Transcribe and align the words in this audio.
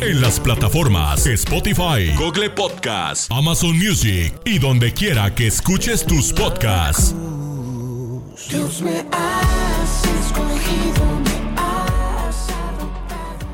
En 0.00 0.20
las 0.20 0.38
plataformas 0.38 1.26
Spotify, 1.26 2.12
Google 2.16 2.50
Podcast, 2.50 3.30
Amazon 3.32 3.76
Music 3.76 4.32
y 4.44 4.58
donde 4.58 4.92
quiera 4.94 5.34
que 5.34 5.48
escuches 5.48 6.06
tus 6.06 6.32
podcasts. 6.32 7.14
Dios 8.48 8.80
me 8.82 9.04
has 9.12 10.04
escogido, 10.04 11.04
me 11.24 11.60
has 11.60 12.48
adoptado. 12.48 13.46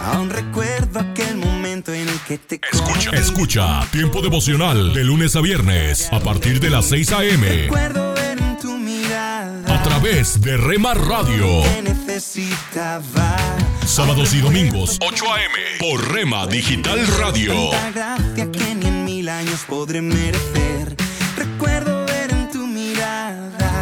Aún 0.00 0.30
recuerdo 0.30 1.00
aquel 1.00 1.36
momento 1.36 1.92
en 1.94 2.08
el 2.08 2.20
que 2.20 2.38
te 2.38 2.60
Escucha, 2.72 3.10
escucha 3.12 3.86
Tiempo 3.92 4.20
devocional 4.22 4.92
de 4.92 5.04
lunes 5.04 5.36
a 5.36 5.40
viernes 5.40 6.12
a 6.12 6.20
partir 6.20 6.58
de 6.60 6.70
las 6.70 6.86
6 6.86 7.12
a.m. 7.12 7.46
Recuerdo 7.48 8.14
ver 8.14 8.38
en 8.38 8.58
tu 8.58 8.76
mirada 8.76 9.74
a 9.74 9.82
través 9.82 10.40
de 10.40 10.56
Rema 10.56 10.94
Radio. 10.94 11.62
que 11.62 11.82
necesitaba. 11.82 13.55
Sábados 13.86 14.34
y 14.34 14.40
domingos 14.40 14.98
8 15.00 15.24
a.m. 15.32 15.54
por 15.78 16.12
Rema 16.12 16.46
Digital 16.48 17.06
Radio. 17.18 17.70
Tanta 17.70 18.16
gracia 18.16 18.50
que 18.50 18.74
ni 18.74 18.86
en 18.86 19.04
mil 19.04 19.28
años 19.28 19.64
podré 19.68 20.02
merecer. 20.02 20.96
Recuerdo 21.36 22.04
ver 22.04 22.32
en 22.32 22.50
tu 22.50 22.66
mirada 22.66 23.80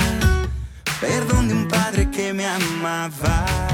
perdón 1.01 1.49
de 1.49 1.55
un 1.55 1.69
padre 1.69 2.11
que 2.11 2.35
me 2.35 2.47
amaba. 2.47 3.74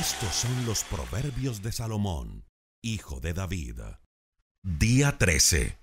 Estos 0.00 0.34
son 0.34 0.64
los 0.64 0.84
proverbios 0.84 1.60
de 1.60 1.70
Salomón, 1.70 2.46
hijo 2.80 3.20
de 3.20 3.34
David. 3.34 3.78
Día 4.62 5.18
13, 5.18 5.78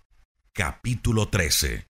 capítulo 0.51 1.27
13. 1.27 1.85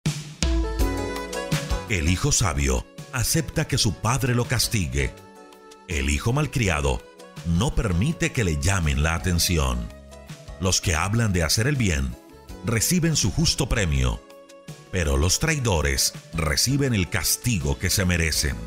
El 1.87 2.09
hijo 2.09 2.33
sabio 2.33 2.85
acepta 3.13 3.69
que 3.69 3.77
su 3.77 3.93
padre 3.93 4.35
lo 4.35 4.43
castigue. 4.43 5.13
El 5.87 6.09
hijo 6.09 6.33
malcriado 6.33 7.01
no 7.45 7.73
permite 7.73 8.33
que 8.33 8.43
le 8.43 8.59
llamen 8.59 9.01
la 9.01 9.15
atención. 9.15 9.87
Los 10.59 10.81
que 10.81 10.95
hablan 10.95 11.31
de 11.31 11.43
hacer 11.43 11.67
el 11.67 11.77
bien 11.77 12.13
reciben 12.65 13.15
su 13.15 13.31
justo 13.31 13.69
premio, 13.69 14.21
pero 14.91 15.15
los 15.15 15.39
traidores 15.39 16.13
reciben 16.33 16.93
el 16.93 17.09
castigo 17.09 17.79
que 17.79 17.89
se 17.89 18.03
merecen. 18.03 18.57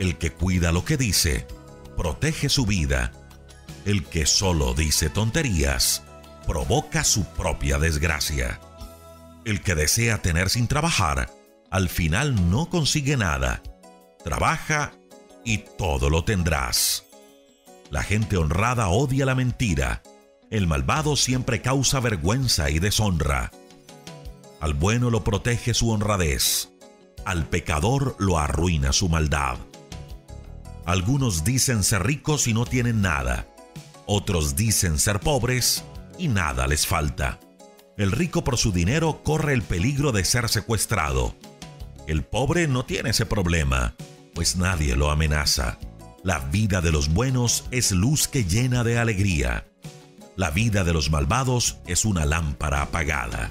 El 0.00 0.18
que 0.18 0.32
cuida 0.32 0.72
lo 0.72 0.84
que 0.84 0.96
dice, 0.96 1.46
protege 1.96 2.48
su 2.48 2.66
vida. 2.66 3.12
El 3.84 4.04
que 4.04 4.26
solo 4.26 4.74
dice 4.74 5.10
tonterías, 5.10 6.02
provoca 6.46 7.04
su 7.04 7.24
propia 7.24 7.78
desgracia. 7.78 8.60
El 9.44 9.62
que 9.62 9.74
desea 9.74 10.22
tener 10.22 10.50
sin 10.50 10.68
trabajar, 10.68 11.30
al 11.70 11.88
final 11.88 12.50
no 12.50 12.68
consigue 12.68 13.16
nada. 13.16 13.62
Trabaja 14.24 14.92
y 15.44 15.58
todo 15.58 16.10
lo 16.10 16.24
tendrás. 16.24 17.04
La 17.90 18.02
gente 18.02 18.36
honrada 18.36 18.88
odia 18.88 19.26
la 19.26 19.34
mentira. 19.34 20.02
El 20.50 20.66
malvado 20.66 21.16
siempre 21.16 21.60
causa 21.60 21.98
vergüenza 22.00 22.70
y 22.70 22.78
deshonra. 22.78 23.50
Al 24.60 24.74
bueno 24.74 25.10
lo 25.10 25.24
protege 25.24 25.74
su 25.74 25.90
honradez. 25.90 26.68
Al 27.24 27.46
pecador 27.46 28.16
lo 28.18 28.38
arruina 28.38 28.92
su 28.92 29.08
maldad. 29.08 29.56
Algunos 30.84 31.44
dicen 31.44 31.84
ser 31.84 32.04
ricos 32.04 32.46
y 32.48 32.54
no 32.54 32.66
tienen 32.66 33.02
nada. 33.02 33.46
Otros 34.06 34.56
dicen 34.56 34.98
ser 34.98 35.20
pobres 35.20 35.84
y 36.18 36.28
nada 36.28 36.66
les 36.66 36.86
falta. 36.86 37.38
El 37.96 38.10
rico 38.10 38.42
por 38.42 38.56
su 38.56 38.72
dinero 38.72 39.22
corre 39.22 39.52
el 39.52 39.62
peligro 39.62 40.12
de 40.12 40.24
ser 40.24 40.48
secuestrado. 40.48 41.34
El 42.06 42.24
pobre 42.24 42.66
no 42.66 42.84
tiene 42.84 43.10
ese 43.10 43.26
problema, 43.26 43.94
pues 44.34 44.56
nadie 44.56 44.96
lo 44.96 45.10
amenaza. 45.10 45.78
La 46.24 46.38
vida 46.38 46.80
de 46.80 46.90
los 46.90 47.12
buenos 47.12 47.64
es 47.70 47.92
luz 47.92 48.26
que 48.26 48.44
llena 48.44 48.82
de 48.82 48.98
alegría. 48.98 49.66
La 50.36 50.50
vida 50.50 50.82
de 50.82 50.92
los 50.92 51.10
malvados 51.10 51.78
es 51.86 52.04
una 52.04 52.24
lámpara 52.24 52.82
apagada. 52.82 53.50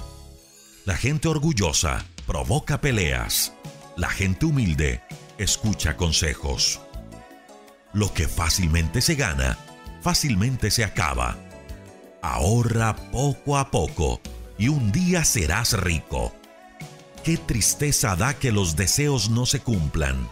La 0.85 0.95
gente 0.95 1.27
orgullosa 1.27 2.05
provoca 2.25 2.81
peleas. 2.81 3.53
La 3.95 4.09
gente 4.09 4.45
humilde 4.45 5.01
escucha 5.37 5.95
consejos. 5.95 6.81
Lo 7.93 8.13
que 8.13 8.27
fácilmente 8.27 9.01
se 9.01 9.15
gana, 9.15 9.57
fácilmente 10.01 10.71
se 10.71 10.85
acaba. 10.85 11.37
Ahorra 12.21 12.95
poco 13.11 13.57
a 13.57 13.69
poco 13.69 14.21
y 14.57 14.69
un 14.69 14.91
día 14.91 15.25
serás 15.25 15.73
rico. 15.73 16.33
Qué 17.23 17.37
tristeza 17.37 18.15
da 18.15 18.33
que 18.33 18.51
los 18.51 18.75
deseos 18.75 19.29
no 19.29 19.45
se 19.45 19.59
cumplan. 19.59 20.29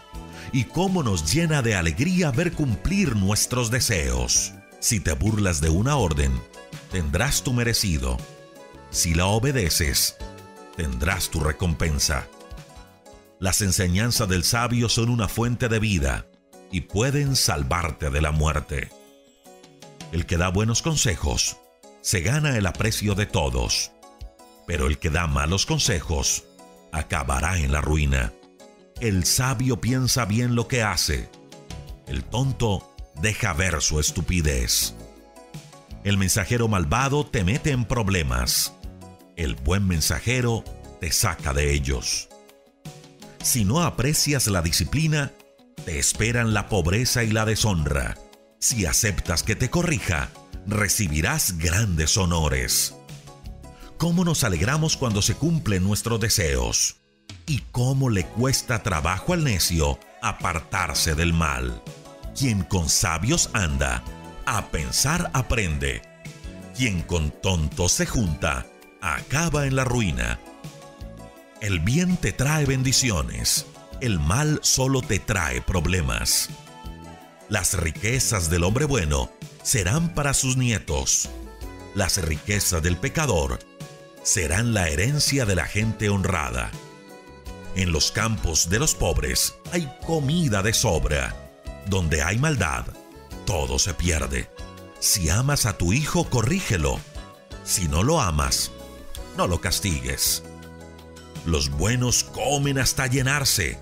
Y 0.54 0.64
cómo 0.64 1.04
nos 1.04 1.32
llena 1.32 1.62
de 1.62 1.76
alegría 1.76 2.32
ver 2.32 2.54
cumplir 2.54 3.16
nuestros 3.16 3.70
deseos. 3.70 4.54
Si 4.80 5.00
te 5.00 5.12
burlas 5.12 5.60
de 5.60 5.70
una 5.70 5.98
orden, 5.98 6.32
tendrás 6.92 7.44
tu 7.44 7.54
merecido. 7.54 8.18
Si 8.90 9.14
la 9.14 9.26
obedeces, 9.26 10.16
tendrás 10.78 11.30
tu 11.30 11.42
recompensa. 11.42 12.26
Las 13.40 13.62
enseñanzas 13.62 14.30
del 14.30 14.44
sabio 14.44 14.90
son 14.90 15.10
una 15.10 15.28
fuente 15.28 15.68
de 15.68 15.80
vida 15.80 16.29
y 16.72 16.82
pueden 16.82 17.36
salvarte 17.36 18.10
de 18.10 18.22
la 18.22 18.32
muerte. 18.32 18.90
El 20.12 20.26
que 20.26 20.38
da 20.38 20.50
buenos 20.50 20.82
consejos 20.82 21.58
se 22.02 22.22
gana 22.22 22.58
el 22.58 22.66
aprecio 22.66 23.16
de 23.16 23.26
todos, 23.26 23.92
pero 24.66 24.88
el 24.88 25.00
que 25.00 25.10
da 25.10 25.28
malos 25.28 25.66
consejos 25.66 26.46
acabará 26.92 27.58
en 27.60 27.72
la 27.72 27.82
ruina. 27.82 28.34
El 29.00 29.26
sabio 29.26 29.80
piensa 29.80 30.26
bien 30.26 30.56
lo 30.56 30.68
que 30.68 30.84
hace, 30.84 31.30
el 32.08 32.24
tonto 32.24 32.96
deja 33.22 33.54
ver 33.54 33.82
su 33.82 34.00
estupidez. 34.00 34.96
El 36.04 36.18
mensajero 36.18 36.68
malvado 36.68 37.26
te 37.26 37.44
mete 37.44 37.72
en 37.72 37.86
problemas, 37.86 38.74
el 39.36 39.56
buen 39.56 39.88
mensajero 39.88 40.64
te 41.00 41.12
saca 41.12 41.54
de 41.54 41.74
ellos. 41.74 42.30
Si 43.44 43.64
no 43.64 43.84
aprecias 43.84 44.48
la 44.48 44.62
disciplina, 44.62 45.32
te 45.86 46.00
esperan 46.00 46.54
la 46.54 46.68
pobreza 46.68 47.24
y 47.24 47.32
la 47.32 47.46
deshonra. 47.46 48.18
Si 48.60 48.86
aceptas 48.86 49.44
que 49.44 49.56
te 49.56 49.70
corrija, 49.70 50.30
recibirás 50.68 51.58
grandes 51.58 52.18
honores. 52.18 52.96
¿Cómo 53.98 54.24
nos 54.24 54.44
alegramos 54.44 54.98
cuando 54.98 55.22
se 55.22 55.36
cumplen 55.36 55.84
nuestros 55.84 56.20
deseos? 56.20 56.98
¿Y 57.46 57.64
cómo 57.72 58.10
le 58.10 58.26
cuesta 58.26 58.84
trabajo 58.84 59.34
al 59.34 59.44
necio 59.44 60.00
apartarse 60.22 61.16
del 61.16 61.34
mal? 61.34 61.82
Quien 62.38 62.64
con 62.64 62.90
sabios 62.90 63.50
anda, 63.54 64.04
a 64.46 64.68
pensar 64.68 65.30
aprende. 65.34 66.02
Quien 66.78 67.02
con 67.02 67.32
tontos 67.42 67.92
se 67.92 68.06
junta, 68.06 68.66
acaba 69.02 69.66
en 69.66 69.76
la 69.76 69.84
ruina. 69.84 70.40
El 71.62 71.80
bien 71.80 72.16
te 72.16 72.32
trae 72.32 72.66
bendiciones, 72.66 73.66
el 74.02 74.20
mal 74.20 74.60
solo 74.64 75.02
te 75.02 75.20
trae 75.20 75.62
problemas. 75.62 76.50
Las 77.50 77.74
riquezas 77.74 78.50
del 78.50 78.64
hombre 78.64 78.86
bueno 78.86 79.32
serán 79.64 80.14
para 80.14 80.34
sus 80.34 80.58
nietos. 80.58 81.30
Las 81.96 82.18
riquezas 82.22 82.82
del 82.82 82.98
pecador 82.98 83.60
serán 84.24 84.74
la 84.74 84.90
herencia 84.90 85.46
de 85.46 85.56
la 85.56 85.66
gente 85.66 86.10
honrada. 86.10 86.72
En 87.76 87.92
los 87.92 88.12
campos 88.12 88.70
de 88.70 88.80
los 88.80 88.96
pobres 88.96 89.56
hay 89.72 89.92
comida 90.06 90.62
de 90.62 90.74
sobra. 90.74 91.36
Donde 91.88 92.22
hay 92.22 92.38
maldad, 92.38 92.86
todo 93.46 93.80
se 93.80 93.94
pierde. 93.94 94.50
Si 95.00 95.30
amas 95.30 95.66
a 95.66 95.78
tu 95.78 95.94
hijo, 95.94 96.30
corrígelo. 96.30 97.00
Si 97.64 97.88
no 97.88 98.04
lo 98.04 98.22
amas, 98.22 98.72
no 99.38 99.48
lo 99.48 99.62
castigues. 99.62 100.44
Los 101.46 101.70
buenos 101.70 102.24
comen 102.24 102.78
hasta 102.78 103.08
llenarse, 103.08 103.80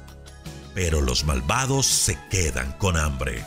pero 0.78 1.02
los 1.02 1.26
malvados 1.26 1.88
se 1.88 2.20
quedan 2.30 2.72
con 2.74 2.98
hambre. 2.98 3.44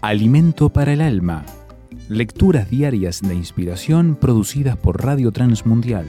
Alimento 0.00 0.68
para 0.68 0.92
el 0.92 1.00
alma. 1.00 1.44
Lecturas 2.08 2.70
diarias 2.70 3.20
de 3.20 3.34
inspiración 3.34 4.14
producidas 4.14 4.76
por 4.76 5.04
Radio 5.04 5.32
Transmundial. 5.32 6.06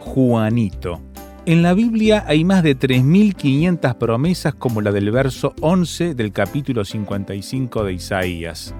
Juanito. 0.00 1.00
En 1.46 1.62
la 1.62 1.72
Biblia 1.72 2.24
hay 2.26 2.44
más 2.44 2.62
de 2.62 2.78
3.500 2.78 3.94
promesas 3.94 4.54
como 4.54 4.82
la 4.82 4.92
del 4.92 5.10
verso 5.10 5.54
11 5.62 6.14
del 6.14 6.32
capítulo 6.32 6.84
55 6.84 7.84
de 7.84 7.94
Isaías. 7.94 8.74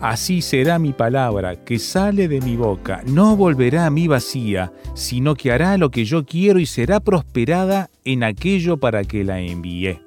Así 0.00 0.42
será 0.42 0.78
mi 0.78 0.92
palabra 0.92 1.64
que 1.64 1.78
sale 1.78 2.28
de 2.28 2.42
mi 2.42 2.54
boca, 2.56 3.02
no 3.06 3.34
volverá 3.34 3.86
a 3.86 3.90
mí 3.90 4.08
vacía, 4.08 4.72
sino 4.94 5.34
que 5.34 5.52
hará 5.52 5.78
lo 5.78 5.90
que 5.90 6.04
yo 6.04 6.26
quiero 6.26 6.58
y 6.58 6.66
será 6.66 7.00
prosperada 7.00 7.88
en 8.04 8.22
aquello 8.22 8.76
para 8.76 9.04
que 9.04 9.24
la 9.24 9.40
envié. 9.40 10.02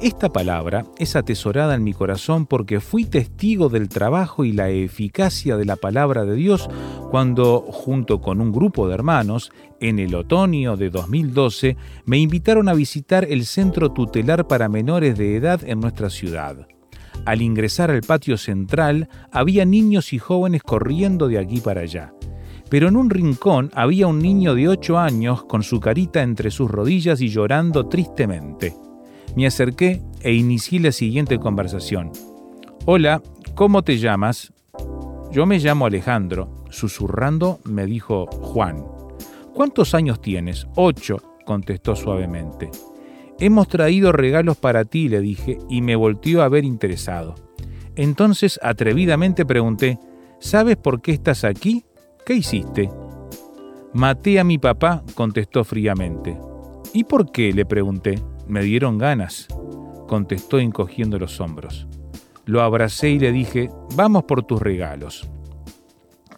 Esta 0.00 0.30
palabra 0.30 0.86
es 0.96 1.14
atesorada 1.14 1.74
en 1.74 1.84
mi 1.84 1.92
corazón 1.92 2.46
porque 2.46 2.80
fui 2.80 3.04
testigo 3.04 3.68
del 3.68 3.88
trabajo 3.90 4.44
y 4.44 4.52
la 4.52 4.70
eficacia 4.70 5.58
de 5.58 5.66
la 5.66 5.76
palabra 5.76 6.24
de 6.24 6.36
Dios 6.36 6.70
cuando, 7.10 7.60
junto 7.60 8.20
con 8.20 8.40
un 8.40 8.52
grupo 8.52 8.88
de 8.88 8.94
hermanos, 8.94 9.52
en 9.80 9.98
el 9.98 10.14
otoño 10.14 10.76
de 10.76 10.88
2012, 10.88 11.76
me 12.06 12.18
invitaron 12.18 12.68
a 12.68 12.74
visitar 12.74 13.26
el 13.28 13.44
centro 13.44 13.90
tutelar 13.90 14.46
para 14.46 14.70
menores 14.70 15.18
de 15.18 15.36
edad 15.36 15.60
en 15.64 15.80
nuestra 15.80 16.08
ciudad. 16.08 16.66
Al 17.26 17.42
ingresar 17.42 17.90
al 17.90 18.00
patio 18.00 18.36
central, 18.38 19.08
había 19.30 19.64
niños 19.64 20.12
y 20.12 20.18
jóvenes 20.18 20.62
corriendo 20.62 21.28
de 21.28 21.38
aquí 21.38 21.60
para 21.60 21.82
allá. 21.82 22.12
Pero 22.70 22.88
en 22.88 22.96
un 22.96 23.10
rincón 23.10 23.70
había 23.74 24.06
un 24.06 24.20
niño 24.20 24.54
de 24.54 24.68
8 24.68 24.98
años 24.98 25.44
con 25.44 25.62
su 25.62 25.80
carita 25.80 26.22
entre 26.22 26.50
sus 26.50 26.70
rodillas 26.70 27.20
y 27.20 27.28
llorando 27.28 27.88
tristemente. 27.88 28.74
Me 29.36 29.46
acerqué 29.46 30.02
e 30.20 30.32
inicié 30.32 30.80
la 30.80 30.92
siguiente 30.92 31.38
conversación. 31.38 32.12
Hola, 32.86 33.22
¿cómo 33.54 33.82
te 33.82 33.98
llamas? 33.98 34.52
Yo 35.30 35.46
me 35.46 35.58
llamo 35.58 35.86
Alejandro. 35.86 36.64
Susurrando 36.70 37.60
me 37.64 37.86
dijo 37.86 38.26
Juan. 38.26 38.84
¿Cuántos 39.54 39.94
años 39.94 40.20
tienes? 40.20 40.66
Ocho, 40.76 41.18
contestó 41.44 41.94
suavemente. 41.94 42.70
Hemos 43.40 43.68
traído 43.68 44.12
regalos 44.12 44.58
para 44.58 44.84
ti, 44.84 45.08
le 45.08 45.20
dije, 45.20 45.56
y 45.70 45.80
me 45.80 45.96
volteó 45.96 46.42
a 46.42 46.48
ver 46.50 46.64
interesado. 46.64 47.36
Entonces 47.96 48.60
atrevidamente 48.62 49.46
pregunté, 49.46 49.98
¿sabes 50.38 50.76
por 50.76 51.00
qué 51.00 51.12
estás 51.12 51.44
aquí? 51.44 51.86
¿Qué 52.26 52.34
hiciste? 52.34 52.90
Maté 53.94 54.38
a 54.38 54.44
mi 54.44 54.58
papá, 54.58 55.02
contestó 55.14 55.64
fríamente. 55.64 56.38
¿Y 56.92 57.04
por 57.04 57.32
qué? 57.32 57.52
le 57.54 57.64
pregunté. 57.64 58.22
Me 58.46 58.62
dieron 58.62 58.98
ganas, 58.98 59.48
contestó 60.06 60.58
encogiendo 60.58 61.18
los 61.18 61.40
hombros. 61.40 61.88
Lo 62.44 62.60
abracé 62.60 63.10
y 63.10 63.18
le 63.18 63.32
dije, 63.32 63.70
vamos 63.96 64.24
por 64.24 64.42
tus 64.42 64.60
regalos. 64.60 65.30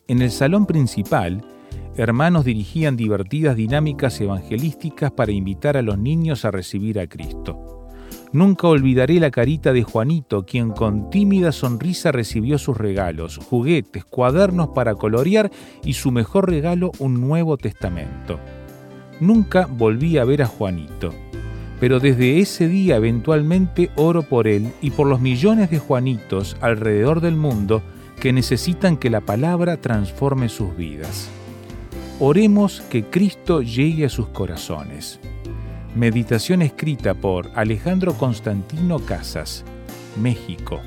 En 0.07 0.23
el 0.23 0.31
salón 0.31 0.67
principal, 0.67 1.45
hermanos 1.97 2.45
dirigían 2.45 2.97
divertidas 2.97 3.57
dinámicas 3.57 4.21
evangelísticas 4.21 5.11
para 5.11 5.33
invitar 5.33 5.77
a 5.77 5.83
los 5.83 5.99
niños 5.99 6.45
a 6.45 6.51
recibir 6.51 6.99
a 6.99 7.07
Cristo. 7.07 7.89
Nunca 8.33 8.67
olvidaré 8.67 9.21
la 9.21 9.31
carita 9.31 9.73
de 9.73 9.83
Juanito, 9.83 10.47
quien 10.47 10.71
con 10.71 11.11
tímida 11.11 11.53
sonrisa 11.53 12.13
recibió 12.13 12.57
sus 12.59 12.77
regalos, 12.77 13.37
juguetes, 13.39 14.05
cuadernos 14.05 14.69
para 14.69 14.95
colorear 14.95 15.51
y 15.85 15.93
su 15.93 16.11
mejor 16.13 16.49
regalo, 16.49 16.93
un 16.99 17.21
Nuevo 17.21 17.59
Testamento. 17.59 18.39
Nunca 19.21 19.67
volví 19.67 20.17
a 20.17 20.25
ver 20.25 20.43
a 20.43 20.47
Juanito 20.47 21.13
pero 21.83 21.99
desde 21.99 22.39
ese 22.39 22.69
día 22.69 22.95
eventualmente 22.95 23.91
oro 23.97 24.23
por 24.23 24.47
él 24.47 24.73
y 24.83 24.93
por 24.93 25.09
los 25.09 25.21
millones 25.21 25.69
de 25.69 25.81
Juanitos 25.81 26.57
alrededor 26.61 27.21
del 27.21 27.35
mundo 27.35 27.83
que 28.21 28.33
necesitan 28.33 28.97
que 28.97 29.11
la 29.11 29.21
palabra 29.21 29.79
transforme 29.79 30.49
sus 30.49 30.77
vidas. 30.77 31.29
Oremos 32.21 32.83
que 32.83 33.05
Cristo 33.05 33.63
llegue 33.63 34.05
a 34.05 34.09
sus 34.09 34.29
corazones. 34.29 35.19
Meditación 35.95 36.63
escrita 36.63 37.15
por 37.15 37.51
Alejandro 37.55 38.15
Constantino 38.15 39.01
Casas, 39.01 39.65
México. 40.21 40.81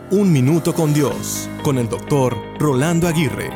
Un 0.10 0.34
Minuto 0.34 0.74
con 0.74 0.94
Dios, 0.94 1.48
con 1.64 1.78
el 1.78 1.88
doctor 1.88 2.36
Rolando 2.60 3.08
Aguirre. 3.08 3.50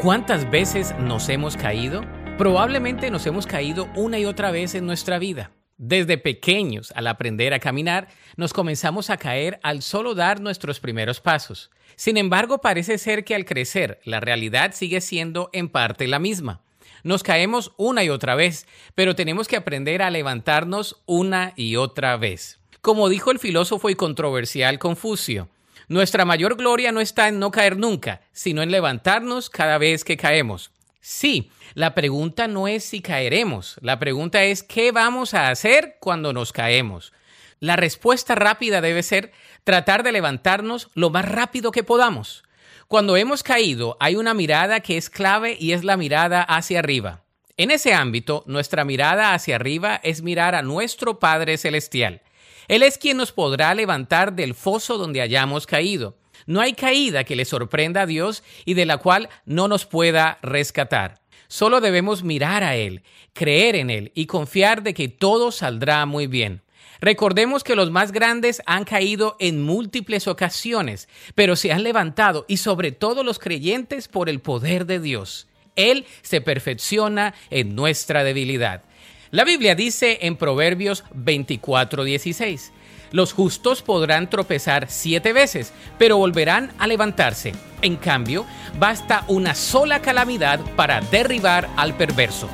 ¿Cuántas 0.00 0.48
veces 0.50 0.94
nos 1.00 1.28
hemos 1.30 1.56
caído? 1.56 2.02
Probablemente 2.38 3.12
nos 3.12 3.24
hemos 3.26 3.46
caído 3.46 3.88
una 3.94 4.18
y 4.18 4.24
otra 4.24 4.50
vez 4.50 4.74
en 4.74 4.86
nuestra 4.86 5.20
vida. 5.20 5.52
Desde 5.76 6.18
pequeños, 6.18 6.92
al 6.96 7.06
aprender 7.06 7.54
a 7.54 7.60
caminar, 7.60 8.08
nos 8.36 8.52
comenzamos 8.52 9.08
a 9.08 9.18
caer 9.18 9.60
al 9.62 9.82
solo 9.82 10.16
dar 10.16 10.40
nuestros 10.40 10.80
primeros 10.80 11.20
pasos. 11.20 11.70
Sin 11.94 12.16
embargo, 12.16 12.58
parece 12.58 12.98
ser 12.98 13.24
que 13.24 13.36
al 13.36 13.44
crecer, 13.44 14.00
la 14.02 14.18
realidad 14.18 14.72
sigue 14.74 15.00
siendo 15.00 15.48
en 15.52 15.68
parte 15.68 16.08
la 16.08 16.18
misma. 16.18 16.62
Nos 17.04 17.22
caemos 17.22 17.72
una 17.76 18.02
y 18.02 18.08
otra 18.08 18.34
vez, 18.34 18.66
pero 18.96 19.14
tenemos 19.14 19.46
que 19.46 19.56
aprender 19.56 20.02
a 20.02 20.10
levantarnos 20.10 21.04
una 21.06 21.52
y 21.54 21.76
otra 21.76 22.16
vez. 22.16 22.58
Como 22.80 23.08
dijo 23.08 23.30
el 23.30 23.38
filósofo 23.38 23.90
y 23.90 23.94
controversial 23.94 24.80
Confucio, 24.80 25.50
nuestra 25.86 26.24
mayor 26.24 26.56
gloria 26.56 26.90
no 26.90 27.00
está 27.00 27.28
en 27.28 27.38
no 27.38 27.52
caer 27.52 27.76
nunca, 27.76 28.22
sino 28.32 28.60
en 28.62 28.72
levantarnos 28.72 29.50
cada 29.50 29.78
vez 29.78 30.02
que 30.02 30.16
caemos. 30.16 30.72
Sí, 31.06 31.50
la 31.74 31.94
pregunta 31.94 32.48
no 32.48 32.66
es 32.66 32.82
si 32.82 33.02
caeremos, 33.02 33.76
la 33.82 33.98
pregunta 33.98 34.42
es 34.42 34.62
qué 34.62 34.90
vamos 34.90 35.34
a 35.34 35.50
hacer 35.50 35.98
cuando 36.00 36.32
nos 36.32 36.50
caemos. 36.50 37.12
La 37.60 37.76
respuesta 37.76 38.34
rápida 38.34 38.80
debe 38.80 39.02
ser 39.02 39.30
tratar 39.64 40.02
de 40.02 40.12
levantarnos 40.12 40.88
lo 40.94 41.10
más 41.10 41.26
rápido 41.26 41.72
que 41.72 41.84
podamos. 41.84 42.42
Cuando 42.88 43.18
hemos 43.18 43.42
caído 43.42 43.98
hay 44.00 44.16
una 44.16 44.32
mirada 44.32 44.80
que 44.80 44.96
es 44.96 45.10
clave 45.10 45.58
y 45.60 45.72
es 45.72 45.84
la 45.84 45.98
mirada 45.98 46.42
hacia 46.42 46.78
arriba. 46.78 47.24
En 47.58 47.70
ese 47.70 47.92
ámbito, 47.92 48.42
nuestra 48.46 48.86
mirada 48.86 49.34
hacia 49.34 49.56
arriba 49.56 50.00
es 50.02 50.22
mirar 50.22 50.54
a 50.54 50.62
nuestro 50.62 51.18
Padre 51.18 51.58
Celestial. 51.58 52.22
Él 52.66 52.82
es 52.82 52.96
quien 52.96 53.18
nos 53.18 53.30
podrá 53.30 53.74
levantar 53.74 54.32
del 54.32 54.54
foso 54.54 54.96
donde 54.96 55.20
hayamos 55.20 55.66
caído. 55.66 56.16
No 56.46 56.60
hay 56.60 56.74
caída 56.74 57.24
que 57.24 57.36
le 57.36 57.44
sorprenda 57.44 58.02
a 58.02 58.06
Dios 58.06 58.42
y 58.64 58.74
de 58.74 58.86
la 58.86 58.98
cual 58.98 59.28
no 59.44 59.68
nos 59.68 59.86
pueda 59.86 60.38
rescatar. 60.42 61.20
Solo 61.48 61.80
debemos 61.80 62.24
mirar 62.24 62.64
a 62.64 62.76
Él, 62.76 63.02
creer 63.32 63.76
en 63.76 63.90
Él 63.90 64.12
y 64.14 64.26
confiar 64.26 64.82
de 64.82 64.94
que 64.94 65.08
todo 65.08 65.52
saldrá 65.52 66.04
muy 66.06 66.26
bien. 66.26 66.62
Recordemos 67.00 67.64
que 67.64 67.76
los 67.76 67.90
más 67.90 68.12
grandes 68.12 68.62
han 68.66 68.84
caído 68.84 69.36
en 69.38 69.62
múltiples 69.62 70.26
ocasiones, 70.26 71.08
pero 71.34 71.54
se 71.54 71.72
han 71.72 71.82
levantado 71.82 72.46
y 72.48 72.56
sobre 72.58 72.92
todo 72.92 73.22
los 73.22 73.38
creyentes 73.38 74.08
por 74.08 74.28
el 74.28 74.40
poder 74.40 74.86
de 74.86 75.00
Dios. 75.00 75.46
Él 75.76 76.06
se 76.22 76.40
perfecciona 76.40 77.34
en 77.50 77.74
nuestra 77.74 78.24
debilidad. 78.24 78.84
La 79.30 79.44
Biblia 79.44 79.74
dice 79.74 80.18
en 80.22 80.36
Proverbios 80.36 81.04
24:16, 81.12 82.70
los 83.14 83.32
justos 83.32 83.80
podrán 83.80 84.28
tropezar 84.28 84.90
siete 84.90 85.32
veces, 85.32 85.72
pero 85.98 86.16
volverán 86.16 86.72
a 86.80 86.88
levantarse. 86.88 87.52
En 87.80 87.94
cambio, 87.94 88.44
basta 88.80 89.24
una 89.28 89.54
sola 89.54 90.02
calamidad 90.02 90.58
para 90.74 91.00
derribar 91.00 91.68
al 91.76 91.96
perverso. 91.96 92.48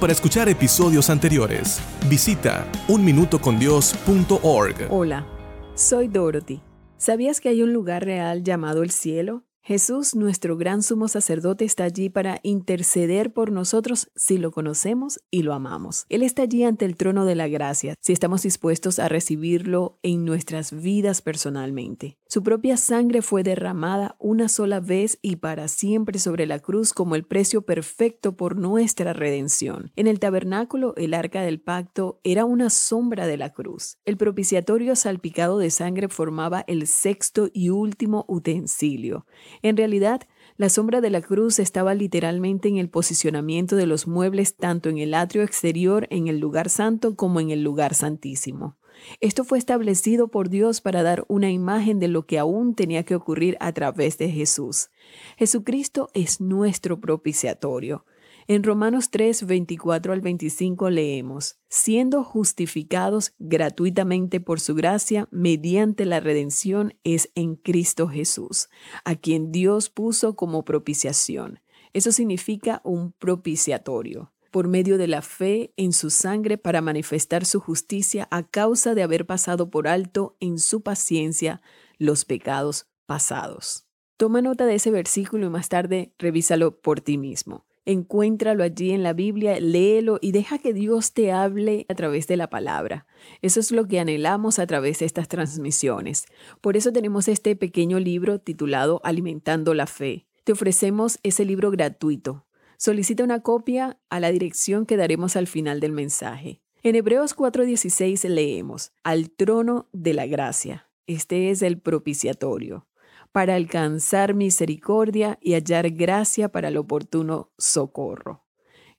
Para 0.00 0.12
escuchar 0.12 0.48
episodios 0.48 1.10
anteriores, 1.10 1.80
visita 2.08 2.66
unminutocondios.org. 2.88 4.88
Hola, 4.90 5.28
soy 5.76 6.08
Dorothy. 6.08 6.60
¿Sabías 6.96 7.40
que 7.40 7.50
hay 7.50 7.62
un 7.62 7.72
lugar 7.72 8.04
real 8.04 8.42
llamado 8.42 8.82
el 8.82 8.90
cielo? 8.90 9.44
Jesús, 9.66 10.14
nuestro 10.14 10.58
gran 10.58 10.82
sumo 10.82 11.08
sacerdote, 11.08 11.64
está 11.64 11.84
allí 11.84 12.10
para 12.10 12.38
interceder 12.42 13.32
por 13.32 13.50
nosotros 13.50 14.10
si 14.14 14.36
lo 14.36 14.52
conocemos 14.52 15.22
y 15.30 15.42
lo 15.42 15.54
amamos. 15.54 16.04
Él 16.10 16.22
está 16.22 16.42
allí 16.42 16.64
ante 16.64 16.84
el 16.84 16.96
trono 16.96 17.24
de 17.24 17.34
la 17.34 17.48
gracia, 17.48 17.94
si 17.98 18.12
estamos 18.12 18.42
dispuestos 18.42 18.98
a 18.98 19.08
recibirlo 19.08 19.98
en 20.02 20.26
nuestras 20.26 20.70
vidas 20.70 21.22
personalmente. 21.22 22.18
Su 22.28 22.42
propia 22.42 22.76
sangre 22.76 23.22
fue 23.22 23.42
derramada 23.42 24.16
una 24.18 24.50
sola 24.50 24.80
vez 24.80 25.18
y 25.22 25.36
para 25.36 25.68
siempre 25.68 26.18
sobre 26.18 26.44
la 26.44 26.58
cruz 26.58 26.92
como 26.92 27.14
el 27.14 27.24
precio 27.24 27.62
perfecto 27.62 28.36
por 28.36 28.56
nuestra 28.56 29.14
redención. 29.14 29.92
En 29.96 30.08
el 30.08 30.20
tabernáculo, 30.20 30.94
el 30.96 31.14
arca 31.14 31.40
del 31.40 31.58
pacto 31.58 32.20
era 32.22 32.44
una 32.44 32.68
sombra 32.68 33.26
de 33.26 33.38
la 33.38 33.54
cruz. 33.54 33.96
El 34.04 34.18
propiciatorio 34.18 34.94
salpicado 34.94 35.56
de 35.58 35.70
sangre 35.70 36.08
formaba 36.08 36.64
el 36.66 36.86
sexto 36.86 37.48
y 37.54 37.70
último 37.70 38.26
utensilio. 38.28 39.24
En 39.62 39.76
realidad, 39.76 40.22
la 40.56 40.68
sombra 40.68 41.00
de 41.00 41.10
la 41.10 41.20
cruz 41.20 41.58
estaba 41.58 41.94
literalmente 41.94 42.68
en 42.68 42.76
el 42.76 42.88
posicionamiento 42.88 43.76
de 43.76 43.86
los 43.86 44.06
muebles 44.06 44.56
tanto 44.56 44.88
en 44.88 44.98
el 44.98 45.14
atrio 45.14 45.42
exterior, 45.42 46.06
en 46.10 46.28
el 46.28 46.38
lugar 46.38 46.68
santo, 46.68 47.16
como 47.16 47.40
en 47.40 47.50
el 47.50 47.62
lugar 47.62 47.94
santísimo. 47.94 48.76
Esto 49.20 49.44
fue 49.44 49.58
establecido 49.58 50.28
por 50.28 50.48
Dios 50.48 50.80
para 50.80 51.02
dar 51.02 51.24
una 51.28 51.50
imagen 51.50 51.98
de 51.98 52.08
lo 52.08 52.26
que 52.26 52.38
aún 52.38 52.74
tenía 52.74 53.04
que 53.04 53.14
ocurrir 53.14 53.56
a 53.60 53.72
través 53.72 54.18
de 54.18 54.30
Jesús. 54.30 54.90
Jesucristo 55.36 56.08
es 56.14 56.40
nuestro 56.40 57.00
propiciatorio. 57.00 58.04
En 58.46 58.62
Romanos 58.62 59.10
3, 59.10 59.46
24 59.46 60.12
al 60.12 60.20
25 60.20 60.90
leemos, 60.90 61.56
siendo 61.70 62.22
justificados 62.22 63.32
gratuitamente 63.38 64.38
por 64.38 64.60
su 64.60 64.74
gracia 64.74 65.28
mediante 65.30 66.04
la 66.04 66.20
redención 66.20 66.94
es 67.04 67.30
en 67.34 67.56
Cristo 67.56 68.06
Jesús, 68.06 68.68
a 69.06 69.14
quien 69.14 69.50
Dios 69.50 69.88
puso 69.88 70.36
como 70.36 70.62
propiciación. 70.66 71.60
Eso 71.94 72.12
significa 72.12 72.82
un 72.84 73.12
propiciatorio 73.12 74.34
por 74.50 74.68
medio 74.68 74.98
de 74.98 75.08
la 75.08 75.22
fe 75.22 75.72
en 75.76 75.92
su 75.92 76.10
sangre 76.10 76.58
para 76.58 76.82
manifestar 76.82 77.46
su 77.46 77.60
justicia 77.60 78.28
a 78.30 78.42
causa 78.42 78.94
de 78.94 79.02
haber 79.02 79.26
pasado 79.26 79.70
por 79.70 79.88
alto 79.88 80.36
en 80.38 80.58
su 80.58 80.82
paciencia 80.82 81.62
los 81.98 82.24
pecados 82.24 82.86
pasados. 83.06 83.86
Toma 84.16 84.42
nota 84.42 84.66
de 84.66 84.74
ese 84.74 84.90
versículo 84.90 85.46
y 85.46 85.50
más 85.50 85.70
tarde 85.70 86.14
revísalo 86.18 86.80
por 86.80 87.00
ti 87.00 87.18
mismo. 87.18 87.64
Encuéntralo 87.86 88.64
allí 88.64 88.92
en 88.92 89.02
la 89.02 89.12
Biblia, 89.12 89.60
léelo 89.60 90.18
y 90.22 90.32
deja 90.32 90.58
que 90.58 90.72
Dios 90.72 91.12
te 91.12 91.32
hable 91.32 91.84
a 91.90 91.94
través 91.94 92.26
de 92.26 92.38
la 92.38 92.48
palabra. 92.48 93.06
Eso 93.42 93.60
es 93.60 93.70
lo 93.72 93.86
que 93.86 94.00
anhelamos 94.00 94.58
a 94.58 94.66
través 94.66 95.00
de 95.00 95.06
estas 95.06 95.28
transmisiones. 95.28 96.24
Por 96.62 96.78
eso 96.78 96.92
tenemos 96.92 97.28
este 97.28 97.56
pequeño 97.56 98.00
libro 98.00 98.38
titulado 98.38 99.02
Alimentando 99.04 99.74
la 99.74 99.86
Fe. 99.86 100.26
Te 100.44 100.52
ofrecemos 100.52 101.18
ese 101.22 101.44
libro 101.44 101.70
gratuito. 101.70 102.46
Solicita 102.78 103.22
una 103.22 103.40
copia 103.40 103.98
a 104.08 104.18
la 104.18 104.30
dirección 104.30 104.86
que 104.86 104.96
daremos 104.96 105.36
al 105.36 105.46
final 105.46 105.80
del 105.80 105.92
mensaje. 105.92 106.62
En 106.82 106.96
Hebreos 106.96 107.36
4:16 107.36 108.28
leemos, 108.30 108.92
al 109.02 109.30
trono 109.30 109.88
de 109.92 110.14
la 110.14 110.26
gracia. 110.26 110.88
Este 111.06 111.50
es 111.50 111.60
el 111.60 111.78
propiciatorio 111.78 112.86
para 113.34 113.56
alcanzar 113.56 114.32
misericordia 114.32 115.40
y 115.42 115.54
hallar 115.54 115.90
gracia 115.90 116.50
para 116.50 116.68
el 116.68 116.76
oportuno 116.76 117.50
socorro. 117.58 118.44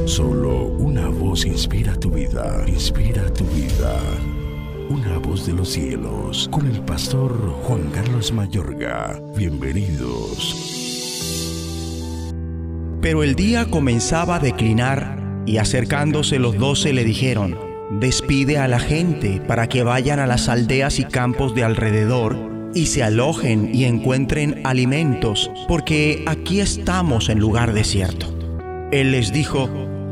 Solo 0.07 0.69
una 0.79 1.09
voz 1.09 1.45
inspira 1.45 1.95
tu 2.01 2.11
vida, 2.11 2.65
inspira 2.67 3.31
tu 3.35 3.45
vida. 3.45 4.01
Una 4.89 5.19
voz 5.19 5.47
de 5.47 5.53
los 5.53 5.69
cielos, 5.69 6.49
con 6.51 6.67
el 6.67 6.81
pastor 6.81 7.37
Juan 7.65 7.91
Carlos 7.93 8.33
Mayorga. 8.33 9.21
Bienvenidos. 9.37 10.55
Pero 13.03 13.23
el 13.23 13.35
día 13.35 13.67
comenzaba 13.67 14.37
a 14.37 14.41
declinar 14.41 15.43
y 15.45 15.59
acercándose 15.59 16.39
los 16.39 16.57
doce 16.57 16.95
le 16.95 17.05
dijeron, 17.05 17.59
despide 18.01 18.57
a 18.57 18.67
la 18.67 18.81
gente 18.81 19.43
para 19.47 19.69
que 19.69 19.83
vayan 19.83 20.21
a 20.21 20.27
las 20.27 20.49
aldeas 20.49 20.99
y 21.01 21.05
campos 21.05 21.55
de 21.55 21.65
alrededor 21.65 22.71
y 22.75 22.87
se 22.87 23.03
alojen 23.03 23.75
y 23.75 23.85
encuentren 23.85 24.63
alimentos, 24.65 25.51
porque 25.69 26.25
aquí 26.27 26.61
estamos 26.61 27.29
en 27.29 27.41
lugar 27.41 27.75
desierto. 27.75 28.38
Él 28.91 29.13
les 29.13 29.33
dijo, 29.33 29.69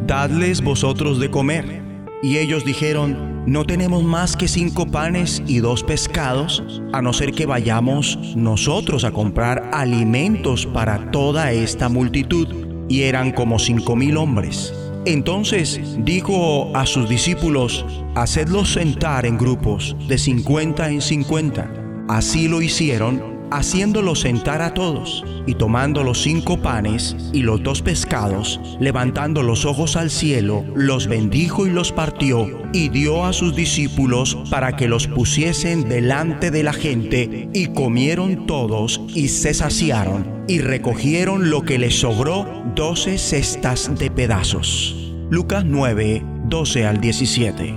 dadles 0.07 0.63
vosotros 0.63 1.19
de 1.19 1.31
comer. 1.31 1.83
Y 2.23 2.37
ellos 2.37 2.65
dijeron, 2.65 3.45
no 3.47 3.65
tenemos 3.65 4.05
más 4.05 4.37
que 4.37 4.49
cinco 4.49 4.87
panes 4.87 5.43
y 5.47 5.59
dos 5.59 5.83
pescados, 5.83 6.63
a 6.93 7.01
no 7.01 7.13
ser 7.13 7.33
que 7.33 7.47
vayamos 7.47 8.19
nosotros 8.37 9.05
a 9.05 9.13
comprar 9.13 9.71
alimentos 9.73 10.67
para 10.67 11.11
toda 11.11 11.53
esta 11.53 11.89
multitud. 11.89 12.49
Y 12.89 13.03
eran 13.03 13.33
como 13.33 13.59
cinco 13.59 13.97
mil 13.97 14.17
hombres. 14.17 14.75
Entonces 15.07 15.81
dijo 16.05 16.77
a 16.77 16.85
sus 16.85 17.09
discípulos, 17.09 17.87
hacedlos 18.15 18.73
sentar 18.73 19.25
en 19.25 19.39
grupos 19.39 19.97
de 20.09 20.19
cincuenta 20.19 20.91
en 20.91 21.01
cincuenta. 21.01 21.73
Así 22.09 22.49
lo 22.49 22.61
hicieron 22.61 23.36
haciéndolos 23.51 24.21
sentar 24.21 24.63
a 24.63 24.75
todos, 24.75 25.25
y 25.47 25.55
tomando 25.55 26.03
los 26.03 26.23
cinco 26.23 26.59
panes 26.59 27.17
y 27.33 27.43
los 27.43 27.63
dos 27.63 27.83
pescados, 27.83 28.61
levantando 28.81 29.43
los 29.43 29.65
ojos 29.65 29.97
al 29.97 30.11
cielo, 30.11 30.65
los 30.75 31.07
bendijo 31.07 31.67
y 31.67 31.71
los 31.71 31.93
partió, 31.93 32.49
y 32.73 32.89
dio 32.89 33.25
a 33.25 33.33
sus 33.33 33.55
discípulos 33.55 34.37
para 34.51 34.77
que 34.77 34.89
los 34.89 35.07
pusiesen 35.07 35.89
delante 35.89 36.51
de 36.51 36.63
la 36.63 36.73
gente, 36.73 37.49
y 37.53 37.69
comieron 37.69 38.47
todos 38.47 39.01
y 39.15 39.29
se 39.29 39.55
saciaron, 39.55 40.45
y 40.49 40.61
recogieron 40.61 41.51
lo 41.51 41.63
que 41.63 41.79
les 41.79 41.99
sobró, 42.01 42.47
doce 42.75 43.19
cestas 43.19 43.91
de 43.99 44.11
pedazos. 44.11 44.95
Lucas 45.31 45.65
9, 45.65 46.23
12 46.49 46.87
al 46.87 47.01
17. 47.01 47.75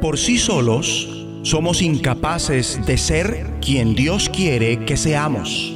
Por 0.00 0.18
sí 0.18 0.38
solos, 0.38 1.17
somos 1.42 1.82
incapaces 1.82 2.80
de 2.86 2.98
ser 2.98 3.46
quien 3.60 3.94
Dios 3.94 4.28
quiere 4.28 4.84
que 4.84 4.96
seamos. 4.96 5.74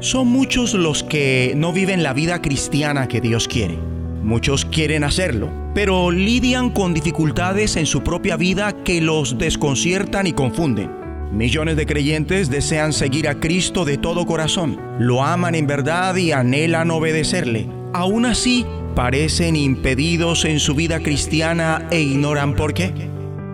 Son 0.00 0.28
muchos 0.28 0.74
los 0.74 1.02
que 1.02 1.54
no 1.56 1.72
viven 1.72 2.02
la 2.02 2.12
vida 2.12 2.40
cristiana 2.40 3.08
que 3.08 3.20
Dios 3.20 3.48
quiere. 3.48 3.78
Muchos 4.22 4.64
quieren 4.64 5.04
hacerlo, 5.04 5.50
pero 5.74 6.10
lidian 6.10 6.70
con 6.70 6.94
dificultades 6.94 7.76
en 7.76 7.86
su 7.86 8.02
propia 8.02 8.36
vida 8.36 8.84
que 8.84 9.00
los 9.00 9.38
desconciertan 9.38 10.26
y 10.26 10.32
confunden. 10.32 10.90
Millones 11.32 11.76
de 11.76 11.86
creyentes 11.86 12.50
desean 12.50 12.92
seguir 12.92 13.28
a 13.28 13.38
Cristo 13.38 13.84
de 13.84 13.98
todo 13.98 14.26
corazón, 14.26 14.80
lo 14.98 15.22
aman 15.22 15.54
en 15.54 15.66
verdad 15.66 16.16
y 16.16 16.32
anhelan 16.32 16.90
obedecerle. 16.90 17.68
Aún 17.92 18.24
así, 18.24 18.66
parecen 18.94 19.56
impedidos 19.56 20.44
en 20.44 20.58
su 20.58 20.74
vida 20.74 21.00
cristiana 21.00 21.86
e 21.90 22.00
ignoran 22.00 22.54
por 22.54 22.72
qué. 22.74 22.92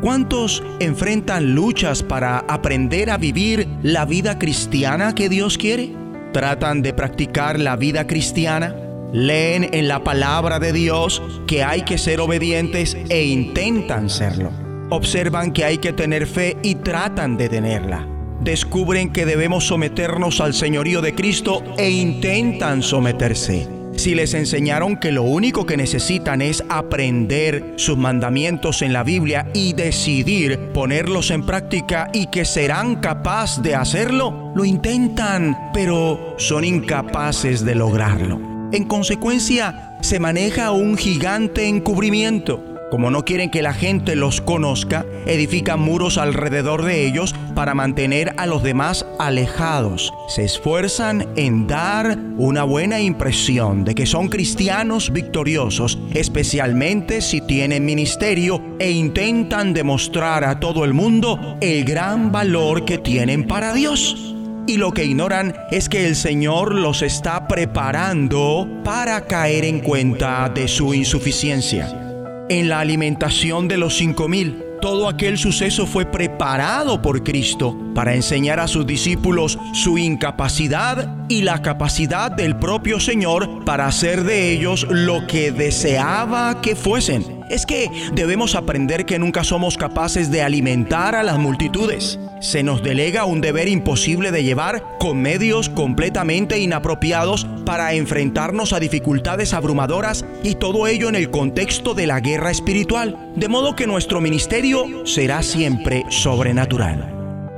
¿Cuántos 0.05 0.63
enfrentan 0.81 1.55
luchas 1.55 2.03
para 2.03 2.41
aprender 2.41 3.09
a 3.09 3.17
vivir 3.17 3.67
la 3.83 4.05
vida 4.05 4.39
cristiana 4.39 5.15
que 5.15 5.31
Dios 5.31 5.57
quiere? 5.57 5.95
Tratan 6.31 6.83
de 6.83 6.93
practicar 6.93 7.59
la 7.59 7.75
vida 7.77 8.07
cristiana, 8.07 8.77
leen 9.15 9.67
en 9.73 9.89
la 9.89 10.05
palabra 10.05 10.59
de 10.59 10.75
Dios 10.75 11.23
que 11.47 11.65
hay 11.65 11.85
que 11.85 11.97
ser 11.97 12.21
obedientes 12.21 12.99
e 13.09 13.25
intentan 13.25 14.11
serlo. 14.11 14.51
Observan 14.91 15.55
que 15.55 15.65
hay 15.65 15.79
que 15.79 15.95
tener 15.95 16.27
fe 16.27 16.59
y 16.63 16.75
tratan 16.75 17.39
de 17.39 17.49
tenerla. 17.49 18.07
Descubren 18.43 19.11
que 19.11 19.25
debemos 19.25 19.67
someternos 19.69 20.43
al 20.43 20.53
señorío 20.53 21.01
de 21.01 21.15
Cristo 21.15 21.63
e 21.79 21.89
intentan 21.89 22.83
someterse 22.83 23.84
si 23.97 24.15
les 24.15 24.35
enseñaron 24.35 24.97
que 24.97 25.13
lo 25.13 25.23
único 25.23 25.67
que 25.67 25.77
necesitan 25.77 26.43
es 26.43 26.63
aprender 26.69 27.75
sus 27.77 27.97
mandamientos 27.97 28.83
en 28.83 28.93
la 28.93 29.03
Biblia 29.03 29.49
y 29.55 29.73
decidir 29.73 30.73
ponerlos 30.73 31.31
en 31.31 31.47
práctica 31.47 32.11
y 32.13 32.27
que 32.27 32.45
serán 32.45 32.97
capaces 32.97 33.63
de 33.63 33.75
hacerlo, 33.75 34.53
lo 34.55 34.65
intentan, 34.65 35.71
pero 35.73 36.35
son 36.39 36.65
incapaces 36.65 37.65
de 37.65 37.75
lograrlo. 37.75 38.41
En 38.73 38.85
consecuencia, 38.85 39.97
se 40.01 40.19
maneja 40.19 40.73
un 40.73 40.97
gigante 40.97 41.69
encubrimiento 41.69 42.74
como 42.91 43.11
no 43.11 43.25
quieren 43.25 43.51
que 43.51 43.63
la 43.63 43.73
gente 43.73 44.17
los 44.17 44.41
conozca, 44.41 45.05
edifican 45.27 45.81
muros 45.81 46.19
alrededor 46.19 46.85
de 46.85 47.07
ellos 47.07 47.35
para 47.55 47.75
mantener 47.75 48.35
a 48.37 48.47
los 48.47 48.63
demás 48.63 49.07
alejados. 49.19 50.13
Se 50.29 50.45
esfuerzan 50.45 51.27
en 51.37 51.67
dar 51.67 52.19
una 52.37 52.65
buena 52.65 53.01
impresión 53.01 53.85
de 53.85 53.95
que 53.95 54.07
son 54.07 54.29
cristianos 54.29 55.13
victoriosos, 55.13 55.99
especialmente 56.13 57.21
si 57.21 57.41
tienen 57.41 57.85
ministerio, 57.85 58.63
e 58.79 58.91
intentan 58.91 59.73
demostrar 59.73 60.45
a 60.45 60.61
todo 60.61 60.85
el 60.85 60.95
mundo 60.95 61.57
el 61.61 61.85
gran 61.85 62.33
valor 62.33 62.85
que 62.85 62.99
tienen 62.99 63.47
para 63.47 63.73
Dios. 63.73 64.35
Y 64.67 64.79
lo 64.79 64.93
que 64.93 65.05
ignoran 65.05 65.55
es 65.71 65.89
que 65.89 66.07
el 66.07 66.17
Señor 66.17 66.75
los 66.75 67.03
está 67.03 67.49
preparando 67.49 68.67
para 68.83 69.27
caer 69.27 69.65
en 69.65 69.81
cuenta 69.81 70.49
de 70.49 70.69
su 70.69 70.95
insuficiencia 70.95 72.04
en 72.49 72.69
la 72.69 72.81
alimentación 72.81 73.69
de 73.69 73.77
los 73.77 73.97
cinco 73.97 74.29
mil. 74.29 74.63
Todo 74.81 75.09
aquel 75.09 75.39
suceso 75.39 75.87
fue 75.87 76.05
preparado 76.05 77.01
por 77.01 77.23
Cristo 77.23 77.75
para 77.95 78.15
enseñar 78.15 78.61
a 78.61 78.69
sus 78.69 78.87
discípulos 78.87 79.59
su 79.73 79.97
incapacidad 79.97 81.17
y 81.29 81.41
la 81.41 81.63
capacidad 81.63 82.31
del 82.31 82.57
propio 82.57 83.01
Señor 83.01 83.65
para 83.65 83.87
hacer 83.87 84.25
de 84.25 84.53
ellos 84.53 84.87
lo 84.91 85.27
que 85.27 85.53
deseaba 85.53 86.61
que 86.61 86.77
fuesen. 86.77 87.25
Es 87.49 87.65
que 87.65 87.91
debemos 88.15 88.55
aprender 88.55 89.07
que 89.07 89.19
nunca 89.19 89.43
somos 89.43 89.79
capaces 89.79 90.31
de 90.31 90.43
alimentar 90.43 91.15
a 91.15 91.23
las 91.23 91.39
multitudes 91.39 92.19
se 92.41 92.63
nos 92.63 92.83
delega 92.83 93.25
un 93.25 93.41
deber 93.41 93.69
imposible 93.69 94.31
de 94.31 94.45
llevar 94.45 94.85
con 94.99 95.21
medios 95.21 95.69
completamente 95.69 96.59
inapropiados 96.59 97.47
para 97.65 97.95
enfrentarnos 97.95 98.73
a 98.73 98.81
dificultades 98.81 99.55
abrumadoras 99.55 100.25
y 100.43 100.57
todo 100.57 100.87
ello 100.87 101.09
en 101.09 101.15
el 101.15 101.31
contexto 101.31 101.95
de 101.95 102.07
la 102.07 102.21
guerra 102.21 102.51
espiritual. 102.51 103.33
De 103.37 103.49
modo 103.49 103.77
que 103.77 103.87
nuestro 103.87 104.21
ministerio 104.21 105.07
será 105.07 105.43
siempre 105.43 106.05
sobrenatural. 106.11 107.11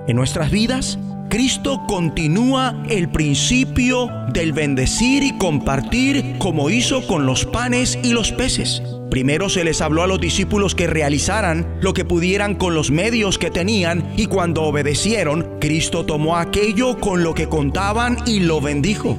En 0.06 0.16
nuestras 0.16 0.50
vidas, 0.50 0.98
Cristo 1.28 1.82
continúa 1.88 2.82
el 2.88 3.08
principio 3.08 4.08
del 4.32 4.52
bendecir 4.52 5.24
y 5.24 5.36
compartir 5.36 6.36
como 6.38 6.70
hizo 6.70 7.04
con 7.06 7.26
los 7.26 7.44
panes 7.44 7.98
y 8.02 8.12
los 8.12 8.30
peces. 8.32 8.82
Primero 9.10 9.48
se 9.48 9.64
les 9.64 9.80
habló 9.80 10.02
a 10.02 10.06
los 10.06 10.20
discípulos 10.20 10.74
que 10.74 10.86
realizaran 10.86 11.78
lo 11.80 11.94
que 11.94 12.04
pudieran 12.04 12.54
con 12.54 12.74
los 12.74 12.90
medios 12.90 13.38
que 13.38 13.50
tenían 13.50 14.12
y 14.16 14.26
cuando 14.26 14.62
obedecieron, 14.62 15.58
Cristo 15.60 16.06
tomó 16.06 16.36
aquello 16.36 16.98
con 16.98 17.22
lo 17.22 17.34
que 17.34 17.48
contaban 17.48 18.18
y 18.26 18.40
lo 18.40 18.60
bendijo. 18.60 19.16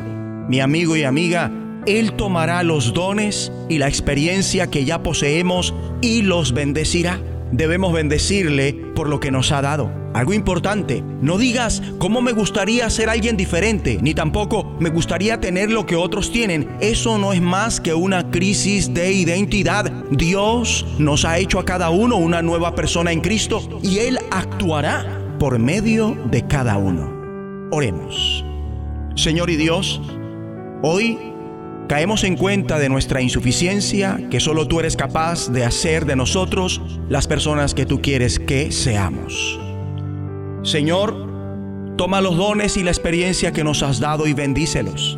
Mi 0.48 0.62
amigo 0.62 0.96
y 0.96 1.04
amiga, 1.04 1.52
Él 1.86 2.14
tomará 2.14 2.64
los 2.64 2.94
dones 2.94 3.52
y 3.70 3.80
la 3.80 3.88
experiencia 3.88 4.68
que 4.68 4.86
ya 4.86 5.04
poseemos 5.04 5.74
y 6.02 6.22
los 6.22 6.54
bendecirá. 6.54 7.20
Debemos 7.52 7.94
bendecirle 7.94 8.74
por 8.96 9.08
lo 9.08 9.20
que 9.20 9.32
nos 9.32 9.52
ha 9.52 9.62
dado 9.62 9.92
Algo 10.18 10.34
importante, 10.34 11.04
no 11.22 11.38
digas 11.38 11.84
cómo 12.00 12.22
me 12.22 12.32
gustaría 12.32 12.90
ser 12.90 13.08
alguien 13.08 13.38
diferente, 13.38 14.00
ni 14.02 14.16
tampoco 14.16 14.76
me 14.80 14.90
gustaría 14.90 15.40
tener 15.40 15.70
lo 15.70 15.86
que 15.86 15.96
otros 15.96 16.32
tienen. 16.32 16.68
Eso 16.80 17.20
no 17.20 17.34
es 17.34 17.42
más 17.42 17.80
que 17.80 17.94
una 17.94 18.32
crisis 18.32 18.92
de 18.96 19.12
identidad. 19.12 19.92
Dios 20.10 20.88
nos 20.98 21.24
ha 21.24 21.38
hecho 21.38 21.60
a 21.60 21.66
cada 21.66 21.92
uno 21.92 22.16
una 22.18 22.42
nueva 22.42 22.74
persona 22.74 23.12
en 23.12 23.22
Cristo 23.22 23.80
y 23.84 24.00
Él 24.00 24.18
actuará 24.32 25.06
por 25.38 25.60
medio 25.60 26.18
de 26.32 26.48
cada 26.48 26.78
uno. 26.78 27.70
Oremos. 27.70 28.44
Señor 29.14 29.52
y 29.52 29.56
Dios, 29.56 30.02
hoy 30.82 31.20
caemos 31.88 32.24
en 32.24 32.36
cuenta 32.36 32.80
de 32.80 32.90
nuestra 32.90 33.22
insuficiencia, 33.22 34.20
que 34.30 34.40
solo 34.40 34.68
tú 34.68 34.80
eres 34.80 34.96
capaz 34.96 35.50
de 35.52 35.64
hacer 35.64 36.06
de 36.06 36.16
nosotros 36.16 36.82
las 37.10 37.28
personas 37.28 37.74
que 37.74 37.86
tú 37.86 38.02
quieres 38.02 38.40
que 38.40 38.72
seamos. 38.72 39.60
Señor, 40.64 41.28
toma 41.98 42.22
los 42.22 42.38
dones 42.38 42.78
y 42.78 42.84
la 42.84 42.92
experiencia 42.92 43.52
que 43.52 43.64
nos 43.64 43.84
has 43.84 44.00
dado 44.00 44.28
y 44.28 44.34
bendícelos. 44.34 45.18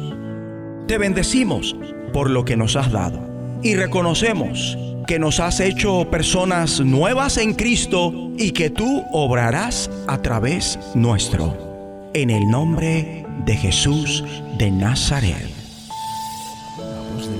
Te 0.87 0.97
bendecimos 0.97 1.75
por 2.13 2.29
lo 2.29 2.45
que 2.45 2.57
nos 2.57 2.75
has 2.75 2.91
dado 2.91 3.19
y 3.61 3.75
reconocemos 3.75 4.77
que 5.07 5.19
nos 5.19 5.39
has 5.39 5.59
hecho 5.59 6.07
personas 6.11 6.79
nuevas 6.81 7.37
en 7.37 7.55
Cristo 7.55 8.31
y 8.37 8.51
que 8.51 8.69
tú 8.69 9.03
obrarás 9.11 9.89
a 10.07 10.21
través 10.21 10.77
nuestro. 10.93 12.11
En 12.13 12.29
el 12.29 12.47
nombre 12.49 13.25
de 13.45 13.57
Jesús 13.57 14.23
de 14.57 14.69
Nazaret. 14.69 15.58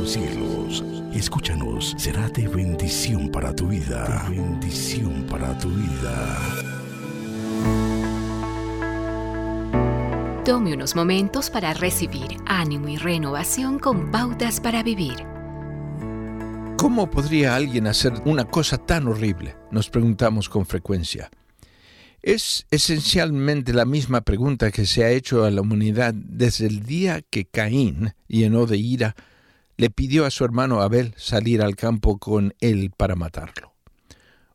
Cielos, 0.06 0.84
escúchanos, 1.14 1.96
será 1.98 2.30
de 2.30 2.48
bendición 2.48 3.30
para 3.30 3.56
tu 3.56 3.68
vida. 3.68 4.28
De 4.30 4.38
bendición 4.38 5.26
para 5.30 5.58
tu 5.58 5.70
vida. 5.70 6.38
Tome 10.46 10.74
unos 10.74 10.96
momentos 10.96 11.50
para 11.50 11.74
recibir 11.74 12.38
ánimo 12.46 12.88
y 12.88 12.98
renovación 12.98 13.78
con 13.78 14.10
pautas 14.10 14.60
para 14.60 14.82
vivir. 14.82 15.18
¿Cómo 16.78 17.10
podría 17.10 17.56
alguien 17.56 17.88
hacer 17.88 18.14
una 18.26 18.46
cosa 18.46 18.78
tan 18.78 19.08
horrible? 19.08 19.56
Nos 19.70 19.90
preguntamos 19.90 20.50
con 20.50 20.66
frecuencia. 20.66 21.30
Es 22.22 22.66
esencialmente 22.72 23.74
la 23.74 23.86
misma 23.86 24.22
pregunta 24.22 24.72
que 24.72 24.86
se 24.86 25.04
ha 25.04 25.12
hecho 25.12 25.46
a 25.46 25.52
la 25.52 25.62
humanidad 25.62 26.14
desde 26.14 26.68
el 26.68 26.84
día 26.84 27.22
que 27.22 27.46
Caín, 27.46 28.14
lleno 28.28 28.66
de 28.66 28.78
ira, 28.78 29.16
le 29.80 29.90
pidió 29.90 30.26
a 30.26 30.30
su 30.30 30.44
hermano 30.44 30.82
Abel 30.82 31.14
salir 31.16 31.62
al 31.62 31.78
campo 31.78 32.18
con 32.18 32.54
él 32.60 32.92
para 32.98 33.16
matarlo. 33.16 33.74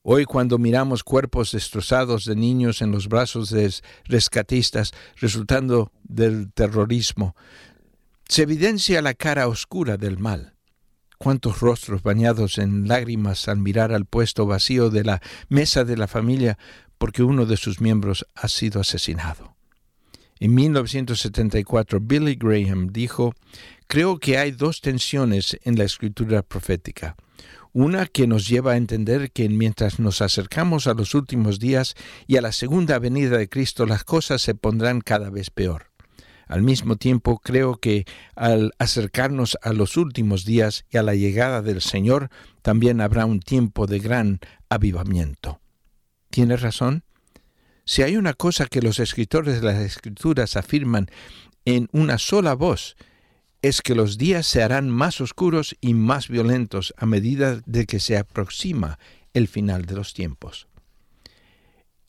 Hoy 0.03 0.27
cuando 0.27 0.59
miramos 0.59 1.03
cuerpos 1.03 1.53
destrozados 1.53 2.27
de 2.27 2.37
niños 2.37 2.83
en 2.83 2.93
los 2.93 3.09
brazos 3.09 3.49
de 3.49 3.73
rescatistas 4.05 4.93
resultando 5.17 5.91
del 6.03 6.53
terrorismo, 6.53 7.35
se 8.29 8.43
evidencia 8.43 9.01
la 9.01 9.15
cara 9.15 9.49
oscura 9.49 9.97
del 9.97 10.19
mal. 10.19 10.57
Cuántos 11.17 11.61
rostros 11.61 12.03
bañados 12.03 12.59
en 12.59 12.87
lágrimas 12.87 13.49
al 13.49 13.57
mirar 13.57 13.95
al 13.95 14.05
puesto 14.05 14.45
vacío 14.45 14.91
de 14.91 15.05
la 15.05 15.23
mesa 15.49 15.85
de 15.85 15.97
la 15.97 16.07
familia 16.07 16.59
porque 16.99 17.23
uno 17.23 17.47
de 17.47 17.57
sus 17.57 17.81
miembros 17.81 18.27
ha 18.35 18.49
sido 18.49 18.79
asesinado. 18.79 19.55
En 20.39 20.53
1974, 20.53 22.01
Billy 22.01 22.35
Graham 22.35 22.89
dijo, 22.93 23.35
creo 23.87 24.19
que 24.19 24.39
hay 24.39 24.51
dos 24.51 24.81
tensiones 24.81 25.59
en 25.63 25.77
la 25.77 25.85
escritura 25.85 26.43
profética. 26.43 27.17
Una 27.73 28.07
que 28.07 28.27
nos 28.27 28.47
lleva 28.47 28.73
a 28.73 28.77
entender 28.77 29.33
que 29.33 29.49
mientras 29.49 29.99
nos 29.99 30.23
acercamos 30.23 30.87
a 30.87 30.95
los 30.95 31.15
últimos 31.15 31.59
días 31.59 31.95
y 32.29 32.37
a 32.37 32.41
la 32.41 32.53
segunda 32.53 32.99
venida 33.01 33.37
de 33.37 33.49
Cristo, 33.49 33.85
las 33.85 34.05
cosas 34.05 34.43
se 34.43 34.55
pondrán 34.55 35.01
cada 35.01 35.29
vez 35.29 35.51
peor. 35.51 35.91
Al 36.47 36.63
mismo 36.63 36.97
tiempo, 36.97 37.41
creo 37.41 37.77
que 37.77 38.05
al 38.37 38.73
acercarnos 38.79 39.59
a 39.63 39.73
los 39.73 39.97
últimos 39.97 40.45
días 40.45 40.85
y 40.91 40.99
a 40.99 41.03
la 41.03 41.15
llegada 41.15 41.63
del 41.63 41.81
Señor, 41.81 42.31
también 42.63 43.01
habrá 43.01 43.27
un 43.27 43.41
tiempo 43.41 43.87
de 43.87 43.99
gran 43.99 44.41
avivamiento. 44.69 45.61
¿Tiene 46.31 46.57
razón? 46.57 47.03
Si 47.85 48.03
hay 48.03 48.17
una 48.17 48.35
cosa 48.35 48.67
que 48.67 48.83
los 48.83 48.99
escritores 48.99 49.61
de 49.61 49.67
las 49.67 49.81
escrituras 49.81 50.57
afirman 50.57 51.09
en 51.65 51.89
una 51.93 52.19
sola 52.19 52.55
voz, 52.55 52.97
es 53.65 53.81
que 53.81 53.95
los 53.95 54.19
días 54.19 54.47
se 54.47 54.63
harán 54.63 54.91
más 54.91 55.23
oscuros 55.23 55.75
y 55.81 55.95
más 55.95 56.29
violentos 56.29 56.93
a 56.99 57.07
medida 57.07 57.63
de 57.65 57.87
que 57.87 57.99
se 57.99 58.19
aproxima 58.19 58.99
el 59.33 59.49
final 59.49 59.87
de 59.87 59.95
los 59.95 60.13
tiempos. 60.13 60.69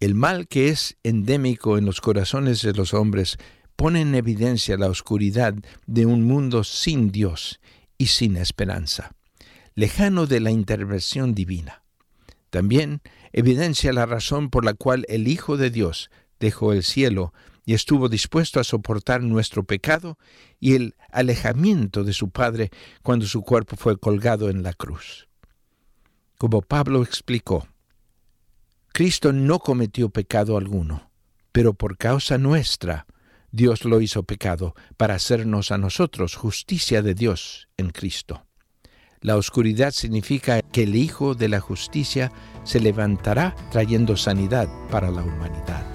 El 0.01 0.15
mal 0.15 0.49
que 0.49 0.67
es 0.67 0.97
endémico 1.03 1.77
en 1.77 1.85
los 1.85 2.01
corazones 2.01 2.61
de 2.61 2.73
los 2.73 2.93
hombres 2.93 3.37
pone 3.77 4.01
en 4.01 4.15
evidencia 4.15 4.75
la 4.75 4.89
oscuridad 4.89 5.55
de 5.87 6.05
un 6.05 6.23
mundo 6.23 6.65
sin 6.65 7.09
Dios 7.13 7.61
y 7.97 8.07
sin 8.07 8.35
esperanza, 8.35 9.15
lejano 9.75 10.27
de 10.27 10.41
la 10.41 10.51
intervención 10.51 11.33
divina. 11.33 11.83
También 12.49 12.99
evidencia 13.31 13.93
la 13.93 14.05
razón 14.05 14.49
por 14.49 14.65
la 14.65 14.73
cual 14.73 15.05
el 15.07 15.29
Hijo 15.29 15.55
de 15.55 15.69
Dios 15.69 16.09
dejó 16.37 16.73
el 16.73 16.83
cielo 16.83 17.33
y 17.65 17.73
estuvo 17.73 18.09
dispuesto 18.09 18.59
a 18.59 18.63
soportar 18.63 19.23
nuestro 19.23 19.63
pecado 19.63 20.17
y 20.59 20.75
el 20.75 20.95
alejamiento 21.11 22.03
de 22.03 22.13
su 22.13 22.29
Padre 22.29 22.69
cuando 23.01 23.25
su 23.25 23.41
cuerpo 23.41 23.75
fue 23.75 23.97
colgado 23.97 24.49
en 24.49 24.63
la 24.63 24.73
cruz. 24.73 25.27
Como 26.37 26.61
Pablo 26.61 27.01
explicó, 27.01 27.67
Cristo 28.93 29.33
no 29.33 29.59
cometió 29.59 30.09
pecado 30.09 30.57
alguno, 30.57 31.09
pero 31.51 31.73
por 31.73 31.97
causa 31.97 32.37
nuestra 32.37 33.07
Dios 33.51 33.85
lo 33.85 34.01
hizo 34.01 34.23
pecado 34.23 34.75
para 34.97 35.15
hacernos 35.15 35.71
a 35.71 35.77
nosotros 35.77 36.35
justicia 36.35 37.01
de 37.01 37.13
Dios 37.13 37.69
en 37.77 37.89
Cristo. 37.89 38.45
La 39.21 39.37
oscuridad 39.37 39.91
significa 39.91 40.61
que 40.61 40.83
el 40.83 40.95
Hijo 40.95 41.35
de 41.35 41.49
la 41.49 41.61
Justicia 41.61 42.31
se 42.63 42.79
levantará 42.79 43.55
trayendo 43.71 44.17
sanidad 44.17 44.67
para 44.91 45.09
la 45.09 45.23
humanidad. 45.23 45.94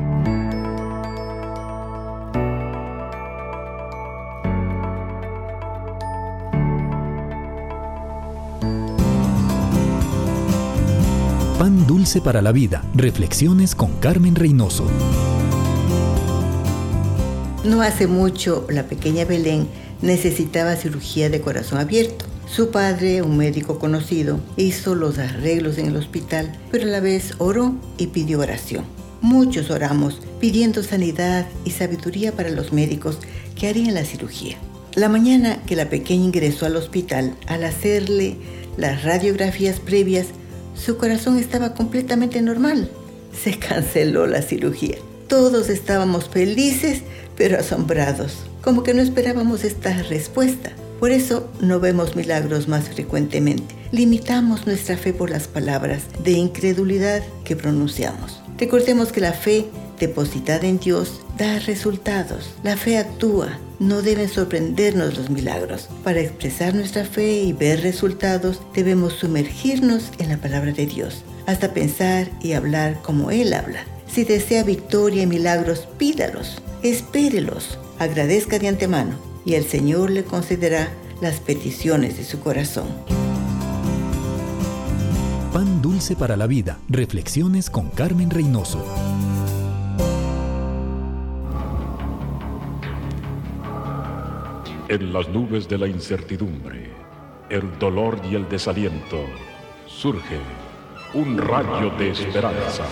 Pan 11.61 11.85
Dulce 11.85 12.21
para 12.21 12.41
la 12.41 12.51
Vida. 12.51 12.83
Reflexiones 12.95 13.75
con 13.75 13.91
Carmen 13.99 14.33
Reynoso. 14.33 14.83
No 17.63 17.83
hace 17.83 18.07
mucho, 18.07 18.65
la 18.67 18.87
pequeña 18.87 19.25
Belén 19.25 19.67
necesitaba 20.01 20.75
cirugía 20.75 21.29
de 21.29 21.39
corazón 21.39 21.77
abierto. 21.77 22.25
Su 22.47 22.71
padre, 22.71 23.21
un 23.21 23.37
médico 23.37 23.77
conocido, 23.77 24.39
hizo 24.57 24.95
los 24.95 25.19
arreglos 25.19 25.77
en 25.77 25.85
el 25.85 25.97
hospital, 25.97 26.51
pero 26.71 26.85
a 26.85 26.89
la 26.89 26.99
vez 26.99 27.35
oró 27.37 27.75
y 27.99 28.07
pidió 28.07 28.39
oración. 28.39 28.83
Muchos 29.21 29.69
oramos 29.69 30.19
pidiendo 30.39 30.81
sanidad 30.81 31.45
y 31.63 31.69
sabiduría 31.69 32.31
para 32.31 32.49
los 32.49 32.73
médicos 32.73 33.19
que 33.55 33.67
harían 33.67 33.93
la 33.93 34.03
cirugía. 34.03 34.57
La 34.95 35.09
mañana 35.09 35.61
que 35.67 35.75
la 35.75 35.89
pequeña 35.89 36.25
ingresó 36.25 36.65
al 36.65 36.75
hospital, 36.75 37.35
al 37.45 37.65
hacerle 37.65 38.37
las 38.77 39.03
radiografías 39.03 39.79
previas, 39.79 40.25
su 40.83 40.97
corazón 40.97 41.37
estaba 41.37 41.73
completamente 41.73 42.41
normal. 42.41 42.89
Se 43.43 43.57
canceló 43.59 44.25
la 44.25 44.41
cirugía. 44.41 44.97
Todos 45.27 45.69
estábamos 45.69 46.27
felices, 46.27 47.03
pero 47.37 47.59
asombrados, 47.59 48.39
como 48.61 48.83
que 48.83 48.93
no 48.93 49.01
esperábamos 49.01 49.63
esta 49.63 50.01
respuesta. 50.03 50.71
Por 50.99 51.11
eso 51.11 51.49
no 51.61 51.79
vemos 51.79 52.15
milagros 52.15 52.67
más 52.67 52.89
frecuentemente. 52.89 53.75
Limitamos 53.91 54.65
nuestra 54.67 54.97
fe 54.97 55.13
por 55.13 55.29
las 55.29 55.47
palabras 55.47 56.03
de 56.23 56.31
incredulidad 56.31 57.23
que 57.43 57.55
pronunciamos. 57.55 58.41
Recordemos 58.57 59.11
que 59.11 59.21
la 59.21 59.33
fe 59.33 59.65
depositada 60.01 60.67
en 60.67 60.79
Dios 60.79 61.21
da 61.37 61.59
resultados. 61.59 62.53
La 62.63 62.75
fe 62.75 62.97
actúa. 62.97 63.59
No 63.79 64.01
deben 64.01 64.27
sorprendernos 64.27 65.17
los 65.17 65.29
milagros. 65.29 65.87
Para 66.03 66.19
expresar 66.19 66.75
nuestra 66.75 67.05
fe 67.05 67.43
y 67.43 67.53
ver 67.53 67.81
resultados, 67.81 68.61
debemos 68.73 69.13
sumergirnos 69.13 70.11
en 70.19 70.29
la 70.29 70.37
palabra 70.37 70.73
de 70.73 70.85
Dios, 70.85 71.23
hasta 71.45 71.73
pensar 71.73 72.29
y 72.41 72.51
hablar 72.53 73.01
como 73.01 73.31
Él 73.31 73.53
habla. 73.53 73.85
Si 74.07 74.25
desea 74.25 74.63
victoria 74.63 75.23
y 75.23 75.27
milagros, 75.27 75.87
pídalos, 75.97 76.61
espérelos, 76.83 77.79
agradezca 77.97 78.59
de 78.59 78.67
antemano 78.67 79.15
y 79.45 79.53
el 79.53 79.65
Señor 79.65 80.11
le 80.11 80.25
concederá 80.25 80.89
las 81.21 81.39
peticiones 81.39 82.17
de 82.17 82.25
su 82.25 82.39
corazón. 82.39 82.87
Pan 85.53 85.81
Dulce 85.81 86.15
para 86.15 86.37
la 86.37 86.47
Vida. 86.47 86.77
Reflexiones 86.87 87.69
con 87.69 87.89
Carmen 87.89 88.29
Reynoso. 88.29 88.85
En 94.91 95.13
las 95.13 95.29
nubes 95.29 95.69
de 95.69 95.77
la 95.77 95.87
incertidumbre, 95.87 96.91
el 97.49 97.79
dolor 97.79 98.19
y 98.29 98.35
el 98.35 98.49
desaliento, 98.49 99.25
surge 99.87 100.37
un 101.13 101.37
rayo 101.37 101.91
de 101.91 102.09
esperanza 102.09 102.83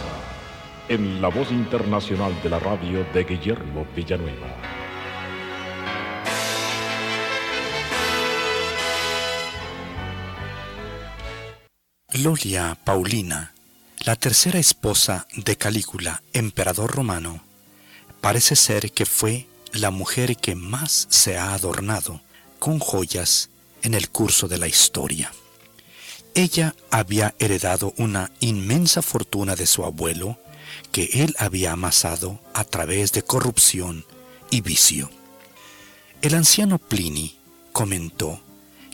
en 0.87 1.21
la 1.21 1.27
voz 1.27 1.51
internacional 1.51 2.31
de 2.41 2.49
la 2.51 2.57
radio 2.57 3.05
de 3.13 3.25
Guillermo 3.25 3.85
Villanueva. 3.93 4.47
Lolia 12.13 12.77
Paulina, 12.81 13.51
la 14.05 14.15
tercera 14.15 14.57
esposa 14.57 15.27
de 15.35 15.57
Calígula, 15.57 16.23
emperador 16.31 16.95
romano, 16.95 17.43
parece 18.21 18.55
ser 18.55 18.93
que 18.93 19.05
fue 19.05 19.48
la 19.73 19.91
mujer 19.91 20.37
que 20.37 20.55
más 20.55 21.07
se 21.09 21.37
ha 21.37 21.53
adornado 21.53 22.21
con 22.59 22.79
joyas 22.79 23.49
en 23.81 23.93
el 23.93 24.09
curso 24.09 24.47
de 24.47 24.57
la 24.57 24.67
historia. 24.67 25.31
Ella 26.35 26.75
había 26.91 27.35
heredado 27.39 27.93
una 27.97 28.31
inmensa 28.39 29.01
fortuna 29.01 29.55
de 29.55 29.65
su 29.65 29.83
abuelo 29.83 30.39
que 30.91 31.23
él 31.23 31.35
había 31.37 31.71
amasado 31.71 32.39
a 32.53 32.63
través 32.63 33.11
de 33.11 33.23
corrupción 33.23 34.05
y 34.49 34.61
vicio. 34.61 35.09
El 36.21 36.35
anciano 36.35 36.77
Pliny 36.77 37.37
comentó 37.71 38.41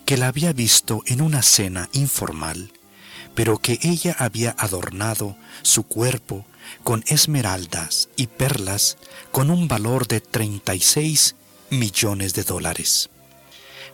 que 0.05 0.17
la 0.17 0.27
había 0.27 0.53
visto 0.53 1.01
en 1.07 1.21
una 1.21 1.41
cena 1.41 1.89
informal, 1.93 2.71
pero 3.33 3.57
que 3.57 3.79
ella 3.81 4.15
había 4.17 4.51
adornado 4.57 5.35
su 5.61 5.83
cuerpo 5.83 6.45
con 6.84 7.04
esmeraldas 7.08 8.10
y 8.15 8.28
perlas 8.28 8.97
con 9.32 9.49
un 9.49 9.67
valor 9.67 10.08
de 10.08 10.21
36 10.21 11.36
millones 11.69 12.34
de 12.34 12.43
dólares. 12.43 13.10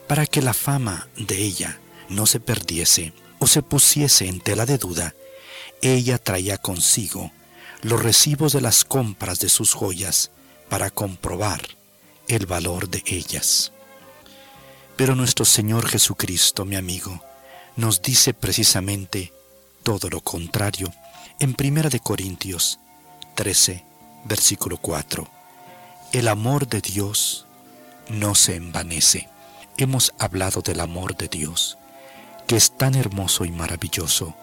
Para 0.08 0.26
que 0.26 0.42
la 0.42 0.54
fama 0.54 1.08
de 1.16 1.38
ella 1.38 1.80
no 2.10 2.26
se 2.26 2.40
perdiese 2.40 3.14
o 3.40 3.48
se 3.48 3.62
pusiese 3.62 4.28
en 4.28 4.42
tela 4.42 4.66
de 4.66 4.78
duda, 4.78 5.16
ella 5.82 6.18
traía 6.18 6.58
consigo 6.58 7.32
los 7.82 8.02
recibos 8.02 8.54
de 8.54 8.62
las 8.62 8.86
compras 8.86 9.40
de 9.40 9.50
sus 9.50 9.74
joyas 9.74 10.32
para 10.70 10.90
comprobar 10.92 11.62
el 12.28 12.46
valor 12.46 12.90
de 12.90 13.04
ellas. 13.06 13.72
Pero 14.96 15.16
nuestro 15.16 15.46
Señor 15.46 15.88
Jesucristo, 15.88 16.66
mi 16.66 16.76
amigo, 16.76 17.24
nos 17.76 18.02
dice 18.02 18.34
precisamente 18.34 19.34
todo 19.84 20.10
lo 20.10 20.22
contrario 20.22 20.94
en 21.42 21.56
1 21.60 21.90
de 21.90 22.00
Corintios 22.00 22.78
13, 23.34 23.84
versículo 24.26 24.78
4. 24.78 25.28
El 26.12 26.28
amor 26.28 26.68
de 26.68 26.82
Dios 26.82 27.48
no 28.10 28.36
se 28.36 28.58
envanece. 28.58 29.28
Hemos 29.78 30.14
hablado 30.20 30.62
del 30.62 30.80
amor 30.80 31.18
de 31.18 31.30
Dios, 31.30 31.80
que 32.46 32.58
es 32.58 32.78
tan 32.78 32.94
hermoso 32.94 33.44
y 33.44 33.52
maravilloso 33.52 34.36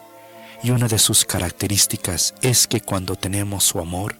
y 0.61 0.71
una 0.71 0.89
de 0.89 0.99
sus 0.99 1.23
características 1.23 2.33
es 2.41 2.67
que 2.67 2.81
cuando 2.81 3.15
tenemos 3.15 3.63
su 3.63 3.79
amor 3.79 4.17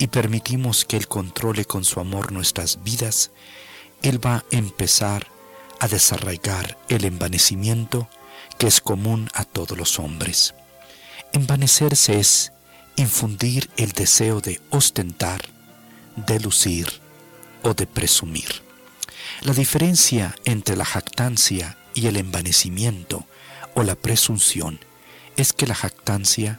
y 0.00 0.08
permitimos 0.08 0.84
que 0.84 0.96
Él 0.96 1.06
controle 1.06 1.64
con 1.64 1.84
su 1.84 2.00
amor 2.00 2.32
nuestras 2.32 2.82
vidas, 2.82 3.30
Él 4.02 4.18
va 4.24 4.38
a 4.38 4.44
empezar 4.50 5.28
a 5.78 5.86
desarraigar 5.86 6.76
el 6.88 7.04
envanecimiento 7.04 8.08
que 8.58 8.66
es 8.66 8.80
común 8.80 9.28
a 9.32 9.44
todos 9.44 9.78
los 9.78 10.00
hombres. 10.00 10.54
Envanecerse 11.32 12.18
es 12.18 12.52
infundir 12.96 13.70
el 13.76 13.92
deseo 13.92 14.40
de 14.40 14.60
ostentar, 14.70 15.42
de 16.16 16.40
lucir 16.40 17.00
o 17.62 17.72
de 17.72 17.86
presumir. 17.86 18.62
La 19.42 19.54
diferencia 19.54 20.34
entre 20.44 20.76
la 20.76 20.84
jactancia 20.84 21.78
y 21.94 22.08
el 22.08 22.16
envanecimiento 22.16 23.26
o 23.74 23.84
la 23.84 23.94
presunción 23.94 24.80
es 25.36 25.52
que 25.52 25.66
la 25.66 25.74
jactancia 25.74 26.58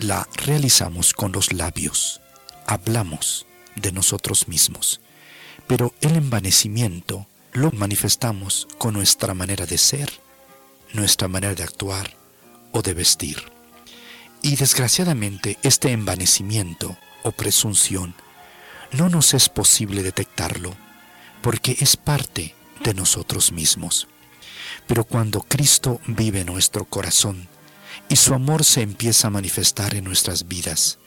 la 0.00 0.28
realizamos 0.34 1.12
con 1.12 1.32
los 1.32 1.52
labios, 1.52 2.20
hablamos 2.66 3.46
de 3.74 3.92
nosotros 3.92 4.46
mismos, 4.46 5.00
pero 5.66 5.94
el 6.00 6.16
envanecimiento 6.16 7.26
lo 7.52 7.72
manifestamos 7.72 8.68
con 8.78 8.94
nuestra 8.94 9.34
manera 9.34 9.66
de 9.66 9.78
ser, 9.78 10.12
nuestra 10.92 11.26
manera 11.26 11.54
de 11.54 11.64
actuar 11.64 12.16
o 12.72 12.82
de 12.82 12.94
vestir. 12.94 13.55
Y 14.46 14.54
desgraciadamente 14.54 15.58
este 15.64 15.90
envanecimiento 15.90 16.96
o 17.24 17.32
presunción 17.32 18.14
no 18.92 19.08
nos 19.08 19.34
es 19.34 19.48
posible 19.48 20.04
detectarlo 20.04 20.72
porque 21.42 21.76
es 21.80 21.96
parte 21.96 22.54
de 22.84 22.94
nosotros 22.94 23.50
mismos. 23.50 24.06
Pero 24.86 25.02
cuando 25.02 25.40
Cristo 25.40 26.00
vive 26.06 26.42
en 26.42 26.46
nuestro 26.46 26.84
corazón, 26.84 27.48
y 28.08 28.14
su 28.14 28.34
amor 28.34 28.62
se 28.62 28.82
empieza 28.82 29.26
a 29.26 29.30
manifestar 29.30 29.96
en 29.96 30.04
nuestras 30.04 30.46
vidas, 30.46 31.00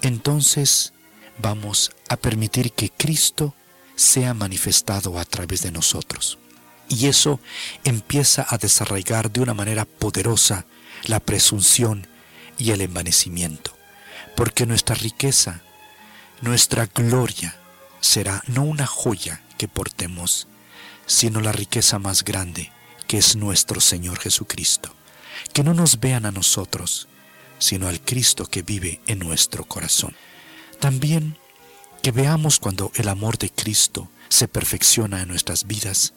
entonces 0.00 0.92
vamos 1.38 1.90
a 2.08 2.16
permitir 2.16 2.70
que 2.70 2.90
Cristo 2.90 3.52
sea 3.96 4.32
manifestado 4.32 5.18
a 5.18 5.24
través 5.24 5.62
de 5.62 5.72
nosotros. 5.72 6.38
Y 6.88 7.08
eso 7.08 7.40
empieza 7.82 8.46
a 8.48 8.58
desarraigar 8.58 9.32
de 9.32 9.40
una 9.40 9.54
manera 9.54 9.86
poderosa 9.86 10.66
la 11.06 11.18
presunción 11.18 12.06
y 12.58 12.70
el 12.70 12.80
envanecimiento, 12.80 13.76
porque 14.34 14.66
nuestra 14.66 14.94
riqueza, 14.94 15.62
nuestra 16.40 16.86
gloria 16.86 17.56
será 18.00 18.42
no 18.46 18.62
una 18.62 18.86
joya 18.86 19.42
que 19.58 19.68
portemos, 19.68 20.48
sino 21.06 21.40
la 21.40 21.52
riqueza 21.52 21.98
más 21.98 22.24
grande 22.24 22.72
que 23.06 23.18
es 23.18 23.36
nuestro 23.36 23.80
Señor 23.80 24.18
Jesucristo 24.18 24.96
que 25.52 25.64
no 25.64 25.74
nos 25.74 26.00
vean 26.00 26.26
a 26.26 26.32
nosotros, 26.32 27.08
sino 27.58 27.88
al 27.88 28.00
Cristo 28.00 28.46
que 28.46 28.62
vive 28.62 29.00
en 29.06 29.18
nuestro 29.18 29.64
corazón. 29.64 30.14
También 30.80 31.38
que 32.02 32.12
veamos 32.12 32.58
cuando 32.58 32.92
el 32.94 33.08
amor 33.08 33.38
de 33.38 33.50
Cristo 33.50 34.10
se 34.28 34.48
perfecciona 34.48 35.22
en 35.22 35.28
nuestras 35.28 35.66
vidas, 35.66 36.12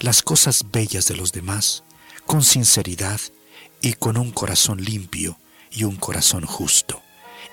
las 0.00 0.22
cosas 0.22 0.66
bellas 0.70 1.08
de 1.08 1.16
los 1.16 1.32
demás, 1.32 1.84
con 2.26 2.42
sinceridad 2.42 3.20
y 3.80 3.94
con 3.94 4.16
un 4.16 4.30
corazón 4.30 4.82
limpio 4.82 5.38
y 5.72 5.84
un 5.84 5.96
corazón 5.96 6.44
justo, 6.44 7.02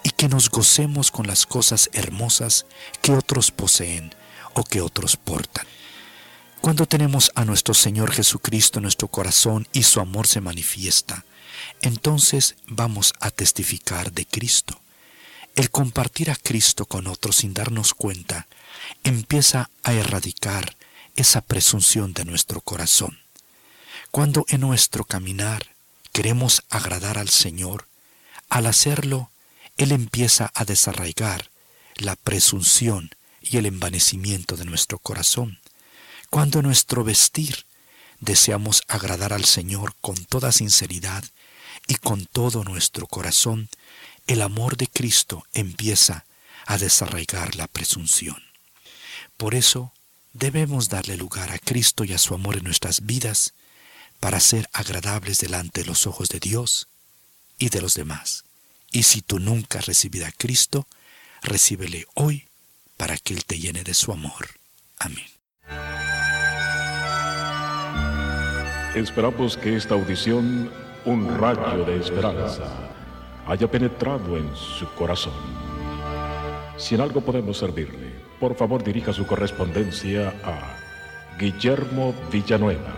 y 0.04 0.12
que 0.12 0.28
nos 0.28 0.50
gocemos 0.50 1.12
con 1.12 1.28
las 1.28 1.46
cosas 1.46 1.90
hermosas 1.94 2.66
que 3.02 3.14
otros 3.14 3.52
poseen 3.52 4.14
o 4.54 4.64
que 4.64 4.82
otros 4.82 5.18
portan. 5.18 5.66
Cuando 6.62 6.86
tenemos 6.86 7.32
a 7.36 7.46
nuestro 7.46 7.74
Señor 7.74 8.12
Jesucristo 8.12 8.80
en 8.80 8.84
nuestro 8.84 9.08
corazón 9.08 9.68
y 9.72 9.84
su 9.84 10.02
amor 10.02 10.28
se 10.28 10.42
manifiesta, 10.42 11.26
entonces 11.82 12.56
vamos 12.68 13.14
a 13.20 13.32
testificar 13.32 14.12
de 14.12 14.26
Cristo. 14.26 14.80
El 15.56 15.72
compartir 15.72 16.32
a 16.32 16.36
Cristo 16.36 16.86
con 16.86 17.08
otros 17.08 17.38
sin 17.38 17.54
darnos 17.54 17.94
cuenta 17.94 18.48
empieza 19.04 19.70
a 19.84 19.94
erradicar 19.94 20.76
esa 21.16 21.42
presunción 21.42 22.14
de 22.14 22.26
nuestro 22.26 22.62
corazón. 22.62 23.20
Cuando 24.12 24.46
en 24.50 24.62
nuestro 24.62 25.04
caminar 25.04 25.76
queremos 26.14 26.64
agradar 26.70 27.18
al 27.18 27.30
Señor, 27.30 27.89
al 28.50 28.66
hacerlo, 28.66 29.32
Él 29.78 29.92
empieza 29.92 30.52
a 30.54 30.66
desarraigar 30.66 31.50
la 31.96 32.16
presunción 32.16 33.12
y 33.42 33.58
el 33.58 33.66
envanecimiento 33.66 34.58
de 34.58 34.66
nuestro 34.66 35.00
corazón 35.00 35.60
cuando 36.30 36.62
nuestro 36.62 37.04
vestir 37.04 37.66
deseamos 38.20 38.84
agradar 38.88 39.34
al 39.34 39.46
Señor 39.46 39.96
con 40.00 40.16
toda 40.26 40.52
sinceridad 40.52 41.24
y 41.88 41.96
con 41.96 42.28
todo 42.28 42.64
nuestro 42.64 43.08
corazón, 43.08 43.70
el 44.28 44.44
amor 44.44 44.78
de 44.78 44.88
Cristo 44.88 45.44
empieza 45.54 46.26
a 46.68 46.78
desarraigar 46.78 47.56
la 47.56 47.68
presunción. 47.68 48.38
Por 49.38 49.56
eso 49.56 49.92
debemos 50.34 50.90
darle 50.90 51.18
lugar 51.18 51.52
a 51.52 51.58
Cristo 51.58 52.04
y 52.04 52.14
a 52.14 52.20
su 52.20 52.36
amor 52.36 52.58
en 52.58 52.66
nuestras 52.66 53.06
vidas 53.08 53.54
para 54.20 54.40
ser 54.40 54.70
agradables 54.72 55.40
delante 55.40 55.82
de 55.82 55.88
los 55.88 56.06
ojos 56.06 56.30
de 56.30 56.40
Dios 56.40 56.90
y 57.60 57.70
de 57.70 57.82
los 57.82 57.94
demás. 57.94 58.46
Y 58.92 59.04
si 59.04 59.22
tú 59.22 59.40
nunca 59.40 59.80
has 59.80 59.86
recibido 59.86 60.26
a 60.26 60.32
Cristo, 60.32 60.88
recíbele 61.44 62.08
hoy 62.16 62.48
para 62.98 63.18
que 63.18 63.34
Él 63.34 63.46
te 63.46 63.60
llene 63.60 63.84
de 63.84 63.94
su 63.94 64.12
amor. 64.12 64.48
Amén. 64.98 65.28
Esperamos 68.96 69.56
que 69.56 69.76
esta 69.76 69.94
audición, 69.94 70.72
un 71.06 71.38
rayo 71.38 71.86
de 71.86 72.00
esperanza, 72.00 72.90
haya 73.46 73.70
penetrado 73.70 74.36
en 74.36 74.50
su 74.56 74.92
corazón. 74.96 75.34
Si 76.78 76.96
en 76.96 77.02
algo 77.02 77.22
podemos 77.22 77.58
servirle, 77.58 78.14
por 78.40 78.56
favor 78.56 78.84
dirija 78.84 79.14
su 79.14 79.28
correspondencia 79.28 80.34
a 80.44 81.38
Guillermo 81.38 82.16
Villanueva, 82.32 82.96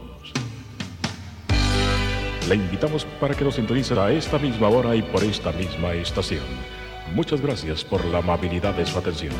Le 2.48 2.54
invitamos 2.56 3.04
para 3.20 3.34
que 3.34 3.44
nos 3.44 3.54
sintonice 3.54 3.98
a 3.98 4.10
esta 4.10 4.38
misma 4.38 4.68
hora 4.68 4.94
y 4.96 5.02
por 5.02 5.24
esta 5.24 5.52
misma 5.52 5.94
estación. 5.94 6.44
Muchas 7.14 7.40
gracias 7.40 7.84
por 7.84 8.04
la 8.06 8.18
amabilidad 8.18 8.74
de 8.74 8.84
su 8.84 8.98
atención. 8.98 9.32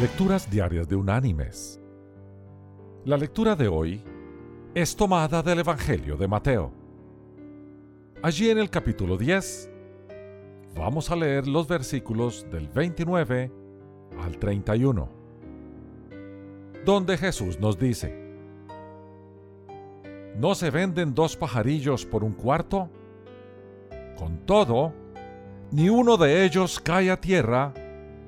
Lecturas 0.00 0.48
diarias 0.50 0.88
de 0.88 0.96
Unánimes. 0.96 1.80
La 3.04 3.16
lectura 3.16 3.56
de 3.56 3.68
hoy 3.68 4.04
es 4.74 4.94
tomada 4.94 5.42
del 5.42 5.60
Evangelio 5.60 6.16
de 6.16 6.28
Mateo. 6.28 6.72
Allí 8.22 8.50
en 8.50 8.58
el 8.58 8.70
capítulo 8.70 9.16
10 9.16 9.70
vamos 10.78 11.10
a 11.10 11.16
leer 11.16 11.46
los 11.46 11.66
versículos 11.66 12.46
del 12.50 12.68
29 12.68 13.52
al 14.22 14.38
31, 14.38 15.08
donde 16.84 17.18
Jesús 17.18 17.58
nos 17.58 17.78
dice, 17.78 18.28
¿No 20.38 20.54
se 20.54 20.70
venden 20.70 21.14
dos 21.14 21.36
pajarillos 21.36 22.06
por 22.06 22.22
un 22.22 22.32
cuarto? 22.32 22.88
Con 24.16 24.38
todo, 24.46 24.92
ni 25.72 25.88
uno 25.88 26.16
de 26.16 26.44
ellos 26.44 26.78
cae 26.78 27.10
a 27.10 27.20
tierra 27.20 27.74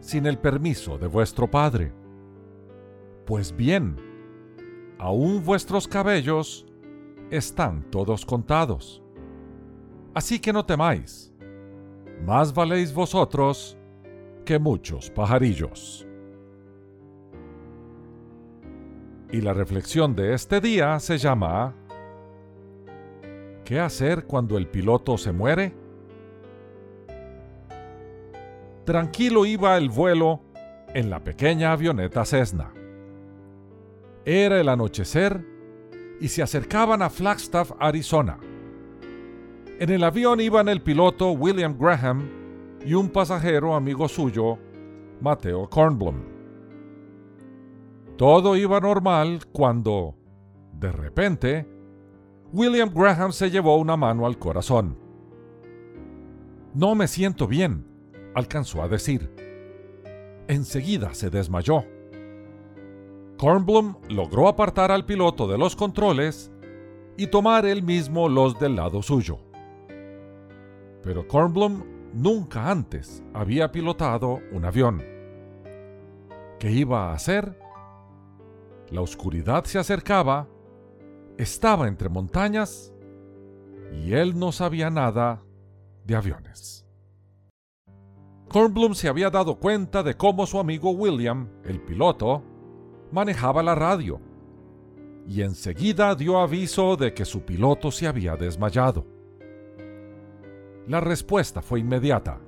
sin 0.01 0.27
el 0.27 0.37
permiso 0.37 0.99
de 0.99 1.07
vuestro 1.07 1.49
Padre. 1.49 1.93
Pues 3.27 3.57
bien, 3.57 3.97
aún 4.99 5.45
vuestros 5.45 5.87
cabellos 5.87 6.67
están 7.31 7.89
todos 7.91 8.27
contados. 8.27 9.05
Así 10.13 10.41
que 10.41 10.53
no 10.53 10.67
temáis, 10.67 11.30
más 12.25 12.55
valéis 12.55 12.93
vosotros 12.93 13.77
que 14.45 14.59
muchos 14.59 15.11
pajarillos. 15.11 16.07
Y 19.33 19.41
la 19.41 19.53
reflexión 19.53 20.15
de 20.17 20.35
este 20.35 20.61
día 20.61 20.99
se 20.99 21.19
llama 21.19 21.75
¿Qué 23.65 23.79
hacer 23.79 24.27
cuando 24.27 24.59
el 24.59 24.67
piloto 24.67 25.17
se 25.17 25.33
muere? 25.33 25.73
Tranquilo 28.85 29.47
iba 29.47 29.77
el 29.77 29.89
vuelo 29.89 30.41
en 30.93 31.11
la 31.11 31.23
pequeña 31.23 31.71
avioneta 31.71 32.25
Cessna. 32.25 32.73
Era 34.25 34.61
el 34.61 34.69
anochecer 34.69 35.47
y 36.21 36.27
se 36.27 36.43
acercaban 36.43 37.01
a 37.03 37.11
Flagstaff, 37.11 37.71
Arizona. 37.79 38.39
En 39.81 39.89
el 39.89 40.05
avión 40.05 40.43
iban 40.43 40.69
el 40.69 40.83
piloto 40.83 41.33
William 41.33 41.75
Graham 41.79 42.29
y 42.85 42.93
un 42.93 43.09
pasajero 43.09 43.75
amigo 43.75 44.09
suyo, 44.09 44.59
Mateo 45.23 45.71
Kornblum. 45.71 46.17
Todo 48.19 48.57
iba 48.57 48.79
normal 48.79 49.41
cuando, 49.51 50.17
de 50.75 50.93
repente, 50.93 51.67
William 52.53 52.91
Graham 52.95 53.33
se 53.33 53.51
llevó 53.51 53.79
una 53.79 53.97
mano 53.97 54.27
al 54.27 54.39
corazón. 54.39 54.99
No 56.75 56.95
me 56.95 57.09
siento 57.09 57.47
bien, 57.47 57.87
alcanzó 58.35 58.83
a 58.83 58.89
decir. 58.89 59.35
Enseguida 60.47 61.15
se 61.15 61.31
desmayó. 61.31 61.87
Kornblum 63.39 63.97
logró 64.11 64.47
apartar 64.47 64.93
al 64.93 65.07
piloto 65.07 65.49
de 65.49 65.57
los 65.57 65.75
controles 65.75 66.53
y 67.17 67.29
tomar 67.29 67.65
él 67.65 67.83
mismo 67.83 68.29
los 68.29 68.61
del 68.61 68.77
lado 68.77 69.01
suyo. 69.01 69.50
Pero 71.03 71.27
Kornblum 71.27 71.85
nunca 72.13 72.71
antes 72.71 73.23
había 73.33 73.73
pilotado 73.73 74.41
un 74.53 74.65
avión. 74.65 75.03
¿Qué 76.59 76.71
iba 76.71 77.11
a 77.11 77.15
hacer? 77.15 77.59
La 78.91 79.01
oscuridad 79.01 79.65
se 79.65 79.79
acercaba 79.79 80.49
estaba 81.41 81.89
entre 81.89 82.11
montañas 82.11 82.93
y 83.93 84.13
él 84.13 84.39
no 84.39 84.53
sabía 84.53 84.91
nada 84.91 85.43
de 86.05 86.15
aviones. 86.15 86.87
Kornblum 88.51 88.95
se 88.95 89.09
había 89.09 89.31
dado 89.31 89.59
cuenta 89.59 90.03
de 90.03 90.19
cómo 90.19 90.47
su 90.47 90.59
amigo 90.59 90.91
William, 90.91 91.49
el 91.65 91.81
piloto, 91.81 92.43
manejaba 93.11 93.63
la 93.63 93.75
radio 93.75 94.21
y 95.27 95.41
enseguida 95.41 96.15
dio 96.15 96.39
aviso 96.39 96.97
de 96.97 97.15
que 97.15 97.25
su 97.25 97.41
piloto 97.43 97.91
se 97.91 98.07
había 98.07 98.37
desmayado. 98.37 99.07
La 100.91 100.99
respuesta 100.99 101.63
fue 101.63 101.79
inmediata. 101.79 102.41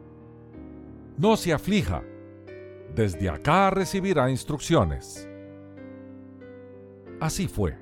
No 1.17 1.37
se 1.37 1.53
aflija. 1.53 2.03
Desde 2.93 3.31
acá 3.31 3.71
recibirá 3.71 4.29
instrucciones. 4.31 5.29
Así 7.21 7.47
fue. 7.47 7.79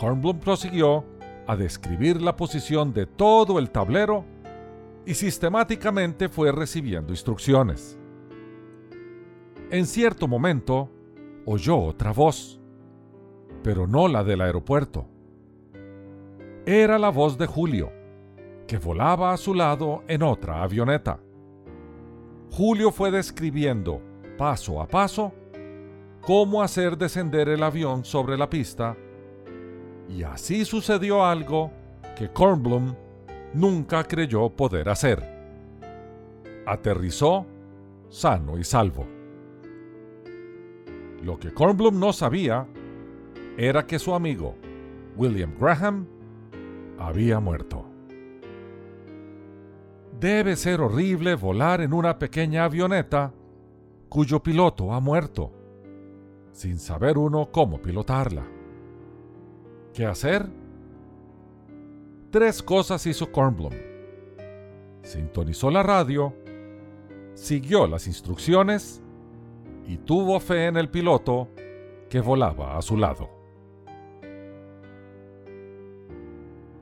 Kornblum 0.00 0.40
prosiguió 0.40 1.04
a 1.46 1.54
describir 1.54 2.22
la 2.22 2.34
posición 2.34 2.94
de 2.94 3.04
todo 3.04 3.58
el 3.58 3.68
tablero 3.68 4.24
y 5.04 5.12
sistemáticamente 5.12 6.30
fue 6.30 6.50
recibiendo 6.50 7.12
instrucciones. 7.12 7.98
En 9.70 9.84
cierto 9.84 10.28
momento 10.28 10.88
oyó 11.44 11.76
otra 11.76 12.10
voz, 12.10 12.58
pero 13.62 13.86
no 13.86 14.08
la 14.08 14.24
del 14.24 14.40
aeropuerto. 14.40 15.06
Era 16.64 16.98
la 16.98 17.10
voz 17.10 17.36
de 17.36 17.44
Julio, 17.44 17.92
que 18.66 18.78
volaba 18.78 19.32
a 19.32 19.36
su 19.36 19.54
lado 19.54 20.02
en 20.08 20.22
otra 20.22 20.62
avioneta. 20.62 21.20
Julio 22.50 22.90
fue 22.90 23.10
describiendo, 23.10 24.00
paso 24.36 24.80
a 24.80 24.88
paso, 24.88 25.32
cómo 26.22 26.62
hacer 26.62 26.96
descender 26.96 27.48
el 27.48 27.62
avión 27.62 28.04
sobre 28.04 28.36
la 28.36 28.50
pista 28.50 28.96
y 30.08 30.22
así 30.22 30.64
sucedió 30.64 31.24
algo 31.24 31.70
que 32.16 32.30
Kornblum 32.30 32.94
nunca 33.54 34.04
creyó 34.04 34.48
poder 34.50 34.88
hacer. 34.88 35.22
Aterrizó 36.66 37.46
sano 38.08 38.58
y 38.58 38.64
salvo. 38.64 39.06
Lo 41.22 41.38
que 41.38 41.52
Kornblum 41.52 41.98
no 41.98 42.12
sabía 42.12 42.66
era 43.56 43.86
que 43.86 43.98
su 43.98 44.14
amigo, 44.14 44.54
William 45.16 45.54
Graham, 45.58 46.06
había 46.98 47.40
muerto. 47.40 47.95
Debe 50.20 50.56
ser 50.56 50.80
horrible 50.80 51.34
volar 51.34 51.82
en 51.82 51.92
una 51.92 52.18
pequeña 52.18 52.64
avioneta 52.64 53.34
cuyo 54.08 54.42
piloto 54.42 54.94
ha 54.94 55.00
muerto, 55.00 55.52
sin 56.52 56.78
saber 56.78 57.18
uno 57.18 57.50
cómo 57.52 57.82
pilotarla. 57.82 58.46
¿Qué 59.92 60.06
hacer? 60.06 60.46
Tres 62.30 62.62
cosas 62.62 63.06
hizo 63.06 63.30
Kornblum. 63.30 63.72
Sintonizó 65.02 65.70
la 65.70 65.82
radio, 65.82 66.32
siguió 67.34 67.86
las 67.86 68.06
instrucciones 68.06 69.02
y 69.86 69.98
tuvo 69.98 70.40
fe 70.40 70.66
en 70.66 70.78
el 70.78 70.88
piloto 70.88 71.48
que 72.08 72.20
volaba 72.20 72.78
a 72.78 72.82
su 72.82 72.96
lado. 72.96 73.28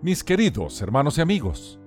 Mis 0.03 0.23
queridos 0.23 0.81
hermanos 0.81 1.19
y 1.19 1.21
amigos, 1.21 1.81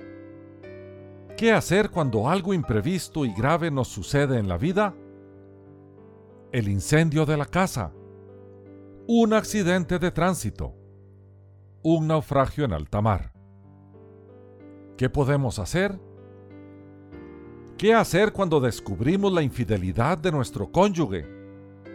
¿qué 1.37 1.53
hacer 1.53 1.91
cuando 1.91 2.27
algo 2.27 2.53
imprevisto 2.53 3.23
y 3.23 3.31
grave 3.31 3.69
nos 3.69 3.87
sucede 3.87 4.39
en 4.39 4.49
la 4.49 4.57
vida? 4.57 4.95
El 6.51 6.67
incendio 6.67 7.25
de 7.27 7.37
la 7.37 7.45
casa, 7.45 7.93
un 9.07 9.33
accidente 9.33 9.99
de 9.99 10.11
tránsito, 10.11 10.73
un 11.83 12.07
naufragio 12.07 12.65
en 12.65 12.73
alta 12.73 13.01
mar. 13.01 13.31
¿Qué 14.97 15.09
podemos 15.11 15.59
hacer? 15.59 15.99
¿Qué 17.77 17.93
hacer 17.93 18.33
cuando 18.33 18.59
descubrimos 18.59 19.31
la 19.31 19.43
infidelidad 19.43 20.17
de 20.17 20.31
nuestro 20.31 20.71
cónyuge? 20.71 21.23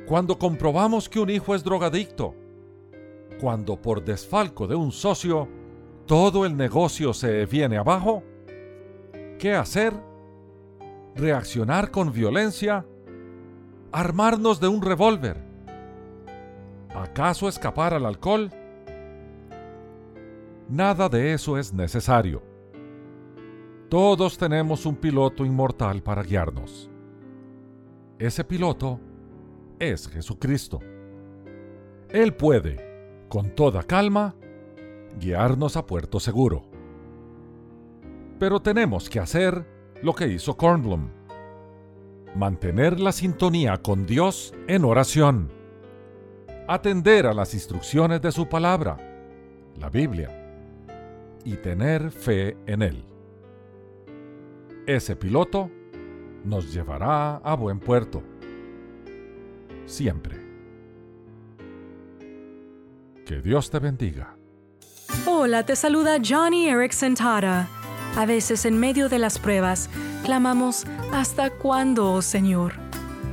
Cuando 0.07 0.39
comprobamos 0.39 1.09
que 1.09 1.19
un 1.19 1.31
hijo 1.31 1.57
es 1.57 1.65
drogadicto? 1.65 2.37
Cuando 3.41 3.81
por 3.83 4.05
desfalco 4.05 4.69
de 4.69 4.77
un 4.77 4.93
socio 4.93 5.49
todo 6.07 6.47
el 6.47 6.57
negocio 6.57 7.13
se 7.13 7.45
viene 7.47 7.77
abajo? 7.77 8.23
¿Qué 9.43 9.55
hacer? 9.55 9.93
¿Reaccionar 11.17 11.91
con 11.91 12.13
violencia? 12.13 12.87
¿Armarnos 13.91 14.61
de 14.61 14.69
un 14.69 14.81
revólver? 14.81 15.37
¿Acaso 16.95 17.49
escapar 17.49 17.93
al 17.93 18.07
alcohol? 18.07 18.53
Nada 20.69 21.09
de 21.09 21.33
eso 21.33 21.59
es 21.59 21.73
necesario. 21.73 22.41
Todos 23.89 24.39
tenemos 24.39 24.87
un 24.87 24.95
piloto 24.95 25.45
inmortal 25.45 26.05
para 26.05 26.23
guiarnos. 26.23 26.89
Ese 28.21 28.45
piloto 28.45 29.01
es 29.81 30.07
Jesucristo. 30.07 30.79
Él 32.11 32.33
puede, 32.37 33.27
con 33.29 33.57
toda 33.57 33.83
calma, 33.83 34.37
guiarnos 35.19 35.77
a 35.77 35.85
puerto 35.85 36.21
seguro. 36.21 36.72
Pero 38.43 38.61
tenemos 38.61 39.09
que 39.09 39.21
hacer 39.21 39.65
lo 40.03 40.17
que 40.17 40.27
hizo 40.27 40.57
Kornblum. 40.57 41.11
Mantener 42.35 42.99
la 42.99 43.13
sintonía 43.13 43.81
con 43.81 44.05
Dios 44.05 44.53
en 44.67 44.85
oración. 44.85 45.53
Atender 46.67 47.29
a 47.29 47.35
las 47.35 47.55
instrucciones 47.55 48.21
de 48.21 48.33
su 48.33 48.49
palabra, 48.49 48.97
la 49.79 49.89
Biblia, 49.91 50.29
y 51.45 51.55
tener 51.55 52.11
fe 52.11 52.57
en 52.67 52.83
Él. 52.83 53.05
Ese 54.89 55.15
piloto 55.15 55.71
nos 56.43 56.75
llevará 56.75 57.37
a 57.37 57.55
buen 57.55 57.79
puerto. 57.79 58.25
Siempre. 59.87 60.37
Que 63.25 63.41
Dios 63.41 63.71
te 63.71 63.79
bendiga. 63.79 64.37
Hola, 65.29 65.65
te 65.65 65.77
saluda 65.77 66.19
Johnny 66.21 66.69
Erickson 66.69 67.15
Tara. 67.15 67.69
A 68.17 68.27
veces 68.27 68.67
en 68.67 68.79
medio 68.79 69.09
de 69.09 69.19
las 69.19 69.39
pruebas, 69.39 69.89
clamamos, 70.25 70.85
¿hasta 71.13 71.51
cuándo, 71.51 72.13
oh 72.13 72.23
Señor? 72.23 72.75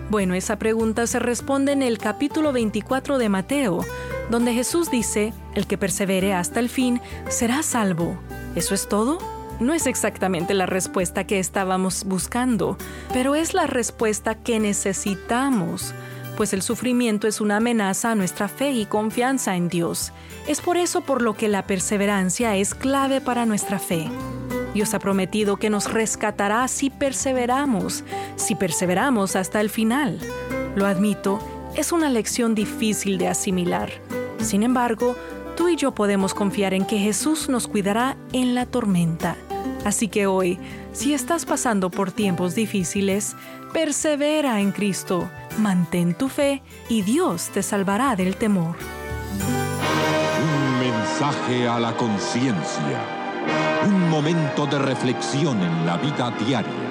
Bueno, 0.09 0.33
esa 0.33 0.57
pregunta 0.57 1.05
se 1.05 1.19
responde 1.19 1.73
en 1.73 1.83
el 1.83 1.97
capítulo 1.97 2.53
24 2.53 3.17
de 3.17 3.29
Mateo, 3.29 3.85
donde 4.29 4.53
Jesús 4.53 4.89
dice, 4.89 5.33
el 5.53 5.67
que 5.67 5.77
persevere 5.77 6.33
hasta 6.33 6.61
el 6.61 6.69
fin 6.69 7.01
será 7.27 7.61
salvo. 7.61 8.17
¿Eso 8.55 8.73
es 8.73 8.87
todo? 8.87 9.19
No 9.59 9.73
es 9.73 9.85
exactamente 9.85 10.53
la 10.53 10.65
respuesta 10.65 11.25
que 11.25 11.39
estábamos 11.39 12.05
buscando, 12.05 12.77
pero 13.11 13.35
es 13.35 13.53
la 13.53 13.67
respuesta 13.67 14.35
que 14.35 14.59
necesitamos 14.59 15.93
pues 16.39 16.53
el 16.53 16.61
sufrimiento 16.61 17.27
es 17.27 17.41
una 17.41 17.57
amenaza 17.57 18.11
a 18.11 18.15
nuestra 18.15 18.47
fe 18.47 18.71
y 18.71 18.85
confianza 18.85 19.57
en 19.57 19.67
Dios. 19.67 20.13
Es 20.47 20.61
por 20.61 20.77
eso 20.77 21.01
por 21.01 21.21
lo 21.21 21.33
que 21.33 21.49
la 21.49 21.67
perseverancia 21.67 22.55
es 22.55 22.73
clave 22.73 23.19
para 23.19 23.45
nuestra 23.45 23.77
fe. 23.77 24.09
Dios 24.73 24.93
ha 24.93 24.99
prometido 24.99 25.57
que 25.57 25.69
nos 25.69 25.91
rescatará 25.91 26.67
si 26.67 26.89
perseveramos, 26.89 28.03
si 28.35 28.55
perseveramos 28.55 29.35
hasta 29.35 29.61
el 29.61 29.69
final. 29.69 30.19
Lo 30.75 30.85
admito, 30.85 31.39
es 31.75 31.91
una 31.91 32.09
lección 32.09 32.55
difícil 32.55 33.17
de 33.17 33.27
asimilar. 33.27 33.89
Sin 34.39 34.63
embargo, 34.63 35.15
tú 35.55 35.69
y 35.69 35.75
yo 35.75 35.93
podemos 35.93 36.33
confiar 36.33 36.73
en 36.73 36.85
que 36.85 36.99
Jesús 36.99 37.49
nos 37.49 37.67
cuidará 37.67 38.15
en 38.33 38.55
la 38.55 38.65
tormenta. 38.65 39.35
Así 39.85 40.07
que 40.07 40.27
hoy, 40.27 40.59
si 40.93 41.13
estás 41.13 41.45
pasando 41.45 41.89
por 41.89 42.11
tiempos 42.11 42.55
difíciles, 42.55 43.35
persevera 43.73 44.59
en 44.61 44.71
Cristo 44.71 45.29
mantén 45.59 46.13
tu 46.13 46.29
fe 46.29 46.61
y 46.87 47.01
Dios 47.01 47.49
te 47.49 47.61
salvará 47.61 48.15
del 48.15 48.35
temor. 48.35 48.75
Un 50.41 50.79
mensaje 50.79 51.67
a 51.67 51.79
la 51.79 51.95
conciencia. 51.95 53.18
Un 53.85 54.09
momento 54.09 54.65
de 54.65 54.79
reflexión 54.79 55.61
en 55.61 55.85
la 55.85 55.97
vida 55.97 56.35
diaria. 56.45 56.89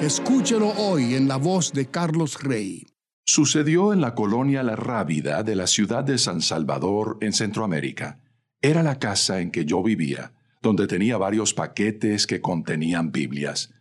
Escúchelo 0.00 0.68
hoy 0.70 1.14
en 1.14 1.28
la 1.28 1.36
voz 1.36 1.72
de 1.72 1.86
Carlos 1.86 2.42
Rey. 2.42 2.86
Sucedió 3.24 3.92
en 3.92 4.00
la 4.00 4.14
colonia 4.14 4.62
La 4.62 4.76
Rábida 4.76 5.42
de 5.42 5.56
la 5.56 5.66
ciudad 5.66 6.04
de 6.04 6.18
San 6.18 6.42
Salvador, 6.42 7.16
en 7.22 7.32
Centroamérica. 7.32 8.20
Era 8.60 8.82
la 8.82 8.98
casa 8.98 9.40
en 9.40 9.50
que 9.50 9.64
yo 9.64 9.82
vivía, 9.82 10.32
donde 10.60 10.86
tenía 10.86 11.16
varios 11.16 11.54
paquetes 11.54 12.26
que 12.26 12.40
contenían 12.40 13.12
Biblias. 13.12 13.72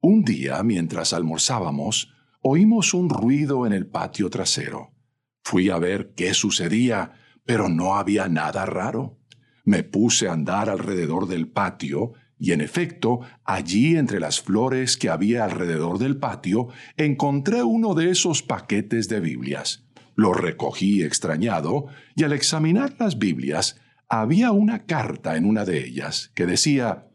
Un 0.00 0.22
día, 0.22 0.62
mientras 0.62 1.12
almorzábamos, 1.12 2.12
oímos 2.40 2.94
un 2.94 3.08
ruido 3.08 3.66
en 3.66 3.72
el 3.72 3.86
patio 3.86 4.30
trasero. 4.30 4.92
Fui 5.42 5.70
a 5.70 5.78
ver 5.78 6.12
qué 6.14 6.34
sucedía, 6.34 7.12
pero 7.44 7.68
no 7.68 7.96
había 7.96 8.28
nada 8.28 8.66
raro. 8.66 9.18
Me 9.64 9.82
puse 9.82 10.28
a 10.28 10.32
andar 10.32 10.68
alrededor 10.68 11.26
del 11.26 11.48
patio 11.48 12.12
y 12.38 12.52
en 12.52 12.60
efecto, 12.60 13.20
allí 13.44 13.96
entre 13.96 14.20
las 14.20 14.40
flores 14.40 14.96
que 14.96 15.08
había 15.08 15.44
alrededor 15.44 15.98
del 15.98 16.18
patio, 16.18 16.68
encontré 16.96 17.62
uno 17.62 17.94
de 17.94 18.10
esos 18.10 18.42
paquetes 18.42 19.08
de 19.08 19.20
Biblias. 19.20 19.86
Lo 20.14 20.32
recogí 20.32 21.02
extrañado 21.02 21.86
y 22.14 22.24
al 22.24 22.32
examinar 22.32 22.94
las 22.98 23.18
Biblias, 23.18 23.80
había 24.08 24.52
una 24.52 24.84
carta 24.84 25.36
en 25.36 25.46
una 25.46 25.64
de 25.64 25.84
ellas 25.84 26.30
que 26.34 26.46
decía, 26.46 27.08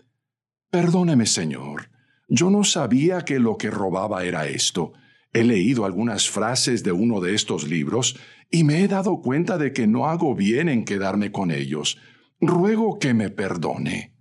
Perdóneme, 0.72 1.26
Señor, 1.26 1.92
yo 2.28 2.50
no 2.50 2.64
sabía 2.64 3.22
que 3.22 3.40
lo 3.40 3.58
que 3.58 3.70
robaba 3.70 4.24
era 4.24 4.48
esto. 4.48 4.94
He 5.32 5.44
leído 5.44 5.86
algunas 5.86 6.30
frases 6.30 6.84
de 6.84 6.92
uno 6.92 7.22
de 7.22 7.36
estos 7.36 7.68
libros 7.68 8.20
y 8.50 8.64
me 8.64 8.84
he 8.84 8.88
dado 8.88 9.22
cuenta 9.22 9.58
de 9.58 9.74
que 9.74 9.88
no 9.88 10.08
hago 10.08 10.36
bien 10.36 10.70
en 10.70 10.86
quedarme 10.86 11.32
con 11.32 11.52
ellos. 11.52 11.98
Ruego 12.42 13.00
que 13.00 13.14
me 13.14 13.30
perdone. 13.30 14.16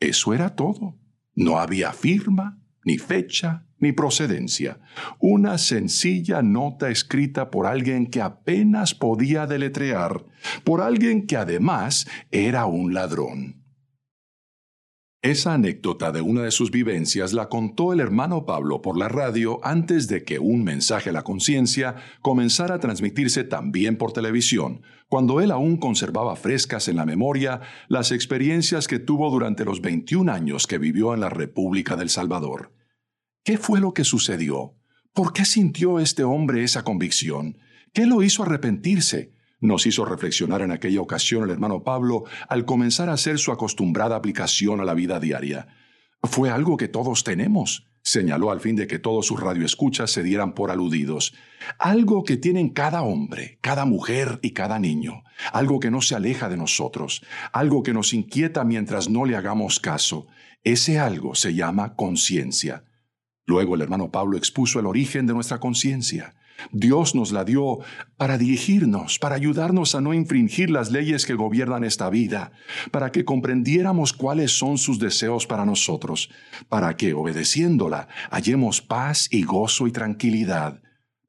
Eso 0.00 0.32
era 0.32 0.54
todo. 0.54 0.98
No 1.34 1.58
había 1.58 1.92
firma, 1.92 2.58
ni 2.84 2.96
fecha, 2.96 3.66
ni 3.78 3.92
procedencia. 3.92 4.80
Una 5.18 5.58
sencilla 5.58 6.40
nota 6.40 6.88
escrita 6.88 7.50
por 7.50 7.66
alguien 7.66 8.06
que 8.06 8.22
apenas 8.22 8.94
podía 8.94 9.46
deletrear, 9.46 10.24
por 10.64 10.80
alguien 10.80 11.26
que 11.26 11.36
además 11.36 12.06
era 12.30 12.64
un 12.64 12.94
ladrón. 12.94 13.63
Esa 15.24 15.54
anécdota 15.54 16.12
de 16.12 16.20
una 16.20 16.42
de 16.42 16.50
sus 16.50 16.70
vivencias 16.70 17.32
la 17.32 17.48
contó 17.48 17.94
el 17.94 18.00
hermano 18.00 18.44
Pablo 18.44 18.82
por 18.82 18.98
la 18.98 19.08
radio 19.08 19.58
antes 19.62 20.06
de 20.06 20.22
que 20.22 20.38
un 20.38 20.64
mensaje 20.64 21.08
a 21.08 21.12
la 21.14 21.24
conciencia 21.24 21.96
comenzara 22.20 22.74
a 22.74 22.78
transmitirse 22.78 23.42
también 23.42 23.96
por 23.96 24.12
televisión, 24.12 24.82
cuando 25.08 25.40
él 25.40 25.50
aún 25.50 25.78
conservaba 25.78 26.36
frescas 26.36 26.88
en 26.88 26.96
la 26.96 27.06
memoria 27.06 27.62
las 27.88 28.12
experiencias 28.12 28.86
que 28.86 28.98
tuvo 28.98 29.30
durante 29.30 29.64
los 29.64 29.80
21 29.80 30.30
años 30.30 30.66
que 30.66 30.76
vivió 30.76 31.14
en 31.14 31.20
la 31.20 31.30
República 31.30 31.96
del 31.96 32.10
Salvador. 32.10 32.74
¿Qué 33.44 33.56
fue 33.56 33.80
lo 33.80 33.94
que 33.94 34.04
sucedió? 34.04 34.74
¿Por 35.14 35.32
qué 35.32 35.46
sintió 35.46 36.00
este 36.00 36.24
hombre 36.24 36.64
esa 36.64 36.84
convicción? 36.84 37.56
¿Qué 37.94 38.04
lo 38.04 38.22
hizo 38.22 38.42
arrepentirse? 38.42 39.33
Nos 39.64 39.86
hizo 39.86 40.04
reflexionar 40.04 40.60
en 40.60 40.72
aquella 40.72 41.00
ocasión 41.00 41.44
el 41.44 41.48
hermano 41.48 41.82
Pablo 41.82 42.24
al 42.50 42.66
comenzar 42.66 43.08
a 43.08 43.14
hacer 43.14 43.38
su 43.38 43.50
acostumbrada 43.50 44.14
aplicación 44.14 44.78
a 44.82 44.84
la 44.84 44.92
vida 44.92 45.18
diaria. 45.20 45.68
Fue 46.22 46.50
algo 46.50 46.76
que 46.76 46.86
todos 46.86 47.24
tenemos, 47.24 47.88
señaló 48.02 48.50
al 48.50 48.60
fin 48.60 48.76
de 48.76 48.86
que 48.86 48.98
todos 48.98 49.24
sus 49.24 49.40
radioescuchas 49.40 50.10
se 50.10 50.22
dieran 50.22 50.52
por 50.52 50.70
aludidos. 50.70 51.32
Algo 51.78 52.24
que 52.24 52.36
tienen 52.36 52.68
cada 52.68 53.00
hombre, 53.00 53.56
cada 53.62 53.86
mujer 53.86 54.38
y 54.42 54.50
cada 54.50 54.78
niño. 54.78 55.24
Algo 55.50 55.80
que 55.80 55.90
no 55.90 56.02
se 56.02 56.14
aleja 56.14 56.50
de 56.50 56.58
nosotros. 56.58 57.24
Algo 57.50 57.82
que 57.82 57.94
nos 57.94 58.12
inquieta 58.12 58.64
mientras 58.64 59.08
no 59.08 59.24
le 59.24 59.34
hagamos 59.34 59.80
caso. 59.80 60.26
Ese 60.62 60.98
algo 60.98 61.34
se 61.34 61.54
llama 61.54 61.94
conciencia. 61.96 62.84
Luego 63.46 63.76
el 63.76 63.80
hermano 63.80 64.10
Pablo 64.10 64.36
expuso 64.36 64.78
el 64.78 64.84
origen 64.84 65.26
de 65.26 65.32
nuestra 65.32 65.58
conciencia. 65.58 66.34
Dios 66.72 67.14
nos 67.14 67.32
la 67.32 67.44
dio 67.44 67.78
para 68.16 68.38
dirigirnos, 68.38 69.18
para 69.18 69.34
ayudarnos 69.34 69.94
a 69.94 70.00
no 70.00 70.14
infringir 70.14 70.70
las 70.70 70.90
leyes 70.90 71.26
que 71.26 71.34
gobiernan 71.34 71.84
esta 71.84 72.10
vida, 72.10 72.52
para 72.90 73.12
que 73.12 73.24
comprendiéramos 73.24 74.12
cuáles 74.12 74.56
son 74.56 74.78
sus 74.78 74.98
deseos 74.98 75.46
para 75.46 75.64
nosotros, 75.64 76.30
para 76.68 76.96
que, 76.96 77.14
obedeciéndola, 77.14 78.08
hallemos 78.30 78.80
paz 78.80 79.28
y 79.30 79.42
gozo 79.42 79.86
y 79.86 79.92
tranquilidad. 79.92 80.80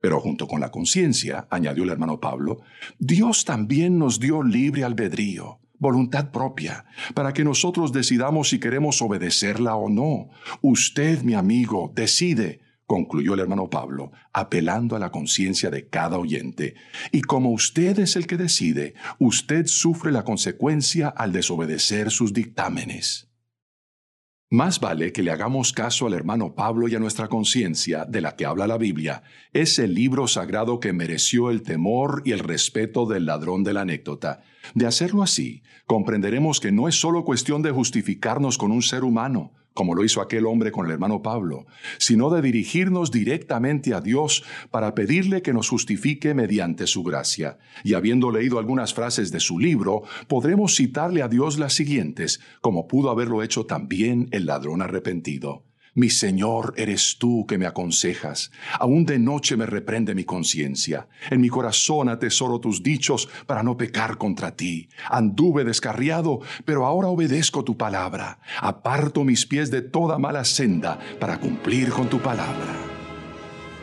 Pero 0.02 0.20
junto 0.20 0.48
con 0.48 0.62
la 0.62 0.70
conciencia, 0.70 1.48
añadió 1.50 1.84
el 1.84 1.90
hermano 1.90 2.20
Pablo, 2.20 2.62
Dios 3.00 3.44
también 3.44 3.98
nos 3.98 4.20
dio 4.20 4.44
libre 4.44 4.84
albedrío, 4.84 5.60
voluntad 5.80 6.32
propia, 6.32 6.86
para 7.16 7.34
que 7.34 7.44
nosotros 7.44 7.92
decidamos 7.92 8.50
si 8.50 8.60
queremos 8.60 9.02
obedecerla 9.02 9.76
o 9.76 9.90
no. 9.90 10.30
Usted, 10.62 11.24
mi 11.24 11.34
amigo, 11.34 11.92
decide 11.96 12.62
concluyó 12.86 13.34
el 13.34 13.40
hermano 13.40 13.70
Pablo, 13.70 14.12
apelando 14.34 14.96
a 14.96 15.00
la 15.00 15.12
conciencia 15.12 15.70
de 15.70 15.88
cada 15.88 16.18
oyente. 16.18 16.76
Y 17.12 17.22
como 17.22 17.52
usted 17.52 18.00
es 18.00 18.16
el 18.16 18.28
que 18.28 18.38
decide, 18.38 18.94
usted 19.20 19.66
sufre 19.66 20.12
la 20.12 20.24
consecuencia 20.24 21.10
al 21.10 21.32
desobedecer 21.32 22.12
sus 22.12 22.34
dictámenes. 22.34 23.30
Más 24.52 24.80
vale 24.80 25.12
que 25.12 25.24
le 25.24 25.32
hagamos 25.32 25.74
caso 25.74 26.06
al 26.06 26.14
hermano 26.14 26.54
Pablo 26.54 26.88
y 26.88 26.94
a 26.94 27.00
nuestra 27.00 27.28
conciencia, 27.28 28.06
de 28.06 28.22
la 28.22 28.36
que 28.36 28.46
habla 28.46 28.68
la 28.68 28.78
Biblia, 28.78 29.24
es 29.54 29.80
el 29.80 29.96
libro 29.96 30.28
sagrado 30.28 30.80
que 30.80 30.94
mereció 30.94 31.50
el 31.50 31.64
temor 31.64 32.22
y 32.26 32.32
el 32.32 32.40
respeto 32.40 33.08
del 33.08 33.26
ladrón 33.26 33.64
de 33.64 33.74
la 33.74 33.82
anécdota. 33.82 34.44
De 34.76 34.86
hacerlo 34.86 35.24
así, 35.24 35.64
comprenderemos 35.88 36.60
que 36.60 36.72
no 36.72 36.88
es 36.88 36.96
solo 36.96 37.26
cuestión 37.26 37.64
de 37.64 37.72
justificarnos 37.72 38.60
con 38.60 38.72
un 38.72 38.84
ser 38.84 39.04
humano, 39.04 39.54
como 39.76 39.94
lo 39.94 40.04
hizo 40.04 40.22
aquel 40.22 40.48
hombre 40.48 40.72
con 40.72 40.88
el 40.88 40.94
hermano 40.94 41.22
Pablo, 41.22 41.68
sino 42.00 42.32
de 42.32 42.42
dirigirnos 42.42 43.12
directamente 43.12 43.94
a 43.94 44.02
Dios 44.02 44.44
para 44.72 44.96
pedirle 44.96 45.44
que 45.44 45.54
nos 45.54 45.70
justifique 45.70 46.34
mediante 46.34 46.88
su 46.88 47.04
gracia. 47.04 47.60
Y 47.84 47.94
habiendo 47.94 48.32
leído 48.32 48.58
algunas 48.58 48.94
frases 48.94 49.32
de 49.32 49.42
su 49.42 49.60
libro, 49.60 50.04
podremos 50.28 50.76
citarle 50.76 51.22
a 51.22 51.28
Dios 51.28 51.60
las 51.60 51.74
siguientes, 51.74 52.40
como 52.62 52.88
pudo 52.88 53.12
haberlo 53.12 53.44
hecho 53.44 53.66
también 53.66 54.30
el 54.32 54.46
ladrón 54.46 54.82
arrepentido. 54.82 55.64
Mi 55.98 56.10
Señor 56.10 56.74
eres 56.76 57.16
tú 57.18 57.46
que 57.48 57.58
me 57.58 57.66
aconsejas. 57.66 58.52
Aún 58.82 59.06
de 59.06 59.18
noche 59.18 59.56
me 59.56 59.66
reprende 59.66 60.14
mi 60.14 60.26
conciencia. 60.26 61.08
En 61.30 61.40
mi 61.40 61.48
corazón 61.48 62.10
atesoro 62.10 62.60
tus 62.60 62.84
dichos 62.84 63.30
para 63.48 63.64
no 63.64 63.78
pecar 63.78 64.18
contra 64.18 64.58
ti. 64.58 64.90
Anduve 65.10 65.64
descarriado, 65.64 66.42
pero 66.66 66.86
ahora 66.86 67.08
obedezco 67.08 67.64
tu 67.64 67.78
palabra. 67.78 68.40
Aparto 68.60 69.24
mis 69.24 69.46
pies 69.46 69.72
de 69.72 69.84
toda 69.84 70.18
mala 70.18 70.44
senda 70.44 71.00
para 71.18 71.40
cumplir 71.40 71.92
con 71.92 72.10
tu 72.10 72.20
palabra. 72.20 72.76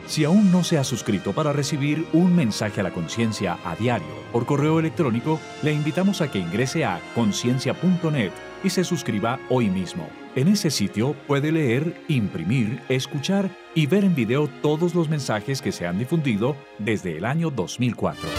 Si 0.07 0.25
aún 0.25 0.53
no 0.53 0.65
se 0.65 0.77
ha 0.77 0.85
suscrito 0.85 1.33
para 1.33 1.55
recibir 1.55 2.07
un 2.13 2.37
mensaje 2.37 2.81
a 2.81 2.85
la 2.85 2.93
conciencia 2.93 3.57
a 3.65 3.75
diario 3.75 4.23
por 4.33 4.45
correo 4.45 4.79
electrónico, 4.79 5.41
le 5.63 5.73
invitamos 5.73 6.21
a 6.21 6.31
que 6.31 6.41
ingrese 6.41 6.85
a 6.85 7.01
conciencia.net 7.15 8.33
y 8.63 8.69
se 8.69 8.85
suscriba 8.85 9.41
hoy 9.49 9.71
mismo. 9.71 10.22
En 10.35 10.49
ese 10.49 10.71
sitio 10.71 11.15
puede 11.27 11.53
leer, 11.53 11.95
imprimir, 12.09 12.81
escuchar 12.89 13.51
y 13.75 13.87
ver 13.87 14.03
en 14.03 14.15
video 14.15 14.49
todos 14.63 14.95
los 14.95 15.11
mensajes 15.11 15.61
que 15.61 15.73
se 15.73 15.87
han 15.87 15.99
difundido 15.99 16.57
desde 16.79 17.19
el 17.19 17.27
año 17.27 17.51
2004. 17.51 18.31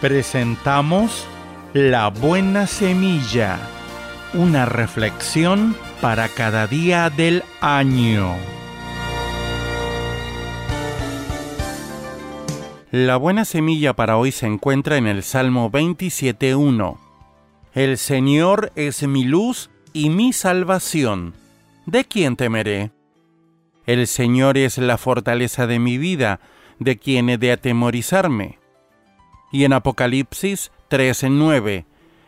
Presentamos 0.00 1.26
La 1.72 2.10
Buena 2.10 2.68
Semilla, 2.68 3.58
una 4.34 4.66
reflexión 4.66 5.74
para 6.00 6.28
cada 6.28 6.68
día 6.68 7.10
del 7.10 7.42
año. 7.60 8.36
La 12.92 13.16
buena 13.16 13.44
semilla 13.44 13.94
para 13.94 14.16
hoy 14.16 14.30
se 14.30 14.46
encuentra 14.46 14.96
en 14.96 15.08
el 15.08 15.24
Salmo 15.24 15.68
27.1. 15.72 17.03
El 17.74 17.98
Señor 17.98 18.70
es 18.76 19.02
mi 19.02 19.24
luz 19.24 19.68
y 19.92 20.08
mi 20.08 20.32
salvación. 20.32 21.34
¿De 21.86 22.04
quién 22.04 22.36
temeré? 22.36 22.92
El 23.84 24.06
Señor 24.06 24.56
es 24.58 24.78
la 24.78 24.96
fortaleza 24.96 25.66
de 25.66 25.80
mi 25.80 25.98
vida, 25.98 26.38
¿de 26.78 26.98
quién 26.98 27.28
he 27.28 27.36
de 27.36 27.50
atemorizarme? 27.50 28.60
Y 29.50 29.64
en 29.64 29.72
Apocalipsis 29.72 30.70
13:9, 30.88 31.84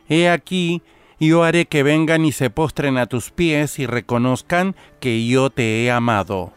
He 0.09 0.29
aquí, 0.29 0.83
yo 1.21 1.45
haré 1.45 1.67
que 1.67 1.85
vengan 1.85 2.25
y 2.25 2.33
se 2.33 2.51
postren 2.51 2.99
a 2.99 3.07
tus 3.07 3.31
pies 3.31 3.79
y 3.79 3.87
reconozcan 3.87 4.75
que 4.99 5.29
yo 5.29 5.51
te 5.51 5.85
he 5.85 5.93
amado. 5.93 6.55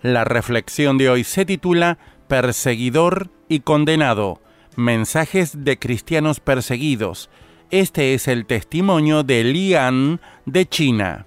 La 0.00 0.22
reflexión 0.22 0.96
de 0.96 1.10
hoy 1.10 1.24
se 1.24 1.44
titula 1.44 1.98
Perseguidor 2.28 3.30
y 3.48 3.60
condenado. 3.60 4.40
Mensajes 4.76 5.64
de 5.64 5.76
cristianos 5.76 6.38
perseguidos 6.38 7.30
este 7.70 8.14
es 8.14 8.28
el 8.28 8.46
testimonio 8.46 9.22
de 9.22 9.44
Lian 9.44 10.20
de 10.44 10.66
China. 10.66 11.26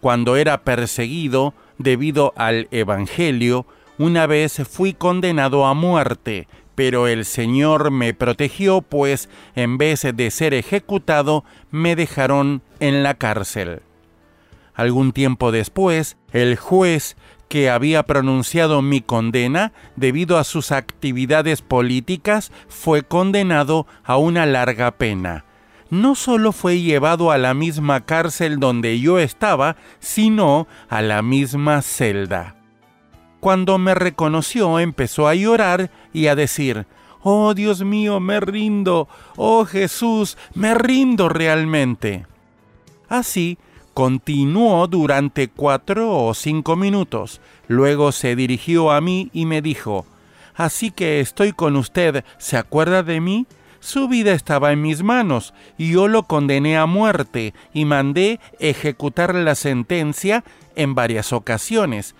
Cuando 0.00 0.36
era 0.36 0.62
perseguido 0.62 1.54
debido 1.78 2.32
al 2.36 2.68
Evangelio, 2.70 3.66
una 3.98 4.26
vez 4.26 4.62
fui 4.68 4.92
condenado 4.92 5.66
a 5.66 5.74
muerte, 5.74 6.48
pero 6.74 7.08
el 7.08 7.24
Señor 7.24 7.90
me 7.90 8.14
protegió, 8.14 8.82
pues 8.82 9.28
en 9.54 9.78
vez 9.78 10.06
de 10.14 10.30
ser 10.30 10.54
ejecutado, 10.54 11.44
me 11.70 11.96
dejaron 11.96 12.62
en 12.80 13.02
la 13.02 13.14
cárcel. 13.14 13.80
Algún 14.74 15.12
tiempo 15.12 15.52
después, 15.52 16.18
el 16.32 16.56
juez 16.56 17.16
que 17.48 17.70
había 17.70 18.02
pronunciado 18.02 18.82
mi 18.82 19.00
condena 19.00 19.72
debido 19.94 20.38
a 20.38 20.44
sus 20.44 20.72
actividades 20.72 21.62
políticas 21.62 22.52
fue 22.68 23.02
condenado 23.02 23.86
a 24.04 24.16
una 24.16 24.46
larga 24.46 24.92
pena. 24.92 25.44
No 25.88 26.16
solo 26.16 26.50
fue 26.50 26.80
llevado 26.80 27.30
a 27.30 27.38
la 27.38 27.54
misma 27.54 28.04
cárcel 28.04 28.58
donde 28.58 28.98
yo 28.98 29.18
estaba, 29.18 29.76
sino 30.00 30.66
a 30.88 31.00
la 31.02 31.22
misma 31.22 31.80
celda. 31.82 32.56
Cuando 33.38 33.78
me 33.78 33.94
reconoció 33.94 34.80
empezó 34.80 35.28
a 35.28 35.34
llorar 35.36 35.90
y 36.12 36.26
a 36.26 36.34
decir, 36.34 36.86
Oh 37.22 37.54
Dios 37.54 37.82
mío, 37.82 38.18
me 38.18 38.40
rindo, 38.40 39.08
oh 39.36 39.64
Jesús, 39.64 40.36
me 40.54 40.74
rindo 40.74 41.28
realmente. 41.28 42.26
Así 43.08 43.58
Continuó 43.96 44.86
durante 44.88 45.48
cuatro 45.48 46.14
o 46.18 46.34
cinco 46.34 46.76
minutos. 46.76 47.40
Luego 47.66 48.12
se 48.12 48.36
dirigió 48.36 48.90
a 48.90 49.00
mí 49.00 49.30
y 49.32 49.46
me 49.46 49.62
dijo, 49.62 50.04
Así 50.54 50.90
que 50.90 51.20
estoy 51.20 51.52
con 51.52 51.76
usted, 51.76 52.22
¿se 52.36 52.58
acuerda 52.58 53.02
de 53.02 53.22
mí? 53.22 53.46
Su 53.80 54.06
vida 54.06 54.34
estaba 54.34 54.72
en 54.72 54.82
mis 54.82 55.02
manos 55.02 55.54
y 55.78 55.92
yo 55.92 56.08
lo 56.08 56.24
condené 56.24 56.76
a 56.76 56.84
muerte 56.84 57.54
y 57.72 57.86
mandé 57.86 58.38
ejecutar 58.60 59.34
la 59.34 59.54
sentencia 59.54 60.44
en 60.74 60.94
varias 60.94 61.32
ocasiones. 61.32 62.14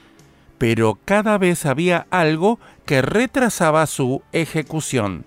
Pero 0.56 0.98
cada 1.04 1.36
vez 1.36 1.66
había 1.66 2.06
algo 2.08 2.58
que 2.86 3.02
retrasaba 3.02 3.86
su 3.86 4.22
ejecución. 4.32 5.26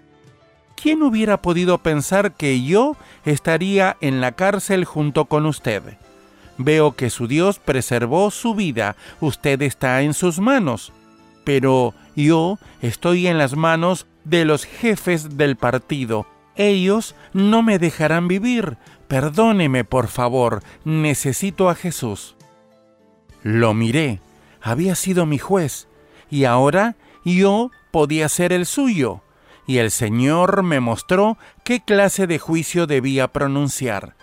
¿Quién 0.75 1.03
hubiera 1.03 1.43
podido 1.43 1.77
pensar 1.77 2.33
que 2.33 2.63
yo 2.63 2.95
estaría 3.23 3.97
en 4.01 4.19
la 4.19 4.31
cárcel 4.31 4.83
junto 4.83 5.25
con 5.25 5.45
usted? 5.45 5.83
Veo 6.59 6.91
que 6.91 7.09
su 7.09 7.25
Dios 7.27 7.57
preservó 7.57 8.31
su 8.31 8.53
vida, 8.53 8.97
usted 9.21 9.61
está 9.61 10.01
en 10.01 10.13
sus 10.13 10.39
manos, 10.39 10.91
pero 11.45 11.93
yo 12.17 12.59
estoy 12.81 13.27
en 13.27 13.37
las 13.37 13.55
manos 13.55 14.07
de 14.25 14.43
los 14.43 14.65
jefes 14.65 15.37
del 15.37 15.55
partido. 15.55 16.27
Ellos 16.57 17.15
no 17.31 17.63
me 17.63 17.79
dejarán 17.79 18.27
vivir. 18.27 18.77
Perdóneme, 19.07 19.85
por 19.85 20.09
favor, 20.09 20.61
necesito 20.83 21.69
a 21.69 21.75
Jesús. 21.75 22.35
Lo 23.41 23.73
miré, 23.73 24.19
había 24.61 24.95
sido 24.95 25.25
mi 25.25 25.37
juez, 25.37 25.87
y 26.29 26.43
ahora 26.43 26.97
yo 27.23 27.71
podía 27.91 28.27
ser 28.27 28.51
el 28.51 28.65
suyo. 28.65 29.21
Y 29.65 29.77
el 29.77 29.91
Señor 29.91 30.61
me 30.63 30.81
mostró 30.81 31.37
qué 31.63 31.79
clase 31.79 32.27
de 32.27 32.37
juicio 32.37 32.85
debía 32.85 33.29
pronunciar. 33.29 34.15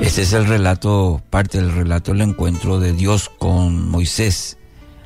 Este 0.02 0.24
es 0.24 0.34
el 0.34 0.48
relato, 0.48 1.22
parte 1.30 1.60
del 1.60 1.72
relato 1.72 2.12
del 2.12 2.22
encuentro 2.22 2.80
de 2.80 2.94
Dios 2.94 3.30
con 3.38 3.88
Moisés. 3.88 4.58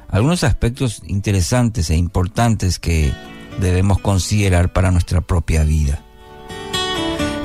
Algunos 0.07 0.45
aspectos 0.45 1.01
interesantes 1.05 1.89
e 1.89 1.97
importantes 1.97 2.79
que 2.79 3.11
debemos 3.59 3.99
considerar 3.99 4.71
para 4.71 4.89
nuestra 4.89 5.19
propia 5.19 5.65
vida. 5.65 6.01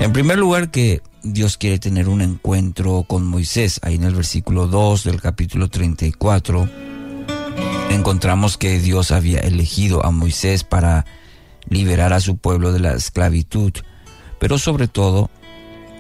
En 0.01 0.13
primer 0.13 0.39
lugar, 0.39 0.71
que 0.71 1.03
Dios 1.23 1.57
quiere 1.57 1.79
tener 1.79 2.09
un 2.09 2.21
encuentro 2.21 3.03
con 3.03 3.27
Moisés. 3.27 3.81
Ahí 3.83 3.97
en 3.97 4.05
el 4.05 4.15
versículo 4.15 4.69
2 4.69 5.05
del 5.05 5.21
capítulo 5.21 5.69
34 5.69 6.69
encontramos 7.91 8.57
que 8.57 8.79
Dios 8.79 9.11
había 9.11 9.41
elegido 9.41 10.05
a 10.07 10.13
Moisés 10.13 10.63
para 10.63 11.05
liberar 11.69 12.13
a 12.13 12.21
su 12.21 12.37
pueblo 12.37 12.73
de 12.73 12.79
la 12.79 12.93
esclavitud, 12.93 13.73
pero 14.39 14.57
sobre 14.59 14.87
todo 14.87 15.31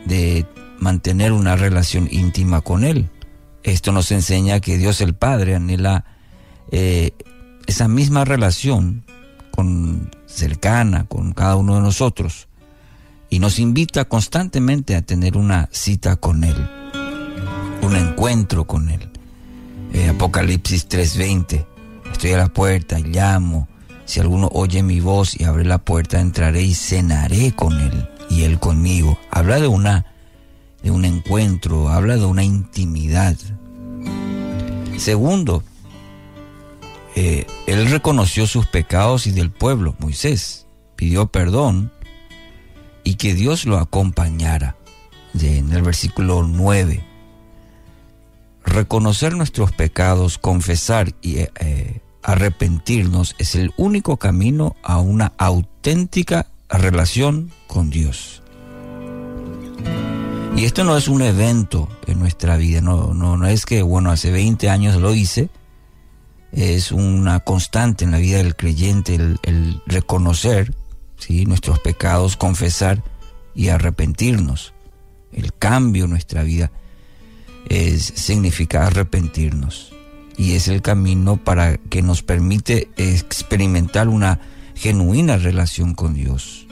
de 0.04 0.46
mantener 0.78 1.32
una 1.32 1.56
relación 1.56 2.08
íntima 2.10 2.60
con 2.60 2.84
Él. 2.84 3.10
Esto 3.64 3.90
nos 3.90 4.12
enseña 4.12 4.60
que 4.60 4.78
Dios 4.78 5.00
el 5.00 5.14
Padre 5.14 5.56
anhela 5.56 6.04
eh, 6.70 7.10
esa 7.66 7.88
misma 7.88 8.24
relación 8.24 9.04
con, 9.50 10.10
cercana 10.26 11.04
con 11.06 11.32
cada 11.32 11.56
uno 11.56 11.74
de 11.74 11.82
nosotros 11.82 12.48
y 13.30 13.38
nos 13.38 13.58
invita 13.58 14.06
constantemente 14.06 14.96
a 14.96 15.02
tener 15.02 15.36
una 15.36 15.68
cita 15.72 16.16
con 16.16 16.44
Él, 16.44 16.56
un 17.82 17.96
encuentro 17.96 18.66
con 18.66 18.88
Él. 18.88 19.10
Eh, 19.92 20.08
Apocalipsis 20.08 20.88
3:20, 20.88 21.66
estoy 22.10 22.32
a 22.32 22.38
la 22.38 22.48
puerta 22.48 22.98
y 22.98 23.04
llamo, 23.04 23.68
si 24.04 24.20
alguno 24.20 24.48
oye 24.52 24.82
mi 24.82 25.00
voz 25.00 25.38
y 25.38 25.44
abre 25.44 25.64
la 25.64 25.78
puerta, 25.78 26.20
entraré 26.20 26.62
y 26.62 26.74
cenaré 26.74 27.52
con 27.52 27.78
Él 27.80 28.08
y 28.30 28.42
Él 28.42 28.58
conmigo. 28.58 29.18
Habla 29.30 29.60
de 29.60 29.68
una 29.68 30.06
de 30.82 30.90
un 30.90 31.04
encuentro, 31.04 31.88
habla 31.88 32.16
de 32.16 32.24
una 32.24 32.44
intimidad. 32.44 33.36
Segundo, 34.96 35.62
eh, 37.16 37.46
él 37.66 37.90
reconoció 37.90 38.46
sus 38.46 38.66
pecados 38.66 39.26
y 39.26 39.32
del 39.32 39.50
pueblo, 39.50 39.96
Moisés, 39.98 40.66
pidió 40.96 41.26
perdón 41.26 41.92
y 43.04 43.14
que 43.14 43.34
Dios 43.34 43.66
lo 43.66 43.78
acompañara. 43.78 44.76
En 45.40 45.72
el 45.72 45.82
versículo 45.82 46.42
9, 46.42 47.04
reconocer 48.64 49.36
nuestros 49.36 49.72
pecados, 49.72 50.38
confesar 50.38 51.14
y 51.20 51.38
eh, 51.38 51.50
eh, 51.60 52.00
arrepentirnos 52.22 53.36
es 53.38 53.54
el 53.54 53.72
único 53.76 54.16
camino 54.16 54.76
a 54.82 55.00
una 55.00 55.32
auténtica 55.38 56.46
relación 56.68 57.50
con 57.66 57.90
Dios. 57.90 58.42
Y 60.56 60.64
esto 60.64 60.82
no 60.82 60.96
es 60.96 61.06
un 61.06 61.22
evento 61.22 61.88
en 62.06 62.18
nuestra 62.18 62.56
vida, 62.56 62.80
no, 62.80 63.14
no, 63.14 63.36
no 63.36 63.46
es 63.46 63.64
que, 63.64 63.82
bueno, 63.82 64.10
hace 64.10 64.32
20 64.32 64.68
años 64.70 64.96
lo 64.96 65.14
hice, 65.14 65.50
es 66.52 66.92
una 66.92 67.40
constante 67.40 68.04
en 68.04 68.10
la 68.10 68.18
vida 68.18 68.38
del 68.38 68.56
creyente 68.56 69.14
el, 69.14 69.82
reconocer 69.86 70.74
nuestros 71.46 71.78
pecados, 71.80 72.36
confesar 72.36 73.02
y 73.54 73.68
arrepentirnos. 73.68 74.72
El 75.32 75.52
cambio 75.52 76.04
en 76.04 76.10
nuestra 76.10 76.42
vida 76.42 76.72
es, 77.68 78.02
significa 78.02 78.86
arrepentirnos 78.86 79.92
y 80.36 80.52
es 80.52 80.68
el 80.68 80.80
camino 80.80 81.36
para 81.36 81.76
que 81.76 82.00
nos 82.00 82.22
permite 82.22 82.88
experimentar 82.96 84.08
una 84.08 84.40
genuina 84.74 85.36
relación 85.36 85.94
con 85.94 86.14
Dios. 86.14 86.66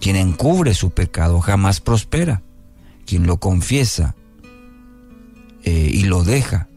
Quien 0.00 0.16
encubre 0.16 0.74
su 0.74 0.90
pecado 0.90 1.40
jamás 1.40 1.80
prospera 1.80 2.42
quien 3.06 3.26
lo 3.26 3.38
confiesa 3.38 4.14
eh, 5.64 5.90
y 5.92 6.04
lo 6.04 6.22
deja, 6.22 6.68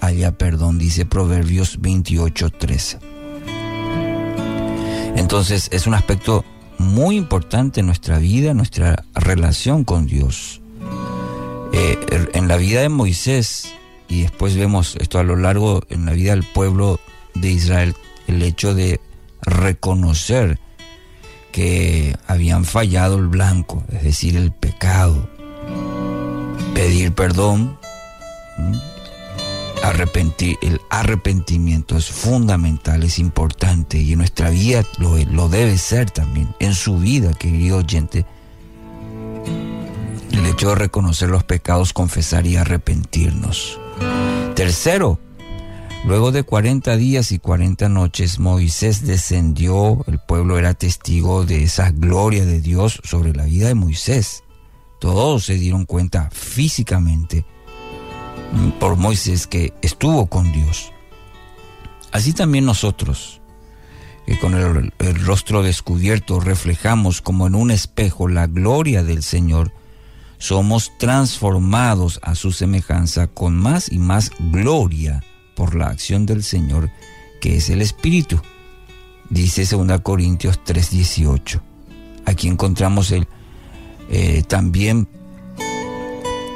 haya 0.00 0.36
perdón, 0.36 0.78
dice 0.78 1.06
Proverbios 1.06 1.80
28:13. 1.80 3.11
Entonces 5.16 5.68
es 5.72 5.86
un 5.86 5.94
aspecto 5.94 6.44
muy 6.78 7.16
importante 7.16 7.80
en 7.80 7.86
nuestra 7.86 8.18
vida, 8.18 8.54
nuestra 8.54 9.04
relación 9.14 9.84
con 9.84 10.06
Dios. 10.06 10.60
Eh, 11.72 11.98
er, 12.10 12.30
en 12.34 12.48
la 12.48 12.56
vida 12.56 12.80
de 12.82 12.88
Moisés, 12.88 13.72
y 14.08 14.22
después 14.22 14.56
vemos 14.56 14.96
esto 15.00 15.18
a 15.18 15.22
lo 15.22 15.36
largo 15.36 15.82
en 15.88 16.04
la 16.04 16.12
vida 16.12 16.32
del 16.32 16.44
pueblo 16.44 17.00
de 17.34 17.50
Israel, 17.50 17.94
el 18.26 18.42
hecho 18.42 18.74
de 18.74 19.00
reconocer 19.42 20.58
que 21.50 22.16
habían 22.26 22.64
fallado 22.64 23.16
el 23.16 23.28
blanco, 23.28 23.84
es 23.92 24.02
decir, 24.02 24.36
el 24.36 24.52
pecado, 24.52 25.28
pedir 26.74 27.12
perdón, 27.12 27.78
arrepentir, 29.82 30.56
el 30.62 30.80
arrepentimiento 30.90 31.96
es 31.96 32.06
fundamental, 32.10 33.02
es 33.02 33.18
importante 33.18 33.98
y 33.98 34.12
en 34.12 34.18
nuestra 34.18 34.50
vida 34.50 34.84
lo, 34.98 35.16
lo 35.16 35.48
debe 35.48 35.76
ser 35.78 36.10
también, 36.10 36.54
en 36.60 36.74
su 36.74 36.98
vida, 36.98 37.32
querido 37.34 37.78
oyente. 37.78 38.24
El 40.30 40.46
hecho 40.46 40.70
de 40.70 40.74
reconocer 40.76 41.28
los 41.28 41.44
pecados, 41.44 41.92
confesar 41.92 42.46
y 42.46 42.56
arrepentirnos. 42.56 43.78
Tercero, 44.54 45.18
luego 46.06 46.32
de 46.32 46.42
40 46.42 46.96
días 46.96 47.32
y 47.32 47.38
40 47.38 47.88
noches, 47.88 48.38
Moisés 48.38 49.06
descendió, 49.06 50.04
el 50.06 50.18
pueblo 50.18 50.58
era 50.58 50.74
testigo 50.74 51.44
de 51.44 51.64
esa 51.64 51.90
gloria 51.90 52.44
de 52.44 52.60
Dios 52.60 53.00
sobre 53.04 53.34
la 53.34 53.44
vida 53.44 53.68
de 53.68 53.74
Moisés. 53.74 54.42
Todos 55.00 55.46
se 55.46 55.54
dieron 55.54 55.84
cuenta 55.84 56.30
físicamente 56.32 57.44
por 58.78 58.96
Moisés 58.96 59.46
que 59.46 59.72
estuvo 59.82 60.26
con 60.26 60.52
Dios. 60.52 60.92
Así 62.10 62.32
también 62.32 62.66
nosotros, 62.66 63.40
que 64.26 64.38
con 64.38 64.54
el, 64.54 64.92
rostro 65.24 65.62
descubierto 65.62 66.40
reflejamos 66.40 67.22
como 67.22 67.46
en 67.46 67.54
un 67.54 67.70
espejo 67.70 68.28
la 68.28 68.46
gloria 68.46 69.02
del 69.02 69.22
Señor, 69.22 69.72
somos 70.38 70.92
transformados 70.98 72.20
a 72.22 72.34
su 72.34 72.52
semejanza 72.52 73.28
con 73.28 73.56
más 73.56 73.90
y 73.90 73.98
más 73.98 74.30
gloria 74.50 75.24
por 75.54 75.74
la 75.74 75.86
acción 75.86 76.26
del 76.26 76.42
Señor, 76.42 76.90
que 77.40 77.56
es 77.56 77.70
el 77.70 77.80
Espíritu. 77.80 78.40
Dice 79.30 79.64
2 79.64 80.00
Corintios 80.00 80.60
3:18. 80.64 81.60
Aquí 82.26 82.48
encontramos 82.48 83.12
el 83.12 83.26
eh, 84.10 84.42
también 84.46 85.08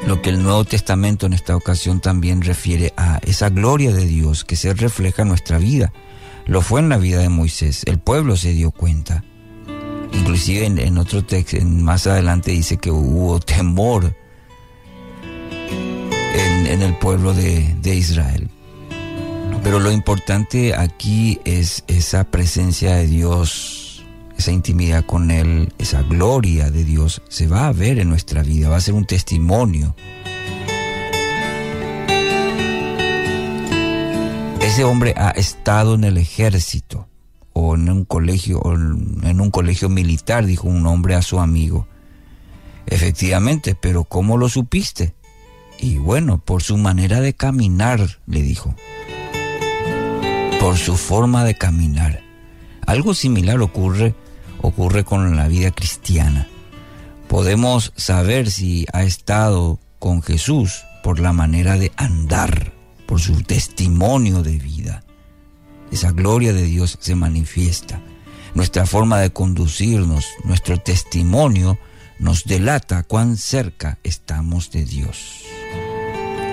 lo 0.07 0.23
que 0.23 0.31
el 0.31 0.43
Nuevo 0.43 0.65
Testamento 0.65 1.27
en 1.27 1.33
esta 1.33 1.57
ocasión 1.57 2.01
también 2.01 2.41
refiere 2.41 2.95
a 2.97 3.19
esa 3.27 3.51
gloria 3.51 3.93
de 3.93 4.07
Dios 4.07 4.45
que 4.45 4.55
se 4.55 4.73
refleja 4.73 5.23
en 5.23 5.29
nuestra 5.29 5.59
vida. 5.59 5.93
Lo 6.47 6.63
fue 6.63 6.81
en 6.81 6.89
la 6.89 6.97
vida 6.97 7.19
de 7.19 7.29
Moisés, 7.29 7.83
el 7.87 7.99
pueblo 7.99 8.37
se 8.37 8.53
dio 8.53 8.71
cuenta. 8.71 9.25
Inclusive 10.13 10.65
en, 10.67 10.99
otro 10.99 11.25
texto, 11.25 11.57
más 11.65 12.07
adelante 12.07 12.53
dice 12.53 12.77
que 12.77 12.91
hubo 12.91 13.41
temor 13.41 14.17
en, 16.35 16.83
el 16.83 16.95
pueblo 16.99 17.35
de, 17.35 17.75
de 17.81 17.95
Israel. 17.97 18.49
Pero 19.65 19.81
lo 19.81 19.91
importante 19.91 20.75
aquí 20.77 21.41
es 21.45 21.83
esa 21.89 22.23
presencia 22.31 22.95
de 22.95 23.09
Dios 23.09 23.86
esa 24.37 24.53
intimidad 24.53 25.05
con 25.05 25.31
Él, 25.31 25.73
esa 25.79 26.03
gloria 26.03 26.71
de 26.71 26.85
Dios, 26.85 27.23
se 27.29 27.47
va 27.47 27.67
a 27.67 27.73
ver 27.73 27.99
en 27.99 28.09
nuestra 28.09 28.43
vida, 28.43 28.69
va 28.69 28.77
a 28.77 28.81
ser 28.81 28.95
un 28.95 29.07
testimonio. 29.07 29.95
Ese 34.61 34.85
hombre 34.85 35.15
ha 35.17 35.31
estado 35.31 35.95
en 35.95 36.05
el 36.05 36.19
ejército 36.19 37.09
o 37.53 37.75
en 37.75 37.89
un 37.89 38.05
colegio, 38.05 38.59
o 38.61 38.75
en 38.75 39.41
un 39.41 39.51
colegio 39.51 39.89
militar, 39.89 40.45
dijo 40.45 40.69
un 40.69 40.87
hombre 40.87 41.15
a 41.15 41.23
su 41.23 41.41
amigo. 41.41 41.87
Efectivamente, 42.87 43.75
pero 43.75 44.05
¿cómo 44.05 44.37
lo 44.37 44.49
supiste? 44.49 45.15
Y 45.79 45.97
bueno, 45.97 46.39
por 46.39 46.63
su 46.63 46.77
manera 46.77 47.21
de 47.21 47.35
caminar, 47.35 48.19
le 48.27 48.43
dijo. 48.43 48.75
Por 50.61 50.77
su 50.77 50.97
forma 50.97 51.45
de 51.45 51.55
caminar. 51.55 52.23
Algo 52.87 53.15
similar 53.15 53.61
ocurre 53.61 54.15
ocurre 54.67 55.05
con 55.05 55.37
la 55.37 55.47
vida 55.47 55.71
cristiana. 55.71 56.49
Podemos 57.29 57.93
saber 57.97 58.51
si 58.51 58.85
ha 58.93 59.05
estado 59.05 59.79
con 60.01 60.23
Jesús 60.23 60.85
por 61.05 61.21
la 61.21 61.33
manera 61.33 61.79
de 61.79 61.93
andar, 61.97 62.73
por 63.07 63.21
su 63.21 63.43
testimonio 63.43 64.43
de 64.43 64.59
vida. 64.59 65.05
Esa 65.93 66.11
gloria 66.11 66.53
de 66.53 66.65
Dios 66.65 66.99
se 67.01 67.15
manifiesta. 67.15 68.01
Nuestra 68.55 68.87
forma 68.87 69.21
de 69.21 69.31
conducirnos, 69.31 70.27
nuestro 70.43 70.79
testimonio 70.79 71.79
nos 72.19 72.45
delata 72.45 73.05
cuán 73.05 73.37
cerca 73.37 73.99
estamos 74.03 74.73
de 74.73 74.85
Dios. 74.85 75.45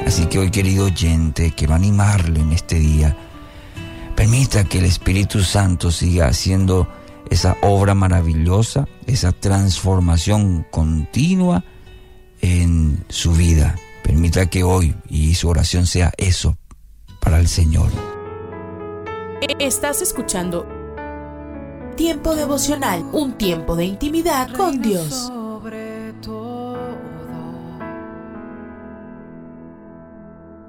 Así 0.06 0.28
que 0.28 0.38
hoy, 0.38 0.52
querido 0.52 0.86
oyente, 0.86 1.54
quiero 1.56 1.74
animarle 1.74 2.42
en 2.42 2.52
este 2.52 2.76
día. 2.76 3.18
Permita 4.16 4.66
que 4.66 4.78
el 4.78 4.86
Espíritu 4.86 5.44
Santo 5.44 5.90
siga 5.90 6.28
haciendo 6.28 6.88
esa 7.30 7.58
obra 7.62 7.94
maravillosa, 7.94 8.88
esa 9.08 9.32
transformación 9.32 10.66
continua 10.72 11.64
en 12.42 13.04
su 13.10 13.34
vida. 13.34 13.76
Permita 14.04 14.46
que 14.48 14.64
hoy 14.64 14.96
y 15.10 15.36
su 15.36 15.50
oración 15.50 15.86
sea 15.86 16.12
eso 16.18 16.58
para 17.20 17.40
el 17.40 17.48
Señor. 17.48 17.90
Estás 19.60 20.02
escuchando 20.02 20.68
Tiempo 21.96 22.36
devocional, 22.36 23.06
un 23.12 23.34
tiempo 23.34 23.76
de 23.76 23.86
intimidad 23.86 24.52
con 24.56 24.82
Dios. 24.82 25.32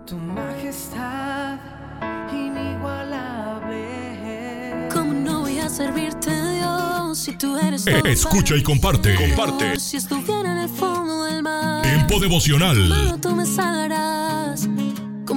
tu 0.07 0.17
majestad 0.17 1.24
Eh, 7.87 8.03
escucha 8.07 8.55
y 8.57 8.63
comparte. 8.63 9.15
Comparte. 9.15 9.73
Tiempo 11.83 12.21
devocional. 12.21 13.19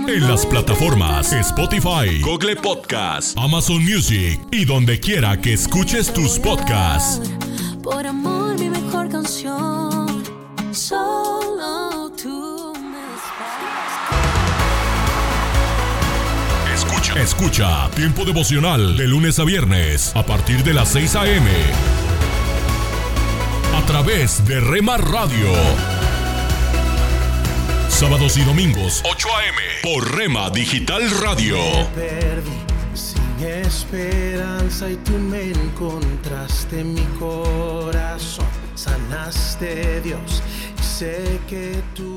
En 0.08 0.28
las 0.28 0.46
plataformas 0.46 1.32
Spotify, 1.32 2.22
Google 2.22 2.58
Podcast, 2.58 3.38
Amazon 3.38 3.84
Music 3.84 4.40
y 4.52 4.66
donde 4.66 5.00
quiera 5.00 5.40
que 5.40 5.54
escuches 5.54 6.14
tus 6.14 6.40
podcasts. 6.40 7.30
Por 7.84 8.06
amor, 8.06 8.60
mi 8.60 8.70
mejor 8.70 9.10
canción. 9.10 9.77
Escucha. 17.22 17.90
Tiempo 17.96 18.26
devocional 18.26 18.96
de 18.96 19.08
lunes 19.08 19.40
a 19.40 19.44
viernes 19.44 20.16
a 20.16 20.24
partir 20.24 20.64
de 20.64 20.74
las 20.74 20.90
6 20.90 21.16
a.m. 21.16 21.50
A 23.76 23.86
través 23.86 24.46
de 24.46 24.60
Rema 24.60 24.98
Radio. 24.98 25.52
Sábados 27.90 28.38
y 28.38 28.44
domingos, 28.44 29.02
8 29.04 29.28
a.m. 29.36 29.58
por 29.82 30.16
Rema 30.16 30.52
Digital 30.52 31.10
Radio. 31.20 31.58
sin 32.94 33.48
esperanza 33.48 34.90
y 34.90 34.96
tú 34.98 35.14
me 35.14 35.52
encontraste 35.52 36.82
en 36.82 36.94
mi 36.94 37.06
corazón. 37.20 38.46
Sanaste 38.76 40.02
Dios 40.02 40.44
sé 40.98 41.40
que 41.48 41.84
tú. 41.94 42.17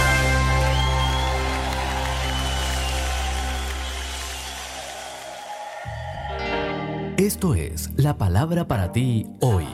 Esto 7.21 7.53
es 7.53 7.91
la 7.97 8.17
palabra 8.17 8.67
para 8.67 8.91
ti 8.91 9.27
hoy. 9.41 9.67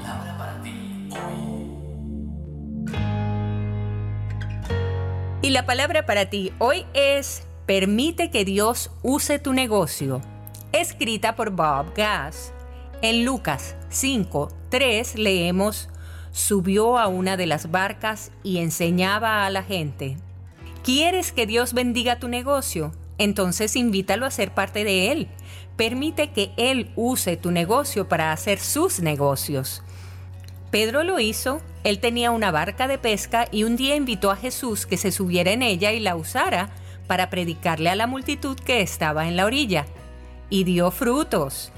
Y 5.41 5.51
la 5.51 5.65
palabra 5.65 6.05
para 6.05 6.29
ti 6.29 6.51
hoy 6.59 6.85
es 6.93 7.47
Permite 7.65 8.31
que 8.31 8.43
Dios 8.43 8.91
use 9.01 9.39
tu 9.39 9.53
negocio, 9.53 10.19
escrita 10.73 11.37
por 11.37 11.51
Bob 11.51 11.93
Gass. 11.95 12.51
En 13.01 13.23
Lucas 13.23 13.77
5, 13.91 14.49
3 14.67 15.17
leemos, 15.17 15.87
subió 16.31 16.97
a 16.97 17.07
una 17.07 17.37
de 17.37 17.45
las 17.45 17.71
barcas 17.71 18.33
y 18.43 18.57
enseñaba 18.57 19.45
a 19.45 19.49
la 19.49 19.63
gente. 19.63 20.17
¿Quieres 20.83 21.31
que 21.31 21.45
Dios 21.45 21.73
bendiga 21.73 22.19
tu 22.19 22.27
negocio? 22.27 22.91
Entonces 23.17 23.77
invítalo 23.77 24.25
a 24.25 24.31
ser 24.31 24.53
parte 24.53 24.83
de 24.83 25.13
él. 25.13 25.29
Permite 25.77 26.31
que 26.31 26.51
Él 26.57 26.91
use 26.95 27.37
tu 27.37 27.51
negocio 27.51 28.09
para 28.09 28.31
hacer 28.31 28.59
sus 28.59 28.99
negocios. 28.99 29.83
Pedro 30.71 31.03
lo 31.03 31.19
hizo, 31.19 31.61
él 31.83 31.99
tenía 31.99 32.31
una 32.31 32.51
barca 32.51 32.89
de 32.89 32.97
pesca 32.97 33.47
y 33.49 33.63
un 33.63 33.77
día 33.77 33.95
invitó 33.95 34.29
a 34.31 34.35
Jesús 34.35 34.85
que 34.85 34.97
se 34.97 35.13
subiera 35.13 35.51
en 35.51 35.61
ella 35.61 35.93
y 35.93 36.01
la 36.01 36.17
usara 36.17 36.69
para 37.07 37.29
predicarle 37.29 37.89
a 37.89 37.95
la 37.95 38.07
multitud 38.07 38.57
que 38.59 38.81
estaba 38.81 39.27
en 39.29 39.37
la 39.37 39.45
orilla. 39.45 39.85
Y 40.49 40.65
dio 40.65 40.91
frutos. 40.91 41.71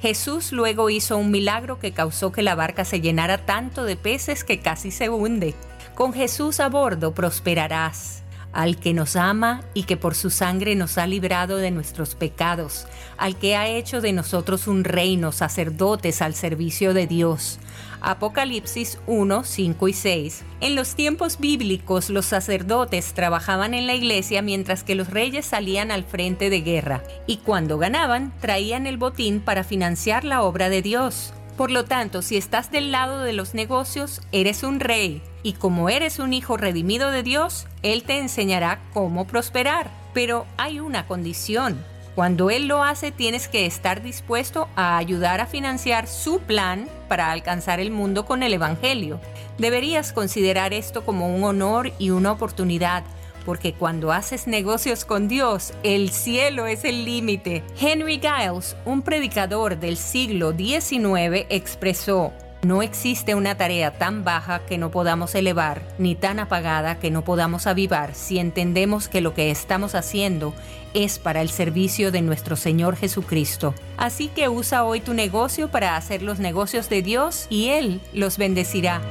Jesús 0.00 0.52
luego 0.52 0.90
hizo 0.90 1.16
un 1.16 1.30
milagro 1.30 1.80
que 1.80 1.92
causó 1.92 2.30
que 2.30 2.42
la 2.42 2.54
barca 2.54 2.84
se 2.84 3.00
llenara 3.00 3.38
tanto 3.38 3.84
de 3.84 3.96
peces 3.96 4.44
que 4.44 4.60
casi 4.60 4.90
se 4.90 5.08
hunde. 5.08 5.54
Con 5.94 6.12
Jesús 6.12 6.60
a 6.60 6.68
bordo 6.68 7.14
prosperarás 7.14 8.23
al 8.54 8.78
que 8.78 8.94
nos 8.94 9.16
ama 9.16 9.62
y 9.74 9.82
que 9.82 9.96
por 9.96 10.14
su 10.14 10.30
sangre 10.30 10.76
nos 10.76 10.96
ha 10.96 11.06
librado 11.06 11.58
de 11.58 11.70
nuestros 11.70 12.14
pecados, 12.14 12.86
al 13.18 13.36
que 13.36 13.56
ha 13.56 13.68
hecho 13.68 14.00
de 14.00 14.12
nosotros 14.12 14.66
un 14.68 14.84
reino, 14.84 15.32
sacerdotes 15.32 16.22
al 16.22 16.34
servicio 16.34 16.94
de 16.94 17.06
Dios. 17.06 17.58
Apocalipsis 18.00 18.98
1, 19.06 19.44
5 19.44 19.88
y 19.88 19.92
6. 19.92 20.44
En 20.60 20.76
los 20.76 20.94
tiempos 20.94 21.38
bíblicos 21.38 22.10
los 22.10 22.26
sacerdotes 22.26 23.14
trabajaban 23.14 23.74
en 23.74 23.86
la 23.86 23.94
iglesia 23.94 24.40
mientras 24.40 24.84
que 24.84 24.94
los 24.94 25.10
reyes 25.10 25.46
salían 25.46 25.90
al 25.90 26.04
frente 26.04 26.48
de 26.48 26.60
guerra, 26.60 27.02
y 27.26 27.38
cuando 27.38 27.78
ganaban 27.78 28.32
traían 28.40 28.86
el 28.86 28.98
botín 28.98 29.40
para 29.40 29.64
financiar 29.64 30.24
la 30.24 30.42
obra 30.42 30.68
de 30.68 30.82
Dios. 30.82 31.34
Por 31.56 31.70
lo 31.70 31.84
tanto, 31.84 32.20
si 32.20 32.36
estás 32.36 32.72
del 32.72 32.90
lado 32.90 33.20
de 33.20 33.32
los 33.32 33.54
negocios, 33.54 34.20
eres 34.32 34.64
un 34.64 34.80
rey. 34.80 35.22
Y 35.44 35.52
como 35.52 35.88
eres 35.88 36.18
un 36.18 36.32
hijo 36.32 36.56
redimido 36.56 37.12
de 37.12 37.22
Dios, 37.22 37.66
Él 37.82 38.02
te 38.02 38.18
enseñará 38.18 38.80
cómo 38.92 39.26
prosperar. 39.26 39.88
Pero 40.12 40.46
hay 40.56 40.80
una 40.80 41.06
condición. 41.06 41.84
Cuando 42.16 42.50
Él 42.50 42.66
lo 42.66 42.82
hace, 42.82 43.12
tienes 43.12 43.46
que 43.46 43.66
estar 43.66 44.02
dispuesto 44.02 44.68
a 44.74 44.96
ayudar 44.96 45.40
a 45.40 45.46
financiar 45.46 46.08
su 46.08 46.40
plan 46.40 46.88
para 47.08 47.30
alcanzar 47.30 47.78
el 47.78 47.92
mundo 47.92 48.24
con 48.24 48.42
el 48.42 48.52
Evangelio. 48.52 49.20
Deberías 49.58 50.12
considerar 50.12 50.72
esto 50.72 51.04
como 51.04 51.34
un 51.34 51.44
honor 51.44 51.92
y 51.98 52.10
una 52.10 52.32
oportunidad 52.32 53.04
porque 53.44 53.72
cuando 53.72 54.12
haces 54.12 54.46
negocios 54.46 55.04
con 55.04 55.28
Dios, 55.28 55.72
el 55.82 56.10
cielo 56.10 56.66
es 56.66 56.84
el 56.84 57.04
límite. 57.04 57.62
Henry 57.80 58.20
Giles, 58.20 58.76
un 58.84 59.02
predicador 59.02 59.78
del 59.78 59.96
siglo 59.96 60.52
XIX, 60.52 61.46
expresó, 61.48 62.32
no 62.64 62.82
existe 62.82 63.34
una 63.34 63.56
tarea 63.56 63.98
tan 63.98 64.24
baja 64.24 64.60
que 64.60 64.78
no 64.78 64.90
podamos 64.90 65.34
elevar, 65.34 65.82
ni 65.98 66.14
tan 66.14 66.38
apagada 66.38 66.98
que 66.98 67.10
no 67.10 67.22
podamos 67.22 67.66
avivar 67.66 68.14
si 68.14 68.38
entendemos 68.38 69.08
que 69.08 69.20
lo 69.20 69.34
que 69.34 69.50
estamos 69.50 69.94
haciendo 69.94 70.54
es 70.94 71.18
para 71.18 71.42
el 71.42 71.50
servicio 71.50 72.10
de 72.10 72.22
nuestro 72.22 72.56
Señor 72.56 72.96
Jesucristo. 72.96 73.74
Así 73.98 74.28
que 74.28 74.48
usa 74.48 74.84
hoy 74.84 75.00
tu 75.00 75.12
negocio 75.12 75.70
para 75.70 75.96
hacer 75.96 76.22
los 76.22 76.38
negocios 76.38 76.88
de 76.88 77.02
Dios 77.02 77.46
y 77.50 77.68
Él 77.68 78.00
los 78.14 78.38
bendecirá. 78.38 79.02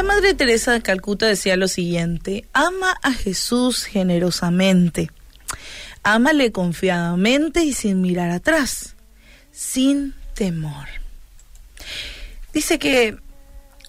La 0.00 0.06
Madre 0.06 0.32
Teresa 0.32 0.72
de 0.72 0.80
Calcuta 0.80 1.26
decía 1.26 1.58
lo 1.58 1.68
siguiente, 1.68 2.46
ama 2.54 2.96
a 3.02 3.12
Jesús 3.12 3.84
generosamente, 3.84 5.10
ámale 6.02 6.52
confiadamente 6.52 7.64
y 7.64 7.74
sin 7.74 8.00
mirar 8.00 8.30
atrás, 8.30 8.96
sin 9.52 10.14
temor. 10.32 10.86
Dice 12.54 12.78
que 12.78 13.18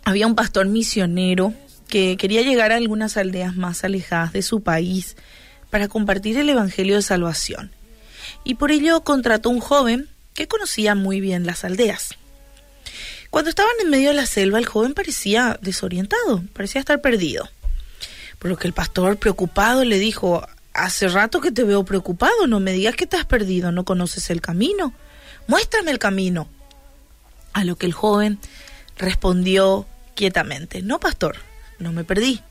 había 0.04 0.28
un 0.28 0.36
pastor 0.36 0.66
misionero 0.66 1.54
que 1.88 2.18
quería 2.18 2.42
llegar 2.42 2.74
a 2.74 2.76
algunas 2.76 3.16
aldeas 3.16 3.56
más 3.56 3.86
alejadas 3.86 4.34
de 4.34 4.42
su 4.42 4.64
país 4.64 5.16
para 5.70 5.88
compartir 5.88 6.38
el 6.38 6.50
Evangelio 6.50 6.98
de 6.98 7.04
Salvación, 7.04 7.72
y 8.44 8.56
por 8.56 8.72
ello 8.72 9.06
contrató 9.06 9.50
un 9.50 9.62
joven 9.62 10.10
que 10.34 10.50
conocía 10.50 10.94
muy 10.94 11.22
bien 11.22 11.46
las 11.46 11.64
aldeas. 11.64 12.18
Cuando 13.32 13.50
estaban 13.50 13.72
en 13.82 13.90
medio 13.90 14.10
de 14.10 14.16
la 14.16 14.26
selva, 14.26 14.60
el 14.60 14.66
joven 14.66 14.94
parecía 14.94 15.58
desorientado, 15.62 16.44
parecía 16.52 16.80
estar 16.80 17.00
perdido. 17.00 17.50
Por 18.38 18.52
lo 18.52 18.58
que 18.58 18.68
el 18.68 18.74
pastor, 18.74 19.18
preocupado, 19.18 19.86
le 19.86 20.00
dijo, 20.00 20.46
hace 20.74 21.08
rato 21.08 21.40
que 21.40 21.50
te 21.50 21.64
veo 21.64 21.86
preocupado, 21.86 22.46
no 22.46 22.60
me 22.60 22.74
digas 22.74 22.98
que 22.98 23.08
has 23.16 23.24
perdido, 23.24 23.72
no 23.72 23.86
conoces 23.86 24.30
el 24.32 24.42
camino, 24.42 24.94
muéstrame 25.48 25.92
el 25.92 25.98
camino. 25.98 26.50
A 27.54 27.64
lo 27.64 27.78
que 27.78 27.86
el 27.86 27.94
joven 27.94 28.38
respondió 28.98 29.88
quietamente, 30.14 30.82
no, 30.82 31.00
pastor, 31.00 31.38
no 31.80 31.94
me 31.94 32.04
perdí. 32.04 32.42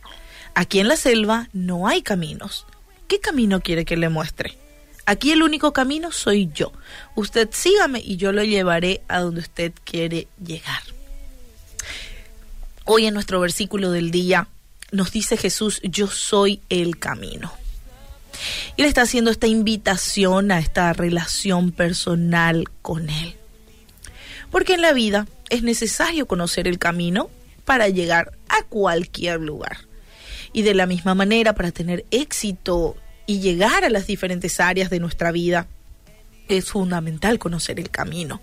Aquí 0.54 0.80
en 0.80 0.88
la 0.88 0.96
selva 0.96 1.50
no 1.52 1.88
hay 1.88 2.00
caminos. 2.00 2.64
¿Qué 3.06 3.20
camino 3.20 3.60
quiere 3.60 3.84
que 3.84 3.98
le 3.98 4.08
muestre? 4.08 4.56
Aquí 5.06 5.32
el 5.32 5.42
único 5.42 5.72
camino 5.72 6.12
soy 6.12 6.50
yo. 6.54 6.72
Usted 7.16 7.48
sígame 7.52 8.00
y 8.00 8.16
yo 8.16 8.32
lo 8.32 8.44
llevaré 8.44 9.02
a 9.08 9.20
donde 9.20 9.40
usted 9.40 9.72
quiere 9.84 10.28
llegar. 10.44 10.82
Hoy 12.84 13.06
en 13.06 13.14
nuestro 13.14 13.40
versículo 13.40 13.90
del 13.90 14.10
día 14.10 14.48
nos 14.92 15.12
dice 15.12 15.36
Jesús, 15.36 15.80
yo 15.82 16.08
soy 16.08 16.60
el 16.68 16.98
camino. 16.98 17.52
Y 18.76 18.82
le 18.82 18.88
está 18.88 19.02
haciendo 19.02 19.30
esta 19.30 19.46
invitación 19.46 20.50
a 20.50 20.58
esta 20.58 20.92
relación 20.92 21.72
personal 21.72 22.68
con 22.82 23.10
Él. 23.10 23.36
Porque 24.50 24.74
en 24.74 24.82
la 24.82 24.92
vida 24.92 25.26
es 25.48 25.62
necesario 25.62 26.26
conocer 26.26 26.66
el 26.66 26.78
camino 26.78 27.30
para 27.64 27.88
llegar 27.88 28.32
a 28.48 28.62
cualquier 28.64 29.40
lugar. 29.40 29.78
Y 30.52 30.62
de 30.62 30.74
la 30.74 30.86
misma 30.86 31.14
manera, 31.14 31.54
para 31.54 31.70
tener 31.70 32.04
éxito 32.10 32.96
y 33.30 33.38
llegar 33.38 33.84
a 33.84 33.90
las 33.90 34.08
diferentes 34.08 34.58
áreas 34.58 34.90
de 34.90 34.98
nuestra 34.98 35.30
vida, 35.30 35.68
es 36.48 36.72
fundamental 36.72 37.38
conocer 37.38 37.78
el 37.78 37.88
camino. 37.88 38.40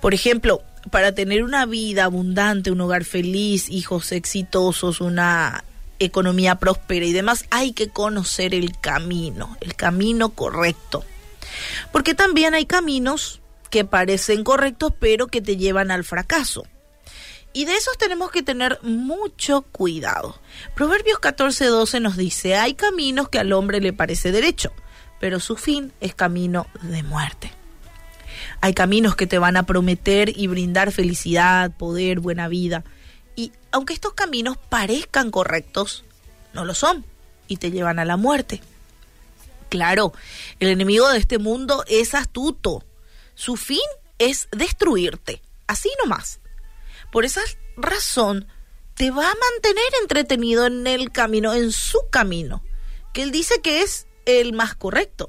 Por 0.00 0.12
ejemplo, 0.12 0.60
para 0.90 1.12
tener 1.12 1.44
una 1.44 1.66
vida 1.66 2.02
abundante, 2.02 2.72
un 2.72 2.80
hogar 2.80 3.04
feliz, 3.04 3.70
hijos 3.70 4.10
exitosos, 4.10 5.00
una 5.00 5.62
economía 6.00 6.56
próspera 6.56 7.06
y 7.06 7.12
demás, 7.12 7.44
hay 7.50 7.74
que 7.74 7.88
conocer 7.88 8.56
el 8.56 8.76
camino, 8.76 9.56
el 9.60 9.76
camino 9.76 10.30
correcto. 10.30 11.04
Porque 11.92 12.14
también 12.14 12.54
hay 12.54 12.66
caminos 12.66 13.40
que 13.70 13.84
parecen 13.84 14.42
correctos 14.42 14.94
pero 14.98 15.28
que 15.28 15.40
te 15.40 15.56
llevan 15.56 15.92
al 15.92 16.02
fracaso. 16.02 16.66
Y 17.56 17.64
de 17.64 17.74
esos 17.74 17.96
tenemos 17.96 18.30
que 18.30 18.42
tener 18.42 18.78
mucho 18.82 19.62
cuidado. 19.62 20.38
Proverbios 20.74 21.20
14:12 21.20 22.02
nos 22.02 22.18
dice, 22.18 22.54
hay 22.54 22.74
caminos 22.74 23.30
que 23.30 23.38
al 23.38 23.50
hombre 23.54 23.80
le 23.80 23.94
parece 23.94 24.30
derecho, 24.30 24.72
pero 25.20 25.40
su 25.40 25.56
fin 25.56 25.90
es 26.02 26.14
camino 26.14 26.66
de 26.82 27.02
muerte. 27.02 27.50
Hay 28.60 28.74
caminos 28.74 29.16
que 29.16 29.26
te 29.26 29.38
van 29.38 29.56
a 29.56 29.62
prometer 29.62 30.36
y 30.36 30.48
brindar 30.48 30.92
felicidad, 30.92 31.74
poder, 31.74 32.20
buena 32.20 32.46
vida. 32.46 32.84
Y 33.36 33.52
aunque 33.72 33.94
estos 33.94 34.12
caminos 34.12 34.58
parezcan 34.58 35.30
correctos, 35.30 36.04
no 36.52 36.66
lo 36.66 36.74
son 36.74 37.06
y 37.48 37.56
te 37.56 37.70
llevan 37.70 37.98
a 37.98 38.04
la 38.04 38.18
muerte. 38.18 38.60
Claro, 39.70 40.12
el 40.60 40.68
enemigo 40.68 41.08
de 41.08 41.20
este 41.20 41.38
mundo 41.38 41.84
es 41.88 42.14
astuto. 42.14 42.84
Su 43.34 43.56
fin 43.56 43.88
es 44.18 44.46
destruirte, 44.52 45.40
así 45.66 45.88
nomás. 46.04 46.40
Por 47.12 47.24
esa 47.24 47.40
razón, 47.76 48.46
te 48.94 49.10
va 49.10 49.30
a 49.30 49.34
mantener 49.34 49.84
entretenido 50.00 50.66
en 50.66 50.86
el 50.86 51.12
camino, 51.12 51.54
en 51.54 51.70
su 51.70 51.98
camino, 52.10 52.62
que 53.12 53.22
él 53.22 53.30
dice 53.30 53.60
que 53.60 53.82
es 53.82 54.06
el 54.24 54.52
más 54.52 54.74
correcto. 54.74 55.28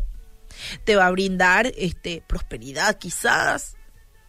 Te 0.85 0.95
va 0.95 1.07
a 1.07 1.11
brindar 1.11 1.71
este 1.77 2.23
prosperidad 2.27 2.97
quizás, 2.97 3.75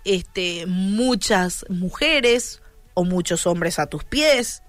este 0.05 0.67
muchas 0.67 1.65
mujeres 1.69 2.61
o 2.95 3.05
muchos 3.05 3.47
hombres 3.47 3.79
a 3.79 3.87
tus 3.87 4.05
pies. 4.05 4.63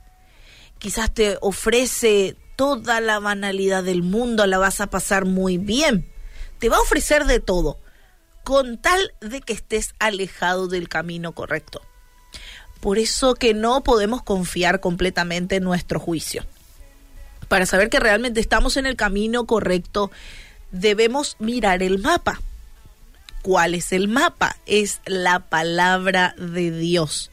Quizás 0.77 1.13
te 1.13 1.37
ofrece 1.41 2.37
toda 2.55 3.01
la 3.01 3.19
banalidad 3.19 3.83
del 3.83 4.03
mundo, 4.03 4.45
la 4.45 4.59
vas 4.59 4.81
a 4.81 4.87
pasar 4.87 5.25
muy 5.25 5.57
bien. 5.57 6.11
Te 6.59 6.69
va 6.69 6.77
a 6.77 6.81
ofrecer 6.81 7.25
de 7.25 7.39
todo, 7.39 7.79
con 8.43 8.77
tal 8.77 9.13
de 9.19 9.41
que 9.41 9.53
estés 9.53 9.93
alejado 9.97 10.67
del 10.67 10.89
camino 10.89 11.33
correcto. 11.33 11.81
Por 12.79 12.97
eso 12.97 13.35
que 13.35 13.53
no 13.53 13.81
podemos 13.83 14.23
confiar 14.23 14.79
completamente 14.79 15.57
en 15.57 15.63
nuestro 15.63 15.99
juicio. 15.99 16.45
Para 17.47 17.65
saber 17.65 17.89
que 17.89 17.99
realmente 17.99 18.39
estamos 18.39 18.77
en 18.77 18.85
el 18.85 18.95
camino 18.95 19.45
correcto, 19.45 20.11
debemos 20.71 21.35
mirar 21.39 21.83
el 21.83 21.99
mapa. 21.99 22.39
¿Cuál 23.41 23.73
es 23.73 23.91
el 23.91 24.07
mapa? 24.07 24.57
Es 24.65 25.01
la 25.05 25.39
palabra 25.39 26.35
de 26.37 26.71
Dios. 26.71 27.31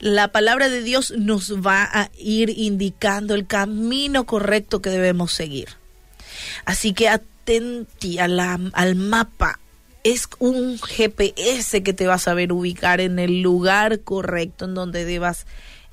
La 0.00 0.28
palabra 0.28 0.68
de 0.68 0.82
Dios 0.82 1.12
nos 1.16 1.52
va 1.64 1.84
a 1.84 2.10
ir 2.18 2.50
indicando 2.50 3.34
el 3.34 3.46
camino 3.46 4.24
correcto 4.24 4.82
que 4.82 4.90
debemos 4.90 5.32
seguir. 5.32 5.68
Así 6.64 6.92
que 6.92 7.08
atenti 7.08 8.18
al 8.18 8.94
mapa, 8.96 9.60
es 10.04 10.28
un 10.38 10.78
GPS 10.78 11.82
que 11.82 11.94
te 11.94 12.06
va 12.06 12.14
a 12.14 12.18
saber 12.18 12.52
ubicar 12.52 13.00
en 13.00 13.18
el 13.18 13.40
lugar 13.40 14.00
correcto 14.00 14.66
en 14.66 14.74
donde 14.74 15.04
debas 15.04 15.46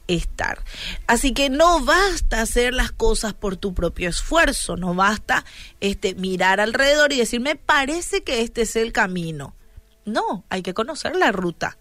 estar. 0.07 0.63
Así 1.07 1.33
que 1.33 1.49
no 1.49 1.83
basta 1.83 2.41
hacer 2.41 2.73
las 2.73 2.91
cosas 2.91 3.33
por 3.33 3.55
tu 3.55 3.73
propio 3.73 4.09
esfuerzo, 4.09 4.75
no 4.75 4.93
basta 4.93 5.45
este 5.79 6.13
mirar 6.15 6.59
alrededor 6.59 7.13
y 7.13 7.17
decir, 7.17 7.39
me 7.39 7.55
parece 7.55 8.21
que 8.21 8.41
este 8.41 8.63
es 8.63 8.75
el 8.75 8.91
camino. 8.91 9.55
No, 10.03 10.43
hay 10.49 10.61
que 10.61 10.73
conocer 10.73 11.15
la 11.15 11.31
ruta. 11.31 11.77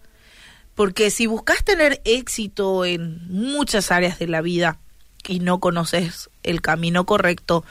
Porque 0.73 1.11
si 1.11 1.25
buscas 1.25 1.65
tener 1.65 2.01
éxito 2.05 2.85
en 2.85 3.27
muchas 3.27 3.91
áreas 3.91 4.19
de 4.19 4.27
la 4.27 4.41
vida 4.41 4.79
y 5.27 5.39
no 5.39 5.59
conoces 5.59 6.29
el 6.43 6.61
camino 6.61 7.05
correcto, 7.05 7.65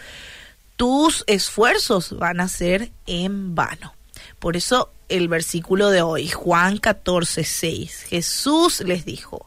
tus 0.76 1.24
esfuerzos 1.26 2.18
van 2.18 2.40
a 2.40 2.48
ser 2.48 2.92
en 3.06 3.54
vano. 3.54 3.94
Por 4.40 4.56
eso 4.56 4.92
el 5.08 5.28
versículo 5.28 5.90
de 5.90 6.02
hoy, 6.02 6.28
Juan 6.28 6.78
14, 6.78 7.44
6, 7.44 8.02
Jesús 8.08 8.80
les 8.80 9.04
dijo, 9.04 9.46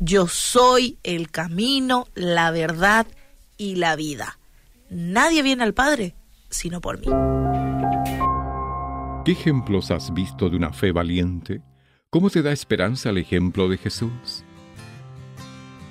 yo 0.00 0.28
soy 0.28 0.98
el 1.02 1.30
camino, 1.30 2.08
la 2.14 2.50
verdad 2.50 3.06
y 3.56 3.76
la 3.76 3.96
vida. 3.96 4.38
Nadie 4.90 5.42
viene 5.42 5.62
al 5.62 5.72
Padre 5.72 6.14
sino 6.52 6.80
por 6.80 7.00
mí. 7.00 7.06
¿Qué 9.24 9.32
ejemplos 9.32 9.90
has 9.90 10.12
visto 10.12 10.48
de 10.48 10.56
una 10.56 10.72
fe 10.72 10.92
valiente? 10.92 11.62
¿Cómo 12.10 12.30
te 12.30 12.42
da 12.42 12.52
esperanza 12.52 13.10
el 13.10 13.18
ejemplo 13.18 13.68
de 13.68 13.78
Jesús? 13.78 14.44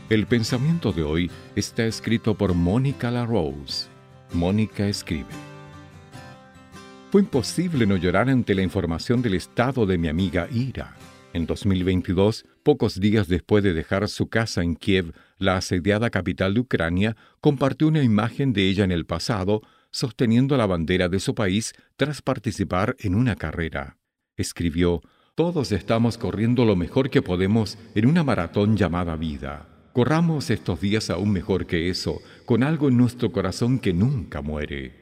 El 0.09 0.27
pensamiento 0.27 0.91
de 0.91 1.03
hoy 1.03 1.31
está 1.55 1.85
escrito 1.85 2.35
por 2.35 2.53
Mónica 2.53 3.09
LaRose. 3.09 3.87
Mónica 4.33 4.87
escribe. 4.87 5.50
Fue 7.11 7.19
imposible 7.19 7.85
no 7.85 7.97
llorar 7.97 8.29
ante 8.29 8.55
la 8.55 8.61
información 8.61 9.21
del 9.21 9.33
estado 9.33 9.85
de 9.85 9.97
mi 9.97 10.07
amiga 10.07 10.47
Ira. 10.49 10.95
En 11.33 11.45
2022, 11.45 12.45
pocos 12.63 13.01
días 13.01 13.27
después 13.27 13.65
de 13.65 13.73
dejar 13.73 14.07
su 14.07 14.29
casa 14.29 14.63
en 14.63 14.77
Kiev, 14.77 15.11
la 15.37 15.57
asediada 15.57 16.09
capital 16.09 16.53
de 16.53 16.61
Ucrania, 16.61 17.17
compartió 17.41 17.89
una 17.89 18.01
imagen 18.01 18.53
de 18.53 18.69
ella 18.69 18.85
en 18.85 18.93
el 18.93 19.05
pasado, 19.05 19.61
sosteniendo 19.91 20.55
la 20.55 20.67
bandera 20.67 21.09
de 21.09 21.19
su 21.19 21.35
país 21.35 21.73
tras 21.97 22.21
participar 22.21 22.95
en 22.99 23.15
una 23.15 23.35
carrera. 23.35 23.97
Escribió, 24.37 25.01
Todos 25.35 25.73
estamos 25.73 26.17
corriendo 26.17 26.63
lo 26.63 26.77
mejor 26.77 27.09
que 27.09 27.21
podemos 27.21 27.77
en 27.93 28.05
una 28.05 28.23
maratón 28.23 28.77
llamada 28.77 29.17
vida. 29.17 29.67
Corramos 29.91 30.49
estos 30.49 30.79
días 30.79 31.09
aún 31.09 31.33
mejor 31.33 31.65
que 31.65 31.89
eso, 31.89 32.21
con 32.45 32.63
algo 32.63 32.87
en 32.87 32.95
nuestro 32.95 33.33
corazón 33.33 33.79
que 33.79 33.91
nunca 33.91 34.41
muere. 34.41 35.00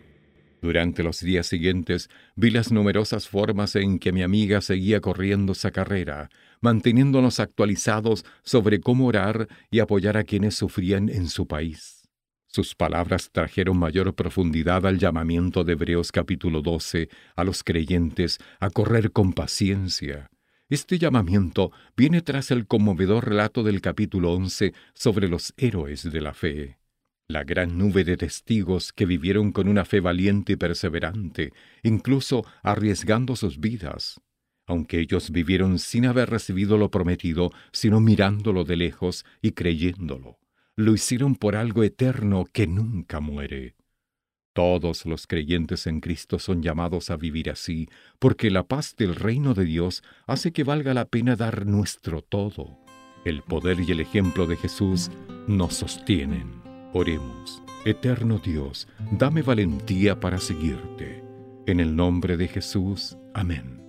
Durante 0.61 1.03
los 1.03 1.21
días 1.21 1.47
siguientes 1.47 2.09
vi 2.35 2.49
las 2.49 2.71
numerosas 2.71 3.29
formas 3.29 3.75
en 3.75 3.97
que 3.97 4.11
mi 4.11 4.23
amiga 4.23 4.59
seguía 4.59 4.99
corriendo 4.99 5.53
esa 5.53 5.71
carrera, 5.71 6.29
manteniéndonos 6.59 7.39
actualizados 7.39 8.25
sobre 8.43 8.81
cómo 8.81 9.07
orar 9.07 9.47
y 9.71 9.79
apoyar 9.79 10.17
a 10.17 10.25
quienes 10.25 10.55
sufrían 10.55 11.07
en 11.07 11.29
su 11.29 11.47
país. 11.47 12.03
Sus 12.47 12.75
palabras 12.75 13.29
trajeron 13.31 13.77
mayor 13.77 14.13
profundidad 14.15 14.85
al 14.85 14.97
llamamiento 14.97 15.63
de 15.63 15.73
Hebreos 15.73 16.11
capítulo 16.11 16.61
12 16.61 17.07
a 17.35 17.43
los 17.43 17.63
creyentes 17.63 18.39
a 18.59 18.69
correr 18.69 19.11
con 19.11 19.33
paciencia. 19.33 20.29
Este 20.67 20.97
llamamiento 20.97 21.71
viene 21.95 22.21
tras 22.21 22.51
el 22.51 22.67
conmovedor 22.67 23.29
relato 23.29 23.63
del 23.63 23.81
capítulo 23.81 24.33
11 24.33 24.73
sobre 24.93 25.29
los 25.29 25.53
héroes 25.57 26.11
de 26.11 26.21
la 26.21 26.33
fe 26.33 26.78
la 27.29 27.43
gran 27.43 27.77
nube 27.77 28.03
de 28.03 28.17
testigos 28.17 28.91
que 28.91 29.05
vivieron 29.05 29.51
con 29.51 29.67
una 29.67 29.85
fe 29.85 29.99
valiente 29.99 30.53
y 30.53 30.55
perseverante, 30.55 31.53
incluso 31.83 32.43
arriesgando 32.63 33.35
sus 33.35 33.59
vidas, 33.59 34.19
aunque 34.65 34.99
ellos 34.99 35.29
vivieron 35.29 35.77
sin 35.77 36.07
haber 36.07 36.31
recibido 36.31 36.75
lo 36.79 36.89
prometido, 36.89 37.51
sino 37.71 37.99
mirándolo 37.99 38.63
de 38.63 38.77
lejos 38.77 39.25
y 39.43 39.51
creyéndolo. 39.51 40.39
Lo 40.75 40.93
hicieron 40.93 41.35
por 41.35 41.55
algo 41.55 41.83
eterno 41.83 42.45
que 42.51 42.65
nunca 42.65 43.19
muere. 43.19 43.75
Todos 44.53 45.05
los 45.05 45.27
creyentes 45.27 45.85
en 45.85 45.99
Cristo 45.99 46.39
son 46.39 46.63
llamados 46.63 47.11
a 47.11 47.15
vivir 47.15 47.51
así, 47.51 47.89
porque 48.17 48.49
la 48.49 48.63
paz 48.63 48.95
del 48.97 49.13
reino 49.13 49.53
de 49.53 49.65
Dios 49.65 50.01
hace 50.25 50.51
que 50.51 50.63
valga 50.63 50.95
la 50.95 51.05
pena 51.05 51.35
dar 51.35 51.67
nuestro 51.67 52.23
todo. 52.23 52.79
El 53.23 53.43
poder 53.43 53.79
y 53.81 53.91
el 53.91 53.99
ejemplo 53.99 54.47
de 54.47 54.55
Jesús 54.55 55.11
nos 55.47 55.75
sostienen. 55.75 56.58
Oremos. 56.93 57.61
Eterno 57.85 58.39
Dios, 58.39 58.87
dame 59.11 59.41
valentía 59.41 60.19
para 60.19 60.39
seguirte. 60.39 61.23
En 61.67 61.79
el 61.79 61.95
nombre 61.95 62.35
de 62.35 62.47
Jesús. 62.47 63.15
Amén. 63.33 63.79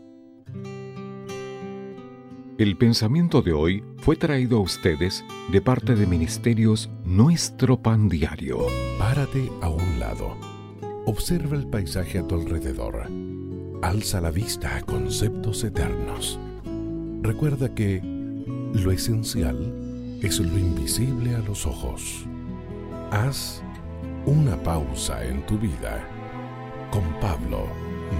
El 2.59 2.76
pensamiento 2.76 3.40
de 3.40 3.55
hoy 3.55 3.82
fue 3.96 4.16
traído 4.16 4.59
a 4.59 4.61
ustedes 4.61 5.24
de 5.51 5.62
parte 5.62 5.94
de 5.94 6.07
Ministerios 6.07 6.90
Nuestro 7.07 7.80
Pan 7.80 8.11
Diario. 8.11 8.66
Párate 8.98 9.51
a 9.62 9.70
un 9.70 9.98
lado. 9.98 10.36
Observa 11.07 11.57
el 11.57 11.66
paisaje 11.66 12.18
a 12.18 12.26
tu 12.26 12.34
alrededor. 12.34 13.07
Alza 13.80 14.20
la 14.20 14.30
vista 14.30 14.76
a 14.76 14.82
conceptos 14.82 15.64
eternos. 15.64 16.38
Recuerda 17.22 17.74
que 17.74 18.03
lo 18.74 18.92
esencial 18.92 20.18
es 20.20 20.38
lo 20.38 20.59
invisible 20.59 21.34
a 21.34 21.38
los 21.38 21.64
ojos. 21.64 22.26
Haz 23.13 23.61
una 24.25 24.57
pausa 24.63 25.25
en 25.25 25.45
tu 25.45 25.59
vida 25.59 26.09
con 26.93 27.03
Pablo 27.19 27.67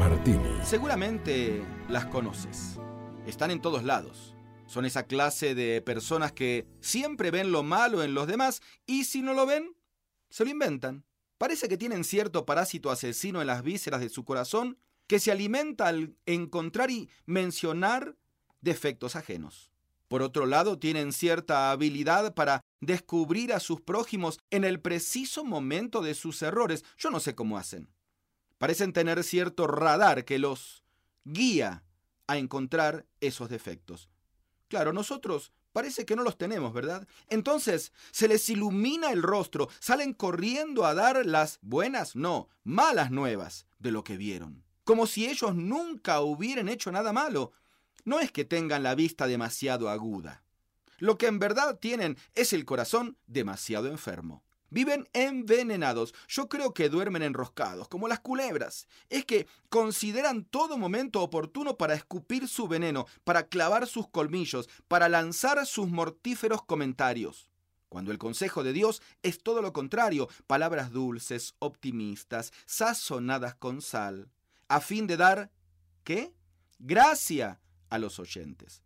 Martini. 0.01 0.59
Seguramente 0.64 1.62
las 1.88 2.07
conoces. 2.07 2.76
Están 3.24 3.53
en 3.53 3.62
todos 3.62 3.84
lados. 3.84 4.34
Son 4.66 4.84
esa 4.84 5.05
clase 5.05 5.55
de 5.55 5.80
personas 5.80 6.32
que 6.32 6.66
siempre 6.80 7.30
ven 7.30 7.53
lo 7.53 7.62
malo 7.62 8.03
en 8.03 8.14
los 8.14 8.26
demás 8.26 8.62
y 8.84 9.05
si 9.05 9.22
no 9.22 9.32
lo 9.32 9.47
ven, 9.47 9.76
se 10.28 10.45
lo 10.45 10.51
inventan. 10.51 11.05
Parece 11.38 11.68
que 11.68 11.78
tienen 11.78 12.03
cierto 12.03 12.45
parásito 12.45 12.91
asesino 12.91 13.41
en 13.41 13.47
las 13.47 13.62
vísceras 13.62 14.01
de 14.01 14.09
su 14.09 14.24
corazón 14.24 14.76
que 15.07 15.20
se 15.20 15.30
alimenta 15.30 15.86
al 15.86 16.16
encontrar 16.26 16.91
y 16.91 17.09
mencionar 17.26 18.16
defectos 18.61 19.14
ajenos. 19.14 19.70
Por 20.11 20.22
otro 20.22 20.44
lado, 20.44 20.76
tienen 20.76 21.12
cierta 21.12 21.70
habilidad 21.70 22.34
para 22.34 22.64
descubrir 22.80 23.52
a 23.52 23.61
sus 23.61 23.80
prójimos 23.80 24.40
en 24.50 24.64
el 24.64 24.80
preciso 24.80 25.44
momento 25.44 26.02
de 26.02 26.14
sus 26.14 26.42
errores. 26.42 26.84
Yo 26.98 27.12
no 27.12 27.20
sé 27.20 27.36
cómo 27.36 27.56
hacen. 27.56 27.88
Parecen 28.58 28.92
tener 28.92 29.22
cierto 29.22 29.68
radar 29.68 30.24
que 30.24 30.40
los 30.40 30.82
guía 31.22 31.84
a 32.26 32.38
encontrar 32.38 33.06
esos 33.20 33.50
defectos. 33.50 34.08
Claro, 34.66 34.92
nosotros 34.92 35.52
parece 35.70 36.04
que 36.04 36.16
no 36.16 36.24
los 36.24 36.36
tenemos, 36.36 36.72
¿verdad? 36.72 37.06
Entonces 37.28 37.92
se 38.11 38.26
les 38.26 38.50
ilumina 38.50 39.12
el 39.12 39.22
rostro, 39.22 39.68
salen 39.78 40.12
corriendo 40.12 40.86
a 40.86 40.94
dar 40.94 41.24
las 41.24 41.61
buenas, 41.62 42.16
no, 42.16 42.48
malas 42.64 43.12
nuevas 43.12 43.64
de 43.78 43.92
lo 43.92 44.02
que 44.02 44.16
vieron. 44.16 44.64
Como 44.82 45.06
si 45.06 45.28
ellos 45.28 45.54
nunca 45.54 46.20
hubieran 46.20 46.68
hecho 46.68 46.90
nada 46.90 47.12
malo. 47.12 47.52
No 48.05 48.20
es 48.20 48.32
que 48.32 48.44
tengan 48.44 48.82
la 48.82 48.94
vista 48.94 49.26
demasiado 49.26 49.88
aguda. 49.88 50.42
Lo 50.98 51.16
que 51.16 51.26
en 51.26 51.38
verdad 51.38 51.78
tienen 51.78 52.16
es 52.34 52.53
el 52.53 52.64
corazón 52.64 53.16
demasiado 53.26 53.86
enfermo. 53.86 54.44
Viven 54.68 55.09
envenenados. 55.12 56.14
Yo 56.28 56.48
creo 56.48 56.72
que 56.72 56.88
duermen 56.88 57.22
enroscados, 57.22 57.88
como 57.88 58.07
las 58.07 58.20
culebras. 58.20 58.86
Es 59.09 59.24
que 59.24 59.48
consideran 59.68 60.44
todo 60.44 60.78
momento 60.78 61.22
oportuno 61.22 61.76
para 61.76 61.94
escupir 61.94 62.46
su 62.46 62.68
veneno, 62.68 63.07
para 63.24 63.48
clavar 63.48 63.88
sus 63.88 64.09
colmillos, 64.09 64.68
para 64.86 65.09
lanzar 65.09 65.66
sus 65.66 65.88
mortíferos 65.88 66.62
comentarios. 66.62 67.51
Cuando 67.88 68.12
el 68.12 68.18
consejo 68.18 68.62
de 68.62 68.72
Dios 68.72 69.03
es 69.22 69.42
todo 69.42 69.62
lo 69.62 69.72
contrario, 69.72 70.28
palabras 70.46 70.92
dulces, 70.92 71.57
optimistas, 71.59 72.53
sazonadas 72.64 73.57
con 73.57 73.82
sal, 73.82 74.30
a 74.68 74.80
fin 74.80 75.09
de 75.09 75.16
dar, 75.16 75.51
¿qué? 76.05 76.32
Gracia 76.78 77.59
a 77.91 77.99
los 77.99 78.18
oyentes. 78.18 78.82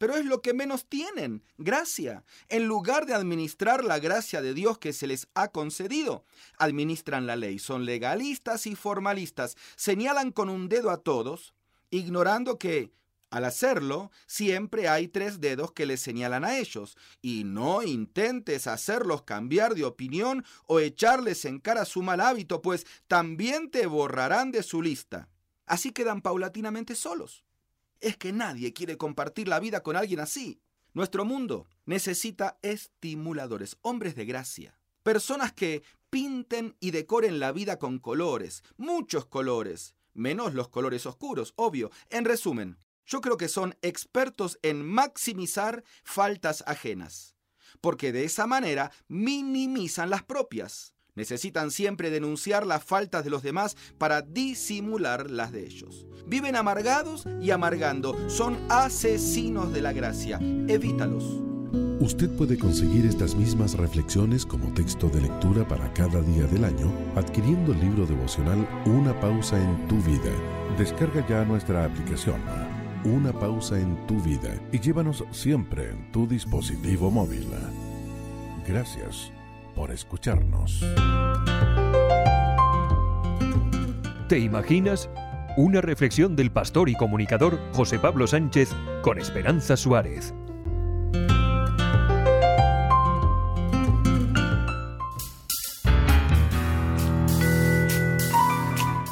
Pero 0.00 0.16
es 0.16 0.24
lo 0.24 0.40
que 0.40 0.54
menos 0.54 0.86
tienen, 0.86 1.42
gracia. 1.58 2.24
En 2.48 2.64
lugar 2.64 3.04
de 3.04 3.12
administrar 3.12 3.84
la 3.84 3.98
gracia 3.98 4.40
de 4.40 4.54
Dios 4.54 4.78
que 4.78 4.94
se 4.94 5.06
les 5.06 5.28
ha 5.34 5.48
concedido, 5.48 6.24
administran 6.56 7.26
la 7.26 7.36
ley, 7.36 7.58
son 7.58 7.84
legalistas 7.84 8.66
y 8.66 8.76
formalistas, 8.76 9.58
señalan 9.76 10.32
con 10.32 10.48
un 10.48 10.70
dedo 10.70 10.90
a 10.90 11.02
todos, 11.02 11.52
ignorando 11.90 12.58
que, 12.58 12.90
al 13.28 13.44
hacerlo, 13.44 14.10
siempre 14.26 14.88
hay 14.88 15.06
tres 15.06 15.38
dedos 15.38 15.72
que 15.72 15.84
les 15.84 16.00
señalan 16.00 16.46
a 16.46 16.56
ellos, 16.56 16.96
y 17.20 17.44
no 17.44 17.82
intentes 17.82 18.66
hacerlos 18.66 19.24
cambiar 19.24 19.74
de 19.74 19.84
opinión 19.84 20.46
o 20.66 20.80
echarles 20.80 21.44
en 21.44 21.58
cara 21.60 21.84
su 21.84 22.02
mal 22.02 22.22
hábito, 22.22 22.62
pues 22.62 22.86
también 23.06 23.70
te 23.70 23.84
borrarán 23.84 24.50
de 24.50 24.62
su 24.62 24.80
lista. 24.80 25.28
Así 25.66 25.92
quedan 25.92 26.22
paulatinamente 26.22 26.94
solos 26.94 27.44
es 28.00 28.16
que 28.16 28.32
nadie 28.32 28.72
quiere 28.72 28.96
compartir 28.96 29.48
la 29.48 29.60
vida 29.60 29.82
con 29.82 29.96
alguien 29.96 30.20
así. 30.20 30.60
Nuestro 30.92 31.24
mundo 31.24 31.66
necesita 31.86 32.58
estimuladores, 32.62 33.76
hombres 33.82 34.16
de 34.16 34.24
gracia, 34.24 34.78
personas 35.02 35.52
que 35.52 35.82
pinten 36.10 36.76
y 36.80 36.90
decoren 36.90 37.38
la 37.38 37.52
vida 37.52 37.78
con 37.78 37.98
colores, 37.98 38.64
muchos 38.76 39.26
colores, 39.26 39.94
menos 40.12 40.54
los 40.54 40.68
colores 40.68 41.06
oscuros, 41.06 41.52
obvio. 41.56 41.90
En 42.08 42.24
resumen, 42.24 42.78
yo 43.06 43.20
creo 43.20 43.36
que 43.36 43.48
son 43.48 43.76
expertos 43.82 44.58
en 44.62 44.84
maximizar 44.84 45.84
faltas 46.02 46.64
ajenas, 46.66 47.36
porque 47.80 48.12
de 48.12 48.24
esa 48.24 48.46
manera 48.46 48.90
minimizan 49.08 50.10
las 50.10 50.24
propias. 50.24 50.94
Necesitan 51.14 51.70
siempre 51.70 52.10
denunciar 52.10 52.66
las 52.66 52.84
faltas 52.84 53.24
de 53.24 53.30
los 53.30 53.42
demás 53.42 53.76
para 53.98 54.22
disimular 54.22 55.30
las 55.30 55.52
de 55.52 55.64
ellos. 55.66 56.06
Viven 56.26 56.56
amargados 56.56 57.26
y 57.40 57.50
amargando. 57.50 58.16
Son 58.28 58.58
asesinos 58.68 59.72
de 59.72 59.82
la 59.82 59.92
gracia. 59.92 60.38
Evítalos. 60.68 61.24
Usted 62.00 62.30
puede 62.30 62.58
conseguir 62.58 63.04
estas 63.04 63.34
mismas 63.34 63.74
reflexiones 63.74 64.46
como 64.46 64.72
texto 64.72 65.08
de 65.08 65.20
lectura 65.20 65.68
para 65.68 65.92
cada 65.92 66.22
día 66.22 66.46
del 66.46 66.64
año 66.64 66.90
adquiriendo 67.14 67.72
el 67.72 67.80
libro 67.80 68.06
devocional 68.06 68.66
Una 68.86 69.18
pausa 69.20 69.62
en 69.62 69.86
tu 69.86 69.96
vida. 70.02 70.32
Descarga 70.78 71.26
ya 71.28 71.44
nuestra 71.44 71.84
aplicación 71.84 72.40
Una 73.04 73.32
pausa 73.32 73.78
en 73.78 74.06
tu 74.06 74.20
vida 74.22 74.58
y 74.72 74.80
llévanos 74.80 75.24
siempre 75.30 75.90
en 75.90 76.10
tu 76.10 76.26
dispositivo 76.26 77.10
móvil. 77.10 77.48
Gracias 78.66 79.30
por 79.80 79.92
escucharnos. 79.92 80.84
¿Te 84.28 84.38
imaginas? 84.38 85.08
Una 85.56 85.80
reflexión 85.80 86.36
del 86.36 86.52
pastor 86.52 86.90
y 86.90 86.94
comunicador 86.94 87.58
José 87.72 87.98
Pablo 87.98 88.26
Sánchez 88.26 88.68
con 89.00 89.18
Esperanza 89.18 89.78
Suárez. 89.78 90.34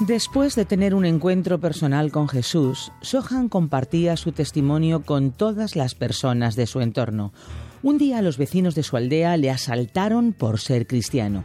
Después 0.00 0.54
de 0.54 0.66
tener 0.66 0.94
un 0.94 1.06
encuentro 1.06 1.58
personal 1.58 2.12
con 2.12 2.28
Jesús, 2.28 2.92
Sohan 3.00 3.48
compartía 3.48 4.18
su 4.18 4.32
testimonio 4.32 5.00
con 5.00 5.32
todas 5.32 5.76
las 5.76 5.94
personas 5.94 6.56
de 6.56 6.66
su 6.66 6.82
entorno. 6.82 7.32
Un 7.80 7.96
día 7.96 8.22
los 8.22 8.38
vecinos 8.38 8.74
de 8.74 8.82
su 8.82 8.96
aldea 8.96 9.36
le 9.36 9.50
asaltaron 9.50 10.32
por 10.32 10.58
ser 10.58 10.88
cristiano. 10.88 11.44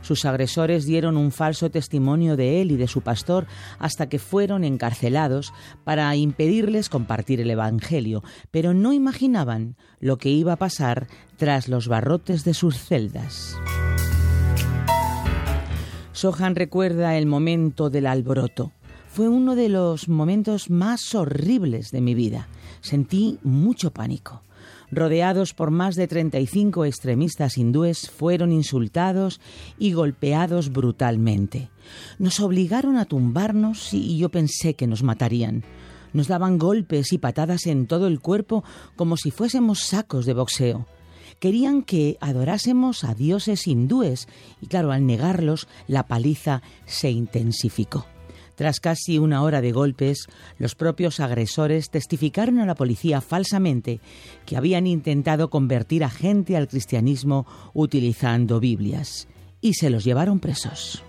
Sus 0.00 0.24
agresores 0.24 0.86
dieron 0.86 1.18
un 1.18 1.30
falso 1.30 1.70
testimonio 1.70 2.36
de 2.36 2.62
él 2.62 2.70
y 2.70 2.76
de 2.76 2.88
su 2.88 3.02
pastor 3.02 3.46
hasta 3.78 4.08
que 4.08 4.18
fueron 4.18 4.64
encarcelados 4.64 5.52
para 5.84 6.14
impedirles 6.16 6.88
compartir 6.88 7.40
el 7.40 7.50
Evangelio, 7.50 8.22
pero 8.50 8.72
no 8.72 8.94
imaginaban 8.94 9.76
lo 10.00 10.16
que 10.16 10.30
iba 10.30 10.54
a 10.54 10.58
pasar 10.58 11.06
tras 11.36 11.68
los 11.68 11.86
barrotes 11.86 12.44
de 12.44 12.54
sus 12.54 12.78
celdas. 12.78 13.54
Sohan 16.12 16.54
recuerda 16.54 17.18
el 17.18 17.26
momento 17.26 17.90
del 17.90 18.06
alboroto. 18.06 18.72
Fue 19.08 19.28
uno 19.28 19.54
de 19.54 19.68
los 19.68 20.08
momentos 20.08 20.70
más 20.70 21.14
horribles 21.14 21.90
de 21.90 22.00
mi 22.00 22.14
vida. 22.14 22.48
Sentí 22.80 23.38
mucho 23.42 23.90
pánico 23.90 24.42
rodeados 24.90 25.54
por 25.54 25.70
más 25.70 25.96
de 25.96 26.06
35 26.06 26.84
extremistas 26.84 27.58
hindúes, 27.58 28.10
fueron 28.10 28.52
insultados 28.52 29.40
y 29.78 29.92
golpeados 29.92 30.70
brutalmente. 30.72 31.70
Nos 32.18 32.40
obligaron 32.40 32.96
a 32.96 33.04
tumbarnos 33.04 33.92
y 33.92 34.18
yo 34.18 34.30
pensé 34.30 34.74
que 34.74 34.86
nos 34.86 35.02
matarían. 35.02 35.64
Nos 36.12 36.28
daban 36.28 36.58
golpes 36.58 37.12
y 37.12 37.18
patadas 37.18 37.66
en 37.66 37.86
todo 37.86 38.06
el 38.06 38.20
cuerpo 38.20 38.64
como 38.96 39.16
si 39.16 39.30
fuésemos 39.30 39.80
sacos 39.80 40.26
de 40.26 40.34
boxeo. 40.34 40.86
Querían 41.40 41.82
que 41.82 42.16
adorásemos 42.20 43.02
a 43.04 43.14
dioses 43.14 43.66
hindúes 43.66 44.28
y 44.60 44.68
claro, 44.68 44.92
al 44.92 45.06
negarlos, 45.06 45.66
la 45.88 46.06
paliza 46.06 46.62
se 46.86 47.10
intensificó. 47.10 48.06
Tras 48.54 48.80
casi 48.80 49.18
una 49.18 49.42
hora 49.42 49.60
de 49.60 49.72
golpes, 49.72 50.26
los 50.58 50.74
propios 50.74 51.20
agresores 51.20 51.90
testificaron 51.90 52.58
a 52.60 52.66
la 52.66 52.74
policía 52.74 53.20
falsamente 53.20 54.00
que 54.46 54.56
habían 54.56 54.86
intentado 54.86 55.50
convertir 55.50 56.04
a 56.04 56.10
gente 56.10 56.56
al 56.56 56.68
cristianismo 56.68 57.46
utilizando 57.72 58.60
Biblias 58.60 59.28
y 59.60 59.74
se 59.74 59.90
los 59.90 60.04
llevaron 60.04 60.40
presos. 60.40 61.02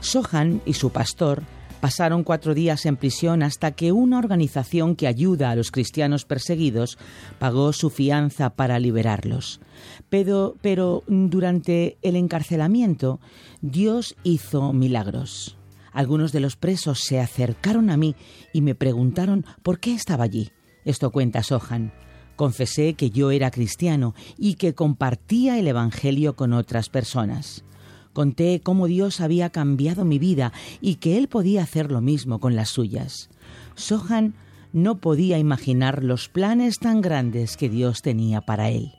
Sohan 0.00 0.60
y 0.66 0.74
su 0.74 0.90
pastor 0.90 1.42
Pasaron 1.82 2.22
cuatro 2.22 2.54
días 2.54 2.86
en 2.86 2.96
prisión 2.96 3.42
hasta 3.42 3.72
que 3.72 3.90
una 3.90 4.20
organización 4.20 4.94
que 4.94 5.08
ayuda 5.08 5.50
a 5.50 5.56
los 5.56 5.72
cristianos 5.72 6.24
perseguidos 6.24 6.96
pagó 7.40 7.72
su 7.72 7.90
fianza 7.90 8.50
para 8.50 8.78
liberarlos. 8.78 9.60
Pero, 10.08 10.54
pero 10.62 11.02
durante 11.08 11.98
el 12.02 12.14
encarcelamiento 12.14 13.18
Dios 13.62 14.14
hizo 14.22 14.72
milagros. 14.72 15.58
Algunos 15.90 16.30
de 16.30 16.38
los 16.38 16.54
presos 16.54 17.00
se 17.00 17.18
acercaron 17.18 17.90
a 17.90 17.96
mí 17.96 18.14
y 18.52 18.60
me 18.60 18.76
preguntaron 18.76 19.44
por 19.64 19.80
qué 19.80 19.92
estaba 19.92 20.22
allí. 20.22 20.52
Esto 20.84 21.10
cuenta 21.10 21.42
Sohan. 21.42 21.92
Confesé 22.36 22.94
que 22.94 23.10
yo 23.10 23.32
era 23.32 23.50
cristiano 23.50 24.14
y 24.38 24.54
que 24.54 24.76
compartía 24.76 25.58
el 25.58 25.66
Evangelio 25.66 26.36
con 26.36 26.52
otras 26.52 26.88
personas. 26.88 27.64
Conté 28.12 28.60
cómo 28.62 28.86
Dios 28.86 29.20
había 29.20 29.50
cambiado 29.50 30.04
mi 30.04 30.18
vida 30.18 30.52
y 30.80 30.96
que 30.96 31.18
Él 31.18 31.28
podía 31.28 31.62
hacer 31.62 31.90
lo 31.90 32.00
mismo 32.00 32.40
con 32.40 32.56
las 32.56 32.68
suyas. 32.68 33.30
Sohan 33.74 34.34
no 34.72 34.98
podía 34.98 35.38
imaginar 35.38 36.02
los 36.02 36.28
planes 36.28 36.78
tan 36.78 37.00
grandes 37.00 37.56
que 37.56 37.68
Dios 37.68 38.02
tenía 38.02 38.40
para 38.40 38.70
él. 38.70 38.92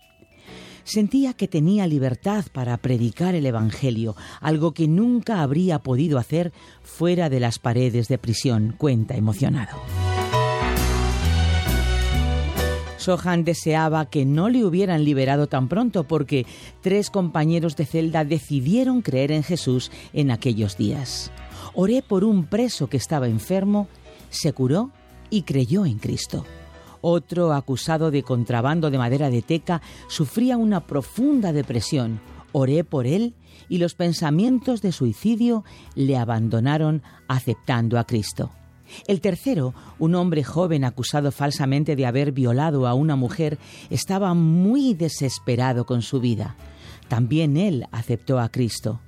Sentía 0.84 1.34
que 1.34 1.47
tenía 1.47 1.88
libertad 1.88 2.45
para 2.51 2.78
predicar 2.78 3.36
el 3.36 3.45
Evangelio, 3.45 4.16
algo 4.41 4.74
que 4.74 4.88
nunca 4.88 5.41
habría 5.41 5.80
podido 5.80 6.18
hacer 6.18 6.51
fuera 6.82 7.30
de 7.30 7.39
las 7.39 7.57
paredes 7.57 8.09
de 8.09 8.18
prisión, 8.18 8.76
cuenta 8.78 9.16
emocionado. 9.16 9.78
Sohan 13.04 13.43
deseaba 13.43 14.06
que 14.06 14.26
no 14.26 14.47
le 14.47 14.64
hubieran 14.64 15.04
liberado 15.04 15.47
tan 15.47 15.68
pronto 15.68 16.06
porque 16.06 16.45
tres 16.82 17.10
compañeros 17.10 17.76
de 17.76 17.86
celda 17.86 18.24
decidieron 18.24 19.01
creer 19.01 19.32
en 19.34 19.43
Jesús 19.43 19.91
en 20.14 20.32
aquellos 20.32 20.78
días. 20.78 21.30
Oré 21.74 22.01
por 22.01 22.24
un 22.24 22.45
preso 22.45 22.88
que 22.88 22.97
estaba 22.97 23.28
enfermo, 23.28 23.89
se 24.30 24.54
curó 24.54 24.91
y 25.30 25.41
creyó 25.41 25.86
en 25.86 25.99
Cristo. 25.99 26.45
Otro, 27.01 27.51
acusado 27.51 28.10
de 28.10 28.24
contrabando 28.24 28.89
de 28.89 28.97
madera 28.97 29.30
de 29.30 29.41
teca, 29.41 29.82
sufría 30.08 30.56
una 30.56 30.88
profunda 30.88 31.51
depresión. 31.51 32.22
Oré 32.54 32.86
por 32.86 33.06
él 33.06 33.36
y 33.68 33.80
los 33.80 33.95
pensamientos 33.95 34.82
de 34.82 34.93
suicidio 34.93 35.66
le 35.95 36.16
abandonaron 36.16 37.04
aceptando 37.28 37.99
a 37.99 38.06
Cristo. 38.06 38.51
El 39.08 39.22
tercero, 39.22 39.74
un 40.00 40.16
hombre 40.16 40.44
joven 40.44 40.84
acusado 40.84 41.32
falsamente 41.32 41.96
de 41.96 42.06
haber 42.06 42.32
violado 42.32 42.88
a 42.88 42.94
una 42.94 43.16
mujer, 43.16 43.58
estaba 43.89 44.34
muy 44.34 44.94
desesperado 44.94 45.86
con 45.86 46.02
su 46.02 46.20
vida. 46.20 46.56
También 47.08 47.58
él 47.58 47.86
aceptó 47.91 48.39
a 48.39 48.50
Cristo. 48.50 49.02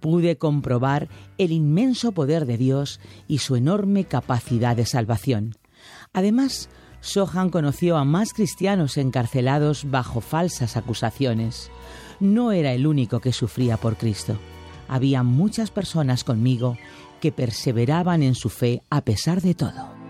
Pude 0.00 0.38
comprobar 0.38 1.08
el 1.36 1.52
inmenso 1.52 2.12
poder 2.12 2.46
de 2.46 2.56
Dios 2.56 3.00
y 3.28 3.38
su 3.38 3.56
enorme 3.56 4.04
capacidad 4.04 4.74
de 4.74 4.86
salvación. 4.86 5.56
Además, 6.12 6.70
Sohan 7.00 7.50
conoció 7.50 7.96
a 7.96 8.04
más 8.04 8.32
cristianos 8.32 8.96
encarcelados 8.96 9.90
bajo 9.90 10.20
falsas 10.20 10.76
acusaciones. 10.76 11.70
No 12.18 12.52
era 12.52 12.72
el 12.72 12.86
único 12.86 13.20
que 13.20 13.32
sufría 13.32 13.76
por 13.76 13.96
Cristo. 13.96 14.36
Había 14.88 15.22
muchas 15.22 15.70
personas 15.70 16.24
conmigo 16.24 16.76
que 17.20 17.32
perseveraban 17.32 18.22
en 18.22 18.34
su 18.34 18.48
fe 18.48 18.82
a 18.90 19.02
pesar 19.02 19.40
de 19.40 19.54
todo. 19.54 20.00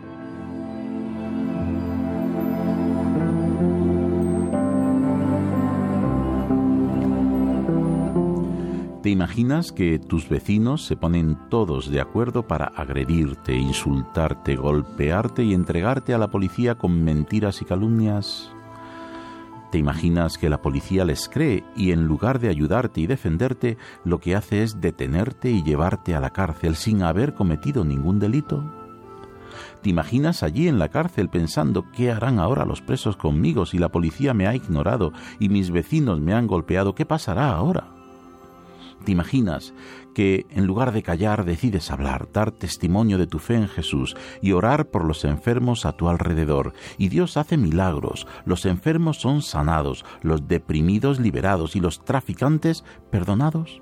¿Te 9.03 9.09
imaginas 9.09 9.73
que 9.73 9.99
tus 9.99 10.29
vecinos 10.29 10.85
se 10.85 10.95
ponen 10.95 11.39
todos 11.49 11.91
de 11.91 12.03
acuerdo 12.03 12.47
para 12.47 12.67
agredirte, 12.67 13.57
insultarte, 13.57 14.57
golpearte 14.57 15.43
y 15.43 15.55
entregarte 15.55 16.13
a 16.13 16.19
la 16.19 16.31
policía 16.31 16.75
con 16.75 17.03
mentiras 17.03 17.63
y 17.63 17.65
calumnias? 17.65 18.53
¿Te 19.71 19.79
imaginas 19.79 20.37
que 20.37 20.51
la 20.51 20.62
policía 20.62 21.05
les 21.05 21.29
cree 21.29 21.62
y 21.77 21.93
en 21.93 22.07
lugar 22.07 22.41
de 22.41 22.49
ayudarte 22.49 23.01
y 23.01 23.07
defenderte, 23.07 23.79
lo 24.05 24.18
que 24.18 24.35
hace 24.35 24.64
es 24.64 24.81
detenerte 24.81 25.51
y 25.51 25.62
llevarte 25.62 26.14
a 26.16 26.21
la 26.21 26.31
cárcel 26.31 26.75
sin 26.75 27.03
haber 27.03 27.35
cometido 27.35 27.85
ningún 27.85 28.18
delito? 28.18 28.64
¿Te 29.81 29.91
imaginas 29.91 30.43
allí 30.43 30.66
en 30.66 30.79
la 30.79 30.89
cárcel 30.89 31.29
pensando 31.29 31.85
qué 31.93 32.11
harán 32.11 32.41
ahora 32.41 32.64
los 32.64 32.83
presos 32.83 33.16
conmigo 33.16 33.64
si 33.64 33.79
la 33.79 33.91
policía 33.91 34.35
me 34.35 34.49
ha 34.49 34.57
ignorado 34.57 35.12
y 35.39 35.49
mis 35.49 35.71
vecinos 35.71 36.21
me 36.21 36.35
han 36.35 36.49
golpeado? 36.49 36.97
¿Qué 36.97 37.07
pasará 37.07 37.53
ahora? 37.53 37.99
¿Te 39.05 39.12
imaginas 39.12 39.72
que 40.14 40.46
en 40.51 40.66
lugar 40.66 40.92
de 40.92 41.03
callar 41.03 41.44
decides 41.44 41.90
hablar, 41.90 42.28
dar 42.32 42.51
testimonio 42.51 43.16
de 43.16 43.26
tu 43.26 43.38
fe 43.38 43.55
en 43.55 43.68
Jesús 43.68 44.14
y 44.42 44.53
orar 44.53 44.90
por 44.90 45.05
los 45.05 45.24
enfermos 45.24 45.86
a 45.86 45.92
tu 45.92 46.09
alrededor? 46.09 46.74
Y 46.98 47.09
Dios 47.09 47.36
hace 47.36 47.57
milagros, 47.57 48.26
los 48.44 48.66
enfermos 48.66 49.18
son 49.18 49.40
sanados, 49.40 50.05
los 50.22 50.48
deprimidos 50.48 51.18
liberados 51.18 51.76
y 51.76 51.80
los 51.80 52.05
traficantes 52.05 52.84
perdonados. 53.11 53.80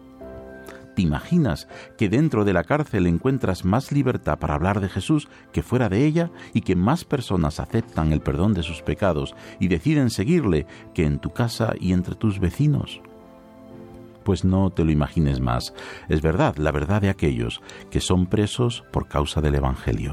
¿Te 0.94 1.02
imaginas 1.02 1.68
que 1.96 2.08
dentro 2.08 2.44
de 2.44 2.52
la 2.52 2.64
cárcel 2.64 3.06
encuentras 3.06 3.64
más 3.64 3.92
libertad 3.92 4.38
para 4.38 4.54
hablar 4.54 4.80
de 4.80 4.88
Jesús 4.88 5.28
que 5.52 5.62
fuera 5.62 5.88
de 5.88 6.04
ella 6.04 6.30
y 6.54 6.62
que 6.62 6.74
más 6.74 7.04
personas 7.04 7.60
aceptan 7.60 8.12
el 8.12 8.20
perdón 8.20 8.52
de 8.52 8.64
sus 8.64 8.82
pecados 8.82 9.36
y 9.60 9.68
deciden 9.68 10.10
seguirle 10.10 10.66
que 10.94 11.04
en 11.04 11.20
tu 11.20 11.30
casa 11.30 11.74
y 11.78 11.92
entre 11.92 12.16
tus 12.16 12.40
vecinos? 12.40 13.00
Pues 14.28 14.44
no 14.44 14.68
te 14.68 14.84
lo 14.84 14.90
imagines 14.90 15.40
más. 15.40 15.72
Es 16.10 16.20
verdad, 16.20 16.56
la 16.56 16.70
verdad 16.70 17.00
de 17.00 17.08
aquellos 17.08 17.62
que 17.90 17.98
son 17.98 18.26
presos 18.26 18.84
por 18.92 19.08
causa 19.08 19.40
del 19.40 19.54
Evangelio. 19.54 20.12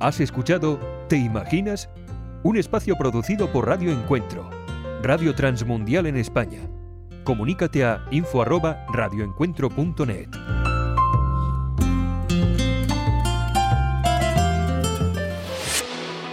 ¿Has 0.00 0.18
escuchado 0.18 0.80
¿Te 1.08 1.16
imaginas? 1.16 1.88
Un 2.42 2.56
espacio 2.56 2.96
producido 2.96 3.52
por 3.52 3.68
Radio 3.68 3.92
Encuentro, 3.92 4.50
Radio 5.00 5.32
Transmundial 5.32 6.06
en 6.06 6.16
España. 6.16 6.58
Comunícate 7.22 7.84
a 7.84 8.04
info@radioencuentro.net. 8.10 10.28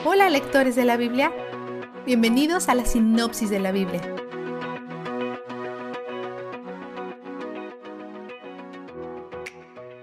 Hola 0.03 0.32
lectores 0.32 0.76
de 0.76 0.86
la 0.86 0.97
Biblia. 0.97 1.32
Bienvenidos 2.05 2.69
a 2.69 2.75
la 2.75 2.85
sinopsis 2.85 3.49
de 3.49 3.59
la 3.59 3.71
Biblia. 3.71 4.01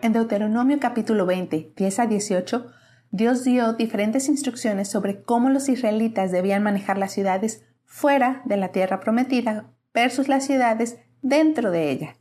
En 0.02 0.12
Deuteronomio 0.12 0.78
capítulo 0.78 1.24
20, 1.26 1.72
10 1.74 1.98
a 1.98 2.06
18, 2.06 2.66
Dios 3.10 3.44
dio 3.44 3.72
diferentes 3.72 4.28
instrucciones 4.28 4.88
sobre 4.88 5.22
cómo 5.22 5.48
los 5.48 5.68
israelitas 5.68 6.30
debían 6.30 6.62
manejar 6.62 6.98
las 6.98 7.12
ciudades 7.12 7.64
fuera 7.84 8.42
de 8.44 8.58
la 8.58 8.68
tierra 8.68 9.00
prometida 9.00 9.72
versus 9.94 10.28
las 10.28 10.44
ciudades 10.44 10.98
dentro 11.22 11.70
de 11.70 11.90
ella. 11.90 12.16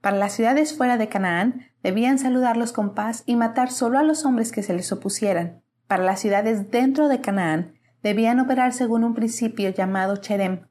Para 0.00 0.16
las 0.16 0.32
ciudades 0.32 0.76
fuera 0.76 0.96
de 0.96 1.08
Canaán, 1.08 1.66
debían 1.82 2.18
saludarlos 2.18 2.72
con 2.72 2.94
paz 2.94 3.24
y 3.26 3.34
matar 3.34 3.72
solo 3.72 3.98
a 3.98 4.04
los 4.04 4.24
hombres 4.24 4.52
que 4.52 4.62
se 4.62 4.74
les 4.74 4.92
opusieran. 4.92 5.62
Para 5.88 6.04
las 6.04 6.20
ciudades 6.20 6.70
dentro 6.70 7.08
de 7.08 7.20
Canaán, 7.20 7.77
debían 8.02 8.40
operar 8.40 8.72
según 8.72 9.04
un 9.04 9.14
principio 9.14 9.70
llamado 9.70 10.16
Cherem, 10.16 10.66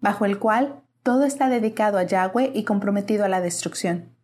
bajo 0.00 0.24
el 0.24 0.38
cual 0.38 0.82
todo 1.02 1.24
está 1.24 1.48
dedicado 1.48 1.98
a 1.98 2.02
Yahweh 2.02 2.52
y 2.54 2.64
comprometido 2.64 3.24
a 3.24 3.28
la 3.28 3.40
destrucción. 3.40 4.14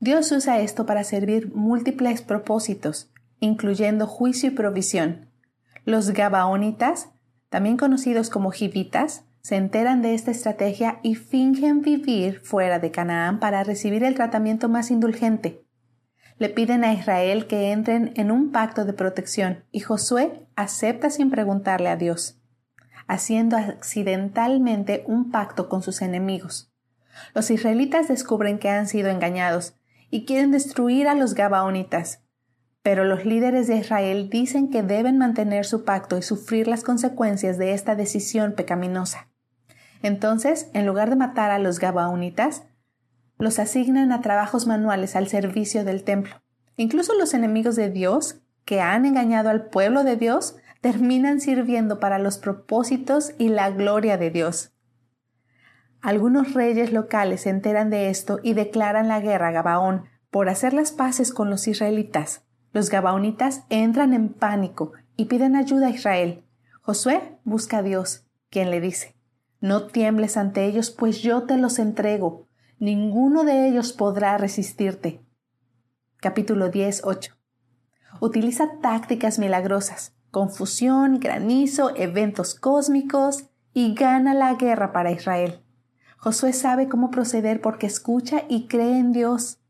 Dios 0.00 0.30
usa 0.32 0.60
esto 0.60 0.86
para 0.86 1.04
servir 1.04 1.54
múltiples 1.54 2.22
propósitos, 2.22 3.10
incluyendo 3.40 4.06
juicio 4.06 4.50
y 4.50 4.54
provisión. 4.54 5.30
Los 5.84 6.10
Gabaonitas, 6.10 7.10
también 7.48 7.76
conocidos 7.76 8.30
como 8.30 8.50
Jivitas, 8.50 9.24
se 9.40 9.56
enteran 9.56 10.02
de 10.02 10.14
esta 10.14 10.30
estrategia 10.30 11.00
y 11.02 11.14
fingen 11.14 11.80
vivir 11.80 12.40
fuera 12.40 12.78
de 12.78 12.90
Canaán 12.90 13.40
para 13.40 13.64
recibir 13.64 14.04
el 14.04 14.14
tratamiento 14.14 14.68
más 14.68 14.90
indulgente 14.90 15.67
le 16.38 16.48
piden 16.48 16.84
a 16.84 16.92
Israel 16.92 17.46
que 17.46 17.72
entren 17.72 18.12
en 18.16 18.30
un 18.30 18.52
pacto 18.52 18.84
de 18.84 18.92
protección 18.92 19.64
y 19.72 19.80
Josué 19.80 20.46
acepta 20.56 21.10
sin 21.10 21.30
preguntarle 21.30 21.88
a 21.88 21.96
Dios, 21.96 22.40
haciendo 23.06 23.56
accidentalmente 23.56 25.04
un 25.06 25.30
pacto 25.30 25.68
con 25.68 25.82
sus 25.82 26.00
enemigos. 26.02 26.72
Los 27.34 27.50
israelitas 27.50 28.06
descubren 28.06 28.58
que 28.58 28.70
han 28.70 28.86
sido 28.86 29.10
engañados 29.10 29.74
y 30.10 30.24
quieren 30.24 30.52
destruir 30.52 31.08
a 31.08 31.14
los 31.14 31.34
Gabaonitas, 31.34 32.22
pero 32.82 33.04
los 33.04 33.24
líderes 33.24 33.66
de 33.66 33.76
Israel 33.76 34.30
dicen 34.30 34.70
que 34.70 34.82
deben 34.82 35.18
mantener 35.18 35.66
su 35.66 35.84
pacto 35.84 36.16
y 36.16 36.22
sufrir 36.22 36.68
las 36.68 36.84
consecuencias 36.84 37.58
de 37.58 37.74
esta 37.74 37.96
decisión 37.96 38.52
pecaminosa. 38.52 39.28
Entonces, 40.02 40.70
en 40.74 40.86
lugar 40.86 41.10
de 41.10 41.16
matar 41.16 41.50
a 41.50 41.58
los 41.58 41.80
Gabaonitas, 41.80 42.62
los 43.38 43.58
asignan 43.58 44.12
a 44.12 44.20
trabajos 44.20 44.66
manuales 44.66 45.16
al 45.16 45.28
servicio 45.28 45.84
del 45.84 46.04
templo. 46.04 46.42
Incluso 46.76 47.14
los 47.14 47.34
enemigos 47.34 47.76
de 47.76 47.90
Dios, 47.90 48.40
que 48.64 48.80
han 48.80 49.06
engañado 49.06 49.48
al 49.48 49.66
pueblo 49.66 50.04
de 50.04 50.16
Dios, 50.16 50.56
terminan 50.80 51.40
sirviendo 51.40 52.00
para 52.00 52.18
los 52.18 52.38
propósitos 52.38 53.32
y 53.38 53.48
la 53.48 53.70
gloria 53.70 54.16
de 54.16 54.30
Dios. 54.30 54.72
Algunos 56.00 56.54
reyes 56.54 56.92
locales 56.92 57.42
se 57.42 57.50
enteran 57.50 57.90
de 57.90 58.10
esto 58.10 58.38
y 58.42 58.54
declaran 58.54 59.08
la 59.08 59.20
guerra 59.20 59.48
a 59.48 59.52
Gabaón 59.52 60.04
por 60.30 60.48
hacer 60.48 60.72
las 60.72 60.92
paces 60.92 61.32
con 61.32 61.50
los 61.50 61.66
israelitas. 61.66 62.44
Los 62.72 62.90
gabaonitas 62.90 63.64
entran 63.70 64.12
en 64.12 64.28
pánico 64.28 64.92
y 65.16 65.24
piden 65.24 65.56
ayuda 65.56 65.88
a 65.88 65.90
Israel. 65.90 66.44
Josué 66.80 67.38
busca 67.44 67.78
a 67.78 67.82
Dios, 67.82 68.26
quien 68.50 68.70
le 68.70 68.80
dice, 68.80 69.16
No 69.60 69.86
tiembles 69.86 70.36
ante 70.36 70.64
ellos, 70.66 70.90
pues 70.90 71.20
yo 71.20 71.42
te 71.42 71.56
los 71.56 71.78
entrego 71.78 72.47
ninguno 72.78 73.44
de 73.44 73.68
ellos 73.68 73.92
podrá 73.92 74.38
resistirte. 74.38 75.20
Capítulo 76.20 76.68
10, 76.68 77.02
8. 77.04 77.34
Utiliza 78.20 78.80
tácticas 78.80 79.38
milagrosas, 79.38 80.16
confusión, 80.30 81.18
granizo, 81.18 81.94
eventos 81.96 82.54
cósmicos 82.54 83.50
y 83.72 83.94
gana 83.94 84.34
la 84.34 84.54
guerra 84.54 84.92
para 84.92 85.10
Israel. 85.10 85.64
Josué 86.18 86.52
sabe 86.52 86.88
cómo 86.88 87.10
proceder 87.10 87.60
porque 87.60 87.86
escucha 87.86 88.42
y 88.48 88.66
cree 88.66 88.98
en 88.98 89.12
Dios. 89.12 89.60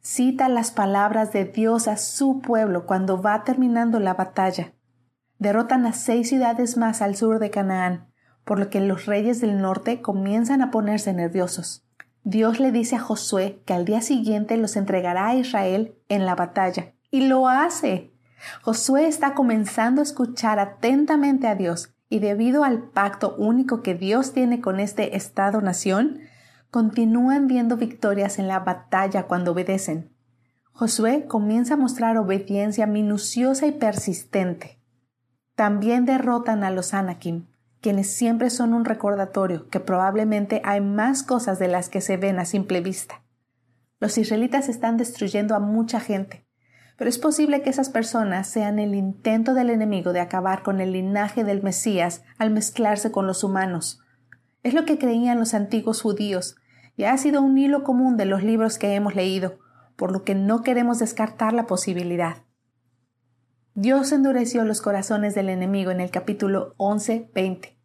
Cita 0.00 0.48
las 0.48 0.70
palabras 0.70 1.32
de 1.32 1.44
Dios 1.44 1.88
a 1.88 1.96
su 1.96 2.40
pueblo 2.40 2.86
cuando 2.86 3.20
va 3.20 3.42
terminando 3.42 3.98
la 3.98 4.14
batalla. 4.14 4.74
Derrotan 5.38 5.86
a 5.86 5.92
seis 5.92 6.28
ciudades 6.28 6.76
más 6.76 7.02
al 7.02 7.16
sur 7.16 7.38
de 7.38 7.50
Canaán, 7.50 8.12
por 8.44 8.58
lo 8.58 8.70
que 8.70 8.80
los 8.80 9.06
reyes 9.06 9.40
del 9.40 9.60
norte 9.60 10.00
comienzan 10.00 10.62
a 10.62 10.70
ponerse 10.70 11.12
nerviosos. 11.12 11.85
Dios 12.28 12.58
le 12.58 12.72
dice 12.72 12.96
a 12.96 12.98
Josué 12.98 13.62
que 13.66 13.72
al 13.72 13.84
día 13.84 14.00
siguiente 14.00 14.56
los 14.56 14.74
entregará 14.74 15.28
a 15.28 15.36
Israel 15.36 15.94
en 16.08 16.26
la 16.26 16.34
batalla, 16.34 16.92
y 17.08 17.28
lo 17.28 17.46
hace. 17.46 18.10
Josué 18.62 19.06
está 19.06 19.34
comenzando 19.34 20.00
a 20.00 20.02
escuchar 20.02 20.58
atentamente 20.58 21.46
a 21.46 21.54
Dios 21.54 21.94
y 22.08 22.18
debido 22.18 22.64
al 22.64 22.82
pacto 22.82 23.36
único 23.36 23.80
que 23.80 23.94
Dios 23.94 24.32
tiene 24.32 24.60
con 24.60 24.80
este 24.80 25.14
Estado-nación, 25.16 26.18
continúan 26.72 27.46
viendo 27.46 27.76
victorias 27.76 28.40
en 28.40 28.48
la 28.48 28.58
batalla 28.58 29.28
cuando 29.28 29.52
obedecen. 29.52 30.12
Josué 30.72 31.26
comienza 31.28 31.74
a 31.74 31.76
mostrar 31.76 32.18
obediencia 32.18 32.88
minuciosa 32.88 33.68
y 33.68 33.70
persistente. 33.70 34.80
También 35.54 36.06
derrotan 36.06 36.64
a 36.64 36.72
los 36.72 36.92
Anakim, 36.92 37.46
quienes 37.80 38.12
siempre 38.12 38.50
son 38.50 38.74
un 38.74 38.84
recordatorio 38.84 39.68
que 39.68 39.80
probablemente 39.80 40.60
hay 40.64 40.80
más 40.80 41.22
cosas 41.22 41.58
de 41.58 41.68
las 41.68 41.88
que 41.88 42.00
se 42.00 42.16
ven 42.16 42.38
a 42.38 42.44
simple 42.44 42.80
vista. 42.80 43.22
Los 43.98 44.18
israelitas 44.18 44.68
están 44.68 44.96
destruyendo 44.96 45.54
a 45.54 45.60
mucha 45.60 46.00
gente, 46.00 46.46
pero 46.96 47.10
es 47.10 47.18
posible 47.18 47.62
que 47.62 47.70
esas 47.70 47.90
personas 47.90 48.48
sean 48.48 48.78
el 48.78 48.94
intento 48.94 49.54
del 49.54 49.70
enemigo 49.70 50.12
de 50.12 50.20
acabar 50.20 50.62
con 50.62 50.80
el 50.80 50.92
linaje 50.92 51.44
del 51.44 51.62
Mesías 51.62 52.22
al 52.38 52.50
mezclarse 52.50 53.10
con 53.10 53.26
los 53.26 53.44
humanos. 53.44 54.00
Es 54.62 54.74
lo 54.74 54.84
que 54.84 54.98
creían 54.98 55.38
los 55.38 55.54
antiguos 55.54 56.02
judíos, 56.02 56.56
y 56.96 57.04
ha 57.04 57.16
sido 57.18 57.42
un 57.42 57.58
hilo 57.58 57.84
común 57.84 58.16
de 58.16 58.24
los 58.24 58.42
libros 58.42 58.78
que 58.78 58.94
hemos 58.94 59.14
leído, 59.14 59.58
por 59.96 60.12
lo 60.12 60.24
que 60.24 60.34
no 60.34 60.62
queremos 60.62 60.98
descartar 60.98 61.52
la 61.52 61.66
posibilidad. 61.66 62.45
Dios 63.78 64.10
endureció 64.12 64.64
los 64.64 64.80
corazones 64.80 65.34
del 65.34 65.50
enemigo 65.50 65.90
en 65.90 66.00
el 66.00 66.10
capítulo 66.10 66.74
11-20. 66.78 67.76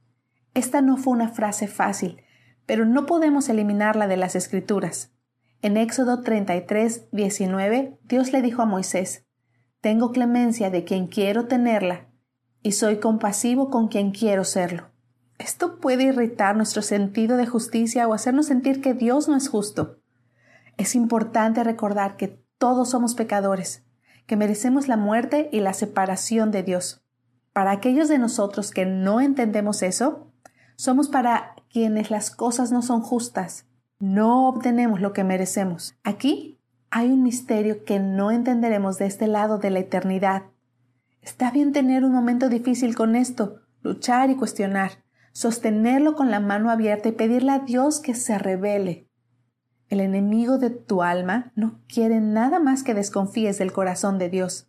Esta 0.54 0.82
no 0.82 0.96
fue 0.96 1.12
una 1.12 1.28
frase 1.28 1.68
fácil, 1.68 2.22
pero 2.66 2.86
no 2.86 3.06
podemos 3.06 3.50
eliminarla 3.50 4.08
de 4.08 4.16
las 4.16 4.38
escrituras. 4.38 5.12
En 5.62 5.76
Éxodo 5.76 6.22
33, 6.22 7.10
19, 7.12 8.00
Dios 8.04 8.32
le 8.32 8.42
dijo 8.42 8.62
a 8.62 8.66
Moisés, 8.66 9.28
Tengo 9.82 10.14
clemencia 10.14 10.70
de 10.70 10.86
quien 10.86 11.08
quiero 11.08 11.48
tenerla, 11.48 12.08
y 12.64 12.72
soy 12.72 13.02
compasivo 13.02 13.70
con 13.70 13.90
quien 13.90 14.12
quiero 14.12 14.46
serlo. 14.46 14.92
Esto 15.40 15.82
puede 15.82 16.04
irritar 16.04 16.56
nuestro 16.56 16.84
sentido 16.84 17.36
de 17.36 17.48
justicia 17.48 18.08
o 18.08 18.14
hacernos 18.14 18.46
sentir 18.46 18.80
que 18.80 18.94
Dios 18.94 19.28
no 19.28 19.36
es 19.36 19.50
justo. 19.50 20.00
Es 20.78 20.96
importante 20.96 21.66
recordar 21.66 22.16
que 22.16 22.42
todos 22.58 22.92
somos 22.92 23.14
pecadores, 23.14 23.84
que 24.32 24.38
merecemos 24.38 24.88
la 24.88 24.95
muerte 24.95 25.49
y 25.52 25.60
la 25.60 25.74
separación 25.74 26.52
de 26.52 26.64
Dios. 26.64 27.03
Para 27.52 27.72
aquellos 27.72 28.08
de 28.08 28.18
nosotros 28.18 28.72
que 28.72 28.86
no 28.86 29.20
entendemos 29.20 29.84
eso, 29.84 30.32
somos 30.78 31.10
para 31.10 31.56
quienes 31.70 32.12
las 32.12 32.32
cosas 32.32 32.72
no 32.72 32.82
son 32.82 33.02
justas, 33.02 33.66
no 33.99 34.48
obtenemos 34.48 35.02
lo 35.02 35.12
que 35.12 35.26
merecemos. 35.26 35.95
Aquí 36.06 36.62
hay 36.90 37.12
un 37.12 37.24
misterio 37.24 37.84
que 37.84 37.99
no 37.99 38.32
entenderemos 38.32 38.98
de 38.98 39.08
este 39.08 39.28
lado 39.28 39.58
de 39.58 39.70
la 39.70 39.80
eternidad. 39.80 40.44
Está 41.22 41.52
bien 41.52 41.74
tener 41.74 42.06
un 42.06 42.14
momento 42.14 42.48
difícil 42.48 42.95
con 42.95 43.18
esto, 43.18 43.60
luchar 43.82 44.30
y 44.30 44.38
cuestionar, 44.38 45.03
sostenerlo 45.34 46.16
con 46.16 46.32
la 46.32 46.40
mano 46.40 46.72
abierta 46.72 47.10
y 47.10 47.12
pedirle 47.12 47.52
a 47.52 47.60
Dios 47.60 47.99
que 47.99 48.16
se 48.16 48.38
revele. 48.38 49.10
El 49.92 50.00
enemigo 50.00 50.58
de 50.58 50.72
tu 50.72 51.04
alma 51.04 51.52
no 51.56 51.80
quiere 51.88 52.20
nada 52.20 52.60
más 52.60 52.82
que 52.82 52.96
desconfíes 52.96 53.60
del 53.60 53.72
corazón 53.72 54.18
de 54.18 54.30
Dios. 54.30 54.68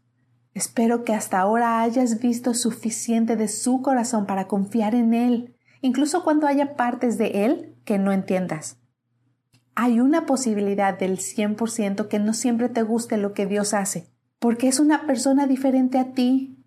Espero 0.52 1.02
que 1.02 1.14
hasta 1.14 1.40
ahora 1.40 1.80
hayas 1.80 2.20
visto 2.20 2.52
suficiente 2.52 3.36
de 3.36 3.48
su 3.48 3.80
corazón 3.80 4.26
para 4.26 4.46
confiar 4.46 4.94
en 4.94 5.14
Él, 5.14 5.56
incluso 5.80 6.22
cuando 6.22 6.46
haya 6.46 6.76
partes 6.76 7.16
de 7.16 7.46
Él 7.46 7.74
que 7.86 7.98
no 7.98 8.12
entiendas 8.12 8.76
hay 9.74 10.00
una 10.00 10.26
posibilidad 10.26 10.98
del 10.98 11.18
100% 11.18 12.08
que 12.08 12.18
no 12.18 12.34
siempre 12.34 12.68
te 12.68 12.82
guste 12.82 13.16
lo 13.16 13.32
que 13.32 13.46
Dios 13.46 13.74
hace, 13.74 14.10
porque 14.38 14.68
es 14.68 14.80
una 14.80 15.06
persona 15.06 15.46
diferente 15.46 15.98
a 15.98 16.12
ti. 16.12 16.64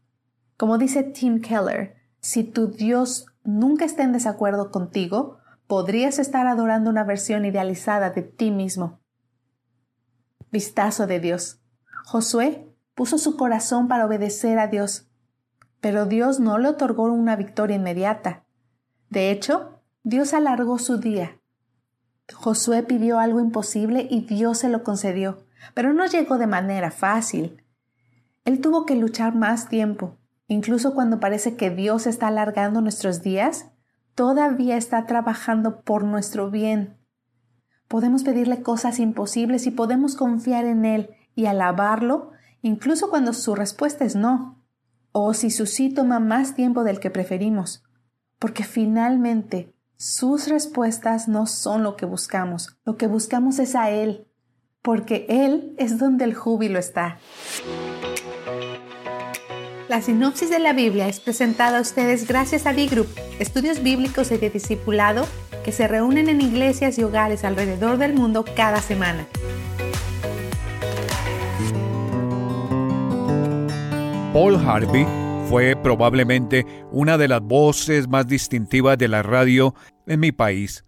Como 0.58 0.78
dice 0.78 1.04
Tim 1.04 1.42
Keller, 1.42 1.96
si 2.20 2.44
tu 2.44 2.68
Dios 2.68 3.28
nunca 3.44 3.86
está 3.86 4.04
en 4.04 4.14
desacuerdo 4.14 4.72
contigo, 4.72 5.38
podrías 5.68 6.20
estar 6.20 6.48
adorando 6.48 6.90
una 6.90 7.04
versión 7.04 7.46
idealizada 7.46 8.10
de 8.10 8.22
ti 8.22 8.52
mismo. 8.52 9.00
Vistazo 10.52 11.08
de 11.08 11.20
Dios. 11.20 11.62
Josué 12.06 12.68
puso 12.94 13.18
su 13.18 13.36
corazón 13.36 13.88
para 13.88 14.06
obedecer 14.06 14.60
a 14.60 14.68
Dios, 14.68 15.10
pero 15.82 16.06
Dios 16.06 16.40
no 16.40 16.58
le 16.58 16.70
otorgó 16.70 17.06
una 17.06 17.36
victoria 17.36 17.76
inmediata. 17.76 18.46
De 19.10 19.32
hecho, 19.32 19.82
Dios 20.04 20.34
alargó 20.34 20.78
su 20.80 20.98
día 20.98 21.40
Josué 22.34 22.84
pidió 22.84 23.20
algo 23.20 23.40
imposible 23.40 24.08
y 24.10 24.22
Dios 24.22 24.60
se 24.60 24.70
lo 24.70 24.84
concedió, 24.84 25.46
pero 25.74 25.94
no 25.94 26.06
llegó 26.06 26.38
de 26.38 26.48
manera 26.48 26.92
fácil. 26.92 27.64
Él 28.46 28.62
tuvo 28.62 28.86
que 28.86 28.96
luchar 28.96 29.36
más 29.36 29.70
tiempo. 29.70 30.18
Incluso 30.48 30.94
cuando 30.94 31.20
parece 31.20 31.56
que 31.56 31.70
Dios 31.70 32.08
está 32.08 32.28
alargando 32.28 32.82
nuestros 32.82 33.22
días, 33.22 33.72
todavía 34.16 34.78
está 34.78 35.06
trabajando 35.06 35.82
por 35.82 36.04
nuestro 36.04 36.50
bien. 36.50 36.98
Podemos 37.88 38.24
pedirle 38.24 38.64
cosas 38.64 39.00
imposibles 39.00 39.68
y 39.68 39.72
podemos 39.72 40.16
confiar 40.16 40.66
en 40.66 40.86
Él 40.86 41.10
y 41.36 41.46
alabarlo, 41.46 42.32
incluso 42.62 43.10
cuando 43.10 43.34
su 43.34 43.54
respuesta 43.54 44.06
es 44.06 44.16
no, 44.16 44.64
o 45.12 45.34
si 45.34 45.52
su 45.52 45.66
sí 45.66 45.94
toma 45.94 46.20
más 46.20 46.56
tiempo 46.56 46.84
del 46.84 47.00
que 47.00 47.12
preferimos, 47.12 47.84
porque 48.40 48.64
finalmente 48.64 49.76
sus 49.98 50.48
respuestas 50.48 51.28
no 51.28 51.46
son 51.46 51.84
lo 51.84 51.96
que 51.96 52.06
buscamos, 52.06 52.78
lo 52.86 52.98
que 52.98 53.08
buscamos 53.08 53.60
es 53.60 53.76
a 53.76 53.92
Él, 53.92 54.28
porque 54.82 55.26
Él 55.30 55.76
es 55.78 56.00
donde 56.00 56.26
el 56.26 56.34
júbilo 56.34 56.80
está. 56.80 57.20
La 59.88 60.02
sinopsis 60.02 60.50
de 60.50 60.58
la 60.58 60.74
Biblia 60.74 61.08
es 61.08 61.20
presentada 61.20 61.78
a 61.78 61.82
ustedes 61.82 62.28
gracias 62.28 62.66
a 62.66 62.74
D-Group, 62.74 63.08
estudios 63.38 63.84
bíblicos 63.84 64.32
y 64.32 64.38
de 64.38 64.50
discipulado 64.50 65.28
que 65.64 65.72
se 65.72 65.88
reúnen 65.88 66.28
en 66.28 66.42
iglesias 66.42 66.98
y 66.98 67.04
hogares 67.04 67.44
alrededor 67.44 68.00
del 68.00 68.16
mundo 68.16 68.44
cada 68.56 68.82
semana. 68.82 69.28
Paul 74.34 74.56
Harvey 74.56 75.06
fue 75.50 75.76
probablemente 75.76 76.66
una 76.92 77.20
de 77.20 77.28
las 77.28 77.42
voces 77.42 78.08
más 78.08 78.26
distintivas 78.26 78.98
de 78.98 79.08
la 79.08 79.22
radio 79.22 79.76
en 80.08 80.20
mi 80.20 80.32
país. 80.32 80.84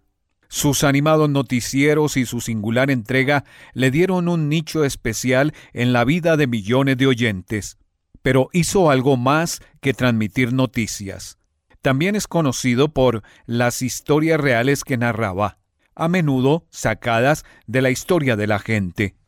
Sus 0.48 0.82
animados 0.82 1.30
noticieros 1.30 2.16
y 2.16 2.26
su 2.26 2.40
singular 2.40 2.90
entrega 2.90 3.44
le 3.74 3.92
dieron 3.92 4.28
un 4.28 4.48
nicho 4.48 4.82
especial 4.82 5.54
en 5.72 5.92
la 5.92 6.04
vida 6.04 6.36
de 6.36 6.48
millones 6.48 6.96
de 6.96 7.06
oyentes. 7.06 7.78
Pero 8.22 8.48
hizo 8.52 8.90
algo 8.90 9.16
más 9.16 9.60
que 9.80 9.94
transmitir 9.94 10.52
noticias. 10.52 11.38
También 11.82 12.16
es 12.16 12.26
conocido 12.26 12.88
por 12.92 13.22
las 13.46 13.82
historias 13.82 14.40
reales 14.40 14.84
que 14.84 14.96
narraba, 14.96 15.58
a 15.94 16.08
menudo 16.08 16.66
sacadas 16.70 17.44
de 17.66 17.82
la 17.82 17.90
historia 17.90 18.36
de 18.36 18.46
la 18.46 18.58
gente 18.58 19.18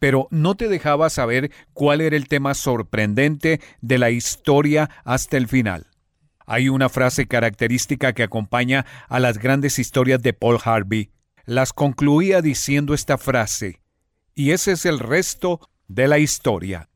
pero 0.00 0.26
no 0.30 0.56
te 0.56 0.66
dejaba 0.66 1.10
saber 1.10 1.52
cuál 1.72 2.00
era 2.00 2.16
el 2.16 2.26
tema 2.26 2.54
sorprendente 2.54 3.60
de 3.80 3.98
la 3.98 4.10
historia 4.10 4.90
hasta 5.04 5.36
el 5.36 5.46
final. 5.46 5.86
Hay 6.46 6.68
una 6.68 6.88
frase 6.88 7.28
característica 7.28 8.12
que 8.12 8.24
acompaña 8.24 8.84
a 9.08 9.20
las 9.20 9.38
grandes 9.38 9.78
historias 9.78 10.20
de 10.22 10.32
Paul 10.32 10.58
Harvey. 10.64 11.12
Las 11.44 11.72
concluía 11.72 12.42
diciendo 12.42 12.94
esta 12.94 13.18
frase, 13.18 13.80
y 14.34 14.50
ese 14.50 14.72
es 14.72 14.84
el 14.86 14.98
resto 14.98 15.60
de 15.86 16.08
la 16.08 16.18
historia. 16.18 16.88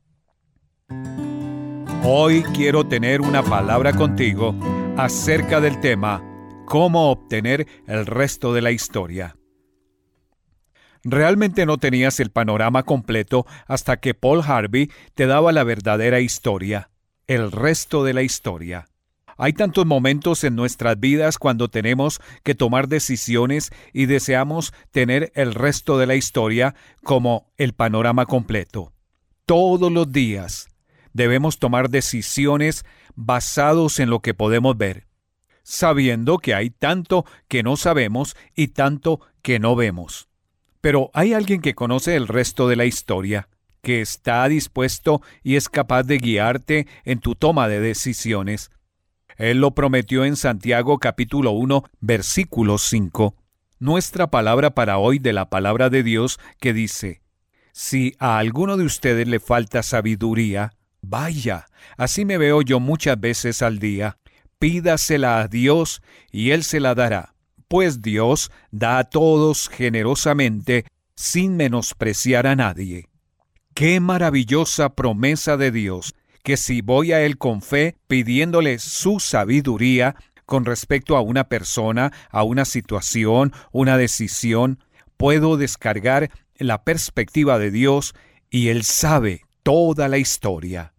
Hoy 2.07 2.43
quiero 2.53 2.85
tener 2.85 3.21
una 3.21 3.41
palabra 3.41 3.91
contigo 3.91 4.55
acerca 4.95 5.59
del 5.59 5.79
tema 5.79 6.23
cómo 6.67 7.09
obtener 7.09 7.65
el 7.87 8.05
resto 8.05 8.53
de 8.53 8.61
la 8.61 8.69
historia. 8.69 9.35
Realmente 11.03 11.65
no 11.65 11.79
tenías 11.79 12.19
el 12.19 12.29
panorama 12.29 12.83
completo 12.83 13.47
hasta 13.65 13.97
que 13.97 14.13
Paul 14.13 14.43
Harvey 14.45 14.91
te 15.15 15.25
daba 15.25 15.51
la 15.51 15.63
verdadera 15.63 16.19
historia, 16.19 16.91
el 17.25 17.51
resto 17.51 18.03
de 18.03 18.13
la 18.13 18.21
historia. 18.21 18.85
Hay 19.35 19.53
tantos 19.53 19.87
momentos 19.87 20.43
en 20.43 20.55
nuestras 20.55 20.99
vidas 20.99 21.39
cuando 21.39 21.69
tenemos 21.69 22.21
que 22.43 22.53
tomar 22.53 22.87
decisiones 22.87 23.71
y 23.93 24.05
deseamos 24.05 24.75
tener 24.91 25.31
el 25.33 25.55
resto 25.55 25.97
de 25.97 26.05
la 26.05 26.13
historia 26.13 26.75
como 27.03 27.51
el 27.57 27.73
panorama 27.73 28.27
completo. 28.27 28.93
Todos 29.47 29.91
los 29.91 30.11
días 30.11 30.67
debemos 31.15 31.59
tomar 31.59 31.89
decisiones 31.89 32.85
basados 33.15 34.01
en 34.01 34.09
lo 34.09 34.19
que 34.19 34.33
podemos 34.33 34.77
ver, 34.77 35.07
sabiendo 35.63 36.39
que 36.39 36.53
hay 36.53 36.69
tanto 36.69 37.25
que 37.47 37.63
no 37.63 37.77
sabemos 37.77 38.35
y 38.53 38.67
tanto 38.67 39.21
que 39.41 39.57
no 39.57 39.77
vemos. 39.77 40.27
Pero 40.81 41.11
hay 41.13 41.33
alguien 41.33 41.61
que 41.61 41.73
conoce 41.73 42.17
el 42.17 42.27
resto 42.27 42.67
de 42.67 42.75
la 42.75 42.83
historia, 42.83 43.47
que 43.81 44.01
está 44.01 44.45
dispuesto 44.49 45.21
y 45.41 45.55
es 45.55 45.69
capaz 45.69 46.03
de 46.03 46.17
guiarte 46.17 46.85
en 47.05 47.19
tu 47.19 47.33
toma 47.33 47.69
de 47.69 47.79
decisiones. 47.79 48.69
Él 49.37 49.61
lo 49.61 49.71
prometió 49.71 50.25
en 50.25 50.35
Santiago 50.35 50.99
capítulo 50.99 51.51
1, 51.51 51.85
versículo 52.01 52.77
5. 52.77 53.35
Nuestra 53.79 54.29
palabra 54.29 54.75
para 54.75 54.97
hoy 54.97 55.19
de 55.19 55.31
la 55.31 55.49
palabra 55.49 55.89
de 55.89 56.03
Dios 56.03 56.41
que 56.59 56.73
dice, 56.73 57.21
Si 57.71 58.15
a 58.19 58.37
alguno 58.37 58.75
de 58.75 58.83
ustedes 58.83 59.29
le 59.29 59.39
falta 59.39 59.81
sabiduría, 59.81 60.73
vaya, 61.09 61.65
así 61.97 62.25
me 62.25 62.37
veo 62.37 62.61
yo 62.61 62.79
muchas 62.79 63.19
veces 63.19 63.61
al 63.61 63.79
día, 63.79 64.17
pídasela 64.59 65.39
a 65.39 65.47
Dios 65.47 66.01
y 66.31 66.51
Él 66.51 66.63
se 66.63 66.79
la 66.79 66.95
dará, 66.95 67.35
pues 67.67 68.01
Dios 68.01 68.51
da 68.71 68.97
a 68.97 69.03
todos 69.03 69.69
generosamente 69.69 70.85
sin 71.15 71.55
menospreciar 71.55 72.47
a 72.47 72.55
nadie. 72.55 73.07
Qué 73.73 73.99
maravillosa 73.99 74.95
promesa 74.95 75.57
de 75.57 75.71
Dios, 75.71 76.13
que 76.43 76.57
si 76.57 76.81
voy 76.81 77.11
a 77.11 77.21
Él 77.21 77.37
con 77.37 77.61
fe, 77.61 77.97
pidiéndole 78.07 78.79
su 78.79 79.19
sabiduría 79.19 80.15
con 80.45 80.63
respecto 80.63 81.17
a 81.17 81.21
una 81.21 81.49
persona, 81.49 82.11
a 82.29 82.43
una 82.43 82.65
situación, 82.65 83.51
una 83.71 83.97
decisión, 83.97 84.79
puedo 85.17 85.57
descargar 85.57 86.29
la 86.57 86.83
perspectiva 86.83 87.59
de 87.59 87.71
Dios 87.71 88.13
y 88.49 88.69
Él 88.69 88.83
sabe 88.83 89.41
toda 89.63 90.07
la 90.07 90.17
historia. 90.17 90.94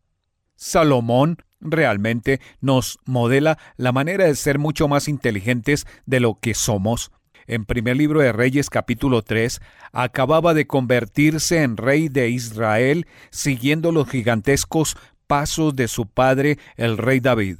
Salomón 0.56 1.38
realmente 1.60 2.40
nos 2.60 2.98
modela 3.04 3.58
la 3.76 3.92
manera 3.92 4.24
de 4.24 4.34
ser 4.34 4.58
mucho 4.58 4.88
más 4.88 5.08
inteligentes 5.08 5.86
de 6.04 6.20
lo 6.20 6.38
que 6.40 6.54
somos 6.54 7.10
en 7.46 7.64
primer 7.64 7.96
libro 7.96 8.20
de 8.20 8.32
Reyes 8.32 8.70
capítulo 8.70 9.22
3, 9.22 9.60
acababa 9.92 10.54
de 10.54 10.66
convertirse 10.66 11.62
en 11.62 11.76
rey 11.76 12.08
de 12.08 12.28
Israel 12.28 13.06
siguiendo 13.30 13.92
los 13.92 14.08
gigantescos 14.08 14.96
pasos 15.26 15.74
de 15.76 15.88
su 15.88 16.06
padre 16.06 16.58
el 16.76 16.98
rey 16.98 17.20
David. 17.20 17.58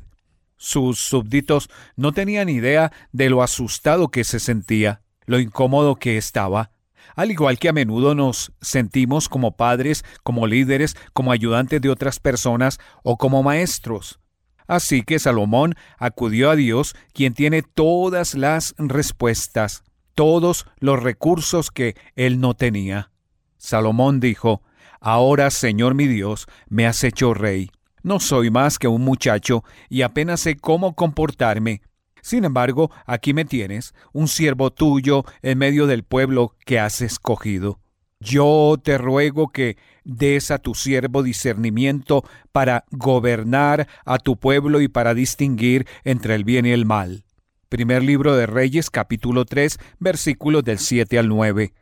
Sus 0.57 0.99
súbditos 0.99 1.69
no 1.97 2.13
tenían 2.13 2.49
idea 2.49 2.93
de 3.13 3.31
lo 3.31 3.43
asustado 3.43 4.09
que 4.09 4.25
se 4.25 4.41
sentía, 4.41 5.03
lo 5.27 5.39
incómodo 5.39 5.97
que 5.97 6.17
estaba, 6.17 6.71
al 7.17 7.31
igual 7.31 7.59
que 7.59 7.71
a 7.71 7.73
menudo 7.73 8.15
nos 8.15 8.53
sentimos 8.61 9.29
como 9.29 9.57
padres, 9.57 10.05
como 10.23 10.47
líderes, 10.47 10.95
como 11.13 11.33
ayudantes 11.33 11.81
de 11.81 11.89
otras 11.89 12.21
personas 12.21 12.79
o 13.03 13.17
como 13.17 13.43
maestros. 13.43 14.21
Así 14.69 15.03
que 15.03 15.19
Salomón 15.19 15.75
acudió 15.99 16.51
a 16.51 16.57
Dios, 16.57 16.95
quien 17.13 17.35
tiene 17.35 17.63
todas 17.63 18.35
las 18.35 18.75
respuestas, 18.79 19.83
todos 20.15 20.67
los 20.79 21.03
recursos 21.03 21.71
que 21.71 21.97
él 22.17 22.41
no 22.41 22.55
tenía. 22.55 23.11
Salomón 23.57 24.21
dijo, 24.21 24.63
Ahora, 25.01 25.51
Señor 25.51 25.95
mi 25.95 26.07
Dios, 26.07 26.47
me 26.69 26.87
has 26.87 27.03
hecho 27.05 27.33
rey. 27.33 27.71
No 28.03 28.21
soy 28.21 28.51
más 28.51 28.79
que 28.79 28.89
un 28.89 29.03
muchacho 29.03 29.65
y 29.89 30.03
apenas 30.03 30.41
sé 30.41 30.57
cómo 30.57 30.95
comportarme. 30.95 31.83
Sin 32.27 32.45
embargo, 32.45 32.91
aquí 33.07 33.33
me 33.35 33.45
tienes, 33.45 33.95
un 34.13 34.27
siervo 34.27 34.73
tuyo 34.73 35.25
en 35.43 35.59
medio 35.59 35.87
del 35.87 36.03
pueblo 36.03 36.57
que 36.65 36.81
has 36.81 37.01
escogido. 37.01 37.79
Yo 38.19 38.75
te 38.83 38.99
ruego 38.99 39.51
que 39.51 39.77
des 40.03 40.51
a 40.51 40.59
tu 40.59 40.75
siervo 40.75 41.23
discernimiento 41.23 42.25
para 42.51 42.85
gobernar 42.91 43.87
a 44.05 44.19
tu 44.19 44.41
pueblo 44.41 44.81
y 44.81 44.89
para 44.89 45.15
distinguir 45.15 45.87
entre 46.03 46.35
el 46.35 46.43
bien 46.43 46.67
y 46.67 46.73
el 46.73 46.85
mal. 46.85 47.23
Primer 47.69 48.03
libro 48.03 48.35
de 48.35 48.47
Reyes 48.47 48.91
capítulo 48.91 49.45
3 49.45 49.79
versículos 50.01 50.65
del 50.65 50.81
7 50.81 51.21
al 51.21 51.29
9. 51.29 51.75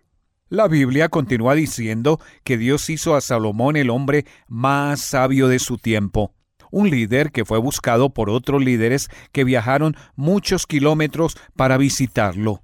La 0.51 0.69
Biblia 0.69 1.09
continúa 1.09 1.55
diciendo 1.55 2.21
que 2.43 2.59
Dios 2.59 2.91
hizo 2.91 3.17
a 3.17 3.23
Salomón 3.23 3.77
el 3.77 3.89
hombre 3.89 4.27
más 4.47 5.01
sabio 5.01 5.49
de 5.49 5.59
su 5.59 5.79
tiempo, 5.79 6.35
un 6.75 6.91
líder 6.91 7.31
que 7.31 7.45
fue 7.45 7.59
buscado 7.59 8.11
por 8.11 8.29
otros 8.29 8.63
líderes 8.63 9.09
que 9.31 9.45
viajaron 9.45 9.97
muchos 10.17 10.67
kilómetros 10.67 11.37
para 11.57 11.79
visitarlo. 11.79 12.63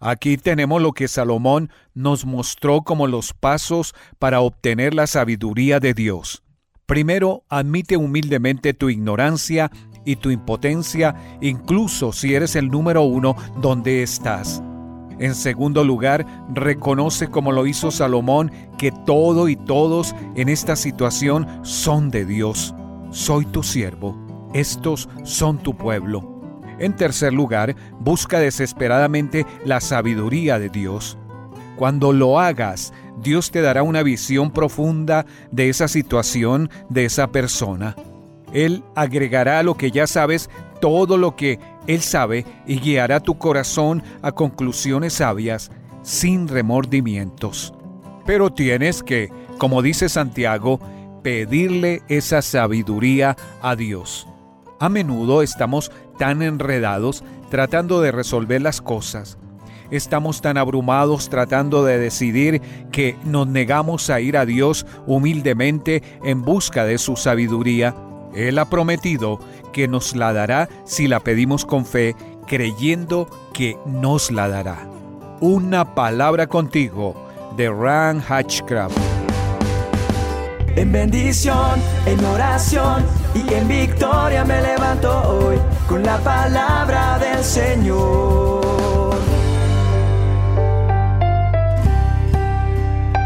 Aquí 0.00 0.36
tenemos 0.36 0.82
lo 0.82 0.92
que 0.92 1.06
Salomón 1.06 1.70
nos 1.94 2.26
mostró 2.26 2.82
como 2.82 3.06
los 3.06 3.32
pasos 3.32 3.94
para 4.18 4.40
obtener 4.40 4.94
la 4.94 5.06
sabiduría 5.06 5.78
de 5.78 5.94
Dios. 5.94 6.42
Primero, 6.86 7.44
admite 7.48 7.96
humildemente 7.96 8.74
tu 8.74 8.90
ignorancia 8.90 9.70
y 10.04 10.16
tu 10.16 10.30
impotencia, 10.30 11.14
incluso 11.40 12.12
si 12.12 12.34
eres 12.34 12.56
el 12.56 12.68
número 12.68 13.02
uno 13.02 13.36
donde 13.60 14.02
estás. 14.02 14.60
En 15.20 15.36
segundo 15.36 15.84
lugar, 15.84 16.26
reconoce 16.52 17.28
como 17.28 17.52
lo 17.52 17.68
hizo 17.68 17.92
Salomón 17.92 18.50
que 18.76 18.90
todo 19.06 19.48
y 19.48 19.54
todos 19.54 20.16
en 20.34 20.48
esta 20.48 20.74
situación 20.74 21.46
son 21.62 22.10
de 22.10 22.24
Dios. 22.24 22.74
Soy 23.12 23.44
tu 23.44 23.62
siervo, 23.62 24.16
estos 24.54 25.06
son 25.22 25.58
tu 25.58 25.76
pueblo. 25.76 26.40
En 26.78 26.96
tercer 26.96 27.34
lugar, 27.34 27.76
busca 28.00 28.40
desesperadamente 28.40 29.44
la 29.66 29.82
sabiduría 29.82 30.58
de 30.58 30.70
Dios. 30.70 31.18
Cuando 31.76 32.14
lo 32.14 32.40
hagas, 32.40 32.94
Dios 33.22 33.50
te 33.50 33.60
dará 33.60 33.82
una 33.82 34.02
visión 34.02 34.50
profunda 34.50 35.26
de 35.50 35.68
esa 35.68 35.88
situación, 35.88 36.70
de 36.88 37.04
esa 37.04 37.26
persona. 37.26 37.96
Él 38.54 38.82
agregará 38.94 39.58
a 39.58 39.62
lo 39.62 39.76
que 39.76 39.90
ya 39.90 40.06
sabes 40.06 40.48
todo 40.80 41.18
lo 41.18 41.36
que 41.36 41.58
Él 41.86 42.00
sabe 42.00 42.46
y 42.66 42.80
guiará 42.80 43.20
tu 43.20 43.36
corazón 43.36 44.02
a 44.22 44.32
conclusiones 44.32 45.12
sabias 45.12 45.70
sin 46.00 46.48
remordimientos. 46.48 47.74
Pero 48.24 48.50
tienes 48.50 49.02
que, 49.02 49.30
como 49.58 49.82
dice 49.82 50.08
Santiago, 50.08 50.80
pedirle 51.22 52.02
esa 52.08 52.42
sabiduría 52.42 53.36
a 53.60 53.76
Dios. 53.76 54.26
A 54.78 54.88
menudo 54.88 55.42
estamos 55.42 55.92
tan 56.18 56.42
enredados 56.42 57.22
tratando 57.50 58.00
de 58.00 58.12
resolver 58.12 58.60
las 58.60 58.80
cosas. 58.80 59.38
Estamos 59.90 60.40
tan 60.40 60.56
abrumados 60.56 61.28
tratando 61.28 61.84
de 61.84 61.98
decidir 61.98 62.62
que 62.90 63.14
nos 63.24 63.46
negamos 63.46 64.08
a 64.08 64.20
ir 64.20 64.38
a 64.38 64.46
Dios 64.46 64.86
humildemente 65.06 66.02
en 66.24 66.42
busca 66.42 66.84
de 66.84 66.96
su 66.96 67.14
sabiduría. 67.16 67.94
Él 68.34 68.58
ha 68.58 68.64
prometido 68.64 69.38
que 69.72 69.88
nos 69.88 70.16
la 70.16 70.32
dará 70.32 70.68
si 70.84 71.08
la 71.08 71.20
pedimos 71.20 71.66
con 71.66 71.84
fe, 71.84 72.16
creyendo 72.46 73.28
que 73.52 73.76
nos 73.84 74.30
la 74.30 74.48
dará. 74.48 74.88
Una 75.40 75.94
palabra 75.94 76.46
contigo 76.46 77.14
de 77.56 77.68
Ran 77.68 78.22
Hatchcraft. 78.26 79.11
En 80.74 80.90
bendición, 80.90 81.82
en 82.06 82.24
oración 82.24 83.04
y 83.34 83.52
en 83.52 83.68
victoria 83.68 84.42
me 84.42 84.62
levanto 84.62 85.10
hoy 85.28 85.58
con 85.86 86.02
la 86.02 86.18
palabra 86.18 87.18
del 87.18 87.44
Señor. 87.44 89.14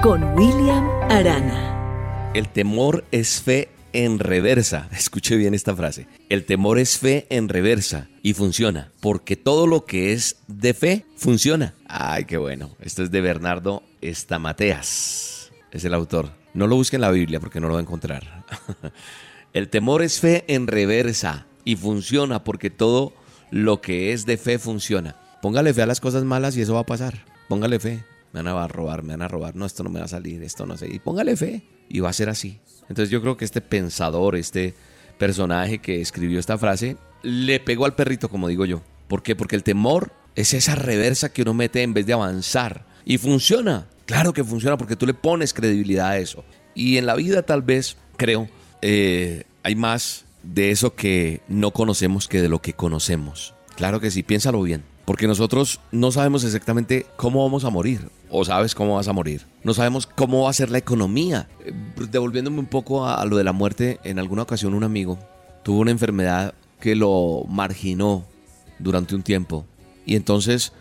Con 0.02 0.24
William 0.34 0.88
Arana. 1.08 2.32
El 2.34 2.48
temor 2.48 3.04
es 3.12 3.40
fe 3.40 3.68
en 3.92 4.18
reversa. 4.18 4.88
Escuche 4.92 5.36
bien 5.36 5.54
esta 5.54 5.76
frase. 5.76 6.08
El 6.28 6.44
temor 6.46 6.80
es 6.80 6.98
fe 6.98 7.28
en 7.30 7.48
reversa 7.48 8.08
y 8.24 8.34
funciona, 8.34 8.90
porque 9.00 9.36
todo 9.36 9.68
lo 9.68 9.84
que 9.84 10.12
es 10.12 10.38
de 10.48 10.74
fe 10.74 11.06
funciona. 11.16 11.74
Ay, 11.86 12.24
qué 12.24 12.38
bueno. 12.38 12.70
Esto 12.80 13.04
es 13.04 13.12
de 13.12 13.20
Bernardo 13.20 13.84
Estamateas. 14.00 15.52
Es 15.70 15.84
el 15.84 15.94
autor. 15.94 16.45
No 16.56 16.66
lo 16.66 16.76
busque 16.76 16.96
en 16.96 17.02
la 17.02 17.10
Biblia 17.10 17.38
porque 17.38 17.60
no 17.60 17.68
lo 17.68 17.74
va 17.74 17.80
a 17.80 17.82
encontrar. 17.82 18.46
El 19.52 19.68
temor 19.68 20.02
es 20.02 20.20
fe 20.20 20.42
en 20.48 20.66
reversa 20.66 21.46
y 21.66 21.76
funciona 21.76 22.44
porque 22.44 22.70
todo 22.70 23.12
lo 23.50 23.82
que 23.82 24.14
es 24.14 24.24
de 24.24 24.38
fe 24.38 24.58
funciona. 24.58 25.16
Póngale 25.42 25.74
fe 25.74 25.82
a 25.82 25.86
las 25.86 26.00
cosas 26.00 26.24
malas 26.24 26.56
y 26.56 26.62
eso 26.62 26.72
va 26.72 26.80
a 26.80 26.86
pasar. 26.86 27.26
Póngale 27.50 27.78
fe. 27.78 28.04
Me 28.32 28.40
van 28.40 28.56
a 28.56 28.68
robar, 28.68 29.02
me 29.02 29.12
van 29.12 29.20
a 29.20 29.28
robar. 29.28 29.54
No, 29.54 29.66
esto 29.66 29.84
no 29.84 29.90
me 29.90 29.98
va 29.98 30.06
a 30.06 30.08
salir, 30.08 30.42
esto 30.42 30.64
no 30.64 30.78
sé. 30.78 30.88
Y 30.88 30.98
póngale 30.98 31.36
fe 31.36 31.62
y 31.90 32.00
va 32.00 32.08
a 32.08 32.14
ser 32.14 32.30
así. 32.30 32.58
Entonces 32.88 33.10
yo 33.10 33.20
creo 33.20 33.36
que 33.36 33.44
este 33.44 33.60
pensador, 33.60 34.34
este 34.34 34.74
personaje 35.18 35.78
que 35.78 36.00
escribió 36.00 36.40
esta 36.40 36.56
frase, 36.56 36.96
le 37.22 37.60
pegó 37.60 37.84
al 37.84 37.94
perrito, 37.94 38.30
como 38.30 38.48
digo 38.48 38.64
yo. 38.64 38.80
¿Por 39.08 39.22
qué? 39.22 39.36
Porque 39.36 39.56
el 39.56 39.62
temor 39.62 40.10
es 40.34 40.54
esa 40.54 40.74
reversa 40.74 41.34
que 41.34 41.42
uno 41.42 41.52
mete 41.52 41.82
en 41.82 41.92
vez 41.92 42.06
de 42.06 42.14
avanzar. 42.14 42.86
Y 43.04 43.18
funciona. 43.18 43.88
Claro 44.06 44.32
que 44.32 44.44
funciona 44.44 44.76
porque 44.76 44.96
tú 44.96 45.06
le 45.06 45.14
pones 45.14 45.52
credibilidad 45.52 46.08
a 46.08 46.18
eso. 46.18 46.44
Y 46.74 46.96
en 46.96 47.06
la 47.06 47.14
vida 47.14 47.42
tal 47.42 47.62
vez, 47.62 47.96
creo, 48.16 48.48
eh, 48.82 49.44
hay 49.62 49.74
más 49.74 50.24
de 50.42 50.70
eso 50.70 50.94
que 50.94 51.40
no 51.48 51.72
conocemos 51.72 52.28
que 52.28 52.40
de 52.40 52.48
lo 52.48 52.60
que 52.60 52.72
conocemos. 52.72 53.54
Claro 53.74 54.00
que 54.00 54.10
sí, 54.10 54.22
piénsalo 54.22 54.62
bien. 54.62 54.84
Porque 55.04 55.26
nosotros 55.26 55.80
no 55.92 56.10
sabemos 56.10 56.44
exactamente 56.44 57.06
cómo 57.16 57.42
vamos 57.42 57.64
a 57.64 57.70
morir. 57.70 58.08
O 58.30 58.44
sabes 58.44 58.74
cómo 58.74 58.96
vas 58.96 59.06
a 59.06 59.12
morir. 59.12 59.46
No 59.62 59.72
sabemos 59.74 60.06
cómo 60.06 60.42
va 60.44 60.50
a 60.50 60.54
ser 60.54 60.70
la 60.70 60.78
economía. 60.78 61.48
Eh, 61.64 61.72
Devolviéndome 62.10 62.58
un 62.58 62.66
poco 62.66 63.06
a, 63.06 63.20
a 63.20 63.24
lo 63.24 63.36
de 63.36 63.44
la 63.44 63.52
muerte, 63.52 64.00
en 64.02 64.18
alguna 64.18 64.42
ocasión 64.42 64.74
un 64.74 64.84
amigo 64.84 65.18
tuvo 65.66 65.80
una 65.80 65.90
enfermedad 65.90 66.54
que 66.78 66.94
lo 66.94 67.44
marginó 67.48 68.24
durante 68.78 69.16
un 69.16 69.24
tiempo. 69.24 69.66
Y 70.04 70.14
entonces 70.14 70.72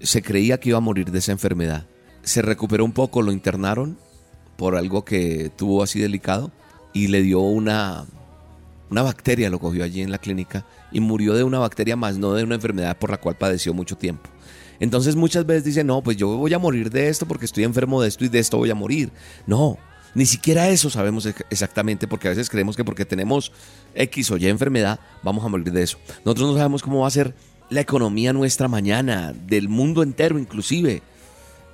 se 0.00 0.20
creía 0.20 0.58
que 0.58 0.70
iba 0.70 0.78
a 0.78 0.80
morir 0.80 1.12
de 1.12 1.20
esa 1.20 1.30
enfermedad. 1.30 1.86
Se 2.22 2.42
recuperó 2.42 2.84
un 2.84 2.92
poco, 2.92 3.22
lo 3.22 3.32
internaron 3.32 3.98
por 4.56 4.76
algo 4.76 5.04
que 5.04 5.50
tuvo 5.56 5.82
así 5.82 6.00
delicado 6.00 6.52
y 6.92 7.08
le 7.08 7.22
dio 7.22 7.40
una, 7.40 8.06
una 8.90 9.02
bacteria, 9.02 9.50
lo 9.50 9.58
cogió 9.58 9.84
allí 9.84 10.02
en 10.02 10.10
la 10.10 10.18
clínica 10.18 10.64
y 10.92 11.00
murió 11.00 11.34
de 11.34 11.44
una 11.44 11.58
bacteria 11.58 11.96
más, 11.96 12.18
no 12.18 12.34
de 12.34 12.44
una 12.44 12.54
enfermedad 12.54 12.96
por 12.98 13.10
la 13.10 13.16
cual 13.16 13.36
padeció 13.36 13.74
mucho 13.74 13.96
tiempo. 13.96 14.30
Entonces 14.78 15.16
muchas 15.16 15.46
veces 15.46 15.64
dicen, 15.64 15.86
no, 15.86 16.02
pues 16.02 16.16
yo 16.16 16.36
voy 16.36 16.52
a 16.54 16.58
morir 16.58 16.90
de 16.90 17.08
esto 17.08 17.26
porque 17.26 17.44
estoy 17.44 17.64
enfermo 17.64 18.02
de 18.02 18.08
esto 18.08 18.24
y 18.24 18.28
de 18.28 18.38
esto 18.38 18.58
voy 18.58 18.70
a 18.70 18.74
morir. 18.74 19.10
No, 19.46 19.78
ni 20.14 20.26
siquiera 20.26 20.68
eso 20.68 20.90
sabemos 20.90 21.26
exactamente 21.50 22.06
porque 22.06 22.28
a 22.28 22.30
veces 22.30 22.50
creemos 22.50 22.76
que 22.76 22.84
porque 22.84 23.04
tenemos 23.04 23.52
X 23.94 24.30
o 24.30 24.36
Y 24.36 24.46
enfermedad 24.46 25.00
vamos 25.22 25.44
a 25.44 25.48
morir 25.48 25.72
de 25.72 25.82
eso. 25.82 25.98
Nosotros 26.24 26.50
no 26.50 26.56
sabemos 26.56 26.82
cómo 26.82 27.00
va 27.00 27.08
a 27.08 27.12
ser 27.12 27.34
la 27.70 27.80
economía 27.80 28.32
nuestra 28.32 28.68
mañana, 28.68 29.32
del 29.32 29.68
mundo 29.68 30.02
entero 30.02 30.38
inclusive. 30.38 31.02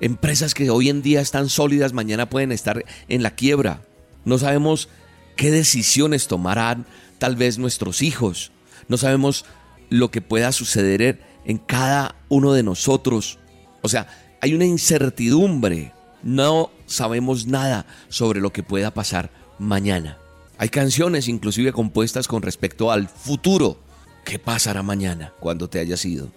Empresas 0.00 0.54
que 0.54 0.70
hoy 0.70 0.88
en 0.88 1.02
día 1.02 1.20
están 1.20 1.48
sólidas, 1.48 1.92
mañana 1.92 2.30
pueden 2.30 2.52
estar 2.52 2.84
en 3.08 3.22
la 3.22 3.34
quiebra. 3.34 3.82
No 4.24 4.38
sabemos 4.38 4.88
qué 5.36 5.50
decisiones 5.50 6.28
tomarán 6.28 6.86
tal 7.18 7.34
vez 7.34 7.58
nuestros 7.58 8.02
hijos. 8.02 8.52
No 8.86 8.96
sabemos 8.96 9.44
lo 9.90 10.10
que 10.10 10.20
pueda 10.20 10.52
suceder 10.52 11.20
en 11.44 11.58
cada 11.58 12.14
uno 12.28 12.52
de 12.52 12.62
nosotros. 12.62 13.38
O 13.82 13.88
sea, 13.88 14.06
hay 14.40 14.54
una 14.54 14.66
incertidumbre. 14.66 15.92
No 16.22 16.70
sabemos 16.86 17.46
nada 17.46 17.86
sobre 18.08 18.40
lo 18.40 18.52
que 18.52 18.62
pueda 18.62 18.94
pasar 18.94 19.30
mañana. 19.58 20.18
Hay 20.58 20.68
canciones 20.68 21.28
inclusive 21.28 21.72
compuestas 21.72 22.28
con 22.28 22.42
respecto 22.42 22.92
al 22.92 23.08
futuro. 23.08 23.80
¿Qué 24.24 24.38
pasará 24.38 24.82
mañana 24.82 25.32
cuando 25.40 25.68
te 25.68 25.80
hayas 25.80 26.04
ido? 26.04 26.30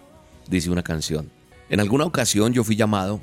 Dice 0.47 0.69
una 0.69 0.83
canción. 0.83 1.31
En 1.69 1.79
alguna 1.79 2.05
ocasión 2.05 2.53
yo 2.53 2.63
fui 2.63 2.75
llamado 2.75 3.21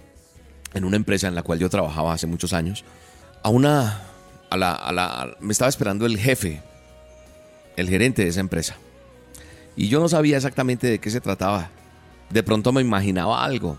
en 0.74 0.85
una 0.85 0.97
empresa 0.97 1.28
en 1.28 1.35
la 1.35 1.43
cual 1.43 1.59
yo 1.59 1.69
trabajaba 1.70 2.12
hace 2.12 2.27
muchos 2.27 2.53
años 2.53 2.85
a 3.43 3.49
una 3.49 4.03
a 4.51 4.57
la, 4.57 4.73
a 4.73 4.93
la 4.93 5.36
me 5.40 5.53
estaba 5.53 5.69
esperando 5.69 6.07
el 6.07 6.19
jefe, 6.19 6.62
el 7.77 7.89
gerente 7.89 8.23
de 8.23 8.28
esa 8.28 8.40
empresa. 8.40 8.77
Y 9.77 9.89
yo 9.89 10.01
no 10.01 10.09
sabía 10.09 10.36
exactamente 10.36 10.86
de 10.89 10.99
qué 10.99 11.11
se 11.11 11.20
trataba. 11.20 11.70
De 12.31 12.43
pronto 12.43 12.73
me 12.73 12.81
imaginaba 12.81 13.45
algo. 13.45 13.78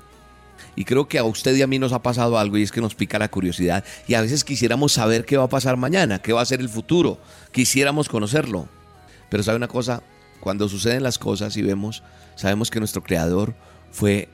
Y 0.75 0.85
creo 0.85 1.07
que 1.07 1.19
a 1.19 1.23
usted 1.23 1.55
y 1.55 1.61
a 1.61 1.67
mí 1.67 1.79
nos 1.79 1.91
ha 1.91 2.01
pasado 2.01 2.37
algo 2.37 2.57
y 2.57 2.63
es 2.63 2.71
que 2.71 2.81
nos 2.81 2.95
pica 2.95 3.19
la 3.19 3.29
curiosidad 3.29 3.83
y 4.07 4.13
a 4.13 4.21
veces 4.21 4.43
quisiéramos 4.43 4.93
saber 4.93 5.25
qué 5.25 5.37
va 5.37 5.45
a 5.45 5.49
pasar 5.49 5.77
mañana, 5.77 6.19
qué 6.19 6.33
va 6.33 6.41
a 6.41 6.45
ser 6.45 6.59
el 6.59 6.69
futuro, 6.69 7.19
quisiéramos 7.51 8.07
conocerlo. 8.07 8.67
Pero 9.29 9.43
sabe 9.43 9.57
una 9.57 9.67
cosa, 9.67 10.03
cuando 10.39 10.69
suceden 10.69 11.03
las 11.03 11.17
cosas 11.17 11.57
y 11.57 11.61
vemos, 11.61 12.03
sabemos 12.35 12.71
que 12.71 12.79
nuestro 12.79 13.03
creador 13.03 13.55
fue 13.91 14.29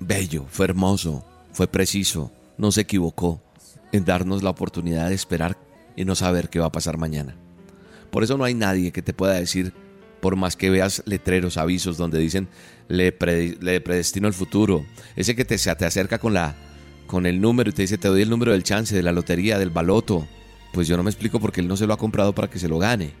bello, 0.00 0.46
fue 0.48 0.66
hermoso, 0.66 1.24
fue 1.58 1.66
preciso, 1.66 2.30
no 2.56 2.70
se 2.70 2.82
equivocó 2.82 3.42
en 3.90 4.04
darnos 4.04 4.44
la 4.44 4.50
oportunidad 4.50 5.08
de 5.08 5.16
esperar 5.16 5.58
y 5.96 6.04
no 6.04 6.14
saber 6.14 6.50
qué 6.50 6.60
va 6.60 6.66
a 6.66 6.70
pasar 6.70 6.98
mañana. 6.98 7.34
Por 8.12 8.22
eso 8.22 8.38
no 8.38 8.44
hay 8.44 8.54
nadie 8.54 8.92
que 8.92 9.02
te 9.02 9.12
pueda 9.12 9.34
decir, 9.34 9.72
por 10.20 10.36
más 10.36 10.54
que 10.54 10.70
veas 10.70 11.02
letreros, 11.04 11.56
avisos 11.56 11.96
donde 11.96 12.20
dicen 12.20 12.46
le, 12.86 13.10
predestino 13.10 14.28
el 14.28 14.34
futuro, 14.34 14.86
ese 15.16 15.34
que 15.34 15.44
te, 15.44 15.58
te 15.58 15.84
acerca 15.84 16.20
con, 16.20 16.32
la, 16.32 16.54
con 17.08 17.26
el 17.26 17.40
número 17.40 17.70
y 17.70 17.72
te 17.72 17.82
dice 17.82 17.98
te 17.98 18.06
doy 18.06 18.22
el 18.22 18.30
número 18.30 18.52
del 18.52 18.62
chance, 18.62 18.94
de 18.94 19.02
la 19.02 19.10
lotería, 19.10 19.58
del 19.58 19.70
baloto, 19.70 20.28
pues 20.72 20.86
yo 20.86 20.96
no 20.96 21.02
me 21.02 21.10
explico 21.10 21.40
porque 21.40 21.60
él 21.60 21.66
no 21.66 21.76
se 21.76 21.88
lo 21.88 21.92
ha 21.92 21.98
comprado 21.98 22.36
para 22.36 22.48
que 22.48 22.60
se 22.60 22.68
lo 22.68 22.78
gane, 22.78 23.14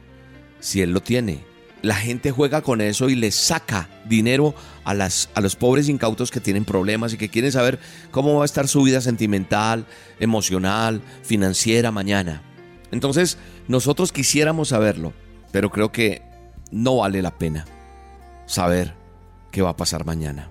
si 0.60 0.80
él 0.80 0.92
lo 0.92 1.00
tiene. 1.00 1.40
La 1.82 1.94
gente 1.94 2.32
juega 2.32 2.62
con 2.62 2.80
eso 2.80 3.08
y 3.08 3.14
le 3.14 3.30
saca 3.30 3.88
dinero 4.04 4.54
a, 4.84 4.94
las, 4.94 5.28
a 5.34 5.40
los 5.40 5.54
pobres 5.54 5.88
incautos 5.88 6.30
que 6.30 6.40
tienen 6.40 6.64
problemas 6.64 7.12
y 7.12 7.18
que 7.18 7.28
quieren 7.28 7.52
saber 7.52 7.78
cómo 8.10 8.34
va 8.34 8.42
a 8.42 8.46
estar 8.46 8.66
su 8.66 8.82
vida 8.82 9.00
sentimental, 9.00 9.86
emocional, 10.18 11.02
financiera 11.22 11.92
mañana. 11.92 12.42
Entonces, 12.90 13.38
nosotros 13.68 14.12
quisiéramos 14.12 14.68
saberlo, 14.68 15.12
pero 15.52 15.70
creo 15.70 15.92
que 15.92 16.22
no 16.70 16.96
vale 16.96 17.22
la 17.22 17.38
pena 17.38 17.64
saber 18.46 18.94
qué 19.52 19.62
va 19.62 19.70
a 19.70 19.76
pasar 19.76 20.04
mañana. 20.04 20.50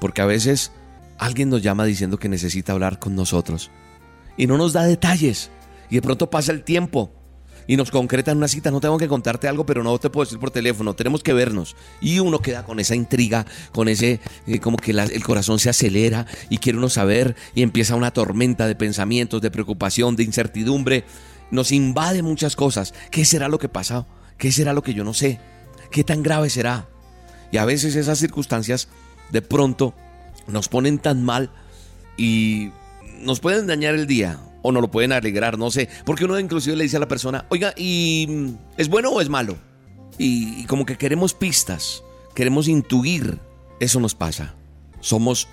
Porque 0.00 0.22
a 0.22 0.26
veces 0.26 0.72
alguien 1.18 1.50
nos 1.50 1.62
llama 1.62 1.84
diciendo 1.84 2.18
que 2.18 2.28
necesita 2.28 2.72
hablar 2.72 2.98
con 2.98 3.14
nosotros 3.14 3.70
y 4.36 4.46
no 4.46 4.56
nos 4.56 4.72
da 4.72 4.84
detalles. 4.84 5.50
Y 5.90 5.96
de 5.96 6.02
pronto 6.02 6.30
pasa 6.30 6.52
el 6.52 6.64
tiempo 6.64 7.12
y 7.66 7.76
nos 7.76 7.90
concretan 7.90 8.36
una 8.36 8.48
cita. 8.48 8.70
No 8.70 8.80
tengo 8.80 8.98
que 8.98 9.08
contarte 9.08 9.48
algo, 9.48 9.66
pero 9.66 9.82
no 9.82 9.98
te 9.98 10.10
puedo 10.10 10.24
decir 10.24 10.38
por 10.38 10.50
teléfono. 10.50 10.94
Tenemos 10.94 11.22
que 11.22 11.32
vernos. 11.32 11.76
Y 12.00 12.18
uno 12.18 12.40
queda 12.40 12.64
con 12.64 12.80
esa 12.80 12.94
intriga, 12.94 13.46
con 13.72 13.88
ese, 13.88 14.20
eh, 14.46 14.58
como 14.60 14.76
que 14.76 14.92
el 14.92 15.24
corazón 15.24 15.58
se 15.58 15.70
acelera 15.70 16.26
y 16.48 16.58
quiere 16.58 16.78
uno 16.78 16.88
saber 16.88 17.36
y 17.54 17.62
empieza 17.62 17.96
una 17.96 18.12
tormenta 18.12 18.66
de 18.66 18.74
pensamientos, 18.74 19.40
de 19.40 19.50
preocupación, 19.50 20.16
de 20.16 20.24
incertidumbre. 20.24 21.04
Nos 21.50 21.72
invade 21.72 22.22
muchas 22.22 22.56
cosas. 22.56 22.94
¿Qué 23.10 23.24
será 23.24 23.48
lo 23.48 23.58
que 23.58 23.68
pasa? 23.68 24.06
¿Qué 24.38 24.52
será 24.52 24.72
lo 24.72 24.82
que 24.82 24.94
yo 24.94 25.04
no 25.04 25.14
sé? 25.14 25.40
¿Qué 25.90 26.04
tan 26.04 26.22
grave 26.22 26.50
será? 26.50 26.88
Y 27.50 27.58
a 27.58 27.64
veces 27.64 27.96
esas 27.96 28.18
circunstancias 28.18 28.88
de 29.30 29.42
pronto 29.42 29.94
nos 30.46 30.68
ponen 30.68 30.98
tan 30.98 31.22
mal 31.22 31.50
y 32.16 32.70
nos 33.20 33.40
pueden 33.40 33.66
dañar 33.66 33.94
el 33.94 34.06
día 34.06 34.38
o 34.62 34.72
nos 34.72 34.82
lo 34.82 34.90
pueden 34.90 35.12
alegrar, 35.12 35.58
no 35.58 35.70
sé. 35.70 35.88
Porque 36.04 36.24
uno 36.24 36.38
inclusive 36.38 36.76
le 36.76 36.84
dice 36.84 36.96
a 36.96 37.00
la 37.00 37.08
persona, 37.08 37.44
oiga, 37.50 37.74
¿y 37.76 38.26
mm, 38.28 38.48
es 38.78 38.88
bueno 38.88 39.10
o 39.10 39.20
es 39.20 39.28
malo? 39.28 39.56
Y, 40.18 40.62
y 40.62 40.64
como 40.64 40.86
que 40.86 40.96
queremos 40.96 41.34
pistas, 41.34 42.02
queremos 42.34 42.68
intuir. 42.68 43.38
Eso 43.80 44.00
nos 44.00 44.14
pasa. 44.14 44.54
Somos 45.00 45.48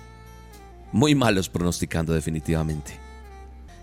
muy 0.92 1.14
malos 1.14 1.48
pronosticando 1.48 2.12
definitivamente. 2.12 2.92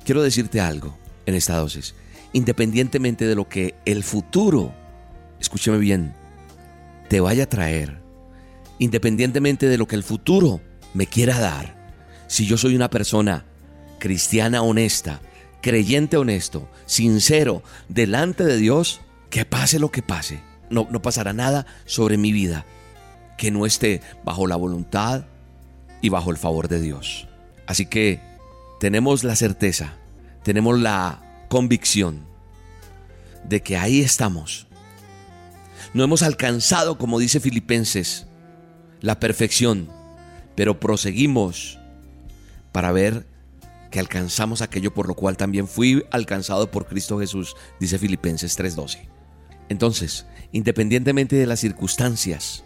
Quiero 0.05 0.21
decirte 0.21 0.61
algo 0.61 0.97
en 1.25 1.35
esta 1.35 1.57
dosis. 1.57 1.93
Independientemente 2.33 3.25
de 3.25 3.35
lo 3.35 3.47
que 3.47 3.75
el 3.85 4.03
futuro, 4.03 4.73
escúcheme 5.39 5.77
bien, 5.77 6.13
te 7.09 7.19
vaya 7.19 7.43
a 7.43 7.49
traer, 7.49 8.01
independientemente 8.79 9.67
de 9.67 9.77
lo 9.77 9.87
que 9.87 9.95
el 9.95 10.03
futuro 10.03 10.61
me 10.93 11.07
quiera 11.07 11.39
dar, 11.39 11.75
si 12.27 12.45
yo 12.45 12.57
soy 12.57 12.75
una 12.75 12.89
persona 12.89 13.45
cristiana 13.99 14.61
honesta, 14.61 15.21
creyente 15.61 16.17
honesto, 16.17 16.69
sincero, 16.85 17.63
delante 17.89 18.43
de 18.43 18.57
Dios, 18.57 19.01
que 19.29 19.45
pase 19.45 19.79
lo 19.79 19.91
que 19.91 20.01
pase, 20.01 20.41
no, 20.69 20.87
no 20.89 21.01
pasará 21.01 21.33
nada 21.33 21.65
sobre 21.85 22.17
mi 22.17 22.31
vida 22.31 22.65
que 23.37 23.51
no 23.51 23.65
esté 23.65 24.01
bajo 24.25 24.47
la 24.47 24.55
voluntad 24.55 25.25
y 26.01 26.09
bajo 26.09 26.31
el 26.31 26.37
favor 26.37 26.67
de 26.67 26.81
Dios. 26.81 27.27
Así 27.67 27.85
que 27.85 28.19
tenemos 28.79 29.23
la 29.23 29.35
certeza, 29.35 29.93
tenemos 30.43 30.79
la 30.79 31.45
convicción 31.47 32.25
de 33.47 33.61
que 33.61 33.77
ahí 33.77 34.01
estamos. 34.01 34.67
No 35.93 36.03
hemos 36.03 36.23
alcanzado, 36.23 36.97
como 36.97 37.19
dice 37.19 37.39
Filipenses, 37.39 38.27
la 38.99 39.19
perfección, 39.19 39.89
pero 40.55 40.79
proseguimos 40.79 41.79
para 42.71 42.91
ver 42.91 43.25
que 43.91 43.99
alcanzamos 43.99 44.61
aquello 44.61 44.93
por 44.93 45.07
lo 45.07 45.15
cual 45.15 45.37
también 45.37 45.67
fui 45.67 46.05
alcanzado 46.11 46.71
por 46.71 46.87
Cristo 46.87 47.19
Jesús, 47.19 47.55
dice 47.79 47.99
Filipenses 47.99 48.57
3:12. 48.57 49.07
Entonces, 49.69 50.25
independientemente 50.51 51.35
de 51.35 51.45
las 51.45 51.59
circunstancias, 51.59 52.63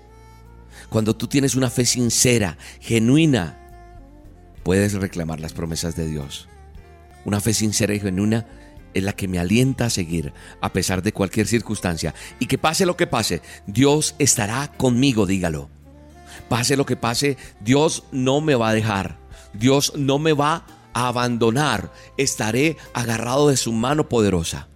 cuando 0.90 1.16
tú 1.16 1.28
tienes 1.28 1.56
una 1.56 1.70
fe 1.70 1.86
sincera, 1.86 2.58
genuina, 2.80 3.58
puedes 4.64 4.94
reclamar 4.94 5.40
las 5.40 5.54
promesas 5.54 5.96
de 5.96 6.08
Dios. 6.08 6.48
Una 7.26 7.40
fe 7.40 7.54
sincera 7.54 7.94
y 7.94 8.00
genuina 8.00 8.48
es 8.94 9.04
la 9.04 9.14
que 9.14 9.28
me 9.28 9.40
alienta 9.40 9.86
a 9.86 9.90
seguir 9.90 10.34
a 10.60 10.74
pesar 10.74 11.02
de 11.02 11.14
cualquier 11.14 11.48
circunstancia. 11.48 12.14
Y 12.40 12.48
que 12.48 12.58
pase 12.58 12.86
lo 12.86 12.98
que 12.98 13.08
pase, 13.08 13.42
Dios 13.68 14.16
estará 14.20 14.72
conmigo, 14.78 15.26
dígalo. 15.26 15.70
Pase 16.50 16.76
lo 16.76 16.86
que 16.86 16.96
pase, 16.96 17.38
Dios 17.62 18.04
no 18.12 18.42
me 18.42 18.56
va 18.56 18.70
a 18.70 18.74
dejar. 18.74 19.18
Dios 19.54 19.94
no 19.96 20.20
me 20.20 20.34
va 20.34 20.56
a 20.56 20.66
abandonar. 20.94 21.92
Estaré 22.18 22.78
agarrado 22.94 23.50
de 23.50 23.58
su 23.58 23.72
mano 23.72 24.10
poderosa. 24.10 24.68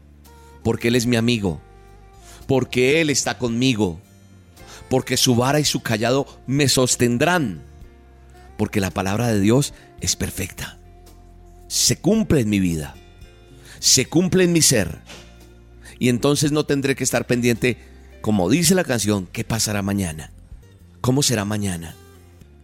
Porque 0.64 0.90
Él 0.90 0.96
es 0.96 1.06
mi 1.06 1.16
amigo. 1.16 1.62
Porque 2.48 3.02
Él 3.02 3.10
está 3.10 3.38
conmigo. 3.38 4.00
Porque 4.90 5.18
su 5.18 5.36
vara 5.36 5.60
y 5.60 5.66
su 5.66 5.82
callado 5.82 6.28
me 6.48 6.70
sostendrán. 6.70 7.62
Porque 8.58 8.80
la 8.80 8.92
palabra 8.92 9.28
de 9.28 9.40
Dios 9.40 9.74
es 10.02 10.16
perfecta. 10.16 10.80
Se 11.68 11.98
cumple 11.98 12.42
en 12.42 12.50
mi 12.50 12.60
vida. 12.60 12.96
Se 13.80 14.06
cumple 14.06 14.44
en 14.44 14.54
mi 14.54 14.62
ser. 14.62 15.00
Y 16.00 16.10
entonces 16.10 16.52
no 16.52 16.66
tendré 16.66 16.96
que 16.96 17.04
estar 17.04 17.26
pendiente 17.28 17.78
como 18.26 18.50
dice 18.50 18.74
la 18.74 18.84
canción, 18.84 19.28
¿qué 19.32 19.44
pasará 19.44 19.84
mañana? 19.84 20.32
¿Cómo 21.00 21.22
será 21.22 21.46
mañana? 21.46 21.96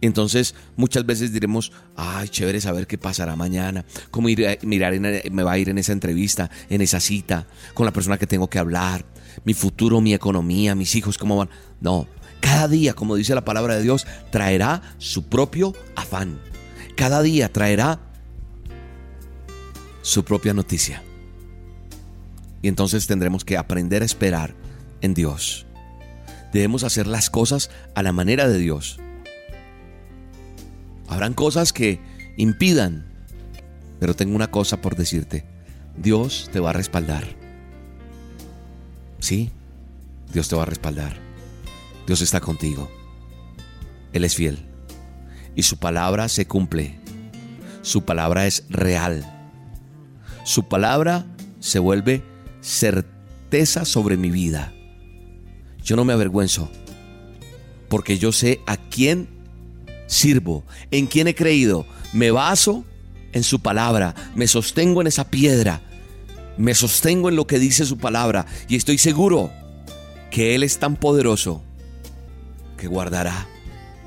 Entonces, 0.02 0.56
muchas 0.76 1.06
veces 1.06 1.32
diremos, 1.32 1.72
ay, 1.96 2.28
chévere 2.28 2.60
saber 2.60 2.88
qué 2.88 2.98
pasará 2.98 3.36
mañana, 3.36 3.84
cómo 4.10 4.28
ir 4.28 4.58
mirar 4.62 4.98
me 4.98 5.42
va 5.44 5.52
a 5.52 5.58
ir 5.58 5.68
en 5.68 5.78
esa 5.78 5.92
entrevista, 5.92 6.50
en 6.68 6.82
esa 6.82 6.98
cita, 6.98 7.46
con 7.72 7.86
la 7.86 7.92
persona 7.92 8.18
que 8.18 8.26
tengo 8.26 8.50
que 8.50 8.58
hablar, 8.58 9.06
mi 9.44 9.54
futuro, 9.54 10.00
mi 10.00 10.12
economía, 10.12 10.74
mis 10.74 10.96
hijos, 10.96 11.16
cómo 11.16 11.36
van. 11.36 11.50
No, 11.80 12.08
cada 12.40 12.66
día, 12.66 12.94
como 12.94 13.14
dice 13.14 13.36
la 13.36 13.44
palabra 13.44 13.76
de 13.76 13.82
Dios, 13.82 14.04
traerá 14.30 14.82
su 14.98 15.28
propio 15.28 15.72
afán. 15.94 16.40
Cada 16.96 17.22
día 17.22 17.52
traerá 17.52 18.00
su 20.02 20.24
propia 20.24 20.52
noticia. 20.52 21.00
Y 22.60 22.66
entonces 22.66 23.06
tendremos 23.06 23.44
que 23.44 23.56
aprender 23.56 24.02
a 24.02 24.06
esperar 24.06 24.56
en 25.00 25.14
Dios. 25.14 25.64
Debemos 26.52 26.82
hacer 26.82 27.06
las 27.06 27.30
cosas 27.30 27.70
a 27.94 28.02
la 28.02 28.12
manera 28.12 28.48
de 28.48 28.58
Dios. 28.58 28.98
Habrán 31.12 31.34
cosas 31.34 31.74
que 31.74 32.00
impidan, 32.38 33.04
pero 34.00 34.16
tengo 34.16 34.34
una 34.34 34.50
cosa 34.50 34.80
por 34.80 34.96
decirte. 34.96 35.44
Dios 35.94 36.48
te 36.50 36.58
va 36.58 36.70
a 36.70 36.72
respaldar. 36.72 37.36
Sí, 39.18 39.50
Dios 40.32 40.48
te 40.48 40.56
va 40.56 40.62
a 40.62 40.66
respaldar. 40.66 41.18
Dios 42.06 42.22
está 42.22 42.40
contigo. 42.40 42.90
Él 44.14 44.24
es 44.24 44.34
fiel. 44.34 44.64
Y 45.54 45.64
su 45.64 45.76
palabra 45.76 46.30
se 46.30 46.46
cumple. 46.46 46.98
Su 47.82 48.06
palabra 48.06 48.46
es 48.46 48.64
real. 48.70 49.22
Su 50.44 50.66
palabra 50.66 51.26
se 51.60 51.78
vuelve 51.78 52.24
certeza 52.62 53.84
sobre 53.84 54.16
mi 54.16 54.30
vida. 54.30 54.72
Yo 55.84 55.94
no 55.94 56.06
me 56.06 56.14
avergüenzo, 56.14 56.70
porque 57.90 58.16
yo 58.16 58.32
sé 58.32 58.60
a 58.66 58.78
quién 58.78 59.28
sirvo, 60.12 60.64
en 60.90 61.06
quién 61.06 61.26
he 61.26 61.34
creído. 61.34 61.86
Me 62.12 62.30
baso 62.30 62.84
en 63.32 63.42
su 63.42 63.60
palabra, 63.60 64.14
me 64.34 64.46
sostengo 64.46 65.00
en 65.00 65.06
esa 65.06 65.30
piedra, 65.30 65.80
me 66.56 66.74
sostengo 66.74 67.28
en 67.28 67.36
lo 67.36 67.46
que 67.46 67.58
dice 67.58 67.84
su 67.86 67.98
palabra 67.98 68.46
y 68.68 68.76
estoy 68.76 68.98
seguro 68.98 69.50
que 70.30 70.54
Él 70.54 70.62
es 70.62 70.78
tan 70.78 70.96
poderoso 70.96 71.62
que 72.76 72.86
guardará 72.86 73.48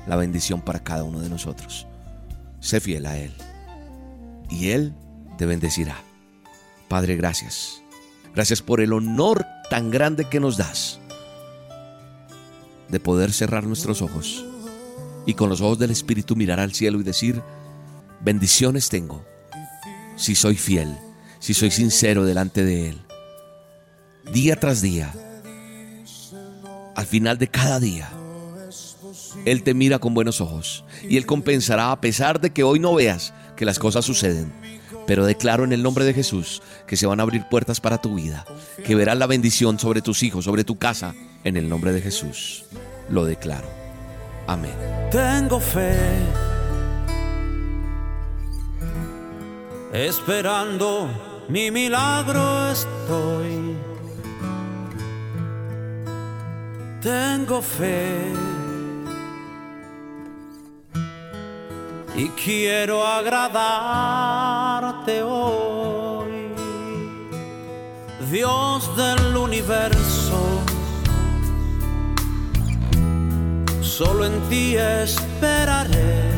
la 0.06 0.16
bendición 0.16 0.60
para 0.60 0.82
cada 0.82 1.02
uno 1.02 1.20
de 1.20 1.28
nosotros. 1.28 1.86
Sé 2.60 2.80
fiel 2.80 3.06
a 3.06 3.18
Él 3.18 3.32
y 4.48 4.68
Él 4.68 4.94
te 5.38 5.46
bendecirá. 5.46 5.96
Padre, 6.88 7.16
gracias. 7.16 7.82
Gracias 8.34 8.62
por 8.62 8.80
el 8.80 8.92
honor 8.92 9.44
tan 9.70 9.90
grande 9.90 10.28
que 10.28 10.40
nos 10.40 10.56
das 10.56 11.00
de 12.88 13.00
poder 13.00 13.32
cerrar 13.32 13.64
nuestros 13.64 14.02
ojos 14.02 14.44
y 15.26 15.34
con 15.34 15.50
los 15.50 15.60
ojos 15.60 15.78
del 15.78 15.90
Espíritu 15.90 16.36
mirar 16.36 16.60
al 16.60 16.72
cielo 16.72 17.00
y 17.00 17.02
decir, 17.02 17.42
bendiciones 18.20 18.88
tengo 18.88 19.24
si 20.16 20.34
soy 20.34 20.56
fiel, 20.56 20.96
si 21.38 21.52
soy 21.52 21.70
sincero 21.70 22.24
delante 22.24 22.64
de 22.64 22.88
Él. 22.88 23.00
Día 24.32 24.58
tras 24.58 24.80
día, 24.80 25.12
al 26.94 27.06
final 27.06 27.38
de 27.38 27.48
cada 27.48 27.78
día, 27.78 28.10
él 29.44 29.62
te 29.62 29.74
mira 29.74 29.98
con 29.98 30.14
buenos 30.14 30.40
ojos 30.40 30.84
y 31.08 31.16
Él 31.16 31.26
compensará 31.26 31.92
a 31.92 32.00
pesar 32.00 32.40
de 32.40 32.50
que 32.50 32.64
hoy 32.64 32.80
no 32.80 32.94
veas 32.94 33.32
que 33.56 33.64
las 33.64 33.78
cosas 33.78 34.04
suceden. 34.04 34.52
Pero 35.06 35.24
declaro 35.24 35.62
en 35.62 35.72
el 35.72 35.84
nombre 35.84 36.04
de 36.04 36.14
Jesús 36.14 36.62
que 36.88 36.96
se 36.96 37.06
van 37.06 37.20
a 37.20 37.22
abrir 37.22 37.48
puertas 37.48 37.80
para 37.80 37.98
tu 37.98 38.16
vida, 38.16 38.44
que 38.84 38.96
verás 38.96 39.16
la 39.16 39.28
bendición 39.28 39.78
sobre 39.78 40.02
tus 40.02 40.24
hijos, 40.24 40.46
sobre 40.46 40.64
tu 40.64 40.78
casa, 40.78 41.14
en 41.44 41.56
el 41.56 41.68
nombre 41.68 41.92
de 41.92 42.00
Jesús. 42.00 42.64
Lo 43.08 43.24
declaro. 43.24 43.85
Amén. 44.46 44.74
Tengo 45.10 45.60
fe. 45.60 45.94
Esperando 49.92 51.08
mi 51.48 51.70
milagro 51.70 52.70
estoy. 52.70 53.76
Tengo 57.00 57.62
fe 57.62 58.34
y 62.16 62.28
quiero 62.30 63.06
agradarte 63.06 65.22
hoy, 65.22 66.50
Dios 68.30 68.96
del 68.96 69.36
universo. 69.36 70.55
Solo 73.86 74.26
en 74.26 74.40
ti 74.48 74.76
esperaré. 74.76 76.32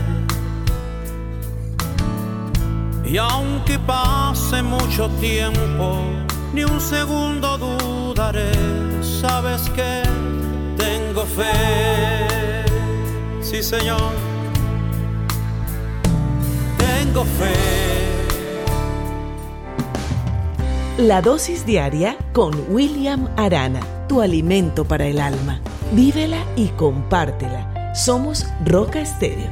Y 3.05 3.17
aunque 3.17 3.79
pase 3.79 4.63
mucho 4.63 5.09
tiempo, 5.21 5.99
ni 6.53 6.63
un 6.63 6.81
segundo 6.81 7.57
dudaré. 7.57 8.53
Sabes 9.03 9.63
que 9.71 10.03
tengo 10.77 11.25
fe. 11.25 12.65
Sí, 13.41 13.63
Señor 13.63 14.13
tengo 16.77 17.25
fe. 17.25 18.08
La 20.99 21.23
dosis 21.23 21.65
diaria 21.65 22.19
con 22.33 22.53
William 22.75 23.29
Arana, 23.37 23.79
tu 24.09 24.21
alimento 24.21 24.85
para 24.85 25.07
el 25.07 25.21
alma. 25.21 25.61
Vívela 25.93 26.45
y 26.57 26.71
compártela. 26.71 27.95
Somos 27.95 28.45
Roca 28.67 29.01
Estéreo. 29.01 29.49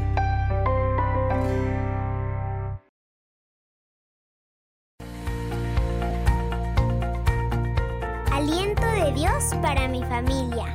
Aliento 8.32 8.82
de 8.82 9.12
Dios 9.12 9.44
para 9.62 9.86
mi 9.86 10.02
familia. 10.02 10.74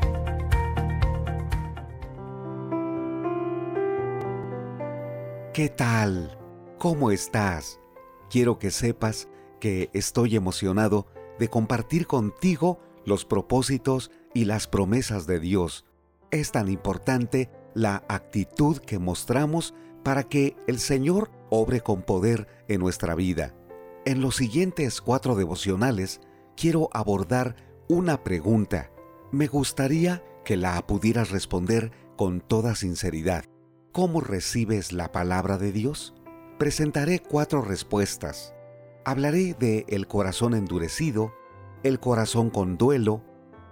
¿Qué 5.54 5.68
tal? 5.68 6.40
¿Cómo 6.78 7.12
estás? 7.12 7.82
Quiero 8.30 8.58
que 8.58 8.72
sepas 8.72 9.28
que 9.62 9.90
estoy 9.94 10.36
emocionado 10.36 11.08
de 11.40 11.48
compartir 11.48 12.08
contigo 12.08 12.80
los 13.06 13.24
propósitos 13.24 14.12
y 14.34 14.44
las 14.44 14.68
promesas 14.68 15.26
de 15.28 15.40
Dios. 15.40 15.86
Es 16.32 16.52
tan 16.52 16.68
importante 16.68 17.50
la 17.74 18.04
actitud 18.10 18.80
que 18.80 19.00
mostramos 19.00 19.74
para 20.04 20.24
que 20.24 20.58
el 20.68 20.80
Señor 20.80 21.32
obre 21.50 21.80
con 21.80 22.02
poder 22.02 22.48
en 22.68 22.82
nuestra 22.82 23.16
vida. 23.16 23.56
En 24.04 24.20
los 24.20 24.36
siguientes 24.36 25.00
cuatro 25.00 25.36
devocionales 25.36 26.20
quiero 26.58 26.90
abordar 26.92 27.56
una 27.88 28.24
pregunta. 28.24 28.92
Me 29.32 29.48
gustaría 29.48 30.24
que 30.44 30.58
la 30.58 30.86
pudieras 30.86 31.30
responder 31.30 31.92
con 32.18 32.42
toda 32.42 32.76
sinceridad. 32.76 33.46
¿Cómo 33.92 34.22
recibes 34.22 34.92
la 34.92 35.12
palabra 35.12 35.58
de 35.58 35.72
Dios? 35.72 36.14
presentaré 36.58 37.20
cuatro 37.20 37.64
respuestas. 37.64 38.54
Hablaré 39.04 39.56
de 39.56 39.86
el 39.90 40.08
corazón 40.08 40.54
endurecido, 40.54 41.34
el 41.84 42.00
corazón 42.00 42.50
con 42.50 42.78
duelo, 42.78 43.24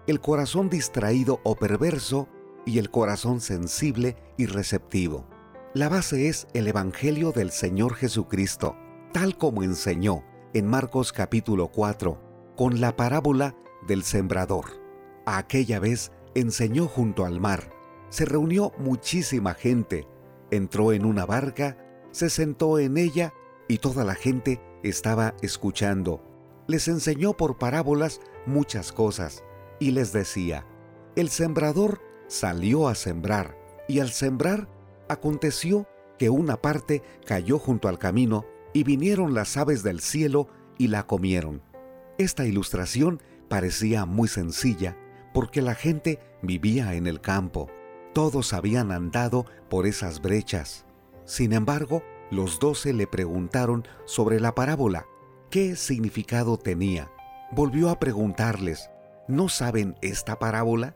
el 0.07 0.19
corazón 0.19 0.69
distraído 0.69 1.39
o 1.43 1.55
perverso 1.55 2.27
y 2.65 2.79
el 2.79 2.89
corazón 2.89 3.39
sensible 3.39 4.15
y 4.37 4.47
receptivo. 4.47 5.27
La 5.73 5.87
base 5.87 6.29
es 6.29 6.47
el 6.53 6.67
Evangelio 6.67 7.31
del 7.31 7.51
Señor 7.51 7.93
Jesucristo, 7.93 8.75
tal 9.13 9.37
como 9.37 9.63
enseñó 9.63 10.23
en 10.53 10.67
Marcos 10.67 11.13
capítulo 11.13 11.67
4, 11.67 12.53
con 12.55 12.81
la 12.81 12.95
parábola 12.95 13.55
del 13.87 14.03
sembrador. 14.03 14.79
aquella 15.25 15.79
vez 15.79 16.11
enseñó 16.33 16.87
junto 16.87 17.23
al 17.23 17.39
mar. 17.39 17.71
Se 18.09 18.25
reunió 18.25 18.71
muchísima 18.79 19.53
gente, 19.53 20.07
entró 20.49 20.91
en 20.91 21.05
una 21.05 21.25
barca 21.27 21.77
se 22.11 22.29
sentó 22.29 22.79
en 22.79 22.97
ella 22.97 23.33
y 23.67 23.77
toda 23.77 24.03
la 24.03 24.15
gente 24.15 24.61
estaba 24.83 25.35
escuchando. 25.41 26.23
Les 26.67 26.87
enseñó 26.87 27.33
por 27.33 27.57
parábolas 27.57 28.21
muchas 28.45 28.91
cosas 28.91 29.43
y 29.79 29.91
les 29.91 30.13
decía, 30.13 30.65
el 31.15 31.29
sembrador 31.29 32.01
salió 32.27 32.87
a 32.87 32.95
sembrar 32.95 33.57
y 33.87 33.99
al 33.99 34.11
sembrar 34.11 34.69
aconteció 35.07 35.87
que 36.17 36.29
una 36.29 36.61
parte 36.61 37.01
cayó 37.25 37.57
junto 37.57 37.87
al 37.87 37.97
camino 37.97 38.45
y 38.73 38.83
vinieron 38.83 39.33
las 39.33 39.57
aves 39.57 39.83
del 39.83 39.99
cielo 39.99 40.47
y 40.77 40.87
la 40.87 41.07
comieron. 41.07 41.63
Esta 42.17 42.45
ilustración 42.45 43.21
parecía 43.47 44.05
muy 44.05 44.27
sencilla 44.27 44.97
porque 45.33 45.61
la 45.61 45.75
gente 45.75 46.19
vivía 46.41 46.93
en 46.93 47.07
el 47.07 47.21
campo. 47.21 47.69
Todos 48.13 48.53
habían 48.53 48.91
andado 48.91 49.45
por 49.69 49.87
esas 49.87 50.21
brechas. 50.21 50.85
Sin 51.25 51.53
embargo, 51.53 52.03
los 52.31 52.59
doce 52.59 52.93
le 52.93 53.07
preguntaron 53.07 53.87
sobre 54.05 54.39
la 54.39 54.53
parábola, 54.55 55.05
qué 55.49 55.75
significado 55.75 56.57
tenía. 56.57 57.11
Volvió 57.51 57.89
a 57.89 57.99
preguntarles, 57.99 58.89
¿no 59.27 59.49
saben 59.49 59.95
esta 60.01 60.37
parábola? 60.37 60.95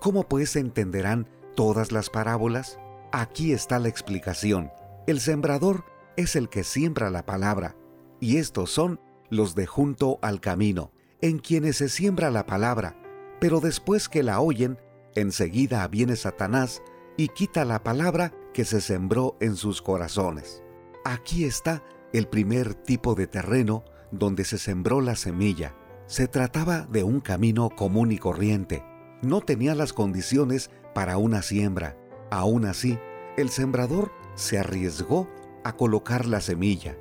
¿Cómo 0.00 0.28
pues 0.28 0.56
entenderán 0.56 1.28
todas 1.54 1.92
las 1.92 2.10
parábolas? 2.10 2.78
Aquí 3.12 3.52
está 3.52 3.78
la 3.78 3.88
explicación. 3.88 4.72
El 5.06 5.20
sembrador 5.20 5.84
es 6.16 6.34
el 6.36 6.48
que 6.48 6.64
siembra 6.64 7.10
la 7.10 7.24
palabra, 7.24 7.76
y 8.20 8.38
estos 8.38 8.70
son 8.70 9.00
los 9.30 9.54
de 9.54 9.66
junto 9.66 10.18
al 10.22 10.40
camino, 10.40 10.90
en 11.20 11.38
quienes 11.38 11.76
se 11.76 11.88
siembra 11.88 12.30
la 12.30 12.46
palabra, 12.46 12.96
pero 13.40 13.60
después 13.60 14.08
que 14.08 14.22
la 14.22 14.40
oyen, 14.40 14.78
enseguida 15.14 15.86
viene 15.88 16.16
Satanás 16.16 16.82
y 17.16 17.28
quita 17.28 17.64
la 17.64 17.82
palabra 17.82 18.32
que 18.52 18.64
se 18.64 18.80
sembró 18.80 19.36
en 19.40 19.56
sus 19.56 19.82
corazones. 19.82 20.62
Aquí 21.04 21.44
está 21.44 21.82
el 22.12 22.28
primer 22.28 22.74
tipo 22.74 23.14
de 23.14 23.26
terreno 23.26 23.84
donde 24.12 24.44
se 24.44 24.58
sembró 24.58 25.00
la 25.00 25.16
semilla. 25.16 25.74
Se 26.06 26.28
trataba 26.28 26.86
de 26.90 27.02
un 27.02 27.20
camino 27.20 27.70
común 27.70 28.12
y 28.12 28.18
corriente. 28.18 28.84
No 29.22 29.40
tenía 29.40 29.74
las 29.74 29.92
condiciones 29.92 30.70
para 30.94 31.16
una 31.16 31.42
siembra. 31.42 31.96
Aún 32.30 32.66
así, 32.66 32.98
el 33.36 33.50
sembrador 33.50 34.12
se 34.34 34.58
arriesgó 34.58 35.28
a 35.64 35.76
colocar 35.76 36.26
la 36.26 36.40
semilla. 36.40 36.96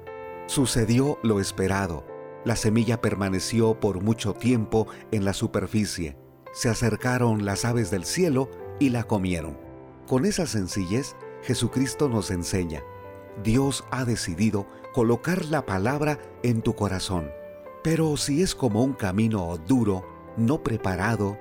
Sucedió 0.47 1.19
lo 1.21 1.39
esperado. 1.39 2.05
La 2.43 2.55
semilla 2.55 3.01
permaneció 3.01 3.79
por 3.79 4.01
mucho 4.01 4.33
tiempo 4.33 4.87
en 5.11 5.25
la 5.25 5.33
superficie. 5.33 6.17
Se 6.53 6.69
acercaron 6.69 7.45
las 7.45 7.65
aves 7.65 7.91
del 7.91 8.05
cielo 8.05 8.49
y 8.79 8.89
la 8.89 9.03
comieron. 9.03 9.57
Con 10.07 10.25
esa 10.25 10.47
sencillez, 10.47 11.15
Jesucristo 11.43 12.09
nos 12.09 12.31
enseña. 12.31 12.81
Dios 13.43 13.83
ha 13.91 14.05
decidido 14.05 14.67
colocar 14.93 15.45
la 15.45 15.65
palabra 15.65 16.19
en 16.43 16.61
tu 16.61 16.75
corazón. 16.75 17.31
Pero 17.83 18.17
si 18.17 18.41
es 18.41 18.53
como 18.55 18.83
un 18.83 18.93
camino 18.93 19.57
duro, 19.67 20.05
no 20.37 20.63
preparado, 20.63 21.37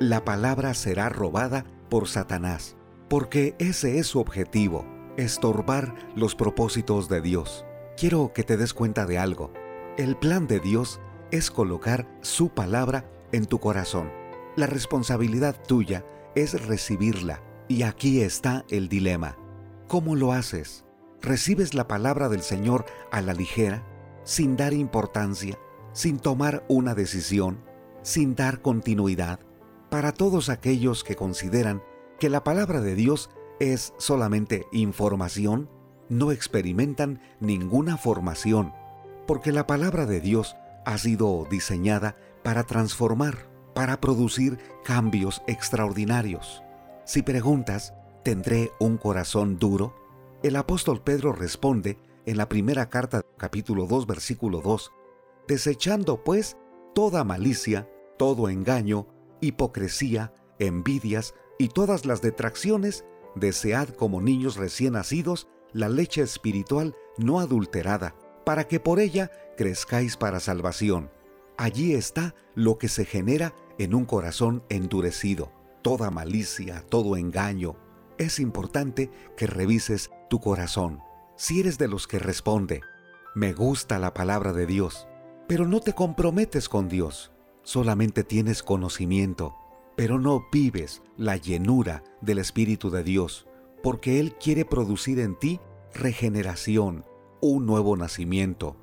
la 0.00 0.24
palabra 0.24 0.74
será 0.74 1.08
robada 1.08 1.64
por 1.88 2.08
Satanás, 2.08 2.76
porque 3.08 3.54
ese 3.58 3.98
es 3.98 4.08
su 4.08 4.18
objetivo, 4.18 4.84
estorbar 5.16 5.94
los 6.16 6.34
propósitos 6.34 7.08
de 7.08 7.20
Dios. 7.20 7.64
Quiero 7.96 8.32
que 8.32 8.42
te 8.42 8.56
des 8.56 8.74
cuenta 8.74 9.06
de 9.06 9.18
algo. 9.18 9.52
El 9.96 10.16
plan 10.16 10.48
de 10.48 10.58
Dios 10.58 11.00
es 11.30 11.50
colocar 11.50 12.08
su 12.22 12.48
palabra 12.48 13.08
en 13.30 13.46
tu 13.46 13.60
corazón. 13.60 14.10
La 14.56 14.66
responsabilidad 14.66 15.56
tuya 15.66 16.04
es 16.34 16.66
recibirla. 16.66 17.42
Y 17.68 17.82
aquí 17.82 18.20
está 18.20 18.64
el 18.68 18.88
dilema. 18.88 19.38
¿Cómo 19.88 20.16
lo 20.16 20.32
haces? 20.32 20.83
¿Recibes 21.24 21.72
la 21.72 21.88
palabra 21.88 22.28
del 22.28 22.42
Señor 22.42 22.84
a 23.10 23.22
la 23.22 23.32
ligera, 23.32 23.82
sin 24.24 24.58
dar 24.58 24.74
importancia, 24.74 25.58
sin 25.94 26.18
tomar 26.18 26.66
una 26.68 26.94
decisión, 26.94 27.64
sin 28.02 28.34
dar 28.34 28.60
continuidad? 28.60 29.40
Para 29.88 30.12
todos 30.12 30.50
aquellos 30.50 31.02
que 31.02 31.16
consideran 31.16 31.82
que 32.20 32.28
la 32.28 32.44
palabra 32.44 32.82
de 32.82 32.94
Dios 32.94 33.30
es 33.58 33.94
solamente 33.96 34.66
información, 34.70 35.70
no 36.10 36.30
experimentan 36.30 37.22
ninguna 37.40 37.96
formación, 37.96 38.74
porque 39.26 39.50
la 39.50 39.66
palabra 39.66 40.04
de 40.04 40.20
Dios 40.20 40.56
ha 40.84 40.98
sido 40.98 41.46
diseñada 41.50 42.18
para 42.42 42.64
transformar, 42.64 43.48
para 43.74 43.98
producir 43.98 44.58
cambios 44.84 45.40
extraordinarios. 45.46 46.62
Si 47.06 47.22
preguntas, 47.22 47.94
¿tendré 48.24 48.72
un 48.78 48.98
corazón 48.98 49.58
duro? 49.58 50.03
El 50.44 50.56
apóstol 50.56 51.00
Pedro 51.00 51.32
responde 51.32 51.96
en 52.26 52.36
la 52.36 52.50
primera 52.50 52.90
carta 52.90 53.22
capítulo 53.38 53.86
2 53.86 54.06
versículo 54.06 54.60
2, 54.60 54.92
desechando 55.48 56.22
pues 56.22 56.58
toda 56.94 57.24
malicia, 57.24 57.88
todo 58.18 58.50
engaño, 58.50 59.06
hipocresía, 59.40 60.34
envidias 60.58 61.32
y 61.58 61.68
todas 61.68 62.04
las 62.04 62.20
detracciones, 62.20 63.06
desead 63.34 63.88
como 63.88 64.20
niños 64.20 64.56
recién 64.56 64.92
nacidos 64.92 65.48
la 65.72 65.88
leche 65.88 66.20
espiritual 66.20 66.94
no 67.16 67.40
adulterada, 67.40 68.14
para 68.44 68.68
que 68.68 68.80
por 68.80 69.00
ella 69.00 69.30
crezcáis 69.56 70.18
para 70.18 70.40
salvación. 70.40 71.10
Allí 71.56 71.94
está 71.94 72.34
lo 72.54 72.76
que 72.76 72.88
se 72.88 73.06
genera 73.06 73.54
en 73.78 73.94
un 73.94 74.04
corazón 74.04 74.62
endurecido, 74.68 75.50
toda 75.80 76.10
malicia, 76.10 76.84
todo 76.90 77.16
engaño. 77.16 77.83
Es 78.18 78.38
importante 78.38 79.10
que 79.36 79.46
revises 79.46 80.10
tu 80.30 80.40
corazón. 80.40 81.00
Si 81.36 81.58
eres 81.58 81.78
de 81.78 81.88
los 81.88 82.06
que 82.06 82.20
responde, 82.20 82.80
me 83.34 83.52
gusta 83.52 83.98
la 83.98 84.14
palabra 84.14 84.52
de 84.52 84.66
Dios, 84.66 85.08
pero 85.48 85.66
no 85.66 85.80
te 85.80 85.94
comprometes 85.94 86.68
con 86.68 86.88
Dios, 86.88 87.32
solamente 87.64 88.22
tienes 88.22 88.62
conocimiento, 88.62 89.56
pero 89.96 90.20
no 90.20 90.46
vives 90.52 91.02
la 91.16 91.36
llenura 91.36 92.04
del 92.20 92.38
Espíritu 92.38 92.90
de 92.90 93.02
Dios, 93.02 93.48
porque 93.82 94.20
Él 94.20 94.36
quiere 94.36 94.64
producir 94.64 95.18
en 95.18 95.36
ti 95.36 95.60
regeneración, 95.92 97.04
un 97.40 97.66
nuevo 97.66 97.96
nacimiento. 97.96 98.76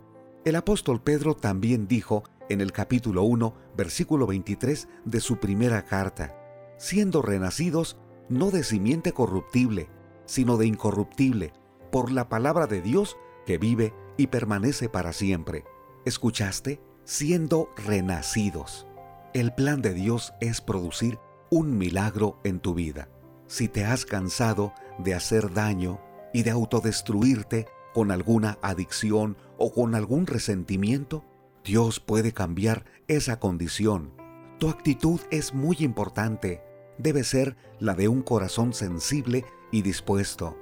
El 0.43 0.57
apóstol 0.57 1.01
Pedro 1.01 1.35
también 1.35 1.87
dijo 1.87 2.23
en 2.49 2.59
el 2.59 2.73
capítulo 2.73 3.23
1, 3.23 3.53
versículo 3.77 4.27
23 4.27 4.89
de 5.05 5.19
su 5.21 5.37
primera 5.37 5.85
carta, 5.85 6.35
siendo 6.77 7.21
renacidos 7.21 7.97
no 8.31 8.51
de 8.51 8.63
simiente 8.63 9.13
corruptible, 9.13 9.89
sino 10.25 10.57
de 10.57 10.65
incorruptible, 10.65 11.53
por 11.91 12.11
la 12.11 12.29
palabra 12.29 12.67
de 12.67 12.81
Dios 12.81 13.17
que 13.45 13.57
vive 13.57 13.93
y 14.17 14.27
permanece 14.27 14.89
para 14.89 15.13
siempre. 15.13 15.65
¿Escuchaste? 16.05 16.81
Siendo 17.03 17.69
renacidos. 17.75 18.87
El 19.33 19.53
plan 19.53 19.81
de 19.81 19.93
Dios 19.93 20.33
es 20.39 20.61
producir 20.61 21.19
un 21.49 21.77
milagro 21.77 22.39
en 22.43 22.59
tu 22.59 22.73
vida. 22.73 23.09
Si 23.47 23.67
te 23.67 23.83
has 23.83 24.05
cansado 24.05 24.73
de 24.99 25.13
hacer 25.13 25.53
daño 25.53 25.99
y 26.33 26.43
de 26.43 26.51
autodestruirte 26.51 27.67
con 27.93 28.11
alguna 28.11 28.57
adicción 28.61 29.37
o 29.57 29.73
con 29.73 29.95
algún 29.95 30.27
resentimiento, 30.27 31.25
Dios 31.63 31.99
puede 31.99 32.31
cambiar 32.31 32.85
esa 33.07 33.39
condición. 33.39 34.13
Tu 34.59 34.69
actitud 34.69 35.19
es 35.31 35.53
muy 35.53 35.77
importante. 35.79 36.61
Debe 37.01 37.23
ser 37.23 37.57
la 37.79 37.95
de 37.95 38.07
un 38.07 38.21
corazón 38.21 38.73
sensible 38.73 39.43
y 39.71 39.81
dispuesto. 39.81 40.55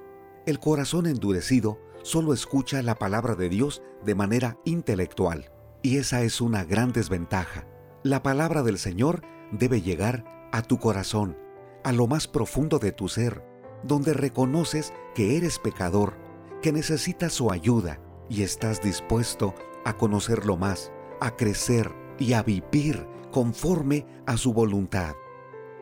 El 0.45 0.59
corazón 0.59 1.05
endurecido 1.05 1.81
solo 2.01 2.33
escucha 2.33 2.81
la 2.81 2.95
palabra 2.95 3.35
de 3.35 3.49
Dios 3.49 3.81
de 4.05 4.15
manera 4.15 4.57
intelectual, 4.63 5.51
y 5.81 5.97
esa 5.97 6.21
es 6.21 6.39
una 6.39 6.63
gran 6.63 6.93
desventaja. 6.93 7.67
La 8.03 8.23
palabra 8.23 8.63
del 8.63 8.77
Señor 8.77 9.21
debe 9.51 9.81
llegar 9.81 10.47
a 10.53 10.61
tu 10.61 10.79
corazón, 10.79 11.37
a 11.83 11.91
lo 11.91 12.07
más 12.07 12.25
profundo 12.25 12.79
de 12.79 12.93
tu 12.93 13.09
ser, 13.09 13.43
donde 13.83 14.13
reconoces 14.13 14.93
que 15.15 15.35
eres 15.35 15.59
pecador, 15.59 16.13
que 16.61 16.71
necesitas 16.71 17.33
su 17.33 17.51
ayuda 17.51 17.99
y 18.29 18.43
estás 18.43 18.81
dispuesto 18.81 19.55
a 19.83 19.97
conocerlo 19.97 20.55
más, 20.55 20.89
a 21.19 21.35
crecer 21.35 21.91
y 22.17 22.31
a 22.31 22.43
vivir 22.43 23.05
conforme 23.29 24.05
a 24.25 24.37
su 24.37 24.53
voluntad. 24.53 25.15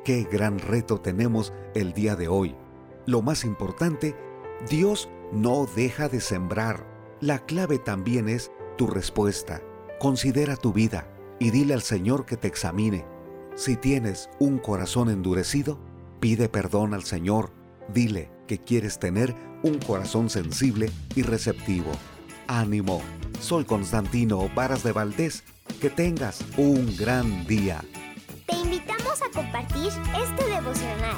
Qué 0.07 0.23
gran 0.23 0.57
reto 0.57 1.01
tenemos 1.01 1.51
el 1.75 1.91
día 1.91 2.15
de 2.15 2.29
hoy. 2.29 2.55
Lo 3.05 3.21
más 3.21 3.43
importante, 3.43 4.15
Dios 4.69 5.09
no 5.33 5.67
deja 5.75 6.07
de 6.07 6.21
sembrar. 6.21 6.87
La 7.19 7.39
clave 7.39 7.77
también 7.77 8.29
es 8.29 8.49
tu 8.77 8.87
respuesta. 8.87 9.61
Considera 9.99 10.55
tu 10.55 10.71
vida 10.71 11.09
y 11.39 11.49
dile 11.49 11.73
al 11.73 11.81
Señor 11.81 12.25
que 12.25 12.37
te 12.37 12.47
examine. 12.47 13.03
Si 13.55 13.75
tienes 13.75 14.29
un 14.39 14.59
corazón 14.59 15.09
endurecido, 15.09 15.77
pide 16.21 16.47
perdón 16.47 16.93
al 16.93 17.03
Señor 17.03 17.51
Dile 17.93 18.31
que 18.47 18.59
quieres 18.59 18.99
tener 18.99 19.35
un 19.61 19.77
corazón 19.77 20.29
sensible 20.29 20.89
y 21.15 21.23
receptivo. 21.23 21.91
Ánimo, 22.47 23.01
soy 23.41 23.65
Constantino 23.65 24.49
Varas 24.55 24.83
de 24.83 24.93
Valdés. 24.93 25.43
Que 25.81 25.89
tengas 25.89 26.45
un 26.55 26.95
gran 26.95 27.45
día. 27.45 27.83
Te 28.47 28.96
a 29.21 29.31
compartir 29.33 29.91
este 30.23 30.45
devocional. 30.45 31.17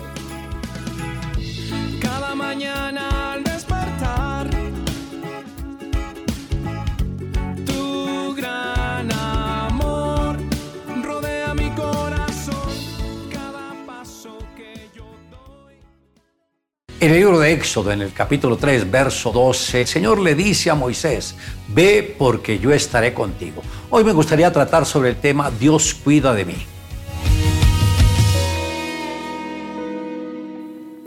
Cada 2.02 2.36
mañana 2.36 3.34
al 3.34 3.44
despertar 3.44 4.50
En 17.02 17.12
el 17.12 17.20
libro 17.20 17.40
de 17.40 17.54
Éxodo, 17.54 17.94
en 17.94 18.02
el 18.02 18.12
capítulo 18.12 18.58
3, 18.58 18.92
verso 18.92 19.32
12, 19.32 19.82
el 19.82 19.88
Señor 19.88 20.20
le 20.20 20.36
dice 20.36 20.70
a 20.70 20.76
Moisés, 20.76 21.34
ve 21.70 22.14
porque 22.18 22.60
yo 22.60 22.74
estaré 22.74 23.14
contigo. 23.14 23.62
Hoy 23.90 24.04
me 24.04 24.12
gustaría 24.12 24.52
tratar 24.52 24.86
sobre 24.86 25.12
el 25.12 25.16
tema 25.16 25.50
Dios 25.50 25.94
cuida 25.94 26.34
de 26.34 26.44
mí. 26.44 26.79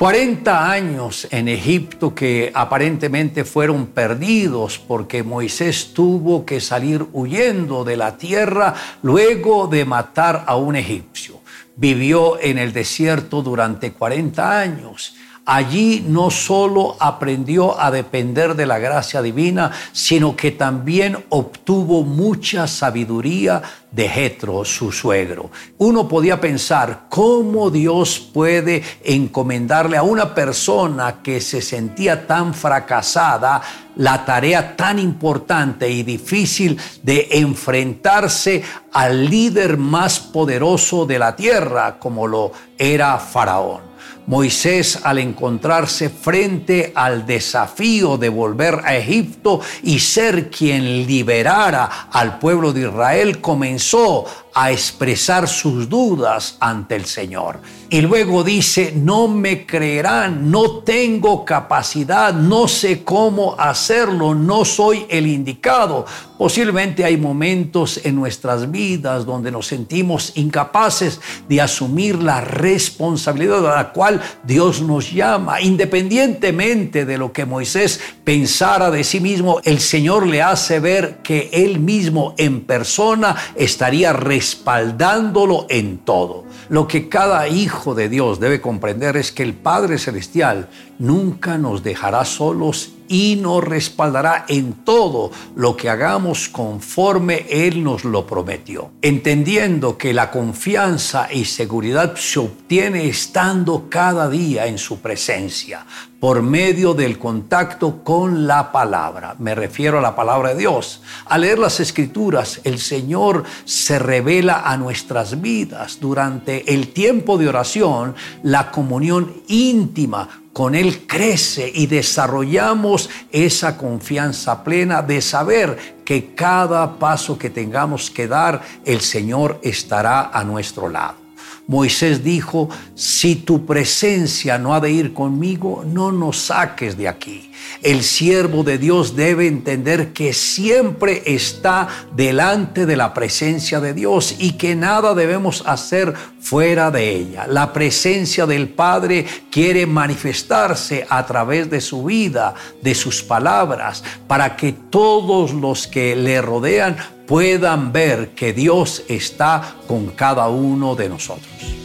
40 0.03 0.69
años 0.69 1.29
en 1.31 1.47
Egipto 1.47 2.13
que 2.13 2.51
aparentemente 2.57 3.45
fueron 3.45 3.87
perdidos 3.87 4.81
porque 4.81 5.23
Moisés 5.23 5.95
tuvo 5.95 6.45
que 6.45 6.61
salir 6.61 7.07
huyendo 7.13 7.85
de 7.85 7.97
la 7.97 8.17
tierra 8.17 8.75
luego 9.03 9.69
de 9.69 9.85
matar 9.85 10.43
a 10.49 10.57
un 10.57 10.75
egipcio. 10.75 11.39
vivió 11.77 12.41
en 12.41 12.59
el 12.59 12.73
desierto 12.73 13.43
durante 13.43 13.93
40 13.93 14.59
años 14.59 15.15
Allí 15.55 16.03
no 16.09 16.31
solo 16.31 16.97
aprendió 16.99 17.79
a 17.79 17.91
depender 17.91 18.57
de 18.57 18.65
la 18.65 18.79
gracia 18.79 19.21
divina, 19.21 19.71
sino 19.93 20.35
que 20.35 20.53
también 20.53 21.27
obtuvo 21.29 22.05
mucha 22.05 22.67
sabiduría 22.67 23.61
de 23.91 24.09
Jetro, 24.09 24.65
su 24.65 24.91
suegro. 24.91 25.51
Uno 25.77 26.09
podía 26.09 26.41
pensar 26.41 27.03
cómo 27.11 27.71
Dios 27.71 28.19
puede 28.19 28.83
encomendarle 29.05 29.99
a 29.99 30.03
una 30.03 30.35
persona 30.35 31.21
que 31.23 31.39
se 31.43 31.61
sentía 31.61 32.27
tan 32.27 32.55
fracasada 32.55 33.61
la 33.97 34.25
tarea 34.25 34.75
tan 34.75 34.99
importante 34.99 35.91
y 35.91 36.03
difícil 36.03 36.81
de 37.03 37.29
enfrentarse 37.31 38.63
al 38.91 39.29
líder 39.29 39.77
más 39.77 40.19
poderoso 40.19 41.05
de 41.05 41.19
la 41.19 41.37
tierra 41.37 41.99
como 41.99 42.27
lo 42.27 42.53
era 42.79 43.19
Faraón. 43.19 43.92
Moisés 44.27 45.01
al 45.03 45.19
encontrarse 45.19 46.09
frente 46.09 46.93
al 46.95 47.27
desafío 47.27 48.17
de 48.17 48.29
volver 48.29 48.81
a 48.85 48.97
Egipto 48.97 49.61
y 49.83 49.99
ser 49.99 50.49
quien 50.51 51.07
liberara 51.07 52.09
al 52.11 52.39
pueblo 52.39 52.73
de 52.73 52.83
Israel, 52.83 53.41
comenzó 53.41 54.25
a 54.55 54.71
expresar 54.71 55.49
sus 55.49 55.89
dudas 55.89 56.57
ante 56.61 56.95
el 56.95 57.07
Señor. 57.07 57.61
Y 57.93 58.01
luego 58.01 58.43
dice, 58.43 58.95
no 58.97 59.29
me 59.29 59.67
creerán, 59.67 60.51
no 60.51 60.79
tengo 60.79 61.45
capacidad, 61.45 62.33
no 62.33 62.67
sé 62.67 63.05
cómo 63.05 63.55
hacerlo, 63.59 64.35
no 64.35 64.65
soy 64.65 65.05
el 65.11 65.27
indicado. 65.27 66.07
Posiblemente 66.39 67.05
hay 67.05 67.19
momentos 67.19 68.01
en 68.03 68.17
nuestras 68.17 68.71
vidas 68.71 69.27
donde 69.27 69.53
nos 69.53 69.67
sentimos 69.67 70.33
incapaces 70.37 71.21
de 71.47 71.61
asumir 71.61 72.17
la 72.23 72.41
responsabilidad 72.41 73.71
a 73.71 73.77
la 73.77 73.93
cual 73.93 74.23
Dios 74.43 74.81
nos 74.81 75.13
llama. 75.13 75.61
Independientemente 75.61 77.05
de 77.05 77.19
lo 77.19 77.31
que 77.31 77.45
Moisés 77.45 78.01
pensara 78.25 78.91
de 78.91 79.05
sí 79.05 79.21
mismo, 79.21 79.61
el 79.65 79.81
Señor 79.81 80.27
le 80.27 80.41
hace 80.41 80.81
ver 80.81 81.19
que 81.23 81.51
él 81.53 81.79
mismo 81.79 82.35
en 82.39 82.63
persona 82.63 83.37
estaría 83.55 84.15
respaldándolo 84.15 85.67
en 85.69 85.99
todo. 85.99 86.47
Lo 86.69 86.87
que 86.87 87.09
cada 87.09 87.49
hijo 87.49 87.95
de 87.95 88.09
Dios 88.09 88.41
debe 88.41 88.61
comprender 88.61 89.17
es 89.17 89.33
que 89.33 89.43
el 89.43 89.55
Padre 89.55 89.99
Celestial 89.99 90.69
nunca 90.99 91.59
nos 91.59 91.83
dejará 91.83 92.25
solos 92.25 92.93
y 93.09 93.37
nos 93.37 93.63
respaldará 93.65 94.45
en 94.49 94.73
todo 94.85 95.31
lo 95.55 95.77
que 95.77 95.89
hagamos 95.89 96.49
conforme 96.49 97.47
Él 97.51 97.83
nos 97.83 98.05
lo 98.05 98.27
prometió. 98.27 98.91
Entendiendo 99.03 99.99
que 99.99 100.13
la 100.13 100.31
confianza 100.31 101.29
y 101.33 101.45
seguridad 101.45 102.17
se 102.17 102.41
obtiene 102.41 103.07
estando 103.07 103.87
cada 103.89 104.29
día 104.29 104.67
en 104.67 104.79
su 104.79 105.01
presencia 105.01 105.87
por 106.23 106.41
medio 106.41 106.95
del 106.95 107.19
contacto 107.19 108.05
con 108.05 108.47
la 108.47 108.71
palabra. 108.71 109.35
Me 109.41 109.57
refiero 109.57 109.99
a 109.99 110.01
la 110.01 110.15
palabra 110.15 110.51
de 110.51 110.61
Dios. 110.61 111.03
Al 111.27 111.41
leer 111.41 111.59
las 111.59 111.81
escrituras, 111.81 112.61
el 112.63 112.79
Señor 112.79 113.43
se 113.65 113.99
revela 113.99 114.63
a 114.65 114.77
nuestras 114.77 115.41
vidas 115.41 115.99
durante 116.01 116.73
el 116.73 116.93
tiempo 116.93 117.39
de 117.39 117.49
oración, 117.49 118.15
la 118.45 118.71
comunión 118.71 119.35
íntima 119.49 120.42
con 120.53 120.75
Él 120.75 121.07
crece 121.07 121.71
y 121.75 121.87
desarrollamos 121.87 123.09
esa 123.31 123.77
confianza 123.77 124.63
plena 124.63 125.03
de 125.03 125.21
saber 125.21 125.97
que 126.05 126.35
cada 126.35 126.99
paso 126.99 127.39
que 127.39 127.51
tengamos 127.51 128.11
que 128.11 128.27
dar, 128.27 128.63
el 128.85 129.01
Señor 129.01 129.61
estará 129.63 130.31
a 130.33 130.45
nuestro 130.45 130.89
lado. 130.89 131.23
Moisés 131.69 132.25
dijo, 132.25 132.69
si 132.95 133.37
tu 133.37 133.65
presencia 133.65 134.59
no 134.59 134.75
ha 134.75 134.81
de 134.81 134.91
ir 134.91 135.15
conmigo, 135.15 135.85
no 135.87 136.11
nos 136.11 136.39
saques 136.39 136.97
de 136.97 137.09
aquí. 137.09 137.52
El 137.83 138.05
siervo 138.05 138.63
de 138.63 138.79
Dios 138.79 139.17
debe 139.17 139.47
entender 139.47 140.13
que 140.13 140.33
siempre 140.33 141.23
está 141.27 141.89
delante 142.15 142.87
de 142.87 142.97
la 142.97 143.13
presencia 143.13 143.81
de 143.81 143.93
Dios 143.93 144.37
y 144.39 144.53
que 144.53 144.77
nada 144.77 145.15
debemos 145.15 145.65
hacer 145.67 146.15
fuera 146.41 146.91
de 146.91 147.11
ella. 147.11 147.47
La 147.49 147.73
presencia 147.73 148.47
del 148.47 148.69
Padre 148.69 149.27
quiere 149.51 149.87
manifestarse 149.87 151.07
a 151.09 151.27
través 151.27 151.71
de 151.71 151.81
su 151.81 152.05
vida, 152.05 152.55
de 152.83 152.95
sus 152.95 153.23
palabras, 153.23 154.05
para 154.27 154.57
que 154.57 154.73
todos 154.73 155.53
los 155.53 155.87
que 155.87 156.15
le 156.15 156.41
rodean 156.41 156.97
puedan 157.27 157.93
ver 157.93 158.31
que 158.31 158.53
Dios 158.53 159.05
está 159.09 159.77
con 159.87 160.09
cada 160.09 160.49
uno 160.49 160.95
de 160.95 161.09
nosotros. 161.09 161.82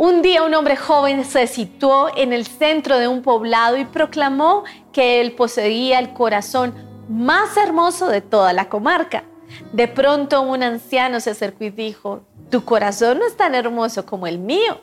Un 0.00 0.22
día 0.22 0.44
un 0.44 0.54
hombre 0.54 0.76
joven 0.76 1.24
se 1.24 1.48
situó 1.48 2.08
en 2.16 2.32
el 2.32 2.46
centro 2.46 3.00
de 3.00 3.08
un 3.08 3.20
poblado 3.20 3.76
y 3.76 3.84
proclamó 3.84 4.62
que 4.92 5.20
él 5.20 5.32
poseía 5.32 5.98
el 5.98 6.12
corazón 6.12 6.72
más 7.08 7.56
hermoso 7.56 8.06
de 8.06 8.20
toda 8.20 8.52
la 8.52 8.68
comarca. 8.68 9.24
De 9.72 9.88
pronto 9.88 10.40
un 10.42 10.62
anciano 10.62 11.18
se 11.18 11.30
acercó 11.30 11.64
y 11.64 11.70
dijo, 11.70 12.22
tu 12.48 12.64
corazón 12.64 13.18
no 13.18 13.26
es 13.26 13.36
tan 13.36 13.56
hermoso 13.56 14.06
como 14.06 14.28
el 14.28 14.38
mío. 14.38 14.80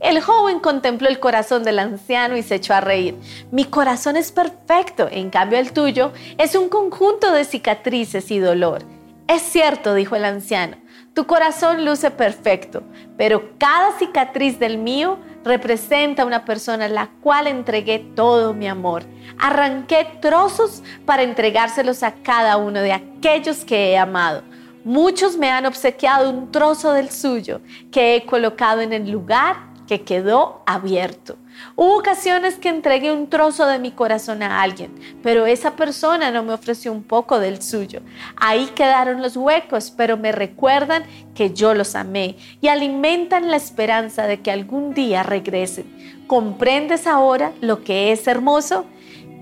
El 0.00 0.20
joven 0.20 0.60
contempló 0.60 1.08
el 1.08 1.18
corazón 1.18 1.64
del 1.64 1.78
anciano 1.78 2.36
y 2.36 2.42
se 2.42 2.56
echó 2.56 2.74
a 2.74 2.82
reír. 2.82 3.16
Mi 3.50 3.64
corazón 3.64 4.18
es 4.18 4.32
perfecto, 4.32 5.08
en 5.10 5.30
cambio 5.30 5.58
el 5.58 5.72
tuyo 5.72 6.12
es 6.36 6.54
un 6.54 6.68
conjunto 6.68 7.32
de 7.32 7.46
cicatrices 7.46 8.30
y 8.30 8.38
dolor. 8.38 8.82
Es 9.28 9.40
cierto, 9.40 9.94
dijo 9.94 10.14
el 10.14 10.26
anciano, 10.26 10.76
tu 11.18 11.26
corazón 11.26 11.84
luce 11.84 12.12
perfecto, 12.12 12.84
pero 13.16 13.50
cada 13.58 13.90
cicatriz 13.98 14.60
del 14.60 14.78
mío 14.78 15.18
representa 15.42 16.24
una 16.24 16.44
persona 16.44 16.84
a 16.84 16.88
la 16.88 17.10
cual 17.20 17.48
entregué 17.48 17.98
todo 17.98 18.54
mi 18.54 18.68
amor. 18.68 19.02
Arranqué 19.36 20.06
trozos 20.20 20.80
para 21.04 21.24
entregárselos 21.24 22.04
a 22.04 22.12
cada 22.12 22.56
uno 22.56 22.78
de 22.78 22.92
aquellos 22.92 23.64
que 23.64 23.90
he 23.90 23.98
amado. 23.98 24.44
Muchos 24.84 25.36
me 25.36 25.50
han 25.50 25.66
obsequiado 25.66 26.30
un 26.30 26.52
trozo 26.52 26.92
del 26.92 27.10
suyo 27.10 27.62
que 27.90 28.14
he 28.14 28.24
colocado 28.24 28.80
en 28.80 28.92
el 28.92 29.10
lugar 29.10 29.56
que 29.88 30.02
quedó 30.02 30.62
abierto. 30.66 31.36
Hubo 31.76 31.96
ocasiones 31.98 32.56
que 32.56 32.68
entregué 32.68 33.12
un 33.12 33.28
trozo 33.28 33.66
de 33.66 33.78
mi 33.78 33.90
corazón 33.90 34.42
a 34.42 34.62
alguien, 34.62 34.92
pero 35.22 35.46
esa 35.46 35.76
persona 35.76 36.30
no 36.30 36.42
me 36.42 36.52
ofreció 36.52 36.92
un 36.92 37.02
poco 37.02 37.38
del 37.38 37.62
suyo. 37.62 38.00
Ahí 38.36 38.66
quedaron 38.74 39.22
los 39.22 39.36
huecos, 39.36 39.92
pero 39.96 40.16
me 40.16 40.32
recuerdan 40.32 41.04
que 41.34 41.52
yo 41.52 41.74
los 41.74 41.94
amé 41.94 42.36
y 42.60 42.68
alimentan 42.68 43.50
la 43.50 43.56
esperanza 43.56 44.26
de 44.26 44.40
que 44.40 44.50
algún 44.50 44.94
día 44.94 45.22
regresen. 45.22 46.24
¿Comprendes 46.26 47.06
ahora 47.06 47.52
lo 47.60 47.84
que 47.84 48.12
es 48.12 48.26
hermoso? 48.26 48.86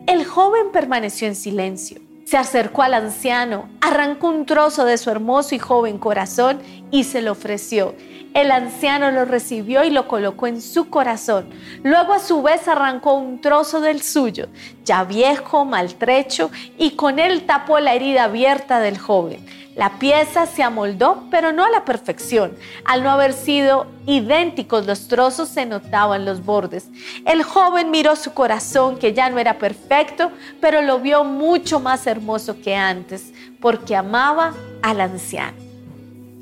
El 0.07 0.25
joven 0.25 0.71
permaneció 0.73 1.27
en 1.27 1.35
silencio. 1.35 2.06
Se 2.27 2.37
acercó 2.37 2.83
al 2.83 2.95
anciano, 2.95 3.69
arrancó 3.81 4.31
un 4.31 4.47
trozo 4.47 4.85
de 4.85 4.99
su 4.99 5.11
hermoso 5.11 5.55
y 5.55 5.61
joven 5.61 5.97
corazón 5.97 6.61
y 6.91 7.05
se 7.05 7.23
lo 7.23 7.31
ofreció. 7.31 7.95
El 8.35 8.51
anciano 8.51 9.13
lo 9.13 9.25
recibió 9.25 9.85
y 9.85 9.91
lo 9.91 10.09
colocó 10.09 10.49
en 10.49 10.61
su 10.61 10.91
corazón. 10.91 11.49
Luego 11.85 12.15
a 12.15 12.19
su 12.19 12.43
vez 12.43 12.67
arrancó 12.67 13.15
un 13.15 13.41
trozo 13.41 13.81
del 13.81 14.03
suyo, 14.03 14.49
ya 14.85 15.05
viejo, 15.05 15.65
maltrecho, 15.65 16.51
y 16.77 16.97
con 16.97 17.21
él 17.21 17.47
tapó 17.47 17.79
la 17.79 17.95
herida 17.95 18.25
abierta 18.25 18.81
del 18.81 18.99
joven. 18.99 19.47
La 19.77 19.99
pieza 19.99 20.47
se 20.47 20.63
amoldó, 20.63 21.25
pero 21.31 21.53
no 21.53 21.63
a 21.63 21.69
la 21.69 21.85
perfección. 21.85 22.53
Al 22.87 23.03
no 23.03 23.11
haber 23.11 23.35
sido 23.35 23.87
idénticos 24.07 24.87
los 24.87 25.07
trozos, 25.07 25.51
se 25.51 25.67
notaban 25.67 26.25
los 26.25 26.43
bordes. 26.43 26.87
El 27.27 27.43
joven 27.43 27.91
miró 27.91 28.17
su 28.17 28.33
corazón, 28.33 28.99
que 28.99 29.13
ya 29.13 29.29
no 29.29 29.39
era 29.39 29.59
perfecto, 29.59 30.33
pero 30.63 30.81
lo 30.81 30.99
vio 31.01 31.25
mucho 31.25 31.79
más 31.79 32.07
hermoso 32.07 32.59
que 32.63 32.75
antes, 32.75 33.35
porque 33.61 33.95
amaba 33.95 34.55
al 34.81 34.99
anciano. 35.03 35.59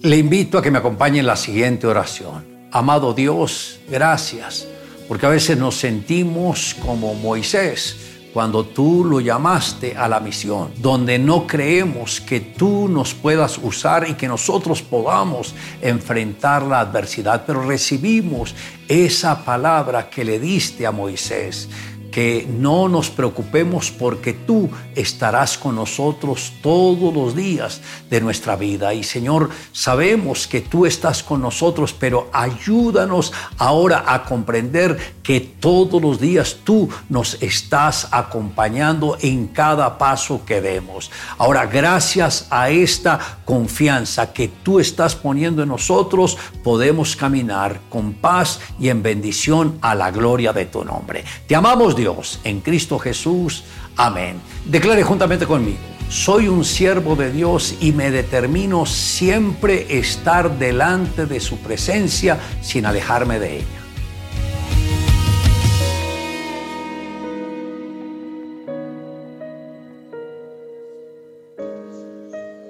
Le 0.03 0.17
invito 0.17 0.59
a 0.59 0.63
que 0.63 0.71
me 0.71 0.79
acompañe 0.79 1.19
en 1.19 1.27
la 1.27 1.35
siguiente 1.35 1.89
oración. 1.89 2.47
Amado 2.71 3.15
Dios, 3.15 3.81
gracias, 3.89 4.69
porque 5.09 5.27
a 5.27 5.31
veces 5.31 5.59
nos 5.59 5.75
sentimos 5.75 6.77
como 6.87 7.15
Moisés 7.15 8.14
cuando 8.35 8.65
tú 8.65 9.05
lo 9.05 9.21
llamaste 9.21 9.97
a 9.97 10.09
la 10.09 10.19
misión, 10.19 10.73
donde 10.79 11.21
no 11.21 11.47
creemos 11.47 12.21
que 12.21 12.41
tú 12.41 12.89
nos 12.89 13.15
puedas 13.15 13.59
usar 13.59 14.09
y 14.09 14.15
que 14.15 14.27
nosotros 14.27 14.83
podamos 14.83 15.55
enfrentar 15.81 16.65
la 16.65 16.81
adversidad, 16.81 17.45
pero 17.47 17.65
recibimos 17.65 18.53
esa 18.89 19.45
palabra 19.45 20.11
que 20.11 20.25
le 20.25 20.41
diste 20.41 20.85
a 20.85 20.91
Moisés 20.91 21.69
que 22.15 22.47
no 22.49 22.89
nos 22.89 23.11
preocupemos 23.11 23.91
porque 23.91 24.35
tú 24.35 24.71
estarás 24.95 25.59
con 25.59 25.75
nosotros 25.75 26.53
todos 26.63 27.13
los 27.13 27.35
días 27.35 27.81
de 28.09 28.21
nuestra 28.21 28.55
vida. 28.55 28.95
Y 28.95 29.03
Señor, 29.03 29.51
sabemos 29.73 30.47
que 30.47 30.61
tú 30.61 30.87
estás 30.87 31.25
con 31.25 31.43
nosotros, 31.43 31.93
pero 31.93 32.29
ayúdanos 32.33 33.33
ahora 33.59 34.05
a 34.07 34.23
comprender 34.23 35.15
que 35.25 35.41
todos 35.41 36.01
los 36.01 36.21
días 36.21 36.59
tú 36.63 36.89
nos 37.09 37.43
estás 37.43 38.07
acompañando 38.13 39.19
en 39.21 39.49
cada 39.49 39.99
paso 39.99 40.45
que 40.47 40.61
demos. 40.61 41.11
Ahora, 41.37 41.67
gracias 41.67 42.47
a 42.49 42.71
esta 42.71 43.39
confianza 43.45 44.33
que 44.33 44.47
tú 44.47 44.79
estás 44.79 45.17
poniendo 45.17 45.65
en 45.65 45.69
nosotros, 45.71 46.39
podemos 46.63 47.17
caminar 47.17 47.81
con 47.89 48.13
paz 48.13 48.61
y 48.79 48.89
en 48.89 49.03
bendición 49.03 49.79
a 49.81 49.97
la 49.97 50.13
gloria 50.13 50.53
de 50.53 50.67
tu 50.67 50.85
nombre. 50.85 51.25
Te 51.49 51.57
amamos, 51.57 51.97
Dios 51.97 52.04
Dios 52.05 52.39
en 52.45 52.61
Cristo 52.61 52.99
Jesús. 52.99 53.65
Amén. 53.97 54.39
Declare 54.67 55.03
juntamente 55.03 55.47
conmigo. 55.47 55.79
Soy 56.11 56.49
un 56.49 56.63
siervo 56.63 57.17
de 57.17 57.33
Dios 57.33 57.77
y 57.81 57.93
me 57.93 58.11
determino 58.11 58.85
siempre 58.85 59.99
estar 59.99 60.59
delante 60.59 61.25
de 61.25 61.41
su 61.41 61.57
presencia 61.61 62.39
sin 62.61 62.85
alejarme 62.85 63.39
de 63.39 63.57
ella. 63.57 63.81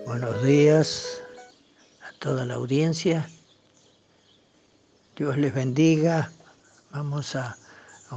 Buenos 0.07 0.45
días 0.45 1.21
a 2.09 2.17
toda 2.21 2.47
la 2.47 2.55
audiencia. 2.55 3.29
Dios 5.17 5.37
les 5.37 5.53
bendiga. 5.53 6.31
Vamos 6.93 7.35
a 7.35 7.57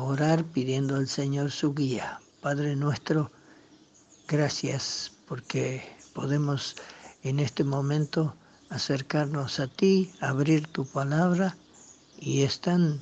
orar 0.04 0.44
pidiendo 0.46 0.96
al 0.96 1.08
Señor 1.08 1.52
su 1.52 1.74
guía. 1.74 2.20
Padre 2.42 2.76
nuestro, 2.76 3.32
gracias 4.28 5.12
porque 5.28 5.84
podemos 6.14 6.76
en 7.24 7.40
este 7.40 7.64
momento 7.64 8.36
acercarnos 8.70 9.60
a 9.60 9.68
ti, 9.68 10.12
abrir 10.20 10.68
tu 10.68 10.86
palabra 10.86 11.56
y 12.20 12.44
es 12.44 12.60
tan 12.60 13.02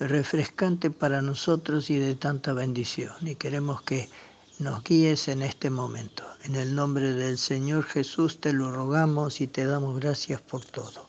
refrescante 0.00 0.90
para 0.90 1.22
nosotros 1.22 1.90
y 1.90 1.98
de 1.98 2.14
tanta 2.14 2.52
bendición. 2.52 3.14
Y 3.20 3.34
queremos 3.34 3.82
que 3.82 4.08
nos 4.58 4.82
guíes 4.82 5.28
en 5.28 5.42
este 5.42 5.70
momento. 5.70 6.24
En 6.44 6.56
el 6.56 6.74
nombre 6.74 7.12
del 7.12 7.38
Señor 7.38 7.84
Jesús 7.84 8.40
te 8.40 8.52
lo 8.52 8.72
rogamos 8.72 9.40
y 9.40 9.46
te 9.46 9.64
damos 9.64 9.98
gracias 9.98 10.40
por 10.40 10.64
todo. 10.64 11.08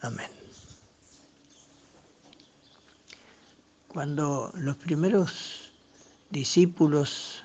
Amén. 0.00 0.37
Cuando 3.98 4.52
los 4.54 4.76
primeros 4.76 5.72
discípulos 6.30 7.42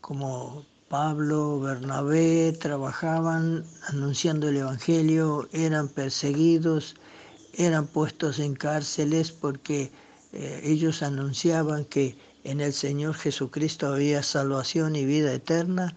como 0.00 0.64
Pablo, 0.88 1.58
Bernabé 1.58 2.52
trabajaban 2.52 3.64
anunciando 3.88 4.48
el 4.48 4.58
Evangelio, 4.58 5.48
eran 5.50 5.88
perseguidos, 5.88 6.94
eran 7.54 7.88
puestos 7.88 8.38
en 8.38 8.54
cárceles 8.54 9.32
porque 9.32 9.90
eh, 10.32 10.60
ellos 10.62 11.02
anunciaban 11.02 11.86
que 11.86 12.16
en 12.44 12.60
el 12.60 12.72
Señor 12.72 13.14
Jesucristo 13.14 13.88
había 13.88 14.22
salvación 14.22 14.94
y 14.94 15.06
vida 15.06 15.32
eterna 15.32 15.92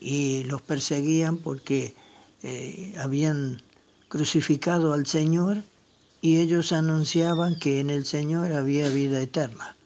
y 0.00 0.44
los 0.44 0.62
perseguían 0.62 1.36
porque 1.36 1.94
eh, 2.42 2.94
habían 2.98 3.60
crucificado 4.08 4.94
al 4.94 5.04
Señor 5.04 5.64
y 6.24 6.40
ellos 6.40 6.72
anunciaban 6.72 7.58
que 7.58 7.80
en 7.80 7.90
el 7.90 8.06
Señor 8.06 8.50
había 8.54 8.88
vida 8.88 9.20
eterna. 9.20 9.76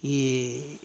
Y 0.00 0.78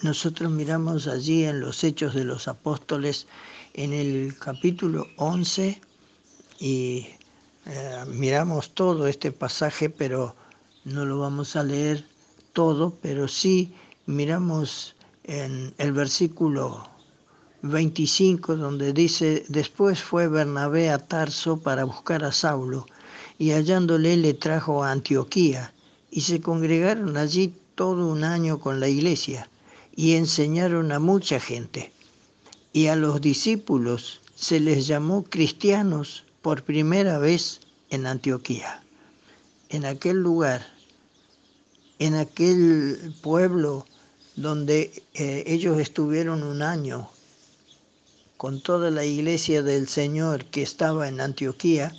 nosotros 0.00 0.50
miramos 0.50 1.06
allí 1.06 1.44
en 1.44 1.60
los 1.60 1.84
Hechos 1.84 2.14
de 2.14 2.24
los 2.24 2.48
Apóstoles, 2.48 3.26
en 3.74 3.92
el 3.92 4.34
capítulo 4.38 5.06
11, 5.18 5.78
y 6.58 7.08
eh, 7.66 8.04
miramos 8.08 8.70
todo 8.70 9.06
este 9.06 9.32
pasaje, 9.32 9.90
pero 9.90 10.34
no 10.86 11.04
lo 11.04 11.18
vamos 11.18 11.54
a 11.54 11.62
leer 11.62 12.06
todo, 12.54 12.96
pero 13.02 13.28
sí 13.28 13.74
miramos 14.06 14.96
en 15.24 15.74
el 15.76 15.92
versículo 15.92 16.88
25, 17.60 18.56
donde 18.56 18.94
dice, 18.94 19.44
después 19.48 20.02
fue 20.02 20.26
Bernabé 20.26 20.88
a 20.88 21.06
Tarso 21.06 21.58
para 21.58 21.84
buscar 21.84 22.24
a 22.24 22.32
Saulo 22.32 22.86
y 23.42 23.50
hallándole 23.50 24.16
le 24.16 24.34
trajo 24.34 24.84
a 24.84 24.92
Antioquía, 24.92 25.74
y 26.12 26.20
se 26.20 26.40
congregaron 26.40 27.16
allí 27.16 27.52
todo 27.74 28.06
un 28.06 28.22
año 28.22 28.60
con 28.60 28.78
la 28.78 28.88
iglesia, 28.88 29.50
y 29.96 30.12
enseñaron 30.12 30.92
a 30.92 31.00
mucha 31.00 31.40
gente. 31.40 31.90
Y 32.72 32.86
a 32.86 32.94
los 32.94 33.20
discípulos 33.20 34.20
se 34.36 34.60
les 34.60 34.86
llamó 34.86 35.24
cristianos 35.24 36.22
por 36.40 36.62
primera 36.62 37.18
vez 37.18 37.58
en 37.90 38.06
Antioquía. 38.06 38.80
En 39.70 39.86
aquel 39.86 40.18
lugar, 40.18 40.64
en 41.98 42.14
aquel 42.14 43.12
pueblo 43.22 43.86
donde 44.36 45.02
eh, 45.14 45.42
ellos 45.48 45.80
estuvieron 45.80 46.44
un 46.44 46.62
año 46.62 47.10
con 48.36 48.62
toda 48.62 48.92
la 48.92 49.04
iglesia 49.04 49.64
del 49.64 49.88
Señor 49.88 50.44
que 50.44 50.62
estaba 50.62 51.08
en 51.08 51.20
Antioquía, 51.20 51.92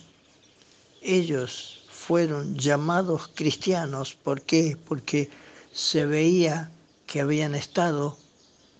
ellos 1.04 1.86
fueron 1.90 2.58
llamados 2.58 3.30
cristianos. 3.34 4.14
¿Por 4.14 4.42
qué? 4.42 4.78
Porque 4.86 5.30
se 5.72 6.06
veía 6.06 6.72
que 7.06 7.22
habían 7.22 7.56
estado 7.56 8.18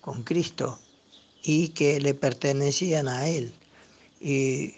con 0.00 0.22
Cristo 0.22 0.78
y 1.42 1.68
que 1.68 2.00
le 2.00 2.14
pertenecían 2.14 3.08
a 3.08 3.28
Él. 3.28 3.52
Y 4.20 4.74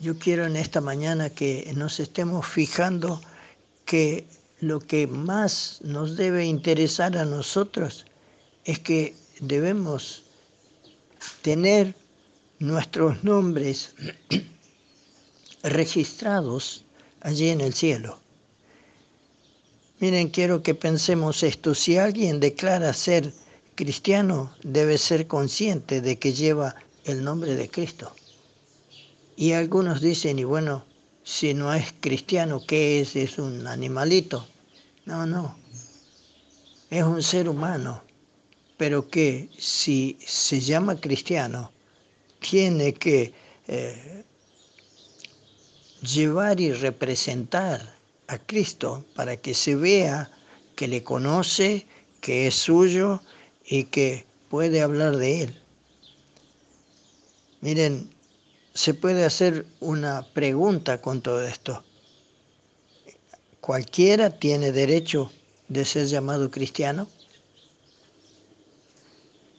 yo 0.00 0.18
quiero 0.18 0.44
en 0.46 0.56
esta 0.56 0.80
mañana 0.80 1.30
que 1.30 1.72
nos 1.76 2.00
estemos 2.00 2.46
fijando 2.46 3.20
que 3.84 4.26
lo 4.60 4.80
que 4.80 5.06
más 5.06 5.80
nos 5.82 6.16
debe 6.16 6.44
interesar 6.46 7.16
a 7.16 7.24
nosotros 7.24 8.06
es 8.64 8.78
que 8.78 9.14
debemos 9.40 10.22
tener 11.42 11.94
nuestros 12.58 13.22
nombres 13.22 13.94
registrados 15.64 16.84
allí 17.20 17.48
en 17.48 17.60
el 17.60 17.74
cielo. 17.74 18.20
Miren, 19.98 20.28
quiero 20.28 20.62
que 20.62 20.74
pensemos 20.74 21.42
esto. 21.42 21.74
Si 21.74 21.96
alguien 21.96 22.38
declara 22.38 22.92
ser 22.92 23.32
cristiano, 23.74 24.54
debe 24.62 24.98
ser 24.98 25.26
consciente 25.26 26.00
de 26.00 26.18
que 26.18 26.32
lleva 26.32 26.76
el 27.04 27.24
nombre 27.24 27.54
de 27.56 27.70
Cristo. 27.70 28.14
Y 29.36 29.52
algunos 29.52 30.00
dicen, 30.00 30.38
y 30.38 30.44
bueno, 30.44 30.84
si 31.22 31.54
no 31.54 31.72
es 31.72 31.94
cristiano, 32.00 32.62
¿qué 32.66 33.00
es? 33.00 33.16
¿Es 33.16 33.38
un 33.38 33.66
animalito? 33.66 34.46
No, 35.06 35.26
no. 35.26 35.56
Es 36.90 37.02
un 37.02 37.22
ser 37.22 37.48
humano. 37.48 38.02
Pero 38.76 39.08
que 39.08 39.48
si 39.56 40.18
se 40.26 40.60
llama 40.60 41.00
cristiano, 41.00 41.72
tiene 42.40 42.92
que 42.92 43.32
eh, 43.68 44.24
llevar 46.04 46.60
y 46.60 46.72
representar 46.72 47.96
a 48.26 48.38
Cristo 48.38 49.04
para 49.14 49.36
que 49.36 49.54
se 49.54 49.74
vea 49.74 50.30
que 50.76 50.88
le 50.88 51.02
conoce, 51.02 51.86
que 52.20 52.46
es 52.46 52.54
suyo 52.54 53.22
y 53.64 53.84
que 53.84 54.26
puede 54.48 54.82
hablar 54.82 55.16
de 55.16 55.42
él. 55.42 55.62
Miren, 57.60 58.10
se 58.74 58.92
puede 58.92 59.24
hacer 59.24 59.66
una 59.80 60.26
pregunta 60.34 61.00
con 61.00 61.22
todo 61.22 61.42
esto. 61.46 61.84
¿Cualquiera 63.60 64.30
tiene 64.30 64.72
derecho 64.72 65.32
de 65.68 65.84
ser 65.84 66.06
llamado 66.06 66.50
cristiano? 66.50 67.08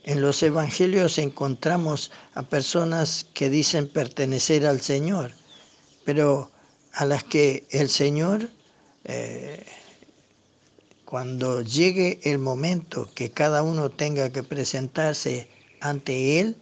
En 0.03 0.21
los 0.21 0.43
evangelios 0.43 1.17
encontramos 1.17 2.11
a 2.35 2.43
personas 2.43 3.25
que 3.33 3.49
dicen 3.49 3.87
pertenecer 3.87 4.67
al 4.67 4.81
Señor, 4.81 5.33
pero 6.05 6.51
a 6.93 7.05
las 7.05 7.23
que 7.23 7.65
el 7.71 7.89
Señor, 7.89 8.49
eh, 9.03 9.65
cuando 11.03 11.61
llegue 11.61 12.19
el 12.23 12.39
momento 12.39 13.09
que 13.13 13.31
cada 13.31 13.63
uno 13.63 13.89
tenga 13.89 14.31
que 14.31 14.43
presentarse 14.43 15.49
ante 15.81 16.39
Él, 16.39 16.55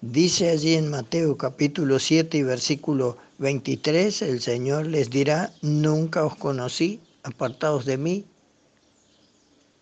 dice 0.00 0.50
allí 0.50 0.74
en 0.74 0.90
Mateo 0.90 1.36
capítulo 1.36 1.98
7 1.98 2.38
y 2.38 2.42
versículo 2.42 3.18
23, 3.38 4.22
el 4.22 4.40
Señor 4.40 4.86
les 4.86 5.10
dirá, 5.10 5.52
nunca 5.62 6.24
os 6.24 6.36
conocí, 6.36 7.00
apartados 7.22 7.84
de 7.84 7.98
mí. 7.98 8.24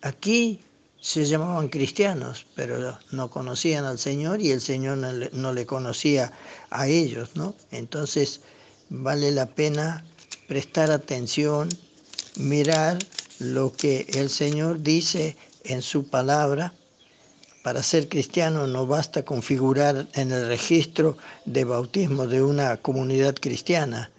Aquí 0.01 0.59
se 1.01 1.25
llamaban 1.25 1.69
cristianos, 1.69 2.45
pero 2.55 2.99
no 3.11 3.29
conocían 3.29 3.85
al 3.85 3.97
Señor 3.97 4.41
y 4.41 4.51
el 4.51 4.61
Señor 4.61 4.97
no 4.97 5.11
no 5.13 5.53
le 5.53 5.65
conocía 5.65 6.31
a 6.69 6.87
ellos, 6.87 7.35
¿no? 7.35 7.55
Entonces, 7.71 8.41
vale 8.89 9.31
la 9.31 9.45
pena 9.45 10.03
prestar 10.47 10.91
atención, 10.91 11.69
mirar 12.37 12.97
lo 13.39 13.71
que 13.71 14.07
el 14.09 14.29
Señor 14.29 14.81
dice 14.81 15.37
en 15.63 15.81
su 15.81 16.07
palabra. 16.09 16.73
Para 17.63 17.83
ser 17.83 18.09
cristiano 18.09 18.67
no 18.67 18.87
basta 18.87 19.23
configurar 19.23 20.07
en 20.13 20.31
el 20.31 20.47
registro 20.47 21.17
de 21.45 21.65
bautismo 21.65 22.25
de 22.25 22.41
una 22.41 22.77
comunidad 22.77 23.35
cristiana. 23.35 24.11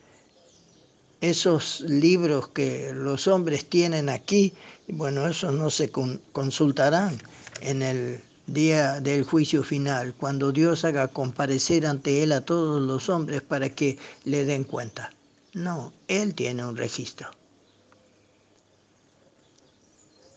Esos 1.21 1.81
libros 1.81 2.49
que 2.49 2.93
los 2.95 3.27
hombres 3.27 3.69
tienen 3.69 4.09
aquí, 4.09 4.55
bueno, 4.89 5.27
esos 5.27 5.53
no 5.53 5.71
se 5.71 5.91
consultarán 5.91 7.21
en 7.61 7.83
el 7.83 8.23
día 8.47 9.01
del 9.01 9.25
juicio 9.25 9.63
final, 9.63 10.15
cuando 10.15 10.53
Dios 10.53 10.85
haga 10.85 11.09
comparecer 11.09 11.87
ante 11.87 12.23
Él 12.23 12.33
a 12.33 12.41
todos 12.41 12.83
los 12.83 13.09
hombres 13.09 13.43
para 13.43 13.71
que 13.71 13.99
le 14.25 14.45
den 14.45 14.65
cuenta. 14.65 15.11
No, 15.53 15.93
Él 16.09 16.35
tiene 16.35 16.65
un 16.65 16.77
registro. 16.77 17.31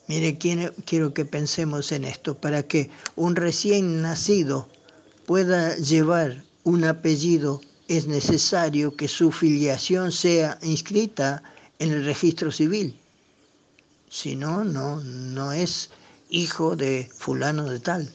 Mire, 0.07 0.37
quiero 0.37 1.13
que 1.13 1.25
pensemos 1.25 1.91
en 1.91 2.03
esto, 2.03 2.35
para 2.35 2.63
que 2.63 2.89
un 3.15 3.35
recién 3.35 4.01
nacido 4.01 4.67
pueda 5.25 5.75
llevar 5.77 6.43
un 6.63 6.83
apellido, 6.83 7.61
es 7.87 8.07
necesario 8.07 8.95
que 8.95 9.07
su 9.07 9.31
filiación 9.31 10.11
sea 10.11 10.57
inscrita 10.61 11.41
en 11.79 11.91
el 11.91 12.05
registro 12.05 12.51
civil. 12.51 12.99
Si 14.09 14.35
no, 14.35 14.63
no, 14.63 14.97
no 15.01 15.51
es 15.51 15.89
hijo 16.33 16.75
de 16.75 17.09
fulano 17.15 17.69
de 17.69 17.79
tal. 17.79 18.11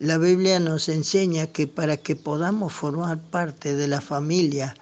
La 0.00 0.18
Biblia 0.18 0.58
nos 0.58 0.88
enseña 0.88 1.46
que 1.46 1.68
para 1.68 1.96
que 1.96 2.16
podamos 2.16 2.72
formar 2.72 3.22
parte 3.30 3.76
de 3.76 3.86
la 3.86 4.00
familia 4.00 4.74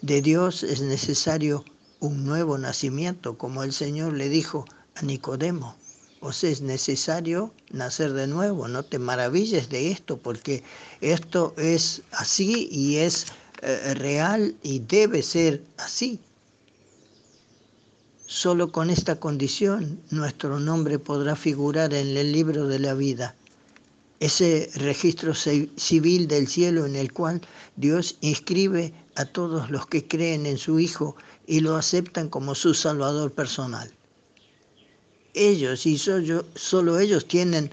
de 0.00 0.22
Dios 0.22 0.62
es 0.62 0.80
necesario 0.80 1.62
un 2.00 2.24
nuevo 2.24 2.56
nacimiento, 2.56 3.36
como 3.36 3.62
el 3.62 3.74
Señor 3.74 4.14
le 4.14 4.30
dijo 4.30 4.64
a 4.94 5.02
Nicodemo. 5.02 5.76
O 6.20 6.32
sea, 6.32 6.50
es 6.50 6.62
necesario 6.62 7.52
nacer 7.70 8.14
de 8.14 8.26
nuevo, 8.28 8.66
no 8.66 8.82
te 8.82 8.98
maravilles 8.98 9.68
de 9.68 9.90
esto, 9.90 10.16
porque 10.16 10.62
esto 11.02 11.52
es 11.58 12.02
así 12.12 12.66
y 12.70 12.96
es 12.96 13.26
eh, 13.60 13.92
real 13.92 14.56
y 14.62 14.78
debe 14.78 15.22
ser 15.22 15.62
así. 15.76 16.18
Solo 18.26 18.72
con 18.72 18.88
esta 18.88 19.20
condición 19.20 20.00
nuestro 20.10 20.58
nombre 20.58 20.98
podrá 20.98 21.36
figurar 21.36 21.92
en 21.92 22.16
el 22.16 22.32
libro 22.32 22.66
de 22.66 22.78
la 22.78 22.94
vida, 22.94 23.36
ese 24.18 24.70
registro 24.76 25.34
civil 25.34 26.26
del 26.26 26.48
cielo 26.48 26.86
en 26.86 26.96
el 26.96 27.12
cual 27.12 27.42
Dios 27.76 28.16
inscribe 28.22 28.94
a 29.16 29.26
todos 29.26 29.70
los 29.70 29.86
que 29.86 30.08
creen 30.08 30.46
en 30.46 30.56
su 30.56 30.80
Hijo 30.80 31.16
y 31.46 31.60
lo 31.60 31.76
aceptan 31.76 32.30
como 32.30 32.54
su 32.54 32.72
Salvador 32.72 33.32
personal. 33.32 33.92
Ellos 35.34 35.84
y 35.84 35.98
solo, 35.98 36.98
ellos 36.98 37.28
tienen 37.28 37.70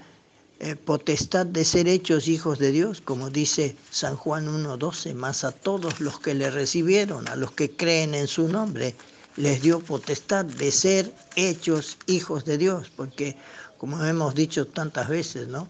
eh, 0.60 0.76
potestad 0.76 1.46
de 1.46 1.64
ser 1.64 1.88
hechos 1.88 2.28
hijos 2.28 2.58
de 2.58 2.72
Dios, 2.72 3.00
como 3.00 3.30
dice 3.30 3.74
San 3.90 4.16
Juan 4.16 4.46
1.12, 4.46 5.14
más 5.14 5.44
a 5.44 5.52
todos 5.52 6.00
los 6.00 6.20
que 6.20 6.34
le 6.34 6.50
recibieron, 6.50 7.26
a 7.28 7.36
los 7.36 7.52
que 7.52 7.70
creen 7.70 8.14
en 8.14 8.26
su 8.26 8.48
nombre, 8.48 8.94
les 9.36 9.62
dio 9.62 9.80
potestad 9.80 10.44
de 10.44 10.70
ser 10.70 11.12
hechos 11.36 11.96
hijos 12.06 12.44
de 12.44 12.58
Dios, 12.58 12.90
porque 12.94 13.36
como 13.78 14.04
hemos 14.04 14.34
dicho 14.34 14.66
tantas 14.66 15.08
veces, 15.08 15.48
¿no? 15.48 15.68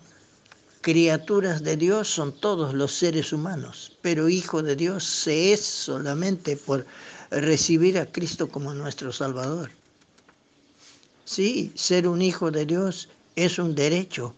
Criaturas 0.81 1.63
de 1.63 1.77
Dios 1.77 2.09
son 2.09 2.33
todos 2.33 2.75
los 2.75 2.93
seres 2.93 3.33
humanos, 3.33 3.97
pero 4.03 4.29
hijo 4.29 4.63
de 4.63 4.75
Dios 4.75 5.05
se 5.05 5.53
es 5.53 5.65
solamente 5.65 6.57
por 6.57 6.85
recibir 7.31 7.99
a 7.99 8.07
Cristo 8.07 8.49
como 8.49 8.75
nuestro 8.75 9.13
Salvador. 9.13 9.71
Sí, 11.25 11.73
ser 11.77 12.09
un 12.09 12.21
hijo 12.21 12.51
de 12.51 12.67
Dios 12.67 13.09
es 13.37 13.59
un 13.59 13.75
derecho, 13.75 14.35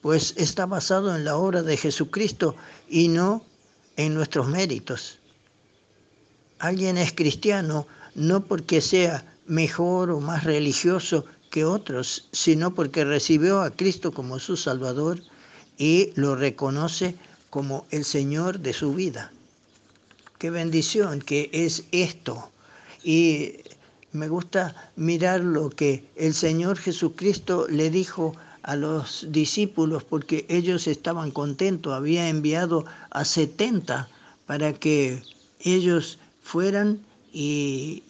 pues 0.00 0.34
está 0.36 0.66
basado 0.66 1.14
en 1.14 1.24
la 1.24 1.36
obra 1.36 1.62
de 1.62 1.76
Jesucristo 1.76 2.56
y 2.88 3.08
no 3.08 3.44
en 3.96 4.14
nuestros 4.14 4.48
méritos. 4.48 5.18
Alguien 6.58 6.96
es 6.96 7.12
cristiano 7.12 7.86
no 8.14 8.44
porque 8.44 8.80
sea 8.80 9.24
mejor 9.46 10.10
o 10.10 10.20
más 10.20 10.44
religioso 10.44 11.24
que 11.50 11.64
otros, 11.64 12.28
sino 12.32 12.74
porque 12.74 13.04
recibió 13.04 13.60
a 13.60 13.70
Cristo 13.70 14.12
como 14.12 14.38
su 14.38 14.56
Salvador 14.56 15.20
y 15.78 16.12
lo 16.14 16.34
reconoce 16.34 17.14
como 17.50 17.86
el 17.90 18.04
Señor 18.04 18.60
de 18.60 18.72
su 18.72 18.94
vida. 18.94 19.32
Qué 20.38 20.50
bendición 20.50 21.20
que 21.20 21.50
es 21.52 21.84
esto. 21.92 22.50
Y 23.02 23.58
me 24.12 24.28
gusta 24.28 24.90
mirar 24.96 25.40
lo 25.40 25.70
que 25.70 26.04
el 26.16 26.34
Señor 26.34 26.78
Jesucristo 26.78 27.66
le 27.68 27.90
dijo 27.90 28.34
a 28.62 28.76
los 28.76 29.26
discípulos 29.28 30.04
porque 30.04 30.46
ellos 30.48 30.86
estaban 30.86 31.30
contentos, 31.30 31.92
había 31.92 32.28
enviado 32.28 32.86
a 33.10 33.24
70 33.24 34.08
para 34.46 34.72
que 34.72 35.22
ellos 35.60 36.18
fueran 36.42 37.00
y, 37.32 38.03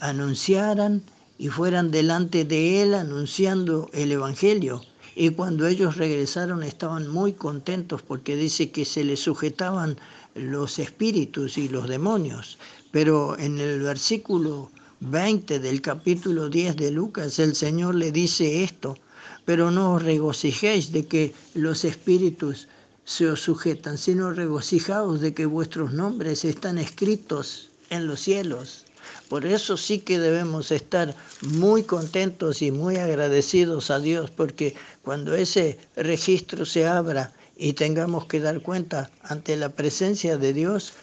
anunciaran 0.00 1.02
y 1.38 1.48
fueran 1.48 1.90
delante 1.90 2.44
de 2.44 2.82
él 2.82 2.94
anunciando 2.94 3.88
el 3.92 4.12
Evangelio. 4.12 4.82
Y 5.16 5.30
cuando 5.30 5.66
ellos 5.66 5.96
regresaron 5.96 6.62
estaban 6.62 7.08
muy 7.08 7.32
contentos 7.32 8.02
porque 8.02 8.36
dice 8.36 8.70
que 8.70 8.84
se 8.84 9.04
les 9.04 9.20
sujetaban 9.20 9.96
los 10.34 10.78
espíritus 10.78 11.58
y 11.58 11.68
los 11.68 11.88
demonios. 11.88 12.58
Pero 12.90 13.38
en 13.38 13.58
el 13.58 13.80
versículo 13.80 14.70
20 15.00 15.58
del 15.60 15.80
capítulo 15.80 16.48
10 16.48 16.76
de 16.76 16.90
Lucas 16.90 17.38
el 17.38 17.54
Señor 17.54 17.94
le 17.94 18.12
dice 18.12 18.62
esto, 18.62 18.96
pero 19.44 19.70
no 19.70 19.94
os 19.94 20.02
regocijéis 20.02 20.92
de 20.92 21.06
que 21.06 21.34
los 21.54 21.84
espíritus 21.84 22.68
se 23.04 23.28
os 23.28 23.40
sujetan, 23.40 23.96
sino 23.96 24.32
regocijaos 24.32 25.20
de 25.20 25.32
que 25.32 25.46
vuestros 25.46 25.92
nombres 25.92 26.44
están 26.44 26.78
escritos 26.78 27.70
en 27.88 28.06
los 28.06 28.20
cielos. 28.20 28.84
Por 29.30 29.46
eso 29.46 29.76
sí 29.76 30.00
que 30.00 30.18
debemos 30.18 30.72
estar 30.72 31.14
muy 31.40 31.84
contentos 31.84 32.62
y 32.62 32.72
muy 32.72 32.96
agradecidos 32.96 33.92
a 33.92 34.00
Dios, 34.00 34.28
porque 34.28 34.74
cuando 35.02 35.36
ese 35.36 35.78
registro 35.94 36.66
se 36.66 36.84
abra 36.84 37.32
y 37.56 37.74
tengamos 37.74 38.26
que 38.26 38.40
dar 38.40 38.60
cuenta 38.60 39.08
ante 39.22 39.56
la 39.56 39.68
presencia 39.68 40.36
de 40.36 40.52
Dios, 40.52 40.94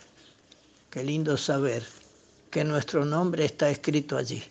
qué 0.90 1.06
lindo 1.06 1.38
saber 1.38 1.84
que 2.52 2.66
nuestro 2.66 3.06
nombre 3.06 3.45
está 3.45 3.70
escrito 3.70 4.18
allí, 4.18 4.44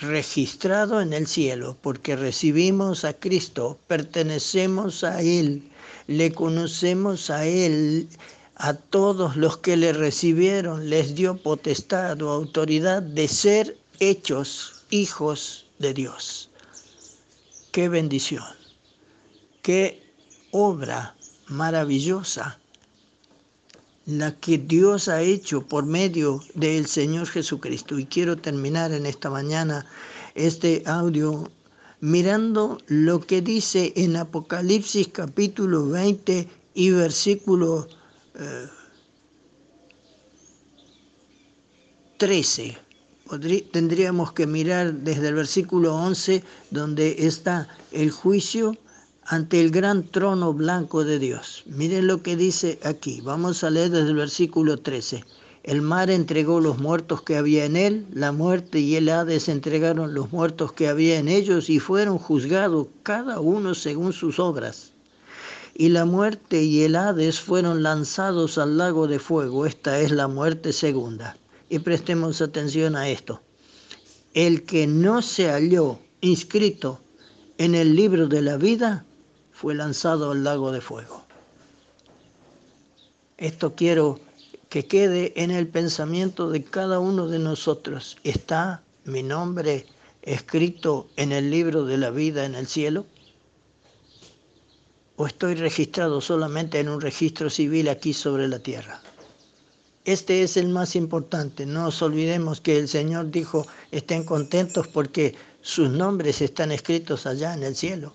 registrado 0.00 1.00
en 1.00 1.12
el 1.12 1.28
cielo, 1.28 1.76
porque 1.80 2.16
recibimos 2.16 3.04
a 3.04 3.12
Cristo, 3.12 3.78
pertenecemos 3.86 5.04
a 5.04 5.22
Él, 5.22 5.70
le 6.08 6.32
conocemos 6.32 7.30
a 7.30 7.46
Él, 7.46 8.08
a 8.58 8.74
todos 8.74 9.36
los 9.36 9.58
que 9.58 9.76
le 9.76 9.92
recibieron 9.92 10.90
les 10.90 11.14
dio 11.14 11.36
potestad 11.36 12.20
o 12.22 12.30
autoridad 12.30 13.02
de 13.02 13.28
ser 13.28 13.78
hechos 14.00 14.84
hijos 14.90 15.66
de 15.78 15.94
Dios. 15.94 16.50
Qué 17.70 17.88
bendición, 17.88 18.44
qué 19.62 20.02
obra 20.50 21.14
maravillosa 21.46 22.58
la 24.06 24.34
que 24.34 24.58
Dios 24.58 25.08
ha 25.08 25.22
hecho 25.22 25.62
por 25.62 25.84
medio 25.84 26.40
del 26.54 26.86
Señor 26.86 27.26
Jesucristo. 27.26 27.98
Y 27.98 28.06
quiero 28.06 28.36
terminar 28.36 28.92
en 28.92 29.06
esta 29.06 29.30
mañana 29.30 29.86
este 30.34 30.82
audio 30.86 31.50
mirando 32.00 32.78
lo 32.86 33.20
que 33.20 33.42
dice 33.42 33.92
en 33.96 34.16
Apocalipsis 34.16 35.08
capítulo 35.08 35.88
20 35.88 36.48
y 36.74 36.90
versículo 36.90 37.86
13. 42.18 42.78
tendríamos 43.72 44.32
que 44.32 44.46
mirar 44.46 44.94
desde 44.94 45.28
el 45.28 45.34
versículo 45.34 45.96
11, 45.96 46.44
donde 46.70 47.16
está 47.26 47.66
el 47.90 48.12
juicio 48.12 48.76
ante 49.24 49.60
el 49.60 49.72
gran 49.72 50.04
trono 50.04 50.52
blanco 50.52 51.04
de 51.04 51.18
Dios. 51.18 51.64
Miren 51.66 52.06
lo 52.06 52.22
que 52.22 52.36
dice 52.36 52.78
aquí. 52.84 53.20
Vamos 53.22 53.64
a 53.64 53.70
leer 53.70 53.90
desde 53.90 54.10
el 54.10 54.16
versículo 54.16 54.76
13. 54.78 55.24
El 55.64 55.82
mar 55.82 56.08
entregó 56.08 56.60
los 56.60 56.78
muertos 56.78 57.22
que 57.22 57.36
había 57.36 57.64
en 57.64 57.76
él, 57.76 58.06
la 58.12 58.30
muerte 58.30 58.78
y 58.78 58.94
el 58.94 59.08
Hades 59.08 59.48
entregaron 59.48 60.14
los 60.14 60.30
muertos 60.30 60.72
que 60.72 60.86
había 60.86 61.18
en 61.18 61.28
ellos 61.28 61.68
y 61.68 61.80
fueron 61.80 62.18
juzgados 62.18 62.86
cada 63.02 63.40
uno 63.40 63.74
según 63.74 64.12
sus 64.12 64.38
obras 64.38 64.92
y 65.74 65.88
la 65.88 66.04
muerte 66.04 66.62
y 66.62 66.82
el 66.82 66.96
Hades 66.96 67.40
fueron 67.40 67.82
lanzados 67.82 68.58
al 68.58 68.78
lago 68.78 69.06
de 69.06 69.18
fuego. 69.18 69.66
Esta 69.66 70.00
es 70.00 70.10
la 70.10 70.28
muerte 70.28 70.72
segunda. 70.72 71.36
Y 71.68 71.80
prestemos 71.80 72.40
atención 72.40 72.96
a 72.96 73.08
esto. 73.08 73.42
El 74.34 74.64
que 74.64 74.86
no 74.86 75.22
se 75.22 75.50
halló 75.50 75.98
inscrito 76.20 77.00
en 77.58 77.74
el 77.74 77.94
libro 77.94 78.28
de 78.28 78.42
la 78.42 78.56
vida 78.56 79.04
fue 79.52 79.74
lanzado 79.74 80.30
al 80.32 80.44
lago 80.44 80.72
de 80.72 80.80
fuego. 80.80 81.24
Esto 83.36 83.74
quiero 83.74 84.20
que 84.68 84.86
quede 84.86 85.32
en 85.36 85.50
el 85.50 85.68
pensamiento 85.68 86.50
de 86.50 86.64
cada 86.64 86.98
uno 87.00 87.28
de 87.28 87.38
nosotros. 87.38 88.16
¿Está 88.24 88.82
mi 89.04 89.22
nombre 89.22 89.86
escrito 90.22 91.08
en 91.16 91.32
el 91.32 91.50
libro 91.50 91.84
de 91.84 91.98
la 91.98 92.10
vida 92.10 92.44
en 92.44 92.54
el 92.54 92.66
cielo? 92.66 93.06
¿O 95.20 95.26
estoy 95.26 95.56
registrado 95.56 96.20
solamente 96.20 96.78
en 96.78 96.88
un 96.88 97.00
registro 97.00 97.50
civil 97.50 97.88
aquí 97.88 98.14
sobre 98.14 98.46
la 98.46 98.60
tierra? 98.60 99.02
Este 100.04 100.44
es 100.44 100.56
el 100.56 100.68
más 100.68 100.94
importante. 100.94 101.66
No 101.66 101.82
nos 101.82 102.00
olvidemos 102.02 102.60
que 102.60 102.78
el 102.78 102.86
Señor 102.86 103.32
dijo, 103.32 103.66
estén 103.90 104.22
contentos 104.22 104.86
porque 104.86 105.34
sus 105.60 105.90
nombres 105.90 106.40
están 106.40 106.70
escritos 106.70 107.26
allá 107.26 107.52
en 107.52 107.64
el 107.64 107.74
cielo. 107.74 108.14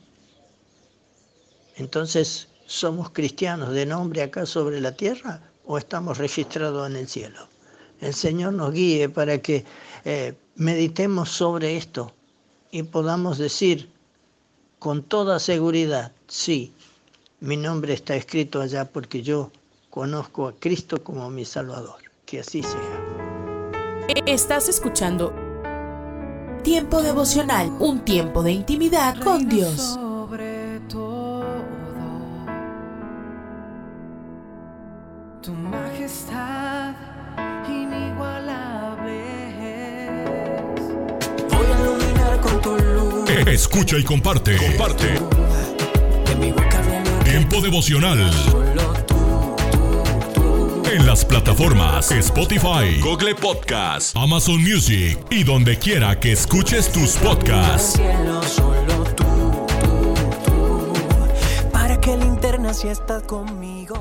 Entonces, 1.76 2.48
¿somos 2.68 3.10
cristianos 3.10 3.74
de 3.74 3.86
nombre 3.86 4.22
acá 4.22 4.46
sobre 4.46 4.80
la 4.80 4.94
tierra 4.94 5.42
o 5.66 5.78
estamos 5.78 6.20
registrados 6.20 6.90
en 6.90 6.96
el 6.96 7.10
cielo? 7.10 7.50
El 8.00 8.14
Señor 8.14 8.54
nos 8.54 8.72
guíe 8.72 9.10
para 9.10 9.40
que 9.40 9.66
eh, 10.06 10.36
meditemos 10.56 11.32
sobre 11.32 11.76
esto 11.76 12.14
y 12.72 12.84
podamos 12.84 13.38
decir 13.38 13.90
con 14.80 15.04
toda 15.04 15.40
seguridad, 15.40 16.14
sí, 16.28 16.74
mi 17.44 17.58
nombre 17.58 17.94
está 17.94 18.16
escrito 18.16 18.62
allá 18.62 18.86
porque 18.86 19.22
yo 19.22 19.52
conozco 19.90 20.48
a 20.48 20.56
Cristo 20.56 21.04
como 21.04 21.30
mi 21.30 21.44
Salvador. 21.46 22.02
Que 22.26 22.40
así 22.40 22.64
sea. 22.64 24.08
Estás 24.26 24.70
escuchando 24.70 25.34
Tiempo 26.64 27.02
devocional, 27.02 27.70
un 27.80 28.06
tiempo 28.06 28.42
de 28.42 28.54
intimidad 28.54 29.20
con 29.22 29.50
Dios. 29.50 29.76
Sobre 29.82 30.80
todo, 30.88 31.44
tu 35.42 35.52
majestad 35.52 36.96
inigualable 37.68 39.20
es. 39.60 40.82
Voy 41.50 41.66
a 41.66 41.82
iluminar 41.82 42.40
con 42.40 42.62
tu 42.62 42.78
luz. 42.78 43.30
Escucha 43.46 43.98
y 43.98 44.06
comparte. 44.06 44.56
Comparte. 44.56 45.20
Tiempo 47.34 47.62
devocional. 47.62 48.32
En 50.86 51.04
las 51.08 51.26
plataformas 51.26 52.12
Spotify, 52.12 53.00
Google 53.02 53.34
Podcast, 53.34 54.16
Amazon 54.16 54.62
Music 54.62 55.18
y 55.32 55.44
donde 55.44 55.80
quiera 55.80 56.20
que 56.20 56.34
escuches 56.34 56.92
tus 56.92 57.14
podcasts. 57.14 57.94
cielo 57.94 58.40
solo 58.44 59.04
tú, 59.16 59.24
tú, 59.82 60.14
tú. 60.46 60.94
Para 61.72 62.00
que 62.00 62.16
linterna 62.16 62.72
si 62.72 62.90
estás 62.90 63.24
conmigo. 63.24 63.96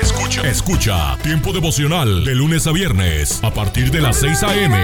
Escucha. 0.00 0.48
Escucha 0.48 1.18
Tiempo 1.22 1.52
devocional 1.52 2.24
de 2.24 2.34
lunes 2.34 2.66
a 2.66 2.72
viernes 2.72 3.44
a 3.44 3.50
partir 3.50 3.90
de 3.90 4.00
las 4.00 4.16
6 4.16 4.42
a.m. 4.44 4.78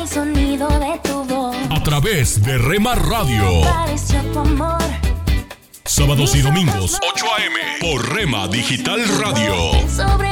El 0.00 0.06
sonido 0.06 0.68
de 0.68 1.00
tu. 1.02 1.21
A 1.74 1.82
través 1.82 2.42
de 2.42 2.58
Rema 2.58 2.94
Radio. 2.94 3.62
Sábados 5.84 6.34
y 6.34 6.42
domingos 6.42 6.98
8 7.14 7.26
a.m. 7.36 7.58
por 7.80 8.14
Rema 8.14 8.46
Digital 8.48 9.00
Radio. 9.18 10.31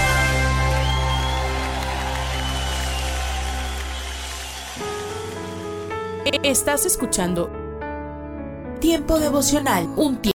Estás 6.51 6.85
escuchando 6.85 7.49
Tiempo 8.81 9.19
devocional, 9.19 9.85
un 9.95 10.17
tiempo 10.17 10.21